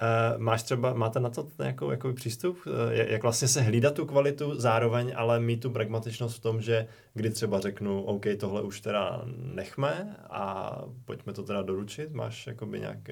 Uh, 0.02 0.42
máš 0.42 0.64
třeba, 0.64 0.94
máte 0.94 1.20
na 1.20 1.30
to 1.30 1.48
jako, 1.64 1.92
jako 1.92 2.14
přístup, 2.14 2.58
uh, 2.66 2.74
jak 2.92 3.24
vlastně 3.24 3.48
se 3.48 3.62
hlídat 3.62 3.94
tu 3.94 4.06
kvalitu, 4.06 4.56
zároveň 4.56 5.14
ale 5.16 5.40
mít 5.40 5.62
tu 5.62 5.70
pragmatičnost 5.70 6.38
v 6.38 6.42
tom, 6.42 6.62
že 6.62 6.88
kdy 7.14 7.30
třeba 7.30 7.60
řeknu, 7.60 8.04
OK, 8.04 8.26
tohle 8.40 8.62
už 8.62 8.82
teda 8.82 9.22
nechme 9.54 10.16
a 10.30 10.76
pojďme 11.06 11.34
to 11.34 11.44
teda 11.44 11.62
doručit, 11.62 12.14
máš 12.14 12.48
jakoby 12.48 12.80
nějak, 12.80 13.10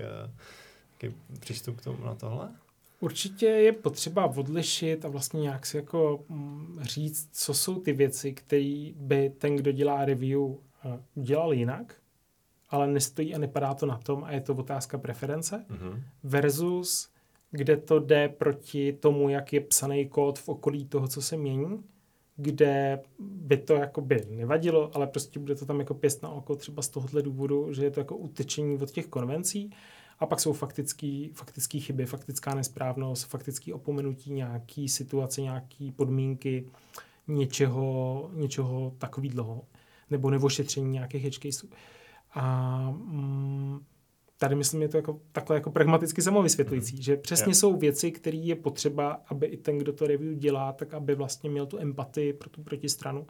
uh, 1.04 1.12
přístup 1.40 1.78
k 1.78 1.84
tomu 1.84 2.06
na 2.06 2.16
tohle? 2.16 2.50
Určitě 3.00 3.46
je 3.46 3.72
potřeba 3.72 4.26
odlišit 4.26 5.06
a 5.06 5.08
vlastně 5.08 5.42
nějak 5.42 5.66
si 5.66 5.78
jako 5.78 6.26
mm, 6.30 6.80
říct, 6.82 7.30
co 7.32 7.54
jsou 7.54 7.80
ty 7.80 7.94
věci, 7.94 8.34
které 8.34 8.92
by 8.96 9.30
ten, 9.38 9.56
kdo 9.56 9.72
dělá 9.72 10.06
review, 10.06 10.42
dělal 11.16 11.54
jinak 11.54 11.96
ale 12.70 12.88
nestojí 12.88 13.36
a 13.36 13.38
nepadá 13.38 13.74
to 13.74 13.86
na 13.86 13.98
tom 13.98 14.24
a 14.24 14.32
je 14.32 14.42
to 14.42 14.56
otázka 14.56 14.98
preference 14.98 15.66
mm-hmm. 15.70 16.02
versus 16.24 17.10
kde 17.52 17.78
to 17.78 18.00
jde 18.00 18.30
proti 18.30 18.94
tomu, 18.94 19.30
jak 19.30 19.54
je 19.54 19.62
psaný 19.62 20.10
kód 20.10 20.40
v 20.40 20.50
okolí 20.50 20.86
toho, 20.86 21.08
co 21.08 21.22
se 21.22 21.38
mění, 21.38 21.84
kde 22.36 23.02
by 23.20 23.58
to 23.58 23.74
jako 23.74 24.02
by 24.02 24.22
nevadilo, 24.30 24.92
ale 24.96 25.08
prostě 25.08 25.40
bude 25.40 25.56
to 25.56 25.66
tam 25.66 25.80
jako 25.80 25.94
pěst 25.94 26.24
na 26.24 26.30
oko 26.30 26.56
třeba 26.56 26.82
z 26.82 26.90
tohohle 26.90 27.22
důvodu, 27.22 27.74
že 27.74 27.84
je 27.84 27.92
to 27.92 28.00
jako 28.00 28.18
utečení 28.18 28.78
od 28.78 28.92
těch 28.92 29.08
konvencí 29.08 29.72
a 30.20 30.26
pak 30.26 30.40
jsou 30.40 30.54
faktický, 30.54 31.32
faktický 31.34 31.80
chyby, 31.80 32.06
faktická 32.06 32.56
nesprávnost, 32.56 33.26
faktický 33.26 33.74
opomenutí 33.74 34.32
nějaký 34.32 34.90
situace, 34.90 35.42
nějaký 35.42 35.92
podmínky, 35.92 36.70
něčeho, 37.28 38.30
něčeho 38.34 38.94
takového, 38.98 39.62
nebo 40.10 40.30
nevošetření 40.30 40.92
nějakých 40.92 41.26
edge 41.26 41.40
caseů. 41.40 41.70
A 42.34 42.78
mm, 42.92 43.80
tady 44.38 44.56
myslím, 44.56 44.82
je 44.82 44.90
to 44.90 44.98
jako, 44.98 45.20
takhle 45.32 45.56
jako 45.56 45.72
pragmaticky 45.72 46.22
samovysvětlující, 46.22 46.96
mm. 46.96 47.02
že 47.02 47.18
přesně 47.18 47.50
yeah. 47.50 47.58
jsou 47.58 47.78
věci, 47.78 48.12
které 48.12 48.38
je 48.38 48.56
potřeba, 48.56 49.22
aby 49.28 49.46
i 49.46 49.58
ten, 49.58 49.78
kdo 49.78 49.94
to 49.94 50.08
review 50.08 50.38
dělá, 50.38 50.74
tak 50.74 50.94
aby 50.94 51.16
vlastně 51.16 51.50
měl 51.50 51.66
tu 51.66 51.80
empatii 51.80 52.34
pro 52.34 52.50
tu 52.50 52.64
protistranu 52.64 53.28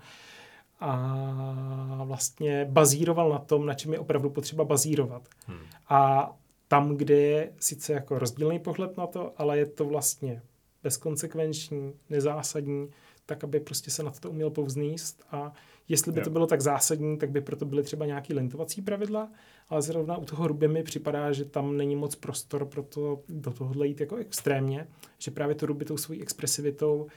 a 0.80 2.04
vlastně 2.04 2.66
bazíroval 2.66 3.30
na 3.30 3.40
tom, 3.40 3.66
na 3.66 3.74
čem 3.74 3.94
je 3.94 4.00
opravdu 4.00 4.30
potřeba 4.30 4.64
bazírovat. 4.64 5.28
Hmm. 5.46 5.60
A 5.90 6.32
tam, 6.68 6.98
kde 6.98 7.16
je 7.16 7.54
sice 7.60 7.94
jako 7.94 8.20
rozdílný 8.20 8.60
pohled 8.60 8.98
na 8.98 9.08
to, 9.08 9.34
ale 9.38 9.58
je 9.58 9.66
to 9.66 9.86
vlastně 9.86 10.42
bezkonsekvenční, 10.84 11.94
nezásadní, 12.10 12.90
tak 13.26 13.44
aby 13.44 13.60
prostě 13.60 13.92
se 13.92 14.04
na 14.04 14.12
to 14.12 14.30
uměl 14.30 14.50
povzníst 14.50 15.24
a 15.32 15.54
jestli 15.90 16.12
by 16.12 16.22
to 16.22 16.30
bylo 16.30 16.48
tak 16.48 16.62
zásadní, 16.62 17.18
tak 17.18 17.32
by 17.32 17.42
proto 17.42 17.66
byly 17.66 17.84
třeba 17.84 18.06
nějaké 18.06 18.34
lentovací 18.34 18.82
pravidla, 18.82 19.32
ale 19.70 19.82
zrovna 19.82 20.18
u 20.18 20.26
toho 20.26 20.48
Ruby 20.48 20.68
mi 20.68 20.84
připadá, 20.84 21.32
že 21.32 21.46
tam 21.46 21.78
není 21.78 21.96
moc 21.96 22.16
prostor 22.16 22.66
pro 22.66 22.84
to 22.84 23.24
do 23.30 23.52
tohohle 23.52 23.88
jít 23.88 24.00
jako 24.00 24.16
extrémně, 24.16 24.88
že 25.18 25.32
právě 25.32 25.56
to 25.56 25.66
Ruby 25.66 25.86
tou 25.86 25.98
svojí 25.98 26.22
expresivitou 26.22 27.08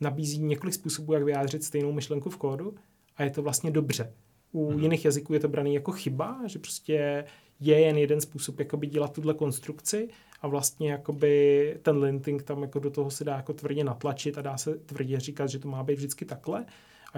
nabízí 0.00 0.38
několik 0.38 0.74
způsobů, 0.74 1.12
jak 1.12 1.22
vyjádřit 1.22 1.64
stejnou 1.64 1.92
myšlenku 1.92 2.30
v 2.30 2.36
kódu 2.36 2.74
a 3.16 3.24
je 3.24 3.30
to 3.30 3.42
vlastně 3.42 3.70
dobře. 3.70 4.12
U 4.52 4.70
hmm. 4.70 4.82
jiných 4.82 5.04
jazyků 5.04 5.34
je 5.34 5.40
to 5.40 5.48
braný 5.48 5.74
jako 5.74 5.92
chyba, 5.92 6.40
že 6.46 6.58
prostě 6.58 7.24
je 7.60 7.80
jen 7.80 7.98
jeden 7.98 8.20
způsob 8.20 8.58
jakoby 8.58 8.86
dělat 8.86 9.12
tuhle 9.12 9.34
konstrukci 9.34 10.08
a 10.40 10.48
vlastně 10.48 10.90
jakoby 10.90 11.76
ten 11.82 11.96
linting 11.96 12.42
tam 12.42 12.62
jako 12.62 12.78
do 12.78 12.90
toho 12.90 13.10
se 13.10 13.24
dá 13.24 13.36
jako 13.36 13.52
tvrdě 13.52 13.84
natlačit 13.84 14.38
a 14.38 14.42
dá 14.42 14.56
se 14.56 14.74
tvrdě 14.74 15.20
říkat, 15.20 15.46
že 15.46 15.58
to 15.58 15.68
má 15.68 15.82
být 15.82 15.96
vždycky 15.96 16.24
takhle 16.24 16.66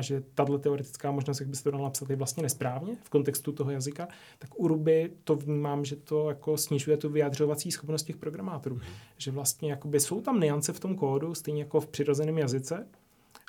a 0.01 0.03
že 0.03 0.23
tahle 0.35 0.59
teoretická 0.59 1.11
možnost, 1.11 1.41
jak 1.41 1.49
by 1.49 1.57
se 1.57 1.65
to 1.65 1.71
dalo 1.71 1.85
napsat, 1.85 2.11
je 2.11 2.17
vlastně 2.17 2.43
nesprávně 2.43 2.97
v 3.05 3.11
kontextu 3.11 3.53
toho 3.53 3.71
jazyka, 3.71 4.09
tak 4.39 4.61
u 4.61 4.69
Ruby 4.69 5.11
to 5.25 5.37
vnímám, 5.37 5.85
že 5.85 5.97
to 5.97 6.29
jako 6.29 6.57
snižuje 6.57 6.97
tu 6.97 7.09
vyjadřovací 7.09 7.71
schopnost 7.71 8.03
těch 8.03 8.17
programátorů. 8.17 8.75
Mm. 8.75 8.83
Že 9.19 9.31
vlastně 9.31 9.71
jakoby 9.71 10.01
jsou 10.01 10.21
tam 10.21 10.41
niance 10.41 10.73
v 10.73 10.81
tom 10.81 10.97
kódu, 10.97 11.35
stejně 11.35 11.63
jako 11.63 11.81
v 11.81 11.87
přirozeném 11.87 12.39
jazyce 12.39 12.87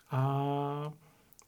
a 0.09 0.93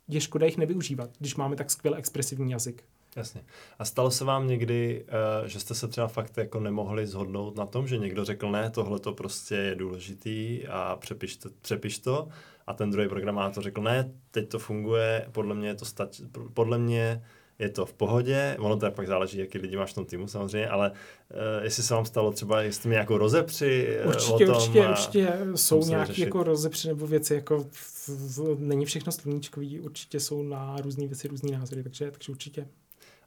je 0.07 0.21
škoda 0.21 0.45
jich 0.45 0.57
nevyužívat, 0.57 1.09
když 1.19 1.35
máme 1.35 1.55
tak 1.55 1.71
skvěle 1.71 1.97
expresivní 1.97 2.51
jazyk. 2.51 2.83
Jasně. 3.15 3.43
A 3.79 3.85
stalo 3.85 4.11
se 4.11 4.25
vám 4.25 4.47
někdy, 4.47 5.05
uh, 5.41 5.47
že 5.47 5.59
jste 5.59 5.75
se 5.75 5.87
třeba 5.87 6.07
fakt 6.07 6.37
jako 6.37 6.59
nemohli 6.59 7.07
zhodnout 7.07 7.55
na 7.55 7.65
tom, 7.65 7.87
že 7.87 7.97
někdo 7.97 8.25
řekl, 8.25 8.51
ne, 8.51 8.69
tohle 8.69 8.99
to 8.99 9.13
prostě 9.13 9.55
je 9.55 9.75
důležitý 9.75 10.67
a 10.67 10.95
přepiš 10.95 11.37
to, 11.37 11.49
přepiš 11.61 11.99
to 11.99 12.27
a 12.67 12.73
ten 12.73 12.91
druhý 12.91 13.09
programátor 13.09 13.63
řekl, 13.63 13.81
ne, 13.81 14.11
teď 14.31 14.49
to 14.49 14.59
funguje, 14.59 15.27
podle 15.31 15.55
mě 15.55 15.67
je 15.67 15.75
to 15.75 15.85
stač, 15.85 16.21
podle 16.53 16.77
mě 16.77 17.23
je 17.59 17.69
to 17.69 17.85
v 17.85 17.93
pohodě, 17.93 18.55
ono 18.59 18.77
to 18.77 18.91
pak 18.91 19.07
záleží, 19.07 19.37
jaký 19.37 19.57
lidi 19.57 19.77
máš 19.77 19.91
v 19.91 19.95
tom 19.95 20.05
týmu 20.05 20.27
samozřejmě, 20.27 20.69
ale 20.69 20.91
uh, 20.91 21.63
jestli 21.63 21.83
se 21.83 21.93
vám 21.93 22.05
stalo 22.05 22.31
třeba, 22.31 22.61
jestli 22.61 22.89
mi 22.89 22.95
jako 22.95 23.17
rozepři 23.17 23.99
uh, 24.03 24.09
určitě, 24.09 24.33
o 24.33 24.37
tom 24.37 24.55
Určitě, 24.55 24.87
určitě 24.89 25.37
jsou 25.55 25.85
nějaké 25.85 26.21
jako 26.21 26.43
rozepři 26.43 26.87
nebo 26.87 27.07
věci, 27.07 27.33
jako 27.35 27.65
v, 27.71 28.09
v, 28.09 28.59
není 28.59 28.85
všechno 28.85 29.11
sluníčkový, 29.11 29.79
určitě 29.79 30.19
jsou 30.19 30.43
na 30.43 30.75
různé 30.81 31.07
věci 31.07 31.27
různý 31.27 31.51
názory, 31.51 31.83
takže, 31.83 32.11
takže 32.11 32.31
určitě. 32.31 32.67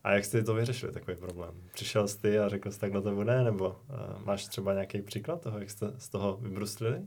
A 0.05 0.13
jak 0.13 0.25
jste 0.25 0.43
to 0.43 0.55
vyřešili, 0.55 0.93
takový 0.93 1.17
problém? 1.17 1.55
Přišel 1.73 2.09
jsi 2.09 2.39
a 2.39 2.49
řekl 2.49 2.71
jsi, 2.71 2.81
takhle 2.81 3.03
to 3.03 3.15
bude, 3.15 3.45
nebo 3.45 3.69
uh, 3.69 4.25
máš 4.25 4.47
třeba 4.47 4.73
nějaký 4.73 5.03
příklad 5.03 5.41
toho, 5.41 5.59
jak 5.59 5.71
jste 5.71 5.93
z 5.99 6.09
toho 6.09 6.39
vybruslili? 6.43 7.03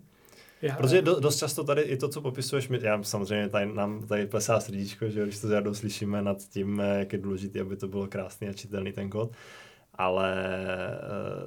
Já, 0.61 0.75
Protože 0.75 1.01
do, 1.01 1.19
dost 1.19 1.37
často 1.37 1.63
tady 1.63 1.81
i 1.81 1.97
to, 1.97 2.09
co 2.09 2.21
popisuješ, 2.21 2.69
my, 2.69 2.79
já 2.81 3.03
samozřejmě 3.03 3.49
tady, 3.49 3.73
nám 3.73 4.07
tady 4.07 4.25
plesá 4.25 4.59
srdíčko, 4.59 5.09
že 5.09 5.23
když 5.23 5.39
to 5.39 5.47
s 5.47 5.79
slyšíme 5.79 6.21
nad 6.21 6.37
tím, 6.37 6.79
eh, 6.79 6.99
jak 6.99 7.13
je 7.13 7.19
důležité, 7.19 7.59
aby 7.59 7.75
to 7.75 7.87
bylo 7.87 8.07
krásný 8.07 8.47
a 8.47 8.53
čitelný 8.53 8.91
ten 8.91 9.09
kód, 9.09 9.31
ale 9.93 10.57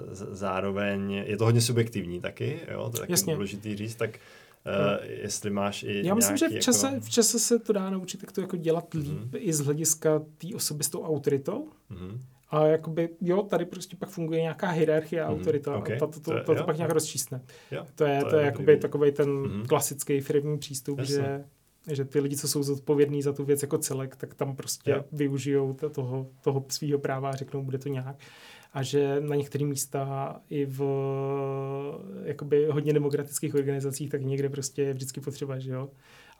uh, 0.06 0.14
zároveň 0.14 1.12
je 1.12 1.36
to 1.36 1.44
hodně 1.44 1.60
subjektivní 1.60 2.20
taky, 2.20 2.60
jo, 2.70 2.90
to 2.90 2.96
je 2.96 3.00
taky 3.00 3.12
Jasně. 3.12 3.34
důležitý 3.34 3.76
říct, 3.76 3.94
tak 3.94 4.18
Uh, 4.66 5.06
jestli 5.08 5.50
máš 5.50 5.82
i 5.82 6.06
Já 6.06 6.14
myslím, 6.14 6.36
že 6.36 6.48
v 6.48 6.58
čase, 6.58 6.86
jako... 6.86 7.00
v 7.00 7.10
čase 7.10 7.38
se 7.38 7.58
to 7.58 7.72
dá 7.72 7.90
naučit, 7.90 8.22
jak 8.22 8.32
to 8.32 8.40
jako 8.40 8.56
dělat 8.56 8.94
líp 8.94 9.06
mm-hmm. 9.06 9.38
i 9.38 9.52
z 9.52 9.60
hlediska 9.60 10.22
té 10.38 10.48
osoby 10.54 10.84
s 10.84 10.88
tou 10.88 11.02
autoritou. 11.02 11.68
Mm-hmm. 11.90 12.18
A 12.52 12.66
jakoby, 12.66 13.08
jo, 13.20 13.42
tady 13.42 13.64
prostě 13.64 13.96
pak 13.96 14.08
funguje 14.08 14.40
nějaká 14.40 14.68
hierarchie 14.68 15.22
a 15.22 15.30
mm, 15.30 15.38
autorita 15.38 15.76
okay. 15.76 15.96
a 15.96 15.98
to, 15.98 16.06
to, 16.06 16.20
to, 16.20 16.30
to, 16.30 16.44
to, 16.44 16.54
to 16.54 16.64
pak 16.64 16.76
nějak 16.76 16.90
rozčísne. 16.90 17.42
Jo, 17.70 17.86
to 17.94 18.04
je, 18.04 18.20
to 18.20 18.26
je, 18.26 18.30
to 18.30 18.36
je 18.36 18.44
jakoby 18.44 18.76
takový 18.76 19.12
ten 19.12 19.30
mm. 19.30 19.66
klasický 19.66 20.20
firmní 20.20 20.58
přístup, 20.58 20.98
Jasne. 20.98 21.14
že 21.14 21.44
že 21.90 22.04
ty 22.04 22.20
lidi, 22.20 22.36
co 22.36 22.48
jsou 22.48 22.62
zodpovědní 22.62 23.22
za 23.22 23.32
tu 23.32 23.44
věc 23.44 23.62
jako 23.62 23.78
celek, 23.78 24.16
tak 24.16 24.34
tam 24.34 24.56
prostě 24.56 24.90
jo. 24.90 25.04
využijou 25.12 25.72
toho, 25.74 26.26
toho 26.40 26.64
svého 26.68 26.98
práva 26.98 27.30
a 27.30 27.34
řeknou, 27.34 27.62
bude 27.62 27.78
to 27.78 27.88
nějak. 27.88 28.16
A 28.72 28.82
že 28.82 29.20
na 29.20 29.36
některé 29.36 29.64
místa 29.64 30.36
i 30.50 30.66
v 30.66 30.80
jakoby 32.24 32.66
hodně 32.66 32.92
demokratických 32.92 33.54
organizacích, 33.54 34.10
tak 34.10 34.22
někde 34.22 34.48
prostě 34.48 34.82
je 34.82 34.94
vždycky 34.94 35.20
potřeba, 35.20 35.58
že 35.58 35.72
jo, 35.72 35.90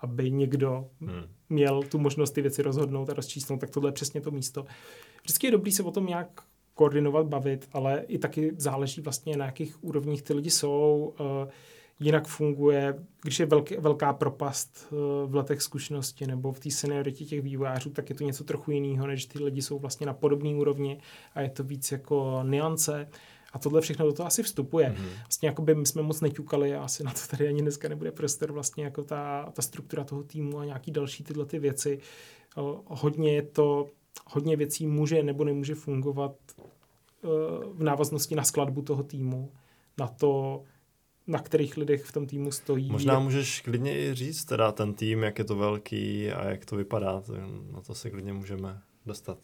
aby 0.02 0.30
někdo 0.30 0.86
hmm. 1.00 1.22
měl 1.48 1.82
tu 1.82 1.98
možnost 1.98 2.30
ty 2.30 2.42
věci 2.42 2.62
rozhodnout 2.62 3.10
a 3.10 3.14
rozčísnout, 3.14 3.60
tak 3.60 3.70
tohle 3.70 3.88
je 3.88 3.92
přesně 3.92 4.20
to 4.20 4.30
místo. 4.30 4.64
Vždycky 5.22 5.46
je 5.46 5.50
dobrý 5.50 5.72
se 5.72 5.82
o 5.82 5.90
tom 5.90 6.06
nějak 6.06 6.40
koordinovat, 6.74 7.26
bavit, 7.26 7.68
ale 7.72 8.04
i 8.08 8.18
taky 8.18 8.52
záleží 8.56 9.00
vlastně 9.00 9.36
na 9.36 9.44
jakých 9.44 9.84
úrovních 9.84 10.22
ty 10.22 10.34
lidi 10.34 10.50
jsou. 10.50 11.14
Uh, 11.20 11.26
jinak 12.00 12.26
funguje, 12.26 12.94
když 13.22 13.40
je 13.40 13.46
velký, 13.46 13.76
velká 13.76 14.12
propast 14.12 14.88
uh, 14.90 14.98
v 15.30 15.34
letech 15.34 15.62
zkušenosti 15.62 16.26
nebo 16.26 16.52
v 16.52 16.60
té 16.60 16.70
senioritě 16.70 17.24
těch 17.24 17.42
vývojářů, 17.42 17.90
tak 17.90 18.10
je 18.10 18.14
to 18.16 18.24
něco 18.24 18.44
trochu 18.44 18.70
jiného, 18.70 19.06
než 19.06 19.26
ty 19.26 19.44
lidi 19.44 19.62
jsou 19.62 19.78
vlastně 19.78 20.06
na 20.06 20.14
podobné 20.14 20.54
úrovni 20.54 21.00
a 21.34 21.40
je 21.40 21.50
to 21.50 21.64
víc 21.64 21.92
jako 21.92 22.40
niance. 22.42 23.08
A 23.52 23.58
tohle 23.58 23.80
všechno 23.80 24.06
do 24.06 24.12
toho 24.12 24.26
asi 24.26 24.42
vstupuje. 24.42 24.88
Mm-hmm. 24.88 25.18
Vlastně 25.20 25.48
jako 25.48 25.62
by 25.62 25.74
my 25.74 25.86
jsme 25.86 26.02
moc 26.02 26.20
neťukali 26.20 26.74
a 26.74 26.82
asi 26.82 27.04
na 27.04 27.10
to 27.12 27.20
tady 27.30 27.48
ani 27.48 27.62
dneska 27.62 27.88
nebude 27.88 28.12
prostor 28.12 28.52
vlastně 28.52 28.84
jako 28.84 29.04
ta, 29.04 29.50
ta 29.52 29.62
struktura 29.62 30.04
toho 30.04 30.22
týmu 30.22 30.58
a 30.58 30.64
nějaký 30.64 30.90
další 30.90 31.24
tyhle 31.24 31.46
ty 31.46 31.58
věci. 31.58 31.98
Hodně 32.86 33.34
je 33.34 33.42
to 33.42 33.90
hodně 34.26 34.56
věcí 34.56 34.86
může 34.86 35.22
nebo 35.22 35.44
nemůže 35.44 35.74
fungovat 35.74 36.36
eh, 36.58 37.28
v 37.72 37.82
návaznosti 37.82 38.34
na 38.34 38.44
skladbu 38.44 38.82
toho 38.82 39.02
týmu, 39.02 39.52
na 39.98 40.08
to, 40.08 40.62
na 41.26 41.38
kterých 41.38 41.76
lidech 41.76 42.04
v 42.04 42.12
tom 42.12 42.26
týmu 42.26 42.52
stojí. 42.52 42.90
Možná 42.90 43.18
můžeš 43.18 43.60
klidně 43.60 43.98
i 43.98 44.14
říct 44.14 44.44
teda 44.44 44.72
ten 44.72 44.94
tým, 44.94 45.22
jak 45.22 45.38
je 45.38 45.44
to 45.44 45.56
velký 45.56 46.30
a 46.30 46.50
jak 46.50 46.64
to 46.64 46.76
vypadá. 46.76 47.22
Na 47.72 47.80
to 47.80 47.94
se 47.94 48.10
klidně 48.10 48.32
můžeme 48.32 48.82
dostat 49.06 49.38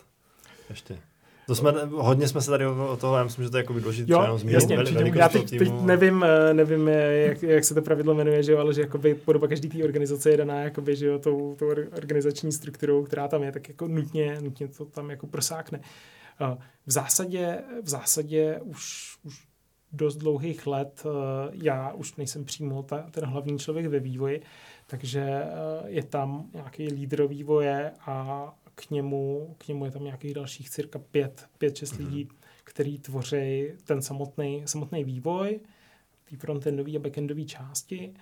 ještě. 0.68 1.00
To 1.48 1.54
jsme, 1.54 1.72
hodně 1.90 2.28
jsme 2.28 2.40
se 2.40 2.50
tady 2.50 2.66
o 2.66 2.96
toho, 2.96 3.16
já 3.16 3.24
myslím, 3.24 3.44
že 3.44 3.50
to 3.50 3.56
je 3.56 3.60
jako 3.60 3.72
důležité 3.72 4.12
jo, 4.12 4.22
jenom 4.22 4.38
zmínit. 4.38 4.54
Jasně, 4.54 4.76
já 5.14 5.28
teď, 5.28 5.58
teď 5.58 5.72
nevím, 5.80 6.24
eh, 6.24 6.54
nevím 6.54 6.88
jak, 6.88 7.42
jak, 7.42 7.64
se 7.64 7.74
to 7.74 7.82
pravidlo 7.82 8.14
jmenuje, 8.14 8.42
že 8.42 8.52
jo, 8.52 8.58
ale 8.58 8.74
že 8.74 8.80
jakoby 8.80 9.14
podoba 9.14 9.48
každý 9.48 9.68
té 9.68 9.84
organizace 9.84 10.30
je 10.30 10.36
daná 10.36 10.62
jakoby, 10.62 10.96
že 10.96 11.06
jo, 11.06 11.18
tou, 11.18 11.54
tou 11.58 11.66
organizační 11.96 12.52
strukturou, 12.52 13.04
která 13.04 13.28
tam 13.28 13.42
je, 13.42 13.52
tak 13.52 13.68
jako 13.68 13.88
nutně, 13.88 14.40
nutně 14.40 14.68
to 14.68 14.84
tam 14.84 15.10
jako 15.10 15.26
prosákne. 15.26 15.80
V 16.86 16.92
zásadě, 16.92 17.58
v 17.82 17.88
zásadě 17.88 18.60
už, 18.62 19.16
už 19.22 19.46
dost 19.92 20.16
dlouhých 20.16 20.66
let 20.66 21.02
eh, 21.06 21.50
já 21.52 21.92
už 21.92 22.16
nejsem 22.16 22.44
přímo 22.44 22.82
ta, 22.82 23.06
ten 23.10 23.24
hlavní 23.24 23.58
člověk 23.58 23.86
ve 23.86 24.00
vývoji, 24.00 24.42
takže 24.86 25.20
eh, 25.20 25.48
je 25.86 26.02
tam 26.02 26.50
nějaký 26.54 26.88
lídr 26.88 27.26
vývoje 27.26 27.92
a 28.06 28.48
k 28.80 28.90
němu, 28.90 29.54
k 29.58 29.68
němu 29.68 29.84
je 29.84 29.90
tam 29.90 30.04
nějakých 30.04 30.34
dalších 30.34 30.70
cirka 30.70 30.98
pět, 30.98 31.48
pět 31.58 31.76
šest 31.76 31.92
mm-hmm. 31.92 32.04
lidí, 32.04 32.28
který 32.64 32.98
tvoří 32.98 33.68
ten 33.84 34.02
samotný, 34.02 34.62
samotný 34.66 35.04
vývoj, 35.04 35.60
ty 36.24 36.36
frontendové 36.36 36.96
a 36.96 36.98
backendové 36.98 37.44
části 37.44 38.14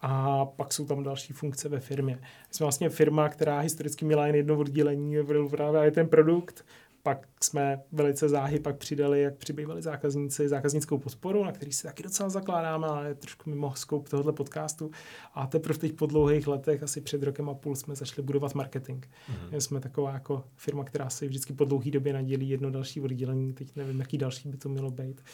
a 0.00 0.44
pak 0.44 0.72
jsou 0.72 0.86
tam 0.86 1.02
další 1.02 1.32
funkce 1.32 1.68
ve 1.68 1.80
firmě. 1.80 2.18
Jsme 2.50 2.64
vlastně 2.64 2.88
firma, 2.88 3.28
která 3.28 3.58
historicky 3.58 4.04
měla 4.04 4.26
jen 4.26 4.36
jedno 4.36 4.58
oddělení, 4.58 5.16
právě 5.50 5.90
ten 5.90 6.08
produkt, 6.08 6.64
pak 7.02 7.28
jsme 7.40 7.82
velice 7.92 8.28
záhy 8.28 8.60
pak 8.60 8.76
přidali, 8.76 9.22
jak 9.22 9.36
přibývali 9.36 9.82
zákazníci, 9.82 10.48
zákaznickou 10.48 10.98
podporu, 10.98 11.44
na 11.44 11.52
který 11.52 11.72
si 11.72 11.82
taky 11.82 12.02
docela 12.02 12.28
zakládáme, 12.28 12.86
ale 12.86 13.08
je 13.08 13.14
trošku 13.14 13.50
mimo 13.50 13.74
scope 13.74 14.10
tohoto 14.10 14.32
podcastu. 14.32 14.90
A 15.34 15.46
teprve 15.46 15.78
teď 15.78 15.92
po 15.92 16.06
dlouhých 16.06 16.46
letech, 16.46 16.82
asi 16.82 17.00
před 17.00 17.22
rokem 17.22 17.48
a 17.48 17.54
půl, 17.54 17.76
jsme 17.76 17.94
začali 17.94 18.26
budovat 18.26 18.54
marketing. 18.54 19.04
Mm-hmm. 19.04 19.56
Jsme 19.56 19.80
taková 19.80 20.12
jako 20.12 20.44
firma, 20.56 20.84
která 20.84 21.10
si 21.10 21.28
vždycky 21.28 21.52
po 21.52 21.64
dlouhé 21.64 21.90
době 21.90 22.12
nadělí 22.12 22.48
jedno 22.48 22.70
další 22.70 23.00
oddělení, 23.00 23.52
teď 23.52 23.76
nevím, 23.76 24.00
jaký 24.00 24.18
další 24.18 24.48
by 24.48 24.56
to 24.56 24.68
mělo 24.68 24.90
být. 24.90 25.24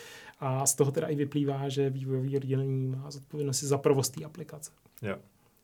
A 0.40 0.66
z 0.66 0.74
toho 0.74 0.90
teda 0.90 1.06
i 1.06 1.14
vyplývá, 1.14 1.68
že 1.68 1.90
vývojové 1.90 2.36
oddělení 2.36 2.86
má 2.86 3.10
zodpovědnost 3.10 3.62
za 3.62 3.78
provoz 3.78 4.10
té 4.10 4.24
aplikace. 4.24 4.70
Yeah. 5.02 5.18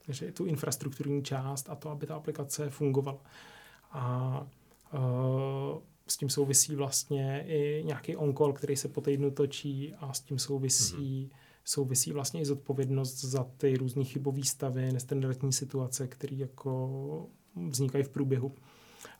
Takže 0.07 0.27
je 0.27 0.33
tu 0.33 0.45
infrastrukturní 0.45 1.23
část 1.23 1.71
a 1.71 1.75
to, 1.75 1.91
aby 1.91 2.07
ta 2.07 2.15
aplikace 2.17 2.71
fungovala. 2.71 3.21
A 3.93 4.47
uh, 4.93 5.79
s 6.07 6.17
tím 6.17 6.29
souvisí 6.29 6.77
vlastně 6.77 7.45
i 7.49 7.83
nějaký 7.85 8.17
on-call, 8.17 8.53
který 8.53 8.77
se 8.77 8.89
po 8.89 9.01
týdnu 9.01 9.31
točí 9.31 9.95
a 9.99 10.13
s 10.13 10.21
tím 10.21 10.39
souvisí, 10.39 10.95
mm-hmm. 10.97 11.37
souvisí 11.65 12.13
vlastně 12.13 12.41
i 12.41 12.45
zodpovědnost 12.45 13.25
za 13.25 13.47
ty 13.57 13.77
různé 13.77 14.05
chybové 14.05 14.45
stavy, 14.45 14.93
nestandardní 14.93 15.53
situace, 15.53 16.09
které 16.09 16.37
jako 16.37 17.27
vznikají 17.69 18.05
v 18.05 18.09
průběhu. 18.09 18.55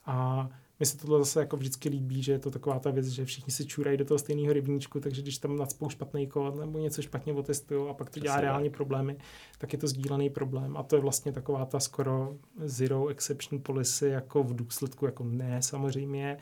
A 0.05 0.49
mně 0.79 0.85
se 0.85 0.97
tohle 0.97 1.19
zase 1.19 1.39
jako 1.39 1.57
vždycky 1.57 1.89
líbí, 1.89 2.23
že 2.23 2.31
je 2.31 2.39
to 2.39 2.51
taková 2.51 2.79
ta 2.79 2.91
věc, 2.91 3.05
že 3.05 3.25
všichni 3.25 3.53
se 3.53 3.65
čůrají 3.65 3.97
do 3.97 4.05
toho 4.05 4.17
stejného 4.19 4.53
rybníčku, 4.53 4.99
takže 4.99 5.21
když 5.21 5.37
tam 5.37 5.57
nadspou 5.57 5.89
špatný 5.89 6.27
kód 6.27 6.55
nebo 6.55 6.79
něco 6.79 7.01
špatně 7.01 7.33
otestují 7.33 7.89
a 7.89 7.93
pak 7.93 8.09
to 8.09 8.19
dělá 8.19 8.41
reálně 8.41 8.69
problémy, 8.69 9.17
tak 9.57 9.73
je 9.73 9.79
to 9.79 9.87
sdílený 9.87 10.29
problém. 10.29 10.77
A 10.77 10.83
to 10.83 10.95
je 10.95 11.01
vlastně 11.01 11.31
taková 11.31 11.65
ta 11.65 11.79
skoro 11.79 12.37
zero 12.57 13.07
exception 13.07 13.61
policy 13.61 14.07
jako 14.07 14.43
v 14.43 14.55
důsledku, 14.55 15.05
jako 15.05 15.23
ne 15.23 15.61
samozřejmě, 15.61 16.37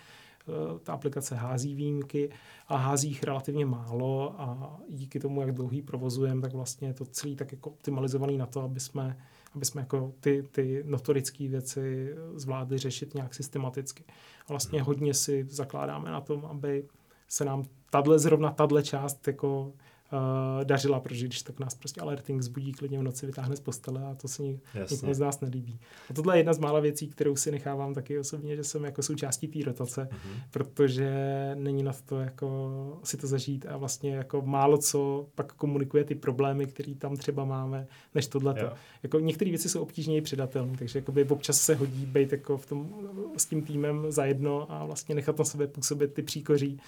ta 0.83 0.93
aplikace 0.93 1.35
hází 1.35 1.75
výjimky 1.75 2.29
a 2.67 2.77
hází 2.77 3.07
jich 3.07 3.23
relativně 3.23 3.65
málo 3.65 4.35
a 4.41 4.79
díky 4.89 5.19
tomu, 5.19 5.41
jak 5.41 5.51
dlouhý 5.51 5.81
provozujeme, 5.81 6.41
tak 6.41 6.53
vlastně 6.53 6.87
je 6.87 6.93
to 6.93 7.05
celý 7.05 7.35
tak 7.35 7.51
jako 7.51 7.69
optimalizovaný 7.69 8.37
na 8.37 8.45
to, 8.45 8.61
aby 8.61 8.79
jsme, 8.79 9.17
aby 9.55 9.65
jsme 9.65 9.81
jako 9.81 10.13
ty, 10.19 10.43
ty 10.51 10.83
notorické 10.85 11.47
věci 11.47 12.15
zvládli 12.35 12.77
řešit 12.77 13.13
nějak 13.13 13.33
systematicky. 13.33 14.03
A 14.41 14.45
vlastně 14.49 14.81
hodně 14.81 15.13
si 15.13 15.45
zakládáme 15.49 16.11
na 16.11 16.21
tom, 16.21 16.45
aby 16.45 16.85
se 17.27 17.45
nám 17.45 17.63
tahle, 17.89 18.19
zrovna 18.19 18.51
tahle 18.51 18.83
část 18.83 19.27
jako 19.27 19.73
uh, 20.13 20.63
dařila, 20.63 20.99
protože 20.99 21.25
když 21.25 21.41
tak 21.41 21.59
nás 21.59 21.75
prostě 21.75 22.01
alerting 22.01 22.41
zbudí 22.41 22.71
klidně 22.71 22.99
v 22.99 23.03
noci, 23.03 23.25
vytáhne 23.25 23.55
z 23.55 23.59
postele 23.59 24.05
a 24.05 24.15
to 24.15 24.27
se 24.27 24.43
nik, 24.43 24.61
nikomu 24.91 25.13
z 25.13 25.19
nás 25.19 25.41
nelíbí. 25.41 25.79
A 26.09 26.13
tohle 26.13 26.35
je 26.35 26.39
jedna 26.39 26.53
z 26.53 26.59
mála 26.59 26.79
věcí, 26.79 27.07
kterou 27.07 27.35
si 27.35 27.51
nechávám 27.51 27.93
taky 27.93 28.19
osobně, 28.19 28.55
že 28.55 28.63
jsem 28.63 28.83
jako 28.83 29.03
součástí 29.03 29.47
té 29.47 29.65
rotace, 29.65 30.09
mm-hmm. 30.11 30.41
protože 30.51 31.11
není 31.55 31.83
na 31.83 31.91
to 32.05 32.19
jako 32.19 32.99
si 33.03 33.17
to 33.17 33.27
zažít 33.27 33.65
a 33.69 33.77
vlastně 33.77 34.15
jako 34.15 34.41
málo 34.41 34.77
co 34.77 35.27
pak 35.35 35.53
komunikuje 35.53 36.03
ty 36.03 36.15
problémy, 36.15 36.65
které 36.65 36.95
tam 36.95 37.15
třeba 37.15 37.45
máme, 37.45 37.87
než 38.15 38.27
tohle. 38.27 38.71
Jako 39.03 39.19
některé 39.19 39.49
věci 39.49 39.69
jsou 39.69 39.81
obtížněji 39.81 40.21
předatelné, 40.21 40.77
takže 40.77 40.99
jakoby 40.99 41.23
občas 41.23 41.61
se 41.61 41.75
hodí 41.75 42.05
být 42.05 42.31
jako 42.31 42.57
v 42.57 42.65
tom, 42.65 42.93
s 43.37 43.45
tím 43.45 43.61
týmem 43.61 44.05
zajedno 44.09 44.71
a 44.71 44.85
vlastně 44.85 45.15
nechat 45.15 45.39
na 45.39 45.45
sebe 45.45 45.67
působit 45.67 46.13
ty 46.13 46.21
příkoří 46.21 46.79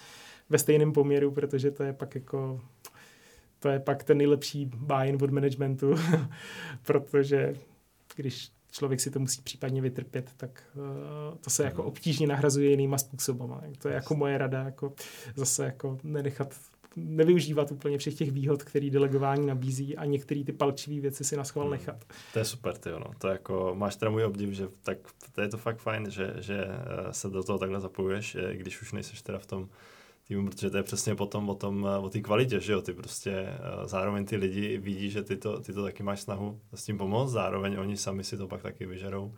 ve 0.49 0.57
stejném 0.57 0.93
poměru, 0.93 1.31
protože 1.31 1.71
to 1.71 1.83
je 1.83 1.93
pak 1.93 2.15
jako 2.15 2.61
to 3.65 3.69
je 3.69 3.79
pak 3.79 4.03
ten 4.03 4.17
nejlepší 4.17 4.65
buy-in 4.65 5.17
od 5.23 5.31
managementu, 5.31 5.95
protože 6.85 7.53
když 8.15 8.49
člověk 8.71 8.99
si 8.99 9.11
to 9.11 9.19
musí 9.19 9.41
případně 9.41 9.81
vytrpět, 9.81 10.31
tak 10.37 10.63
uh, 10.75 11.37
to 11.37 11.49
se 11.49 11.63
jako 11.63 11.83
obtížně 11.83 12.27
nahrazuje 12.27 12.69
jinýma 12.69 12.97
způsobama. 12.97 13.61
To 13.79 13.87
je 13.87 13.95
jako 13.95 14.15
moje 14.15 14.37
rada, 14.37 14.63
jako 14.63 14.93
zase 15.35 15.65
jako 15.65 15.97
nenechat 16.03 16.53
nevyužívat 16.95 17.71
úplně 17.71 17.97
všech 17.97 18.13
těch 18.13 18.31
výhod, 18.31 18.63
který 18.63 18.89
delegování 18.89 19.47
nabízí 19.47 19.97
a 19.97 20.05
některé 20.05 20.43
ty 20.43 20.51
palčivé 20.51 21.01
věci 21.01 21.23
si 21.23 21.37
na 21.37 21.43
schvál 21.43 21.65
hmm. 21.65 21.71
nechat. 21.71 22.05
To 22.33 22.39
je 22.39 22.45
super, 22.45 22.77
ty 22.77 22.93
ono. 22.93 23.11
To 23.17 23.27
jako, 23.27 23.75
máš 23.77 23.95
teda 23.95 24.11
můj 24.11 24.23
obdiv, 24.23 24.49
že 24.49 24.67
tak 24.83 24.97
to 25.35 25.41
je 25.41 25.47
to 25.47 25.57
fakt 25.57 25.77
fajn, 25.77 26.11
že, 26.11 26.33
že 26.39 26.65
eh, 26.67 27.13
se 27.13 27.29
do 27.29 27.43
toho 27.43 27.59
takhle 27.59 27.79
zapojuješ, 27.79 28.35
eh, 28.35 28.55
když 28.55 28.81
už 28.81 28.91
nejseš 28.91 29.21
teda 29.21 29.39
v 29.39 29.45
tom 29.45 29.69
týmu, 30.27 30.49
protože 30.49 30.69
to 30.69 30.77
je 30.77 30.83
přesně 30.83 31.15
potom 31.15 31.49
o 31.49 31.55
tom, 31.55 31.87
o 32.01 32.09
té 32.09 32.21
kvalitě, 32.21 32.59
že 32.59 32.73
jo, 32.73 32.81
ty 32.81 32.93
prostě 32.93 33.31
eh, 33.31 33.57
zároveň 33.87 34.25
ty 34.25 34.35
lidi 34.35 34.77
vidí, 34.77 35.09
že 35.09 35.23
ty 35.23 35.37
to, 35.37 35.59
ty 35.59 35.73
to 35.73 35.83
taky 35.83 36.03
máš 36.03 36.21
snahu 36.21 36.59
s 36.73 36.85
tím 36.85 36.97
pomoct, 36.97 37.31
zároveň 37.31 37.77
oni 37.79 37.97
sami 37.97 38.23
si 38.23 38.37
to 38.37 38.47
pak 38.47 38.61
taky 38.61 38.85
vyžerou 38.85 39.33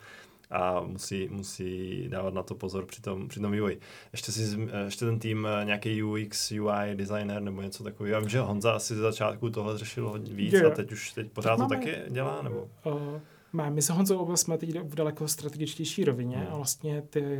a 0.49 0.81
musí, 0.81 1.27
musí 1.31 2.05
dávat 2.09 2.34
na 2.34 2.43
to 2.43 2.55
pozor 2.55 2.85
při 2.85 3.01
tom, 3.01 3.27
při 3.27 3.39
tom 3.39 3.51
vývoji. 3.51 3.80
Ještě, 4.11 4.31
si, 4.31 4.69
eh, 4.72 4.85
ještě 4.85 5.05
ten 5.05 5.19
tým, 5.19 5.47
eh, 5.47 5.65
nějaký 5.65 6.03
UX, 6.03 6.51
UI 6.51 6.95
designer 6.95 7.41
nebo 7.41 7.61
něco 7.61 7.84
takového. 7.84 8.14
Já 8.14 8.19
vím, 8.19 8.30
že 8.30 8.39
Honza 8.39 8.72
asi 8.72 8.95
ze 8.95 9.01
začátku 9.01 9.49
tohle 9.49 9.77
řešil 9.77 10.09
hodně 10.09 10.34
víc 10.34 10.53
je, 10.53 10.65
a 10.65 10.69
teď 10.69 10.91
už 10.91 11.14
teď 11.14 11.31
pořád 11.31 11.55
teď 11.55 11.57
to 11.57 11.73
máme, 11.73 11.85
taky 11.85 12.11
dělá? 12.11 12.41
Nebo? 12.41 12.69
Uh, 12.85 13.19
máme. 13.53 13.76
My 13.76 13.81
se 13.81 13.93
Honzou 13.93 14.35
jsme 14.35 14.57
teď 14.57 14.80
v 14.80 14.95
daleko 14.95 15.27
strategičtější 15.27 16.03
rovině 16.03 16.38
hmm. 16.38 16.47
a 16.51 16.55
vlastně 16.55 17.01
ty, 17.01 17.39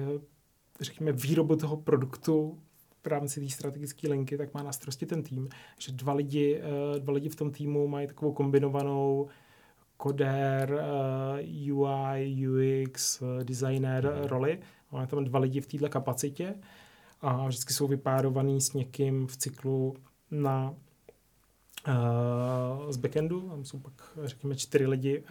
řekněme, 0.82 1.12
výrobu 1.12 1.56
toho 1.56 1.78
produktu 1.78 2.60
v 3.08 3.12
rámci 3.12 3.42
té 3.42 3.50
strategické 3.50 4.10
linky, 4.10 4.38
tak 4.38 4.54
má 4.54 4.64
na 4.64 4.72
starosti 4.72 5.06
ten 5.06 5.24
tým, 5.24 5.50
že 5.80 5.92
dva 5.92 6.14
lidi, 6.14 6.62
eh, 6.62 7.00
dva 7.00 7.14
lidi 7.14 7.30
v 7.30 7.36
tom 7.36 7.52
týmu 7.52 7.88
mají 7.88 8.08
takovou 8.08 8.32
kombinovanou 8.32 9.28
kodér, 9.98 10.74
uh, 10.74 11.80
UI, 11.80 12.48
UX, 12.48 13.24
designer 13.44 14.14
mm. 14.22 14.28
roli. 14.28 14.60
Máme 14.92 15.08
tam 15.08 15.24
dva 15.24 15.40
lidi 15.40 15.62
v 15.62 15.68
této 15.68 15.90
kapacitě 15.90 16.56
a 17.22 17.48
vždycky 17.48 17.74
jsou 17.74 17.88
vypárovaný 17.88 18.62
s 18.62 18.74
někým 18.74 19.28
v 19.28 19.38
cyklu 19.38 19.96
na 20.32 20.74
z 22.90 22.98
backendu, 22.98 23.50
tam 23.50 23.66
jsou 23.66 23.80
pak 23.80 23.94
řekněme 24.24 24.56
čtyři 24.56 24.88
lidi 24.88 25.24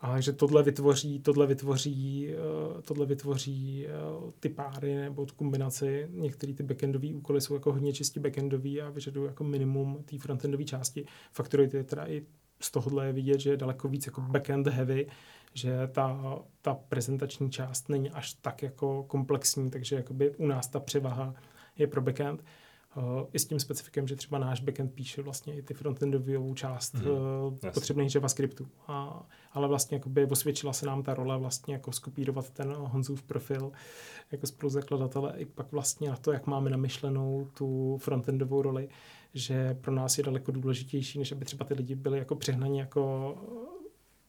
a, 0.00 0.20
že 0.20 0.32
tohle 0.32 0.62
vytvoří, 0.62 1.20
tohle 1.20 1.46
vytvoří, 1.46 2.28
uh, 2.28 2.80
tohle 2.80 3.06
vytvoří 3.06 3.86
uh, 3.86 4.30
ty 4.40 4.48
páry 4.48 4.94
nebo 4.94 5.26
tu 5.26 5.34
kombinaci. 5.34 6.08
Některé 6.10 6.52
ty 6.52 6.62
backendové 6.62 7.14
úkoly 7.14 7.40
jsou 7.40 7.54
jako 7.54 7.72
hodně 7.72 7.92
čistě 7.92 8.20
backendový 8.20 8.82
a 8.82 8.90
vyžadují 8.90 9.26
jako 9.26 9.44
minimum 9.44 10.02
té 10.04 10.18
frontendové 10.18 10.64
části. 10.64 11.06
Faktory 11.32 11.70
je 11.72 11.84
teda 11.84 12.06
i 12.06 12.26
z 12.60 12.70
tohohle 12.70 13.06
je 13.06 13.12
vidět, 13.12 13.40
že 13.40 13.50
je 13.50 13.56
daleko 13.56 13.88
víc 13.88 14.06
jako 14.06 14.20
backend 14.20 14.66
heavy, 14.66 15.06
že 15.54 15.88
ta, 15.92 16.38
ta 16.62 16.74
prezentační 16.74 17.50
část 17.50 17.88
není 17.88 18.10
až 18.10 18.34
tak 18.34 18.62
jako 18.62 19.02
komplexní, 19.02 19.70
takže 19.70 19.96
jakoby 19.96 20.36
u 20.36 20.46
nás 20.46 20.68
ta 20.68 20.80
převaha 20.80 21.34
je 21.78 21.86
pro 21.86 22.02
backend. 22.02 22.44
Uh, 22.98 23.26
I 23.32 23.38
s 23.38 23.44
tím 23.44 23.60
specifikem, 23.60 24.08
že 24.08 24.16
třeba 24.16 24.38
náš 24.38 24.60
backend 24.60 24.92
píše 24.92 25.22
vlastně 25.22 25.54
i 25.54 25.62
ty 25.62 25.74
frontendovou 25.74 26.54
část 26.54 26.94
mm-hmm. 26.94 27.66
uh, 27.66 27.70
potřebných 27.74 28.14
JavaScriptů. 28.14 28.66
A, 28.86 29.26
ale 29.52 29.68
vlastně 29.68 29.96
jakoby 29.96 30.26
osvědčila 30.26 30.72
se 30.72 30.86
nám 30.86 31.02
ta 31.02 31.14
role 31.14 31.38
vlastně 31.38 31.74
jako 31.74 31.92
skopírovat 31.92 32.50
ten 32.50 32.72
Honzův 32.72 33.22
profil 33.22 33.72
jako 34.32 34.46
spoluzakladatele 34.46 35.34
i 35.36 35.44
pak 35.44 35.72
vlastně 35.72 36.10
na 36.10 36.16
to, 36.16 36.32
jak 36.32 36.46
máme 36.46 36.70
namyšlenou 36.70 37.48
tu 37.54 37.98
frontendovou 38.00 38.62
roli, 38.62 38.88
že 39.34 39.74
pro 39.74 39.94
nás 39.94 40.18
je 40.18 40.24
daleko 40.24 40.52
důležitější, 40.52 41.18
než 41.18 41.32
aby 41.32 41.44
třeba 41.44 41.64
ty 41.64 41.74
lidi 41.74 41.94
byli 41.94 42.18
jako 42.18 42.36
přehnaní 42.36 42.78
jako 42.78 43.34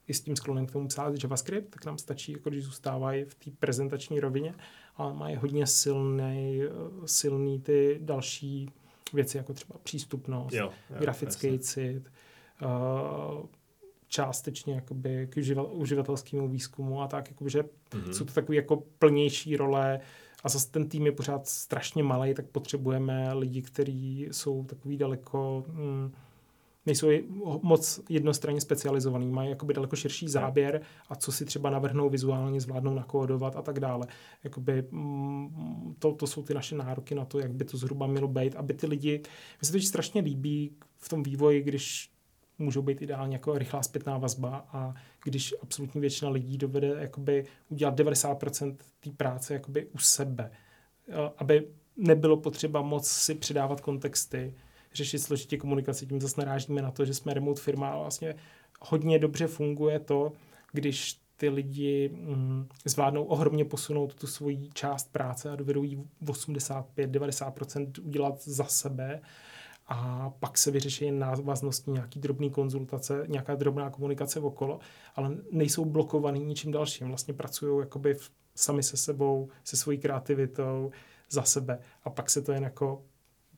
i 0.09 0.13
s 0.13 0.21
tím 0.21 0.35
sklonem 0.35 0.65
k 0.65 0.71
tomu 0.71 0.87
psát 0.87 1.23
JavaScript, 1.23 1.69
tak 1.69 1.85
nám 1.85 1.97
stačí, 1.97 2.31
jako 2.31 2.49
když 2.49 2.63
zůstávají 2.63 3.23
v 3.23 3.35
té 3.35 3.51
prezentační 3.59 4.19
rovině, 4.19 4.53
ale 4.95 5.13
mají 5.13 5.35
hodně 5.35 5.67
silný, 5.67 6.61
silný 7.05 7.59
ty 7.59 7.99
další 8.01 8.69
věci, 9.13 9.37
jako 9.37 9.53
třeba 9.53 9.79
přístupnost, 9.83 10.53
jo, 10.53 10.69
jo, 10.89 10.95
grafický 10.99 11.47
jasně. 11.47 11.59
cit, 11.59 12.11
uh, 12.61 13.45
částečně 14.07 14.75
jakoby 14.75 15.27
k 15.31 15.37
uživatelskému 15.71 16.47
výzkumu 16.47 17.01
a 17.01 17.07
tak, 17.07 17.29
jakoby, 17.29 17.49
že 17.49 17.61
mm-hmm. 17.61 18.11
jsou 18.11 18.25
to 18.25 18.33
takové 18.33 18.55
jako 18.55 18.83
plnější 18.99 19.57
role 19.57 19.99
a 20.43 20.49
zase 20.49 20.71
ten 20.71 20.89
tým 20.89 21.05
je 21.05 21.11
pořád 21.11 21.47
strašně 21.47 22.03
malý, 22.03 22.33
tak 22.33 22.45
potřebujeme 22.45 23.33
lidi, 23.33 23.61
kteří 23.61 24.27
jsou 24.31 24.63
takový 24.63 24.97
daleko 24.97 25.63
mm, 25.67 26.11
nejsou 26.89 27.07
moc 27.61 28.01
jednostranně 28.09 28.61
specializovaný, 28.61 29.31
mají 29.31 29.49
jakoby 29.49 29.73
daleko 29.73 29.95
širší 29.95 30.27
záběr 30.27 30.81
a 31.09 31.15
co 31.15 31.31
si 31.31 31.45
třeba 31.45 31.69
navrhnou 31.69 32.09
vizuálně, 32.09 32.61
zvládnou 32.61 32.93
nakódovat 32.93 33.55
a 33.55 33.61
tak 33.61 33.79
dále. 33.79 34.07
Jakoby, 34.43 34.83
mm, 34.91 35.95
to, 35.99 36.11
to 36.11 36.27
jsou 36.27 36.43
ty 36.43 36.53
naše 36.53 36.75
nároky 36.75 37.15
na 37.15 37.25
to, 37.25 37.39
jak 37.39 37.53
by 37.53 37.65
to 37.65 37.77
zhruba 37.77 38.07
mělo 38.07 38.27
být, 38.27 38.55
aby 38.55 38.73
ty 38.73 38.87
lidi, 38.87 39.21
mi 39.61 39.65
se 39.65 39.71
to 39.71 39.79
strašně 39.79 40.21
líbí 40.21 40.71
v 40.97 41.09
tom 41.09 41.23
vývoji, 41.23 41.61
když 41.61 42.11
můžou 42.59 42.81
být 42.81 43.01
ideálně 43.01 43.35
jako 43.35 43.57
rychlá 43.57 43.83
zpětná 43.83 44.17
vazba 44.17 44.65
a 44.73 44.93
když 45.23 45.55
absolutní 45.61 46.01
většina 46.01 46.31
lidí 46.31 46.57
dovede 46.57 46.87
jakoby 46.87 47.45
udělat 47.69 47.99
90% 47.99 48.75
té 48.99 49.09
práce 49.09 49.53
jakoby 49.53 49.85
u 49.85 49.97
sebe, 49.97 50.51
aby 51.37 51.67
nebylo 51.97 52.37
potřeba 52.37 52.81
moc 52.81 53.07
si 53.07 53.35
přidávat 53.35 53.81
kontexty, 53.81 54.53
řešit 54.93 55.19
složitě 55.19 55.57
komunikaci. 55.57 56.05
Tím 56.05 56.21
zase 56.21 56.41
narážíme 56.41 56.81
na 56.81 56.91
to, 56.91 57.05
že 57.05 57.13
jsme 57.13 57.33
remote 57.33 57.61
firma 57.61 57.89
a 57.89 57.97
vlastně 57.97 58.35
hodně 58.81 59.19
dobře 59.19 59.47
funguje 59.47 59.99
to, 59.99 60.31
když 60.71 61.19
ty 61.37 61.49
lidi 61.49 62.09
mm, 62.13 62.67
zvládnou 62.85 63.23
ohromně 63.23 63.65
posunout 63.65 64.13
tu 64.13 64.27
svoji 64.27 64.69
část 64.73 65.11
práce 65.11 65.49
a 65.49 65.55
dovedou 65.55 65.83
jí 65.83 66.03
85-90% 66.25 67.91
udělat 68.03 68.41
za 68.43 68.63
sebe 68.63 69.21
a 69.87 70.29
pak 70.39 70.57
se 70.57 70.71
vyřeší 70.71 71.11
návaznosti, 71.11 71.91
nějaký 71.91 72.19
drobný 72.19 72.49
konzultace, 72.49 73.25
nějaká 73.27 73.55
drobná 73.55 73.89
komunikace 73.89 74.39
okolo, 74.39 74.79
ale 75.15 75.37
nejsou 75.51 75.85
blokovaný 75.85 76.45
ničím 76.45 76.71
dalším. 76.71 77.07
Vlastně 77.07 77.33
pracují 77.33 77.79
jakoby 77.79 78.13
v, 78.13 78.31
sami 78.55 78.83
se 78.83 78.97
sebou, 78.97 79.49
se 79.63 79.77
svojí 79.77 79.97
kreativitou, 79.97 80.91
za 81.29 81.43
sebe 81.43 81.79
a 82.03 82.09
pak 82.09 82.29
se 82.29 82.41
to 82.41 82.51
jen 82.51 82.63
jako 82.63 83.03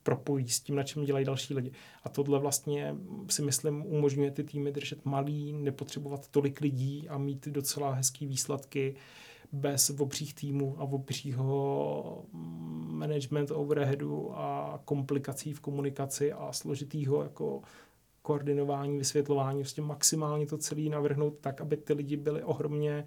propojí 0.03 0.49
s 0.49 0.59
tím, 0.59 0.75
na 0.75 0.83
čem 0.83 1.05
dělají 1.05 1.25
další 1.25 1.53
lidi. 1.53 1.71
A 2.03 2.09
tohle 2.09 2.39
vlastně 2.39 2.95
si 3.29 3.41
myslím 3.41 3.85
umožňuje 3.85 4.31
ty 4.31 4.43
týmy 4.43 4.71
držet 4.71 5.05
malý, 5.05 5.53
nepotřebovat 5.53 6.27
tolik 6.27 6.61
lidí 6.61 7.09
a 7.09 7.17
mít 7.17 7.47
docela 7.47 7.93
hezký 7.93 8.25
výsledky 8.25 8.95
bez 9.51 9.89
obřích 9.89 10.33
týmů 10.33 10.75
a 10.79 10.83
obřího 10.83 12.25
management 12.91 13.51
overheadu 13.51 14.31
a 14.37 14.79
komplikací 14.85 15.53
v 15.53 15.59
komunikaci 15.59 16.33
a 16.33 16.53
složitýho 16.53 17.23
jako 17.23 17.61
koordinování, 18.21 18.97
vysvětlování, 18.97 19.59
vlastně 19.59 19.83
maximálně 19.83 20.45
to 20.45 20.57
celé 20.57 20.81
navrhnout 20.81 21.37
tak, 21.41 21.61
aby 21.61 21.77
ty 21.77 21.93
lidi 21.93 22.17
byli 22.17 22.43
ohromně, 22.43 23.05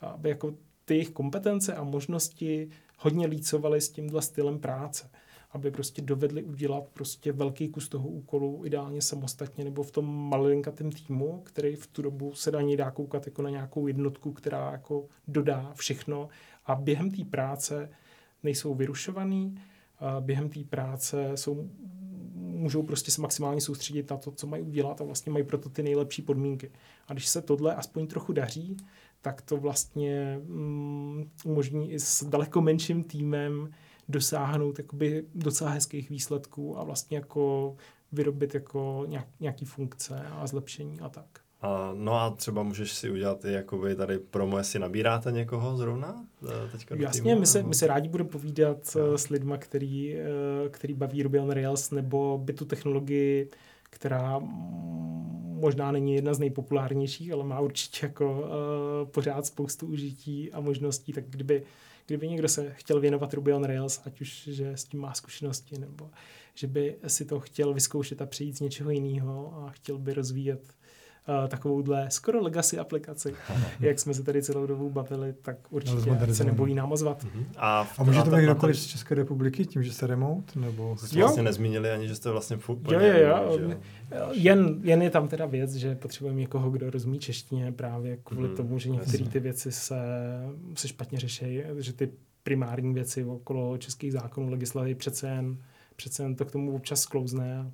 aby 0.00 0.28
jako 0.28 0.54
ty 0.84 0.94
jejich 0.94 1.10
kompetence 1.10 1.74
a 1.74 1.84
možnosti 1.84 2.68
hodně 2.98 3.26
lícovaly 3.26 3.80
s 3.80 3.90
tímhle 3.90 4.22
stylem 4.22 4.58
práce 4.58 5.10
aby 5.52 5.70
prostě 5.70 6.02
dovedli 6.02 6.42
udělat 6.42 6.84
prostě 6.92 7.32
velký 7.32 7.68
kus 7.68 7.88
toho 7.88 8.08
úkolu, 8.08 8.66
ideálně 8.66 9.02
samostatně 9.02 9.64
nebo 9.64 9.82
v 9.82 9.90
tom 9.90 10.28
malinkatém 10.28 10.92
týmu, 10.92 11.42
který 11.44 11.76
v 11.76 11.86
tu 11.86 12.02
dobu 12.02 12.34
se 12.34 12.50
dá 12.50 12.60
dá 12.76 12.90
koukat 12.90 13.26
jako 13.26 13.42
na 13.42 13.50
nějakou 13.50 13.86
jednotku, 13.86 14.32
která 14.32 14.72
jako 14.72 15.06
dodá 15.28 15.72
všechno 15.74 16.28
a 16.66 16.74
během 16.74 17.10
té 17.10 17.24
práce 17.24 17.90
nejsou 18.42 18.74
vyrušovaný, 18.74 19.54
během 20.20 20.48
té 20.48 20.60
práce 20.64 21.30
jsou, 21.34 21.70
můžou 22.34 22.82
prostě 22.82 23.10
se 23.10 23.20
maximálně 23.20 23.60
soustředit 23.60 24.10
na 24.10 24.16
to, 24.16 24.30
co 24.30 24.46
mají 24.46 24.62
udělat 24.62 25.00
a 25.00 25.04
vlastně 25.04 25.32
mají 25.32 25.44
proto 25.44 25.68
ty 25.68 25.82
nejlepší 25.82 26.22
podmínky. 26.22 26.70
A 27.08 27.12
když 27.12 27.28
se 27.28 27.42
tohle 27.42 27.74
aspoň 27.74 28.06
trochu 28.06 28.32
daří, 28.32 28.76
tak 29.20 29.42
to 29.42 29.56
vlastně 29.56 30.40
mm, 30.44 31.30
umožní 31.44 31.92
i 31.92 32.00
s 32.00 32.24
daleko 32.24 32.60
menším 32.60 33.04
týmem 33.04 33.70
dosáhnout 34.10 34.78
jakoby 34.78 35.24
docela 35.34 35.70
hezkých 35.70 36.10
výsledků 36.10 36.78
a 36.78 36.84
vlastně 36.84 37.16
jako 37.16 37.76
vyrobit 38.12 38.54
jako 38.54 39.04
nějak, 39.08 39.26
nějaký 39.40 39.64
funkce 39.64 40.22
a 40.30 40.46
zlepšení 40.46 41.00
a 41.00 41.08
tak. 41.08 41.26
A, 41.62 41.92
no 41.94 42.14
a 42.14 42.30
třeba 42.30 42.62
můžeš 42.62 42.92
si 42.92 43.10
udělat 43.10 43.44
i 43.44 43.52
jakoby 43.52 43.94
tady 43.94 44.18
promo, 44.18 44.58
jestli 44.58 44.78
nabíráte 44.78 45.32
někoho 45.32 45.76
zrovna? 45.76 46.26
Eh, 46.48 46.68
teďka 46.72 46.94
Jasně, 46.98 47.22
týmu, 47.22 47.40
my, 47.40 47.46
se, 47.46 47.62
my 47.62 47.74
se 47.74 47.86
rádi 47.86 48.08
budeme 48.08 48.30
povídat 48.30 48.96
no. 48.96 49.18
s 49.18 49.28
lidma, 49.28 49.56
který, 49.56 50.16
eh, 50.16 50.68
který 50.70 50.94
baví 50.94 51.22
Ruby 51.22 51.38
on 51.38 51.50
Rails 51.50 51.90
nebo 51.90 52.40
by 52.44 52.52
tu 52.52 52.64
technologii, 52.64 53.50
která 53.90 54.38
možná 55.60 55.92
není 55.92 56.14
jedna 56.14 56.34
z 56.34 56.38
nejpopulárnějších, 56.38 57.32
ale 57.32 57.44
má 57.44 57.60
určitě 57.60 58.06
jako 58.06 58.40
uh, 58.40 59.10
pořád 59.10 59.46
spoustu 59.46 59.86
užití 59.86 60.52
a 60.52 60.60
možností, 60.60 61.12
tak 61.12 61.24
kdyby 61.28 61.62
kdyby 62.06 62.28
někdo 62.28 62.48
se 62.48 62.72
chtěl 62.74 63.00
věnovat 63.00 63.34
Ruby 63.34 63.52
on 63.52 63.64
Rails, 63.64 64.00
ať 64.04 64.20
už 64.20 64.48
že 64.48 64.70
s 64.70 64.84
tím 64.84 65.00
má 65.00 65.14
zkušenosti, 65.14 65.78
nebo 65.78 66.10
že 66.54 66.66
by 66.66 66.96
si 67.06 67.24
to 67.24 67.40
chtěl 67.40 67.74
vyzkoušet 67.74 68.22
a 68.22 68.26
přejít 68.26 68.56
z 68.56 68.60
něčeho 68.60 68.90
jiného 68.90 69.54
a 69.56 69.70
chtěl 69.70 69.98
by 69.98 70.14
rozvíjet 70.14 70.74
takovouhle 71.48 72.06
skoro 72.10 72.42
legacy 72.42 72.78
aplikaci, 72.78 73.34
jak 73.80 73.98
jsme 73.98 74.14
se 74.14 74.22
tady 74.22 74.42
celou 74.42 74.66
dobu 74.66 74.90
bavili, 74.90 75.34
tak 75.42 75.56
určitě 75.70 76.10
no, 76.26 76.34
se 76.34 76.44
nebojí 76.44 76.74
nám 76.74 76.92
ozvat. 76.92 77.24
Mm-hmm. 77.24 77.44
A, 77.56 77.88
a 77.98 78.04
může 78.04 78.22
to 78.22 78.30
být 78.30 78.42
kdokoliv 78.42 78.78
z 78.78 78.86
České 78.86 79.14
republiky, 79.14 79.66
tím, 79.66 79.82
že 79.82 79.92
jste 79.92 80.06
remote? 80.06 80.60
Nebo... 80.60 80.96
Jste 80.96 81.18
vlastně 81.18 81.42
nezmínili 81.42 81.90
ani, 81.90 82.08
že 82.08 82.16
jste 82.16 82.30
vlastně 82.30 82.58
úplně... 82.68 83.08
Jo, 83.08 83.14
jo, 83.14 83.58
jo. 83.58 84.30
Jen, 84.32 84.80
jen 84.82 85.02
je 85.02 85.10
tam 85.10 85.28
teda 85.28 85.46
věc, 85.46 85.74
že 85.74 85.94
potřebujeme 85.94 86.40
někoho, 86.40 86.70
kdo 86.70 86.90
rozumí 86.90 87.18
češtině 87.18 87.72
právě 87.72 88.16
kvůli 88.16 88.48
mm, 88.48 88.56
tomu, 88.56 88.78
že 88.78 88.90
některé 88.90 89.24
ty 89.24 89.40
věci 89.40 89.72
se, 89.72 89.96
se 90.74 90.88
špatně 90.88 91.18
řeší, 91.18 91.62
že 91.78 91.92
ty 91.92 92.10
primární 92.42 92.94
věci 92.94 93.24
okolo 93.24 93.78
českých 93.78 94.12
zákonů, 94.12 94.50
legislativy 94.50 94.94
přece 94.94 95.28
jen, 95.28 95.56
přece 95.96 96.22
jen 96.22 96.34
to 96.34 96.44
k 96.44 96.50
tomu 96.50 96.74
občas 96.74 97.00
sklouzne. 97.00 97.70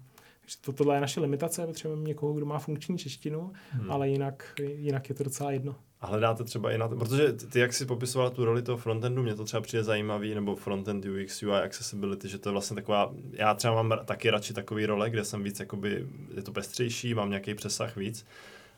To, 0.60 0.72
tohle 0.72 0.96
je 0.96 1.00
naše 1.00 1.20
limitace, 1.20 1.66
potřebujeme 1.66 2.08
někoho, 2.08 2.32
kdo 2.32 2.46
má 2.46 2.58
funkční 2.58 2.98
češtinu, 2.98 3.52
hmm. 3.70 3.90
ale 3.90 4.08
jinak, 4.08 4.54
jinak 4.58 5.08
je 5.08 5.14
to 5.14 5.24
docela 5.24 5.50
jedno. 5.50 5.76
A 6.00 6.06
hledáte 6.06 6.44
třeba 6.44 6.72
i 6.72 6.78
na 6.78 6.88
to, 6.88 6.96
protože 6.96 7.32
ty, 7.32 7.60
jak 7.60 7.72
jsi 7.72 7.86
popisoval 7.86 8.30
tu 8.30 8.44
roli 8.44 8.62
toho 8.62 8.78
frontendu, 8.78 9.22
mě 9.22 9.34
to 9.34 9.44
třeba 9.44 9.60
přijde 9.60 9.84
zajímavý, 9.84 10.34
nebo 10.34 10.56
frontend 10.56 11.04
UX, 11.04 11.42
UI, 11.42 11.52
accessibility, 11.52 12.28
že 12.28 12.38
to 12.38 12.48
je 12.48 12.52
vlastně 12.52 12.74
taková, 12.74 13.14
já 13.32 13.54
třeba 13.54 13.82
mám 13.82 14.00
taky 14.04 14.30
radši 14.30 14.54
takový 14.54 14.86
role, 14.86 15.10
kde 15.10 15.24
jsem 15.24 15.42
víc, 15.42 15.60
jakoby, 15.60 16.06
je 16.36 16.42
to 16.42 16.52
pestřejší, 16.52 17.14
mám 17.14 17.30
nějaký 17.30 17.54
přesah 17.54 17.96
víc, 17.96 18.26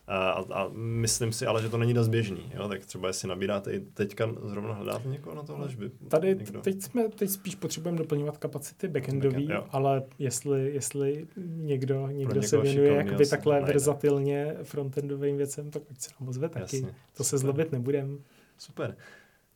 A, 0.09 0.45
a 0.53 0.71
myslím 0.75 1.33
si 1.33 1.47
ale, 1.47 1.63
že 1.63 1.69
to 1.69 1.79
není 1.79 1.95
dost 1.95 2.09
běžný, 2.09 2.53
jo? 2.55 2.69
tak 2.69 2.87
třeba 2.87 3.09
jestli 3.09 3.29
nabíráte 3.29 3.73
i 3.73 3.81
teďka 3.81 4.29
zrovna 4.45 4.75
hledáte 4.75 5.09
někoho 5.09 5.37
na 5.37 5.43
tohle, 5.43 5.69
že 5.69 5.77
by 5.77 5.91
Tady 6.09 6.29
někdo... 6.29 6.61
teď, 6.61 6.83
jsme, 6.83 7.09
teď 7.09 7.31
spíš 7.31 7.55
potřebujeme 7.55 7.99
doplňovat 7.99 8.39
kapacity 8.39 8.89
backendový, 8.89 9.47
Backend, 9.47 9.51
jo. 9.51 9.67
ale 9.71 10.03
jestli, 10.19 10.75
jestli 10.75 11.27
někdo, 11.47 12.09
někdo 12.09 12.43
se 12.43 12.59
věnuje 12.59 12.95
jakoby 12.95 13.27
takhle 13.27 13.55
najde. 13.55 13.73
verzatilně 13.73 14.57
frontendovým 14.63 15.37
věcem, 15.37 15.71
tak 15.71 15.83
ať 15.91 16.01
se 16.01 16.11
nám 16.21 16.29
ozve 16.29 16.49
taky. 16.49 16.77
Jasně, 16.77 16.95
to 17.17 17.25
se 17.25 17.29
super. 17.29 17.39
zlobit 17.39 17.73
nebudem. 17.73 18.19
Super. 18.59 18.97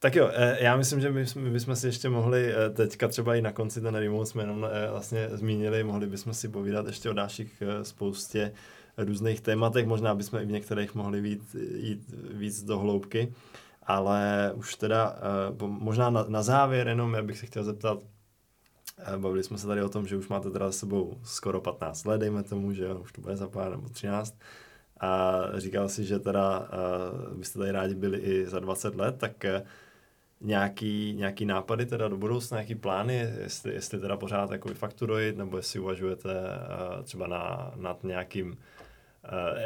Tak 0.03 0.16
jo, 0.16 0.31
eh, 0.35 0.57
já 0.61 0.77
myslím, 0.77 1.01
že 1.01 1.11
my, 1.11 1.24
bychom 1.51 1.77
si 1.77 1.87
ještě 1.87 2.09
mohli, 2.09 2.55
eh, 2.55 2.70
teďka 2.70 3.09
třeba 3.09 3.35
i 3.35 3.43
na 3.43 3.53
konci 3.53 3.81
ten 3.81 3.95
remote 3.95 4.27
jsme 4.27 4.43
jenom 4.43 4.66
eh, 4.73 4.91
vlastně 4.91 5.29
zmínili, 5.33 5.85
mohli 5.85 6.07
bychom 6.07 6.35
si 6.35 6.49
povídat 6.49 6.87
ještě 6.87 7.11
o 7.11 7.12
dalších 7.12 7.62
spoustě 7.83 8.53
různých 8.97 9.40
tématech, 9.40 9.86
možná 9.86 10.14
bychom 10.14 10.39
i 10.39 10.44
v 10.44 10.51
některých 10.52 10.94
mohli 10.94 11.28
jít, 11.28 11.56
jít 11.74 12.14
víc 12.32 12.62
do 12.62 12.78
hloubky, 12.78 13.32
ale 13.82 14.52
už 14.55 14.74
teda 14.74 15.16
eh, 15.16 15.66
možná 15.66 16.10
na, 16.10 16.24
na 16.28 16.43
závěr 16.43 16.89
jenom, 16.89 17.14
já 17.14 17.23
bych 17.23 17.39
se 17.39 17.47
chtěl 17.47 17.64
zeptat, 17.64 17.98
eh, 18.98 19.19
bavili 19.19 19.43
jsme 19.43 19.59
se 19.59 19.66
tady 19.66 19.82
o 19.82 19.89
tom, 19.89 20.06
že 20.06 20.16
už 20.16 20.28
máte 20.28 20.51
teda 20.51 20.66
za 20.66 20.73
sebou 20.73 21.19
skoro 21.24 21.60
15 21.60 22.05
let, 22.05 22.19
dejme 22.19 22.43
tomu, 22.43 22.73
že 22.73 22.94
už 22.94 23.12
to 23.12 23.20
bude 23.20 23.36
za 23.36 23.48
pár 23.48 23.70
nebo 23.70 23.89
13, 23.89 24.35
a 25.02 25.43
říkal 25.56 25.89
si, 25.89 26.05
že 26.05 26.19
teda 26.19 26.59
uh, 26.59 27.36
byste 27.39 27.59
tady 27.59 27.70
rádi 27.70 27.94
byli 27.94 28.19
i 28.19 28.47
za 28.47 28.60
20 28.60 28.94
let, 28.94 29.19
tak 29.19 29.44
nějaký, 30.40 31.14
nějaký 31.19 31.44
nápady 31.44 31.86
teda 31.86 32.09
do 32.09 32.16
budoucna, 32.16 32.56
nějaký 32.56 32.74
plány, 32.74 33.28
jestli, 33.40 33.74
jestli 33.74 34.01
teda 34.01 34.16
pořád 34.16 34.51
jako 34.51 34.74
fakturoid, 34.74 35.36
nebo 35.36 35.56
jestli 35.56 35.81
uvažujete 35.81 36.35
uh, 36.35 37.02
třeba 37.02 37.27
na, 37.27 37.73
nad 37.77 38.05
nějakým 38.05 38.56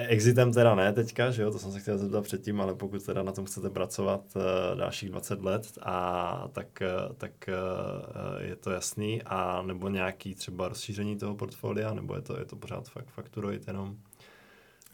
exitem 0.09 0.53
teda 0.53 0.75
ne 0.75 0.93
teďka, 0.93 1.31
že 1.31 1.43
jo, 1.43 1.51
to 1.51 1.59
jsem 1.59 1.73
se 1.73 1.81
chtěl 1.81 1.99
zeptat 1.99 2.25
předtím, 2.25 2.61
ale 2.61 2.75
pokud 2.75 3.03
teda 3.07 3.23
na 3.23 3.33
tom 3.33 3.45
chcete 3.45 3.71
pracovat 3.71 4.21
uh, 4.37 4.79
dalších 4.79 5.11
20 5.11 5.43
let, 5.43 5.79
a 5.83 6.49
tak, 6.53 6.83
uh, 7.09 7.15
tak 7.15 7.33
je 8.41 8.57
to 8.57 8.71
jasný, 8.71 9.23
a 9.23 9.63
nebo 9.63 9.89
nějaký 9.89 10.35
třeba 10.35 10.69
rozšíření 10.69 11.17
toho 11.17 11.35
portfolia, 11.35 11.95
nebo 11.95 12.15
je 12.15 12.23
to, 12.23 12.39
je 12.39 12.45
to 12.45 12.57
pořád 12.57 12.89
fakt 12.89 13.09
fakturoid 13.09 13.67
jenom? 13.67 13.97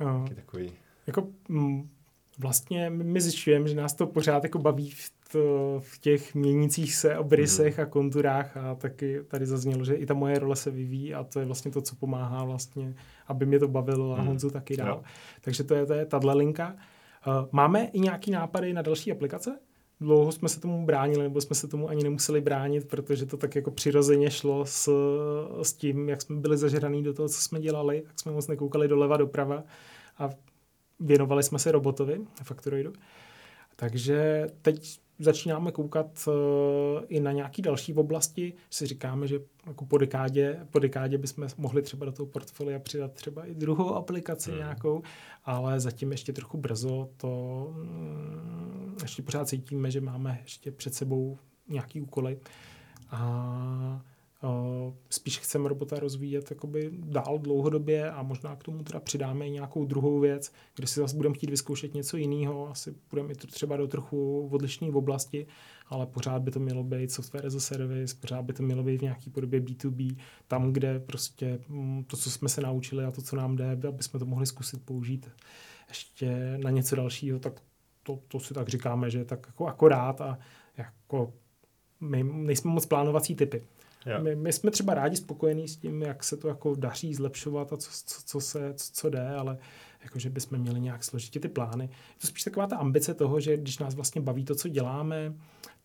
Uh, 0.01 0.29
takový. 0.29 0.73
jako 1.07 1.29
mm, 1.49 1.91
vlastně 2.39 2.91
my 2.91 3.21
zjišťujeme, 3.21 3.69
že 3.69 3.75
nás 3.75 3.95
to 3.95 4.07
pořád 4.07 4.43
jako 4.45 4.59
baví 4.59 4.91
v, 4.91 5.11
v 5.79 5.99
těch 5.99 6.35
měnících 6.35 6.95
se 6.95 7.19
obrysech 7.19 7.79
a 7.79 7.87
konturách 7.87 8.57
a 8.57 8.75
taky 8.75 9.21
tady 9.29 9.47
zaznělo, 9.47 9.85
že 9.85 9.95
i 9.95 10.07
ta 10.07 10.15
moje 10.15 10.39
role 10.39 10.57
se 10.57 10.71
vyvíjí 10.71 11.15
a 11.15 11.25
to 11.25 11.41
je 11.41 11.47
vlastně 11.47 11.71
to, 11.71 11.81
co 11.83 11.97
pomáhá 11.97 12.45
vlastně, 12.45 12.95
aby 13.27 13.47
mě 13.47 13.59
to 13.59 13.69
bavilo 13.69 14.13
a 14.13 14.17
Mhm. 14.17 14.27
Honzu 14.27 14.51
taky 14.51 14.77
dál. 14.77 14.89
Jo. 14.89 15.03
Takže 15.41 15.65
to 15.65 15.75
je, 15.75 15.87
to 15.87 15.93
je 15.93 16.07
tahle 16.07 16.35
linka. 16.35 16.77
Uh, 17.27 17.49
máme 17.53 17.85
i 17.85 18.01
nějaký 18.01 18.31
nápady 18.31 18.73
na 18.73 18.83
další 18.83 19.13
aplikace? 19.13 19.59
Dlouho 20.01 20.33
jsme 20.33 20.49
se 20.49 20.61
tomu 20.61 20.87
bránili, 20.87 21.23
nebo 21.23 21.41
jsme 21.41 21.57
se 21.57 21.69
tomu 21.69 21.89
ani 21.89 22.03
nemuseli 22.05 22.41
bránit, 22.41 22.89
protože 22.89 23.27
to 23.27 23.37
tak 23.37 23.55
jako 23.55 23.71
přirozeně 23.71 24.31
šlo 24.31 24.65
s, 24.67 24.91
s 25.63 25.73
tím, 25.73 26.09
jak 26.09 26.23
jsme 26.23 26.37
byli 26.37 26.57
zažraný 26.57 27.03
do 27.03 27.15
toho, 27.15 27.29
co 27.29 27.41
jsme 27.41 27.61
dělali, 27.61 28.03
tak 28.07 28.21
jsme 28.21 28.33
moc 28.33 28.49
nekoukali 28.49 28.89
doleva, 28.89 29.17
doprava 29.17 29.65
a 30.19 30.31
věnovali 31.01 31.43
jsme 31.43 31.59
se 31.59 31.73
robotovi, 31.73 32.21
Factoroidu. 32.43 32.93
Takže 33.77 34.47
teď 34.63 35.01
začínáme 35.23 35.73
koukat 35.73 36.29
uh, 36.29 36.35
i 37.09 37.21
na 37.21 37.33
nějaké 37.33 37.63
další 37.63 37.95
oblasti. 37.95 38.53
Si 38.71 38.87
říkáme, 38.87 39.27
že 39.27 39.41
jako 39.67 39.85
po 39.85 39.99
dekádě, 39.99 40.67
po 40.71 40.79
dekádě 40.79 41.19
bychom 41.19 41.49
mohli 41.57 41.83
třeba 41.83 42.07
do 42.07 42.13
toho 42.13 42.27
portfolia 42.27 42.79
přidat 42.79 43.13
třeba 43.13 43.45
i 43.45 43.55
druhou 43.55 43.95
aplikaci 43.95 44.51
Hmm. 44.51 44.59
nějakou, 44.59 45.03
ale 45.45 45.81
zatím 45.81 46.11
ještě 46.11 46.33
trochu 46.33 46.59
brzo 46.59 47.09
to 47.17 47.67
mm, 47.77 48.97
ještě 49.03 49.23
pořád 49.23 49.49
cítíme, 49.49 49.91
že 49.91 50.01
máme 50.01 50.39
ještě 50.43 50.71
před 50.71 50.95
sebou 50.95 51.39
nějaký 51.69 52.01
úkoly 52.01 52.41
a 53.11 54.03
spíš 55.11 55.39
chceme 55.39 55.69
robota 55.69 55.99
rozvíjet 55.99 56.51
jakoby 56.51 56.91
dál 56.93 57.39
dlouhodobě 57.39 58.11
a 58.11 58.23
možná 58.23 58.57
k 58.57 58.63
tomu 58.63 58.83
teda 58.83 59.01
přidáme 59.01 59.47
i 59.47 59.51
nějakou 59.51 59.85
druhou 59.85 60.21
věc, 60.21 60.53
kde 60.75 60.87
si 60.87 61.01
zase 61.01 61.17
budeme 61.17 61.35
chtít 61.35 61.51
vyzkoušet 61.51 61.95
něco 61.95 62.17
jiného, 62.17 62.71
asi 62.71 62.95
budeme 63.11 63.33
i 63.33 63.35
to 63.37 63.47
třeba 63.47 63.77
do 63.77 63.87
trochu 63.87 64.49
odlišné 64.53 64.89
oblasti, 64.89 65.47
ale 65.87 66.07
pořád 66.07 66.43
by 66.43 66.51
to 66.51 66.61
mělo 66.61 66.85
být 66.85 67.13
software 67.13 67.47
as 67.47 67.55
a 67.55 67.61
service, 67.61 68.17
pořád 68.21 68.43
by 68.43 68.53
to 68.53 68.63
mělo 68.63 68.83
být 68.83 68.99
v 68.99 69.03
nějaké 69.03 69.31
podobě 69.31 69.61
B2B, 69.61 70.17
tam, 70.49 70.73
kde 70.73 71.01
prostě 71.01 71.59
mm, 71.69 72.05
to, 72.05 72.17
co 72.17 72.31
jsme 72.31 72.49
se 72.49 72.61
naučili 72.61 73.05
a 73.05 73.11
to, 73.11 73.23
co 73.23 73.37
nám 73.37 73.57
jde, 73.57 73.71
aby 73.89 74.03
jsme 74.03 74.19
to 74.19 74.27
mohli 74.27 74.47
zkusit 74.47 74.83
použít 74.85 75.31
ještě 75.89 76.59
na 76.63 76.71
něco 76.71 76.97
dalšího, 76.97 77.39
tak 77.39 77.63
to, 78.03 78.19
to 78.29 78.41
si 78.41 78.55
tak 78.55 78.69
říkáme, 78.69 79.11
že 79.11 79.25
tak 79.25 79.47
jako 79.47 79.67
akorát 79.67 80.21
a 80.21 80.39
jako 80.77 81.33
my 82.01 82.23
nejsme 82.23 82.71
moc 82.71 82.87
plánovací 82.87 83.35
typy. 83.35 83.63
My, 84.23 84.37
my 84.37 84.53
jsme 84.53 84.71
třeba 84.71 84.95
rádi 84.95 85.17
spokojení 85.17 85.69
s 85.69 85.77
tím, 85.77 86.03
jak 86.03 86.25
se 86.25 86.37
to 86.37 86.49
jako 86.49 86.75
daří 86.75 87.15
zlepšovat 87.15 87.73
a 87.73 87.77
co, 87.77 87.91
co, 88.07 88.23
co, 88.25 88.41
se, 88.41 88.75
co, 88.75 88.93
co 88.93 89.11
jde, 89.11 89.29
ale 89.29 89.59
jakože 90.05 90.31
bychom 90.31 90.59
měli 90.59 90.81
nějak 90.81 91.05
složitě 91.05 91.41
ty 91.41 91.49
plány. 91.49 91.85
Je 91.85 92.21
to 92.21 92.27
spíš 92.27 92.43
taková 92.43 92.67
ta 92.67 92.77
ambice 92.77 93.15
toho, 93.15 93.41
že 93.41 93.57
když 93.57 93.79
nás 93.79 93.95
vlastně 93.95 94.21
baví 94.21 94.45
to, 94.45 94.55
co 94.55 94.69
děláme, 94.69 95.35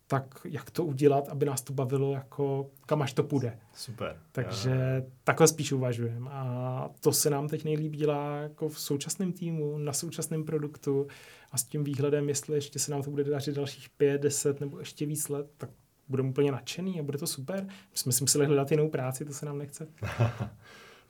tak 0.07 0.41
jak 0.43 0.71
to 0.71 0.85
udělat, 0.85 1.29
aby 1.29 1.45
nás 1.45 1.61
to 1.61 1.73
bavilo, 1.73 2.13
jako 2.13 2.69
kam 2.85 3.01
až 3.01 3.13
to 3.13 3.23
půjde. 3.23 3.59
Super. 3.73 4.17
Takže 4.31 4.69
Jo. 4.69 5.11
takhle 5.23 5.47
spíš 5.47 5.71
uvažujeme. 5.71 6.29
A 6.31 6.89
to 6.99 7.11
se 7.11 7.29
nám 7.29 7.47
teď 7.47 7.63
nejlíp 7.65 7.95
dělá 7.95 8.37
jako 8.37 8.69
v 8.69 8.79
současném 8.79 9.31
týmu, 9.31 9.77
na 9.77 9.93
současném 9.93 10.43
produktu 10.43 11.07
a 11.51 11.57
s 11.57 11.63
tím 11.63 11.83
výhledem, 11.83 12.29
jestli 12.29 12.55
ještě 12.55 12.79
se 12.79 12.91
nám 12.91 13.03
to 13.03 13.09
bude 13.09 13.23
dařit 13.23 13.55
dalších 13.55 13.89
pět, 13.89 14.21
deset 14.21 14.59
nebo 14.59 14.79
ještě 14.79 15.05
víc 15.05 15.29
let, 15.29 15.47
tak 15.57 15.69
budeme 16.09 16.29
úplně 16.29 16.51
nadšený 16.51 16.99
a 16.99 17.03
bude 17.03 17.17
to 17.17 17.27
super. 17.27 17.63
My 17.67 17.73
jsme 17.93 18.11
si 18.11 18.23
museli 18.23 18.45
hledat 18.45 18.71
jinou 18.71 18.89
práci, 18.89 19.25
to 19.25 19.33
se 19.33 19.45
nám 19.45 19.57
nechce. 19.57 19.87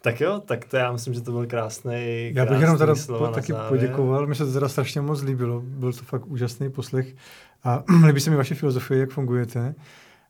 Tak 0.01 0.21
jo, 0.21 0.41
tak 0.45 0.65
to 0.65 0.77
já 0.77 0.91
myslím, 0.91 1.13
že 1.13 1.21
to 1.21 1.31
byl 1.31 1.47
krásný. 1.47 2.31
Já 2.35 2.45
bych 2.45 2.59
jenom 2.61 2.77
teda 2.77 2.93
po, 3.07 3.27
taky 3.27 3.51
závěr. 3.51 3.69
poděkoval, 3.69 4.27
mi 4.27 4.35
se 4.35 4.45
to 4.45 4.53
teda 4.53 4.69
strašně 4.69 5.01
moc 5.01 5.21
líbilo, 5.21 5.61
byl 5.65 5.93
to 5.93 6.03
fakt 6.03 6.27
úžasný 6.27 6.71
poslech 6.71 7.15
a 7.63 7.83
líbí 8.07 8.19
se 8.19 8.29
mi 8.29 8.35
vaše 8.35 8.55
filozofie, 8.55 8.99
jak 8.99 9.09
fungujete. 9.09 9.75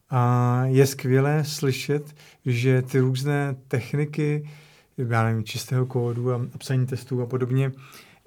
A 0.10 0.62
je 0.66 0.86
skvělé 0.86 1.44
slyšet, 1.44 2.16
že 2.46 2.82
ty 2.82 3.00
různé 3.00 3.56
techniky, 3.68 4.50
já 4.98 5.24
nevím, 5.24 5.44
čistého 5.44 5.86
kódu 5.86 6.34
a 6.34 6.36
a 6.56 6.58
psaní 6.58 6.86
testů 6.86 7.22
a 7.22 7.26
podobně, 7.26 7.72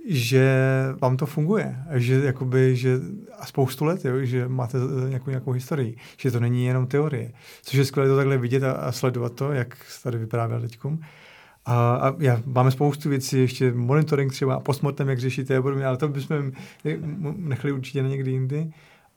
že 0.09 0.55
vám 1.01 1.17
to 1.17 1.27
funguje, 1.27 1.77
že 1.91 2.15
jakoby, 2.25 2.77
že 2.77 3.01
a 3.39 3.47
spoustu 3.47 3.85
let, 3.85 4.05
jo, 4.05 4.25
že 4.25 4.49
máte 4.49 4.79
eh, 4.79 5.09
nějakou, 5.09 5.31
nějakou 5.31 5.53
historii, 5.53 5.97
že 6.17 6.31
to 6.31 6.41
není 6.41 6.65
jenom 6.65 6.87
teorie, 6.87 7.33
což 7.63 7.75
je 7.75 7.85
skvělé 7.85 8.09
to 8.09 8.17
takhle 8.17 8.39
vidět 8.39 8.63
a, 8.63 8.73
a 8.73 8.93
sledovat 8.93 9.33
to, 9.33 9.53
jak 9.53 9.77
tady 10.03 10.19
vyprávěl 10.19 10.61
teďkom. 10.61 10.99
A, 11.67 11.95
a 11.95 12.15
já, 12.19 12.43
máme 12.47 12.71
spoustu 12.71 13.09
věcí, 13.09 13.41
ještě 13.41 13.73
monitoring 13.73 14.33
třeba 14.33 14.55
a 14.55 14.61
postmortem, 14.61 15.09
jak 15.09 15.19
řešíte 15.19 15.57
a 15.57 15.63
podobně, 15.63 15.87
ale 15.87 15.97
to 15.97 16.09
bychom 16.09 16.53
nechali 17.37 17.73
určitě 17.73 18.03
na 18.03 18.09
někdy 18.09 18.31
jindy. 18.31 18.71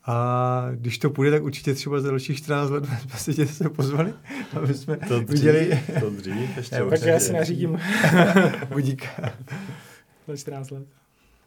A 0.06 0.68
když 0.74 0.98
to 0.98 1.10
půjde, 1.10 1.32
tak 1.32 1.44
určitě 1.44 1.74
třeba 1.74 2.00
za 2.00 2.10
dalších 2.10 2.38
14 2.38 2.70
let 2.70 2.84
jsme 3.18 3.34
tě 3.34 3.46
se 3.46 3.70
pozvali, 3.70 4.14
aby 4.54 4.74
jsme 4.74 4.98
To 4.98 5.20
dřív, 5.20 5.30
viděli 5.30 5.80
to 6.00 6.10
dřív 6.10 6.58
ještě 6.58 6.76
Jo, 6.76 6.90
Tak 6.90 7.02
já 7.02 7.20
si 7.20 7.34
nařídím 7.34 7.80
budík. 8.74 9.08
Za 10.28 10.38
14 10.38 10.72
let. 10.72 10.88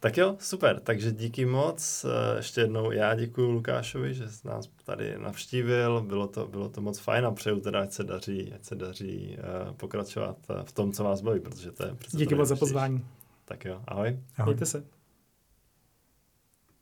Tak 0.01 0.16
jo, 0.16 0.36
super, 0.40 0.81
takže 0.81 1.12
díky 1.12 1.47
moc. 1.47 2.07
Eh, 2.09 2.36
Ještě 2.36 2.61
jednou 2.61 2.90
já 2.90 3.15
děkuji 3.15 3.51
Lukášovi, 3.51 4.15
že 4.15 4.28
jsi 4.28 4.48
nás 4.48 4.69
tady 4.85 5.19
navštívil. 5.19 6.01
Bylo 6.01 6.28
to, 6.28 6.47
bylo 6.47 6.69
to 6.69 6.81
moc 6.81 6.98
fajn 6.98 7.27
a 7.27 7.31
přeju 7.31 7.61
teda, 7.61 7.82
ať 7.82 7.93
se 7.93 8.05
daří, 8.05 8.53
ať 8.55 8.65
se 8.65 8.74
daří 8.74 9.39
uh, 9.39 9.74
pokračovat 9.74 10.36
eh, 10.51 10.62
v 10.65 10.73
tom, 10.73 10.93
co 10.93 11.05
vás 11.05 11.20
baví, 11.20 11.40
protože 11.40 11.73
to 11.73 11.86
je 11.86 11.94
přece 11.94 12.16
Díky 12.16 12.35
moc 12.35 12.48
za 12.48 12.57
pozvání. 12.57 13.05
Tak 13.44 13.65
jo, 13.65 13.82
ahoj. 13.86 14.19
Ahoj. 14.39 14.55
Mějte 14.55 14.66
se. 14.66 14.95